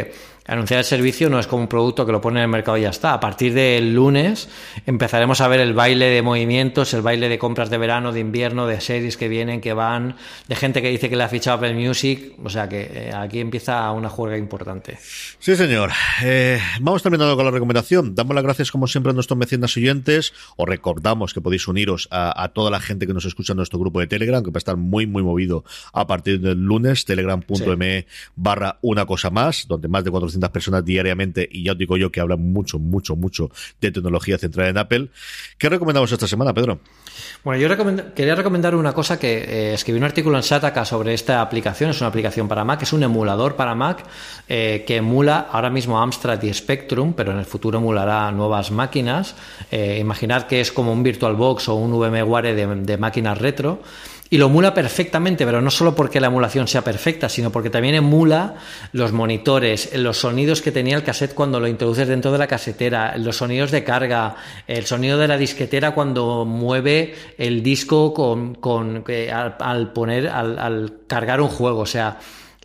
anunciar 0.47 0.79
el 0.79 0.85
servicio 0.85 1.29
no 1.29 1.39
es 1.39 1.47
como 1.47 1.63
un 1.63 1.67
producto 1.67 2.05
que 2.05 2.11
lo 2.11 2.21
pone 2.21 2.39
en 2.39 2.43
el 2.43 2.49
mercado 2.49 2.77
y 2.77 2.81
ya 2.81 2.89
está. 2.89 3.13
A 3.13 3.19
partir 3.19 3.53
del 3.53 3.93
lunes 3.93 4.47
empezaremos 4.85 5.41
a 5.41 5.47
ver 5.47 5.59
el 5.59 5.73
baile 5.73 6.05
de 6.05 6.21
movimientos, 6.21 6.93
el 6.93 7.01
baile 7.01 7.29
de 7.29 7.39
compras 7.39 7.69
de 7.69 7.77
verano, 7.77 8.11
de 8.11 8.19
invierno, 8.19 8.67
de 8.67 8.79
series 8.79 9.17
que 9.17 9.27
vienen, 9.27 9.61
que 9.61 9.73
van, 9.73 10.15
de 10.47 10.55
gente 10.55 10.81
que 10.81 10.89
dice 10.89 11.09
que 11.09 11.15
le 11.15 11.23
ha 11.23 11.29
fichado 11.29 11.57
Apple 11.57 11.73
Music. 11.73 12.33
O 12.43 12.49
sea 12.49 12.69
que 12.69 12.91
eh, 12.93 13.11
aquí 13.13 13.39
empieza 13.39 13.91
una 13.91 14.09
juega 14.09 14.37
importante. 14.37 14.97
Sí, 15.39 15.55
señor. 15.55 15.91
Eh, 16.23 16.59
vamos 16.79 17.01
terminando 17.01 17.35
con 17.35 17.45
la 17.45 17.51
recomendación. 17.51 18.13
Damos 18.13 18.35
las 18.35 18.43
gracias, 18.43 18.71
como 18.71 18.87
siempre, 18.87 19.11
a 19.11 19.13
nuestros 19.13 19.37
mecenas 19.37 19.75
oyentes. 19.77 20.33
Os 20.57 20.67
recordamos 20.67 21.33
que 21.33 21.41
podéis 21.41 21.67
uniros 21.67 22.07
a, 22.11 22.51
toda 22.53 22.69
la 22.69 22.79
gente 22.79 23.07
que 23.07 23.13
nos 23.13 23.25
escucha 23.25 23.53
en 23.53 23.57
nuestro 23.57 23.79
grupo 23.79 23.99
de 23.99 24.07
Telegram, 24.07 24.43
que 24.43 24.51
va 24.51 24.57
a 24.57 24.59
estar 24.59 24.77
muy, 24.77 25.07
muy 25.07 25.23
movido 25.23 25.63
a 25.93 26.05
partir 26.05 26.39
del 26.39 26.59
lunes, 26.63 27.05
telegram.me 27.05 28.05
barra 28.35 28.77
una 28.81 29.05
cosa 29.05 29.29
más, 29.29 29.67
donde 29.67 29.84
más 29.87 30.03
de 30.03 30.11
400 30.11 30.49
personas 30.49 30.85
diariamente, 30.85 31.47
y 31.51 31.63
ya 31.63 31.73
os 31.73 31.77
digo 31.77 31.97
yo 31.97 32.11
que 32.11 32.19
hablan 32.19 32.41
mucho, 32.41 32.79
mucho, 32.79 33.15
mucho 33.15 33.49
de 33.81 33.91
tecnología 33.91 34.37
centrada 34.37 34.69
en 34.69 34.77
Apple. 34.77 35.09
¿Qué 35.57 35.69
recomendamos 35.69 36.11
esta 36.11 36.27
semana, 36.27 36.53
Pedro? 36.53 36.79
Bueno, 37.43 37.61
yo 37.61 38.13
quería 38.13 38.35
recomendar 38.35 38.75
una 38.75 38.93
cosa 38.93 39.19
que 39.19 39.37
eh, 39.37 39.73
escribí 39.73 39.97
un 39.97 40.03
artículo 40.03 40.37
en 40.37 40.43
Sataka 40.43 40.83
sobre 40.85 41.13
esta 41.13 41.41
aplicación, 41.41 41.91
es 41.91 42.01
una 42.01 42.09
aplicación 42.09 42.47
para 42.47 42.63
Mac, 42.63 42.81
es 42.81 42.93
un 42.93 43.03
emulador 43.03 43.55
para 43.55 43.75
Mac 43.75 44.03
eh, 44.47 44.83
que 44.85 44.97
emula 44.97 45.47
ahora 45.51 45.69
mismo 45.69 45.99
Amstrad 46.01 46.41
y 46.43 46.53
Spectrum, 46.53 47.13
pero 47.13 47.31
en 47.31 47.37
el 47.37 47.45
futuro 47.45 47.79
emulará 47.79 48.31
nuevas 48.31 48.71
máquinas. 48.71 49.35
Eh, 49.71 49.97
imaginad 49.99 50.43
que 50.43 50.61
es 50.61 50.71
como 50.71 50.91
un 50.91 51.03
VirtualBox 51.03 51.69
o 51.69 51.75
un 51.75 51.91
VMware 51.91 52.55
de, 52.55 52.75
de 52.83 52.97
máquinas 52.97 53.37
retro 53.37 53.81
y 54.29 54.37
lo 54.37 54.47
emula 54.47 54.73
perfectamente, 54.73 55.45
pero 55.45 55.61
no 55.61 55.69
solo 55.69 55.95
porque 55.95 56.19
la 56.19 56.27
emulación 56.27 56.67
sea 56.67 56.83
perfecta, 56.83 57.29
sino 57.29 57.51
porque 57.51 57.69
también 57.69 57.95
emula 57.95 58.55
los 58.91 59.11
monitores, 59.11 59.95
los 59.95 60.17
sonidos 60.17 60.61
que 60.61 60.71
tenía 60.71 60.95
el 60.95 61.03
cassette 61.03 61.35
cuando 61.35 61.59
lo 61.59 61.67
introduces 61.67 62.07
dentro 62.07 62.31
de 62.31 62.39
la 62.39 62.47
casetera, 62.47 63.17
los 63.17 63.37
sonidos 63.37 63.69
de 63.71 63.83
carga, 63.83 64.35
el 64.67 64.85
sonido 64.85 65.19
de 65.19 65.27
la 65.27 65.37
disquetera 65.37 65.91
cuando 65.91 66.43
mueve 66.45 67.13
el 67.37 67.61
disco 67.61 68.13
con, 68.13 68.55
con 68.55 69.03
al, 69.31 69.93
poner, 69.93 70.27
al, 70.27 70.57
al 70.57 70.93
cargar 71.05 71.39
un 71.39 71.49
juego. 71.49 71.81
O 71.81 71.85
sea, 71.85 72.17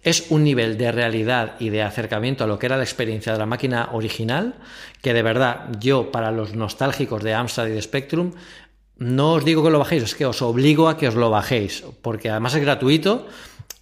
es 0.03 0.31
un 0.31 0.45
nivel 0.45 0.79
de 0.79 0.93
realidad 0.93 1.57
y 1.59 1.69
de 1.69 1.83
acercamiento 1.83 2.45
a 2.45 2.47
lo 2.47 2.59
que 2.59 2.67
era 2.67 2.79
la 2.79 2.85
experiencia 2.85 3.35
de 3.35 3.39
la 3.39 3.45
máquina 3.45 3.91
original 3.93 4.55
que 5.03 5.15
de 5.15 5.23
verdad 5.23 5.69
yo 5.79 6.11
para 6.11 6.31
los 6.31 6.55
nostálgicos 6.55 7.23
de 7.23 7.35
Amstrad 7.35 7.67
y 7.67 7.73
de 7.73 7.83
Spectrum 7.83 8.33
no 9.01 9.33
os 9.33 9.45
digo 9.47 9.65
que 9.65 9.71
lo 9.71 9.79
bajéis, 9.79 10.03
es 10.05 10.15
que 10.15 10.27
os 10.27 10.43
obligo 10.43 10.87
a 10.87 11.01
que 11.01 11.09
os 11.09 11.17
lo 11.17 11.31
bajéis, 11.31 11.85
porque 12.03 12.29
además 12.29 12.55
es 12.55 12.61
gratuito. 12.61 13.27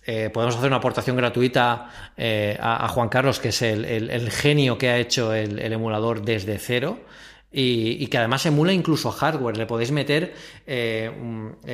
Eh, 0.06 0.30
podemos 0.30 0.54
hacer 0.54 0.68
una 0.68 0.76
aportación 0.76 1.16
gratuita 1.16 1.90
eh, 2.16 2.56
a, 2.60 2.86
Juan 2.86 3.08
Carlos, 3.10 3.40
que 3.40 3.48
es 3.48 3.60
el, 3.60 4.30
genio 4.30 4.78
que 4.78 4.88
ha 4.88 4.96
hecho 4.96 5.34
el, 5.34 5.58
emulador 5.58 6.22
desde 6.22 6.56
cero. 6.58 7.00
Y, 7.50 8.06
que 8.08 8.18
además 8.18 8.44
emula 8.44 8.72
incluso 8.72 9.10
hardware. 9.10 9.56
Le 9.56 9.66
podéis 9.66 9.90
meter 9.90 10.34
eh, 10.66 11.10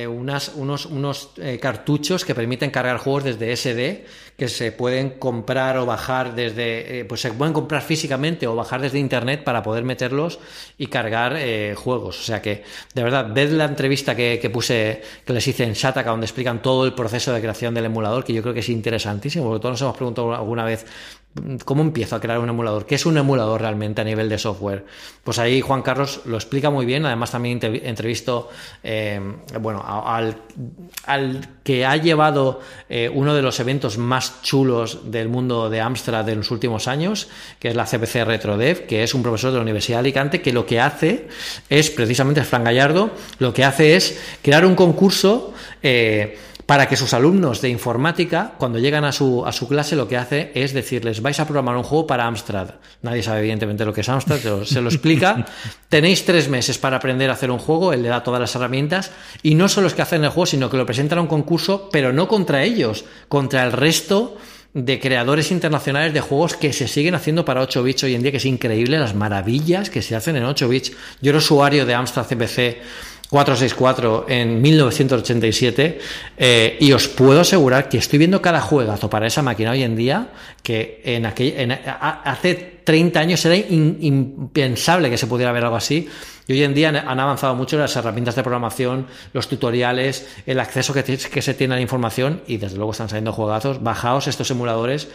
unas, 0.07 0.49
unos, 0.55 0.85
unos 0.85 1.31
cartuchos 1.59 2.23
que 2.23 2.33
permiten 2.33 2.71
cargar 2.71 2.97
juegos 2.97 3.25
desde 3.25 3.55
SD 3.55 4.05
que 4.37 4.49
se 4.49 4.71
pueden 4.71 5.11
comprar 5.11 5.77
o 5.77 5.85
bajar 5.85 6.35
desde, 6.35 6.99
eh, 6.99 7.05
pues 7.05 7.21
se 7.21 7.31
pueden 7.31 7.53
comprar 7.53 7.81
físicamente 7.81 8.47
o 8.47 8.55
bajar 8.55 8.81
desde 8.81 8.99
internet 8.99 9.43
para 9.43 9.63
poder 9.63 9.83
meterlos 9.83 10.39
y 10.77 10.87
cargar 10.87 11.35
eh, 11.37 11.73
juegos. 11.75 12.19
O 12.19 12.23
sea 12.23 12.41
que, 12.41 12.63
de 12.93 13.03
verdad, 13.03 13.31
ved 13.33 13.51
la 13.51 13.65
entrevista 13.65 14.15
que, 14.15 14.39
que, 14.41 14.49
puse, 14.49 15.01
que 15.25 15.33
les 15.33 15.47
hice 15.47 15.63
en 15.63 15.73
Shataka, 15.73 16.09
donde 16.09 16.25
explican 16.25 16.61
todo 16.61 16.85
el 16.85 16.93
proceso 16.93 17.31
de 17.33 17.39
creación 17.39 17.73
del 17.73 17.85
emulador, 17.85 18.25
que 18.25 18.33
yo 18.33 18.41
creo 18.41 18.53
que 18.53 18.59
es 18.59 18.69
interesantísimo, 18.69 19.45
porque 19.45 19.61
todos 19.61 19.73
nos 19.73 19.81
hemos 19.81 19.95
preguntado 19.95 20.35
alguna 20.35 20.65
vez 20.65 20.85
¿Cómo 21.65 21.81
empiezo 21.81 22.15
a 22.15 22.21
crear 22.21 22.39
un 22.39 22.47
emulador? 22.47 22.85
¿Qué 22.85 22.95
es 22.95 23.05
un 23.05 23.17
emulador 23.17 23.59
realmente 23.59 23.99
a 23.99 24.05
nivel 24.05 24.29
de 24.29 24.37
software? 24.37 24.85
Pues 25.21 25.37
ahí 25.37 25.59
Juan 25.59 25.81
Carlos 25.81 26.21
lo 26.23 26.37
explica 26.37 26.69
muy 26.69 26.85
bien. 26.85 27.05
Además, 27.05 27.31
también 27.31 27.59
entrevisto 27.61 28.49
eh, 28.81 29.19
bueno, 29.59 29.83
al, 29.85 30.37
que 31.61 31.85
ha 31.85 31.97
llevado 31.97 32.61
eh, 32.87 33.11
uno 33.13 33.35
de 33.35 33.41
los 33.41 33.59
eventos 33.59 33.97
más 33.97 34.41
chulos 34.43 35.11
del 35.11 35.27
mundo 35.27 35.69
de 35.69 35.81
Amstrad 35.81 36.23
de 36.23 36.37
los 36.37 36.51
últimos 36.51 36.87
años, 36.87 37.27
que 37.59 37.67
es 37.67 37.75
la 37.75 37.83
CPC 37.83 38.23
RetroDev, 38.23 38.87
que 38.87 39.03
es 39.03 39.13
un 39.13 39.21
profesor 39.21 39.51
de 39.51 39.57
la 39.57 39.63
Universidad 39.63 39.97
de 39.97 40.05
Alicante, 40.05 40.41
que 40.41 40.53
lo 40.53 40.65
que 40.65 40.79
hace 40.79 41.27
es, 41.69 41.89
precisamente, 41.89 42.45
Fran 42.45 42.63
Gallardo, 42.63 43.11
lo 43.39 43.53
que 43.53 43.65
hace 43.65 43.97
es 43.97 44.37
crear 44.41 44.65
un 44.65 44.75
concurso. 44.75 45.53
Eh, 45.83 46.37
para 46.65 46.87
que 46.87 46.95
sus 46.95 47.13
alumnos 47.13 47.61
de 47.61 47.69
informática, 47.69 48.53
cuando 48.57 48.79
llegan 48.79 49.05
a 49.05 49.11
su, 49.11 49.45
a 49.45 49.51
su 49.51 49.67
clase, 49.67 49.95
lo 49.95 50.07
que 50.07 50.17
hace 50.17 50.51
es 50.55 50.73
decirles, 50.73 51.21
vais 51.21 51.39
a 51.39 51.45
programar 51.45 51.77
un 51.77 51.83
juego 51.83 52.07
para 52.07 52.25
Amstrad. 52.25 52.69
Nadie 53.03 53.21
sabe 53.21 53.39
evidentemente 53.39 53.85
lo 53.85 53.93
que 53.93 54.01
es 54.01 54.09
Amstrad, 54.09 54.39
pero 54.41 54.65
se 54.65 54.81
lo 54.81 54.89
explica. 54.89 55.45
Tenéis 55.89 56.25
tres 56.25 56.49
meses 56.49 56.77
para 56.77 56.97
aprender 56.97 57.29
a 57.29 57.33
hacer 57.33 57.51
un 57.51 57.59
juego, 57.59 57.93
él 57.93 58.01
le 58.01 58.09
da 58.09 58.23
todas 58.23 58.41
las 58.41 58.55
herramientas, 58.55 59.11
y 59.43 59.55
no 59.55 59.69
solo 59.69 59.87
es 59.87 59.93
que 59.93 60.01
hacen 60.01 60.23
el 60.23 60.29
juego, 60.29 60.47
sino 60.47 60.69
que 60.69 60.77
lo 60.77 60.85
presentan 60.85 61.19
a 61.19 61.21
un 61.21 61.27
concurso, 61.27 61.89
pero 61.91 62.11
no 62.11 62.27
contra 62.27 62.63
ellos, 62.63 63.05
contra 63.27 63.63
el 63.63 63.71
resto 63.71 64.37
de 64.75 64.99
creadores 64.99 65.51
internacionales 65.51 66.13
de 66.13 66.19
juegos 66.19 66.55
que 66.55 66.73
se 66.73 66.89
siguen 66.89 67.15
haciendo 67.15 67.45
para 67.45 67.61
8 67.61 67.81
bits 67.81 68.03
hoy 68.03 68.13
en 68.13 68.21
día, 68.21 68.31
que 68.31 68.37
es 68.37 68.45
increíble 68.45 68.99
las 68.99 69.15
maravillas 69.15 69.89
que 69.89 70.01
se 70.01 70.17
hacen 70.17 70.35
en 70.35 70.43
8 70.43 70.67
bits. 70.67 70.91
Yo 71.21 71.29
era 71.29 71.37
usuario 71.37 71.85
de 71.85 71.93
Amstrad 71.93 72.25
CPC 72.27 72.81
464 73.29 74.25
en 74.29 74.61
1987 74.61 75.99
eh, 76.37 76.77
y 76.79 76.91
os 76.91 77.07
puedo 77.07 77.41
asegurar 77.41 77.89
que 77.89 77.97
estoy 77.97 78.19
viendo 78.19 78.41
cada 78.41 78.61
juegazo 78.61 79.09
para 79.09 79.27
esa 79.27 79.41
máquina 79.41 79.71
hoy 79.71 79.83
en 79.83 79.95
día 79.95 80.29
que 80.61 81.01
en 81.03 81.25
aquel, 81.25 81.71
hace 81.71 82.81
30 82.83 83.19
años 83.19 83.45
era 83.45 83.55
impensable 83.55 85.09
que 85.09 85.17
se 85.17 85.27
pudiera 85.27 85.51
ver 85.51 85.63
algo 85.63 85.75
así 85.75 86.07
y 86.47 86.53
hoy 86.53 86.63
en 86.63 86.75
día 86.75 86.89
han, 86.89 87.19
avanzado 87.19 87.55
mucho 87.55 87.77
las 87.77 87.95
herramientas 87.95 88.35
de 88.35 88.43
programación, 88.43 89.07
los 89.33 89.47
tutoriales, 89.47 90.27
el 90.45 90.59
acceso 90.59 90.93
que, 90.93 91.03
que 91.03 91.41
se 91.41 91.53
tiene 91.55 91.73
a 91.73 91.77
la 91.77 91.81
información 91.81 92.41
y 92.45 92.57
desde 92.57 92.77
luego 92.77 92.91
están 92.91 93.09
saliendo 93.09 93.33
juegazos. 93.33 93.81
Bajaos 93.81 94.27
estos 94.27 94.51
emuladores 94.51 95.07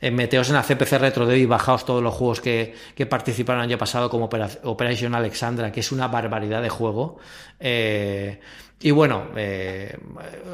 meteos 0.00 0.48
en 0.48 0.54
la 0.54 0.62
CPC 0.62 0.98
RetroDev 0.98 1.36
y 1.36 1.46
bajaos 1.46 1.84
todos 1.84 2.02
los 2.02 2.14
juegos 2.14 2.40
que, 2.40 2.74
participaron 3.08 3.62
el 3.62 3.70
año 3.70 3.78
pasado 3.78 4.08
como 4.08 4.28
Operation 4.64 5.14
Alexandra, 5.14 5.72
que 5.72 5.80
es 5.80 5.92
una 5.92 6.08
barbaridad 6.08 6.62
de 6.62 6.68
juego. 6.68 7.18
Eh, 7.58 8.40
y 8.80 8.90
bueno, 8.92 9.28
eh, 9.36 9.96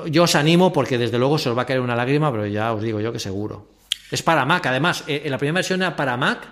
yo 0.06 0.22
os 0.22 0.34
animo 0.34 0.72
porque 0.72 0.96
desde 0.96 1.18
luego 1.18 1.38
se 1.38 1.50
os 1.50 1.58
va 1.58 1.62
a 1.62 1.66
caer 1.66 1.80
una 1.80 1.94
lágrima, 1.94 2.30
pero 2.30 2.46
ya 2.46 2.72
os 2.72 2.82
digo 2.82 3.00
yo 3.00 3.12
que 3.12 3.18
seguro. 3.18 3.68
Es 4.10 4.22
para 4.22 4.44
Mac, 4.44 4.64
además, 4.66 5.04
en 5.06 5.30
la 5.30 5.38
primera 5.38 5.56
versión 5.56 5.82
era 5.82 5.96
para 5.96 6.16
Mac 6.16 6.48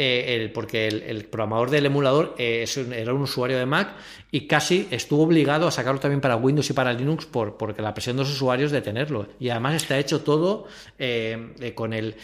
eh, 0.00 0.36
el, 0.36 0.52
porque 0.52 0.86
el, 0.86 1.24
programador 1.24 1.70
del 1.70 1.86
emulador 1.86 2.36
eh, 2.38 2.64
era 2.92 3.12
un 3.12 3.22
usuario 3.22 3.58
de 3.58 3.66
Mac 3.66 3.96
y 4.30 4.46
casi 4.46 4.86
estuvo 4.92 5.24
obligado 5.24 5.66
a 5.66 5.72
sacarlo 5.72 5.98
también 5.98 6.20
para 6.20 6.36
Windows 6.36 6.70
y 6.70 6.72
para 6.72 6.92
Linux 6.92 7.26
por, 7.26 7.56
porque 7.56 7.82
la 7.82 7.92
presión 7.94 8.16
de 8.16 8.22
los 8.22 8.30
usuarios 8.30 8.70
de 8.70 8.80
tenerlo. 8.80 9.26
Y 9.40 9.48
además 9.48 9.74
está 9.74 9.98
hecho 9.98 10.20
todo 10.20 10.68
eh, 11.00 11.72
con, 11.74 11.92
el, 11.92 12.14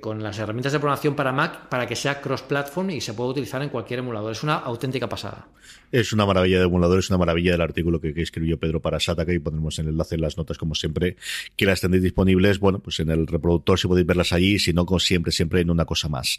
con 0.00 0.20
las 0.20 0.36
herramientas 0.40 0.72
de 0.72 0.80
programación 0.80 1.14
para 1.14 1.30
Mac 1.30 1.68
para 1.68 1.86
que 1.86 1.94
sea 1.94 2.20
cross-platform 2.20 2.90
y 2.90 3.00
se 3.00 3.14
pueda 3.14 3.30
utilizar 3.30 3.62
en 3.62 3.68
cualquier 3.68 4.00
emulador. 4.00 4.32
Es 4.32 4.42
una 4.42 4.56
auténtica 4.56 5.08
pasada. 5.08 5.46
Es 5.92 6.12
una 6.12 6.26
maravilla 6.26 6.58
de 6.58 6.64
emulador, 6.64 6.98
es 6.98 7.10
una 7.10 7.18
maravilla 7.18 7.52
del 7.52 7.60
artículo 7.60 8.00
que, 8.00 8.12
escribió 8.16 8.58
Pedro 8.58 8.80
para 8.80 8.98
Sataka 8.98 9.32
y 9.32 9.38
pondremos 9.38 9.78
el 9.78 9.88
enlace 9.88 10.16
en 10.16 10.20
las 10.22 10.36
notas, 10.36 10.58
como 10.58 10.74
siempre, 10.74 11.16
que 11.56 11.66
las 11.66 11.80
tenéis 11.80 12.02
disponibles, 12.02 12.58
bueno, 12.58 12.80
pues 12.80 12.98
en 13.00 13.10
el 13.10 13.26
reproductor 13.26 13.78
si 13.78 13.86
podéis 13.86 14.06
verlas 14.06 14.32
allí, 14.32 14.58
si 14.58 14.72
no, 14.72 14.84
como 14.84 14.98
siempre, 14.98 15.32
siempre 15.32 15.60
en 15.60 15.70
una 15.70 15.84
cosa 15.84 16.08
más. 16.08 16.38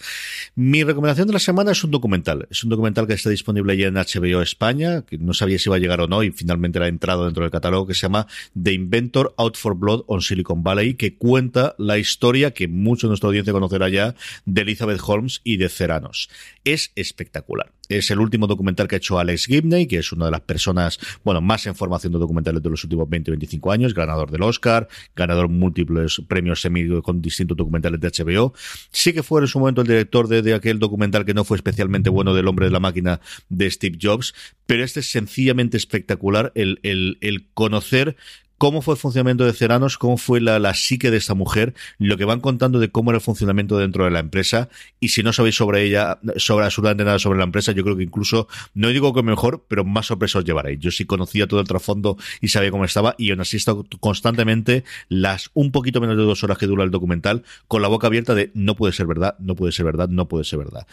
Mi 0.60 0.84
recomendación 0.84 1.28
de 1.28 1.34
la 1.34 1.40
semana 1.40 1.74
es 1.74 1.84
un 1.84 1.92
documental. 1.92 2.48
Es 2.50 2.64
un 2.64 2.72
documental 2.72 3.06
que 3.06 3.14
está 3.14 3.30
disponible 3.30 3.78
ya 3.78 3.90
en 3.90 3.94
HBO 3.94 4.42
España, 4.42 5.04
que 5.04 5.20
no 5.20 5.36
sabía 5.36 5.60
si 5.60 5.70
iba 5.70 5.76
a 5.76 5.80
llegar 5.80 6.02
o 6.02 6.08
no, 6.08 6.24
y 6.24 6.32
finalmente 6.32 6.80
ha 6.80 6.88
entrado 6.88 7.26
dentro 7.26 7.44
del 7.44 7.52
catálogo, 7.52 7.86
que 7.86 7.94
se 7.94 8.02
llama 8.02 8.26
The 8.60 8.74
Inventor 8.74 9.36
Out 9.38 9.56
for 9.56 9.76
Blood 9.76 10.06
on 10.08 10.24
Silicon 10.24 10.64
Valley, 10.64 10.96
que 10.96 11.16
cuenta 11.16 11.76
la 11.78 12.00
historia 12.00 12.56
que 12.56 12.68
mucho 12.68 13.06
de 13.06 13.10
nuestra 13.10 13.28
audiencia 13.28 13.54
conocerá 13.54 13.88
ya 13.88 14.16
de 14.46 14.62
Elizabeth 14.62 15.00
Holmes 15.06 15.42
y 15.44 15.58
de 15.58 15.70
Ceranos. 15.70 16.28
Es 16.64 16.92
espectacular. 16.96 17.77
Es 17.90 18.12
el 18.12 18.20
último 18.20 18.48
documental 18.48 18.88
que 18.88 18.96
ha 18.96 18.98
hecho 18.98 19.20
Alex 19.20 19.46
Gibney, 19.46 19.88
que 19.88 20.00
es 20.00 20.12
una 20.12 20.26
de 20.26 20.32
las 20.32 20.42
personas, 20.42 21.00
bueno, 21.24 21.42
más 21.42 21.66
en 21.68 21.76
formación 21.76 22.14
de 22.14 22.20
documentales 22.20 22.62
de 22.62 22.70
los 22.70 22.84
últimos 22.84 23.08
20-25 23.08 23.74
años, 23.74 23.94
ganador 23.94 24.32
del 24.32 24.44
Oscar, 24.44 24.88
ganador 25.16 25.50
múltiples 25.50 26.22
premios 26.28 26.62
semi 26.62 26.88
con 27.02 27.22
distintos 27.22 27.58
documentales 27.58 28.00
de 28.00 28.10
HBO. 28.10 28.54
Sí 28.92 29.14
que 29.14 29.24
fue 29.24 29.42
en 29.42 29.48
su 29.48 29.60
momento 29.60 29.82
el 29.82 29.88
director 29.88 30.28
de, 30.28 30.54
aquel 30.54 30.80
documental 30.80 31.26
que 31.26 31.34
no 31.34 31.44
fue 31.44 31.58
especialmente 31.58 32.10
bueno 32.10 32.34
del 32.34 32.48
hombre 32.48 32.66
de 32.66 32.72
la 32.72 32.80
máquina 32.80 33.20
de 33.50 33.70
Steve 33.70 33.98
Jobs, 34.02 34.34
pero 34.66 34.84
este 34.84 35.00
es 35.00 35.12
sencillamente 35.12 35.78
espectacular 35.78 36.52
el, 36.56 36.80
el, 36.84 37.18
el 37.22 37.48
conocer 37.54 38.16
cómo 38.58 38.82
fue 38.82 38.96
el 38.96 39.00
funcionamiento 39.00 39.46
de 39.46 39.54
Ceranos, 39.54 39.98
cómo 39.98 40.18
fue 40.18 40.42
la, 40.42 40.60
la, 40.60 40.74
psique 40.74 41.12
de 41.12 41.18
esta 41.18 41.34
mujer, 41.34 41.74
lo 41.98 42.18
que 42.18 42.26
van 42.26 42.40
contando 42.40 42.80
de 42.80 42.90
cómo 42.90 43.12
era 43.12 43.18
el 43.18 43.24
funcionamiento 43.24 43.78
dentro 43.78 44.06
de 44.06 44.12
la 44.12 44.20
empresa. 44.20 44.70
Y 45.00 45.10
si 45.10 45.24
no 45.24 45.34
sabéis 45.34 45.56
sobre 45.56 45.84
ella, 45.84 46.20
sobre 46.38 46.66
absolutamente 46.66 47.04
nada 47.04 47.20
sobre 47.20 47.38
la 47.38 47.46
empresa, 47.46 47.72
yo 47.72 47.84
creo 47.84 47.98
que 47.98 48.04
incluso, 48.04 48.48
no 48.74 48.90
digo 48.90 49.14
que 49.14 49.24
mejor, 49.24 49.66
pero 49.68 49.84
más 49.84 50.08
sorpresas 50.08 50.38
os 50.38 50.46
llevaréis. 50.46 50.80
Yo 50.80 50.92
sí 50.92 51.06
conocía 51.06 51.48
todo 51.48 51.60
el 51.60 51.68
trasfondo 51.68 52.18
y 52.42 52.50
sabía 52.50 52.72
cómo 52.72 52.86
estaba, 52.86 53.16
y 53.18 53.32
aún 53.32 53.42
así 53.42 53.58
he 53.58 53.98
constantemente 54.00 54.84
las 55.10 55.50
un 55.54 55.72
poquito 55.72 56.02
menos 56.02 56.18
de 56.18 56.24
dos 56.24 56.44
horas 56.44 56.58
que 56.58 56.68
dura 56.68 56.84
el 56.84 56.92
documental, 56.92 57.44
con 57.68 57.82
la 57.82 57.88
boca 57.88 58.08
abierta 58.08 58.34
de 58.34 58.52
no 58.54 58.76
puede 58.76 58.94
ser 58.94 59.08
verdad, 59.08 59.36
no 59.40 59.56
puede 59.56 59.72
ser 59.72 59.86
verdad, 59.86 60.10
no 60.10 60.28
puede 60.28 60.44
ser 60.44 60.60
verdad 60.60 60.88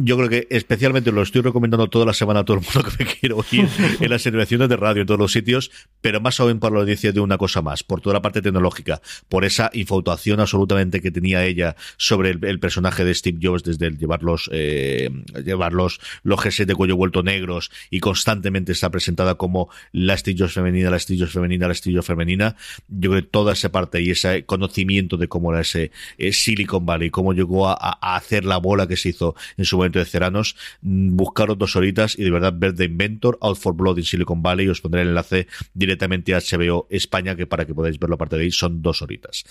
yo 0.00 0.16
creo 0.16 0.28
que 0.28 0.46
especialmente 0.50 1.10
lo 1.10 1.22
estoy 1.22 1.42
recomendando 1.42 1.88
toda 1.88 2.06
la 2.06 2.14
semana 2.14 2.40
a 2.40 2.44
todo 2.44 2.58
el 2.58 2.62
mundo 2.62 2.88
que 2.96 3.04
me 3.04 3.10
quiero 3.10 3.38
oír 3.38 3.68
en 4.00 4.08
las 4.08 4.22
celebraciones 4.22 4.68
de 4.68 4.76
radio 4.76 5.00
en 5.00 5.08
todos 5.08 5.18
los 5.18 5.32
sitios, 5.32 5.72
pero 6.00 6.20
más 6.20 6.38
aún 6.38 6.60
para 6.60 6.74
la 6.74 6.80
audiencia 6.82 7.10
de 7.10 7.18
una 7.18 7.36
cosa 7.36 7.62
más, 7.62 7.82
por 7.82 8.00
toda 8.00 8.14
la 8.14 8.22
parte 8.22 8.40
tecnológica, 8.40 9.02
por 9.28 9.44
esa 9.44 9.70
infatuación 9.74 10.38
absolutamente 10.38 11.00
que 11.00 11.10
tenía 11.10 11.44
ella 11.44 11.74
sobre 11.96 12.30
el, 12.30 12.60
personaje 12.60 13.04
de 13.04 13.12
Steve 13.12 13.38
Jobs 13.42 13.64
desde 13.64 13.86
el 13.86 13.98
llevar 13.98 14.22
los, 14.22 14.48
eh, 14.52 15.10
llevar 15.44 15.72
los, 15.72 16.00
los 16.22 16.38
de 16.56 16.74
cuello 16.74 16.96
vuelto 16.96 17.24
negros 17.24 17.70
y 17.90 17.98
constantemente 17.98 18.72
está 18.72 18.90
presentada 18.90 19.34
como 19.34 19.68
la 19.90 20.16
Steve 20.16 20.36
Jobs 20.38 20.52
femenina, 20.52 20.90
la 20.90 20.98
Steve 21.00 21.20
Jobs 21.20 21.32
femenina, 21.32 21.66
la 21.66 21.74
Steve 21.74 21.96
Jobs 21.96 22.06
femenina. 22.06 22.54
Yo 22.86 23.10
creo 23.10 23.22
que 23.22 23.28
toda 23.28 23.52
esa 23.52 23.70
parte 23.72 24.00
y 24.00 24.10
ese 24.10 24.44
conocimiento 24.44 25.16
de 25.16 25.26
cómo 25.26 25.52
era 25.52 25.62
ese 25.62 25.90
eh, 26.18 26.32
Silicon 26.32 26.86
Valley, 26.86 27.10
cómo 27.10 27.32
llegó 27.32 27.68
a, 27.68 27.74
a 27.74 28.16
hacer 28.16 28.44
la 28.44 28.58
bola 28.58 28.86
que 28.86 28.96
se 28.96 29.10
hizo 29.10 29.34
en 29.56 29.64
su 29.64 29.87
de 29.92 30.04
Ceranos, 30.04 30.56
mm, 30.82 31.16
buscaros 31.16 31.58
dos 31.58 31.76
horitas 31.76 32.18
y 32.18 32.24
de 32.24 32.30
verdad 32.30 32.54
ver 32.56 32.74
The 32.74 32.84
Inventor, 32.84 33.38
Out 33.40 33.58
for 33.58 33.74
Blood 33.74 33.98
in 33.98 34.04
Silicon 34.04 34.42
Valley 34.42 34.66
y 34.66 34.70
os 34.70 34.80
pondré 34.80 35.02
el 35.02 35.08
enlace 35.08 35.46
directamente 35.74 36.34
a 36.34 36.38
HBO 36.38 36.86
España 36.90 37.36
que 37.36 37.46
para 37.46 37.64
que 37.64 37.74
podáis 37.74 37.98
verlo 37.98 38.16
aparte 38.16 38.36
de 38.36 38.44
ahí 38.44 38.50
son 38.50 38.82
dos 38.82 39.02
horitas. 39.02 39.44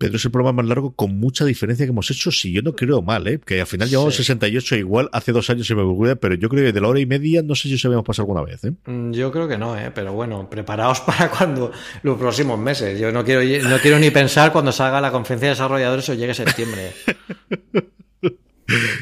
Pedro 0.00 0.16
es 0.16 0.24
el 0.24 0.30
programa 0.30 0.62
más 0.62 0.66
largo 0.66 0.92
con 0.92 1.20
mucha 1.20 1.44
diferencia 1.44 1.84
que 1.84 1.90
hemos 1.90 2.10
hecho, 2.10 2.30
si 2.30 2.52
yo 2.52 2.62
no 2.62 2.74
creo 2.74 3.02
mal, 3.02 3.26
¿eh? 3.26 3.38
que 3.38 3.60
al 3.60 3.66
final 3.66 3.86
llevamos 3.86 4.14
68 4.14 4.76
igual, 4.76 5.10
hace 5.12 5.30
dos 5.30 5.50
años 5.50 5.66
se 5.66 5.74
me 5.74 5.82
ocurrió, 5.82 6.18
pero 6.18 6.36
yo 6.36 6.48
creo 6.48 6.64
que 6.64 6.72
de 6.72 6.80
la 6.80 6.88
hora 6.88 7.00
y 7.00 7.04
media 7.04 7.42
no 7.42 7.54
sé 7.54 7.68
si 7.68 7.76
se 7.76 7.86
habíamos 7.86 8.06
pasado 8.06 8.22
alguna 8.22 8.42
vez. 8.42 8.64
¿eh? 8.64 8.72
Mm, 8.86 9.12
yo 9.12 9.30
creo 9.30 9.46
que 9.46 9.58
no, 9.58 9.76
¿eh? 9.76 9.90
pero 9.94 10.14
bueno, 10.14 10.48
preparaos 10.48 11.00
para 11.06 11.28
cuando 11.30 11.70
los 12.02 12.18
próximos 12.18 12.58
meses. 12.58 12.98
Yo 12.98 13.12
no 13.12 13.22
quiero, 13.22 13.42
no 13.68 13.76
quiero 13.76 13.98
ni 13.98 14.10
pensar 14.10 14.52
cuando 14.52 14.72
salga 14.72 15.02
la 15.02 15.12
conferencia 15.12 15.48
de 15.48 15.54
desarrolladores 15.54 16.08
o 16.08 16.14
llegue 16.14 16.32
septiembre. 16.32 16.92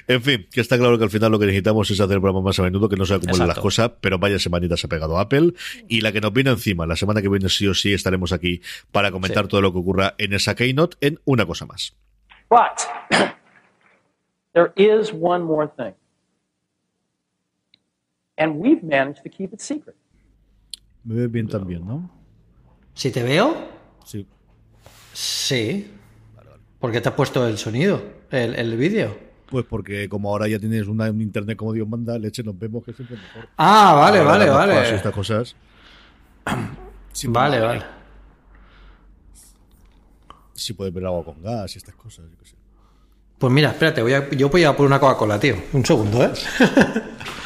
En 0.06 0.22
fin, 0.22 0.46
que 0.50 0.60
está 0.60 0.78
claro 0.78 0.98
que 0.98 1.04
al 1.04 1.10
final 1.10 1.30
lo 1.32 1.38
que 1.38 1.46
necesitamos 1.46 1.90
es 1.90 2.00
hacer 2.00 2.14
el 2.14 2.20
programa 2.20 2.44
más 2.44 2.58
a 2.58 2.62
menudo, 2.62 2.88
que 2.88 2.96
no 2.96 3.04
se 3.04 3.14
acumulen 3.14 3.48
las 3.48 3.58
cosas, 3.58 3.92
pero 4.00 4.18
vaya 4.18 4.38
semanita 4.38 4.76
se 4.76 4.86
ha 4.86 4.90
pegado 4.90 5.18
Apple 5.18 5.52
y 5.88 6.00
la 6.00 6.12
que 6.12 6.20
nos 6.20 6.32
viene 6.32 6.50
encima. 6.50 6.86
La 6.86 6.96
semana 6.96 7.22
que 7.22 7.28
viene 7.28 7.48
sí 7.48 7.66
o 7.66 7.74
sí 7.74 7.92
estaremos 7.92 8.32
aquí 8.32 8.60
para 8.92 9.10
comentar 9.10 9.48
todo 9.48 9.60
lo 9.60 9.72
que 9.72 9.78
ocurra 9.78 10.14
en 10.18 10.32
esa 10.32 10.54
Keynote 10.54 10.96
en 11.00 11.20
una 11.24 11.46
cosa 11.46 11.66
más. 11.66 11.94
But 12.50 12.86
there 14.54 14.72
is 14.76 15.12
one 15.12 15.44
more 15.44 15.68
thing. 15.76 15.94
And 18.36 18.56
we've 18.56 18.82
managed 18.82 19.22
to 19.24 19.30
keep 19.30 19.52
it 19.52 19.60
secret. 19.60 19.96
Me 21.04 21.14
ves 21.14 21.30
bien 21.30 21.48
también, 21.48 21.86
¿no? 21.86 22.10
¿Si 22.94 23.10
te 23.10 23.22
veo? 23.22 23.54
Sí. 24.04 24.26
Sí. 25.12 25.90
¿Por 26.78 26.92
qué 26.92 27.00
te 27.00 27.08
has 27.08 27.14
puesto 27.14 27.46
el 27.46 27.58
sonido, 27.58 28.00
el, 28.30 28.54
el 28.54 28.76
vídeo? 28.76 29.27
Pues 29.50 29.64
porque 29.64 30.08
como 30.08 30.30
ahora 30.30 30.46
ya 30.46 30.58
tienes 30.58 30.86
una, 30.86 31.10
un 31.10 31.20
internet 31.22 31.56
como 31.56 31.72
Dios 31.72 31.88
manda, 31.88 32.18
leche, 32.18 32.42
nos 32.42 32.58
vemos 32.58 32.84
que 32.84 32.92
siempre 32.92 33.16
mejor. 33.16 33.48
Ah, 33.56 33.94
vale, 33.94 34.22
vale, 34.22 34.50
vale. 34.50 34.94
Estas 34.94 35.12
cosas. 35.12 35.56
vale, 37.28 37.60
vale. 37.60 37.82
Si 40.54 40.74
puedes 40.74 40.92
ver 40.92 41.06
agua 41.06 41.24
con 41.24 41.42
gas 41.42 41.74
y 41.74 41.78
estas 41.78 41.94
cosas, 41.94 42.26
yo 42.30 42.38
qué 42.38 42.46
sé. 42.46 42.56
Pues 43.38 43.52
mira, 43.52 43.70
espérate, 43.70 44.02
voy 44.02 44.12
a, 44.12 44.28
yo 44.30 44.48
voy 44.48 44.64
a 44.64 44.76
por 44.76 44.84
una 44.84 44.98
Coca-Cola, 44.98 45.38
tío. 45.38 45.56
Un 45.72 45.86
segundo, 45.86 46.24
¿eh? 46.24 46.32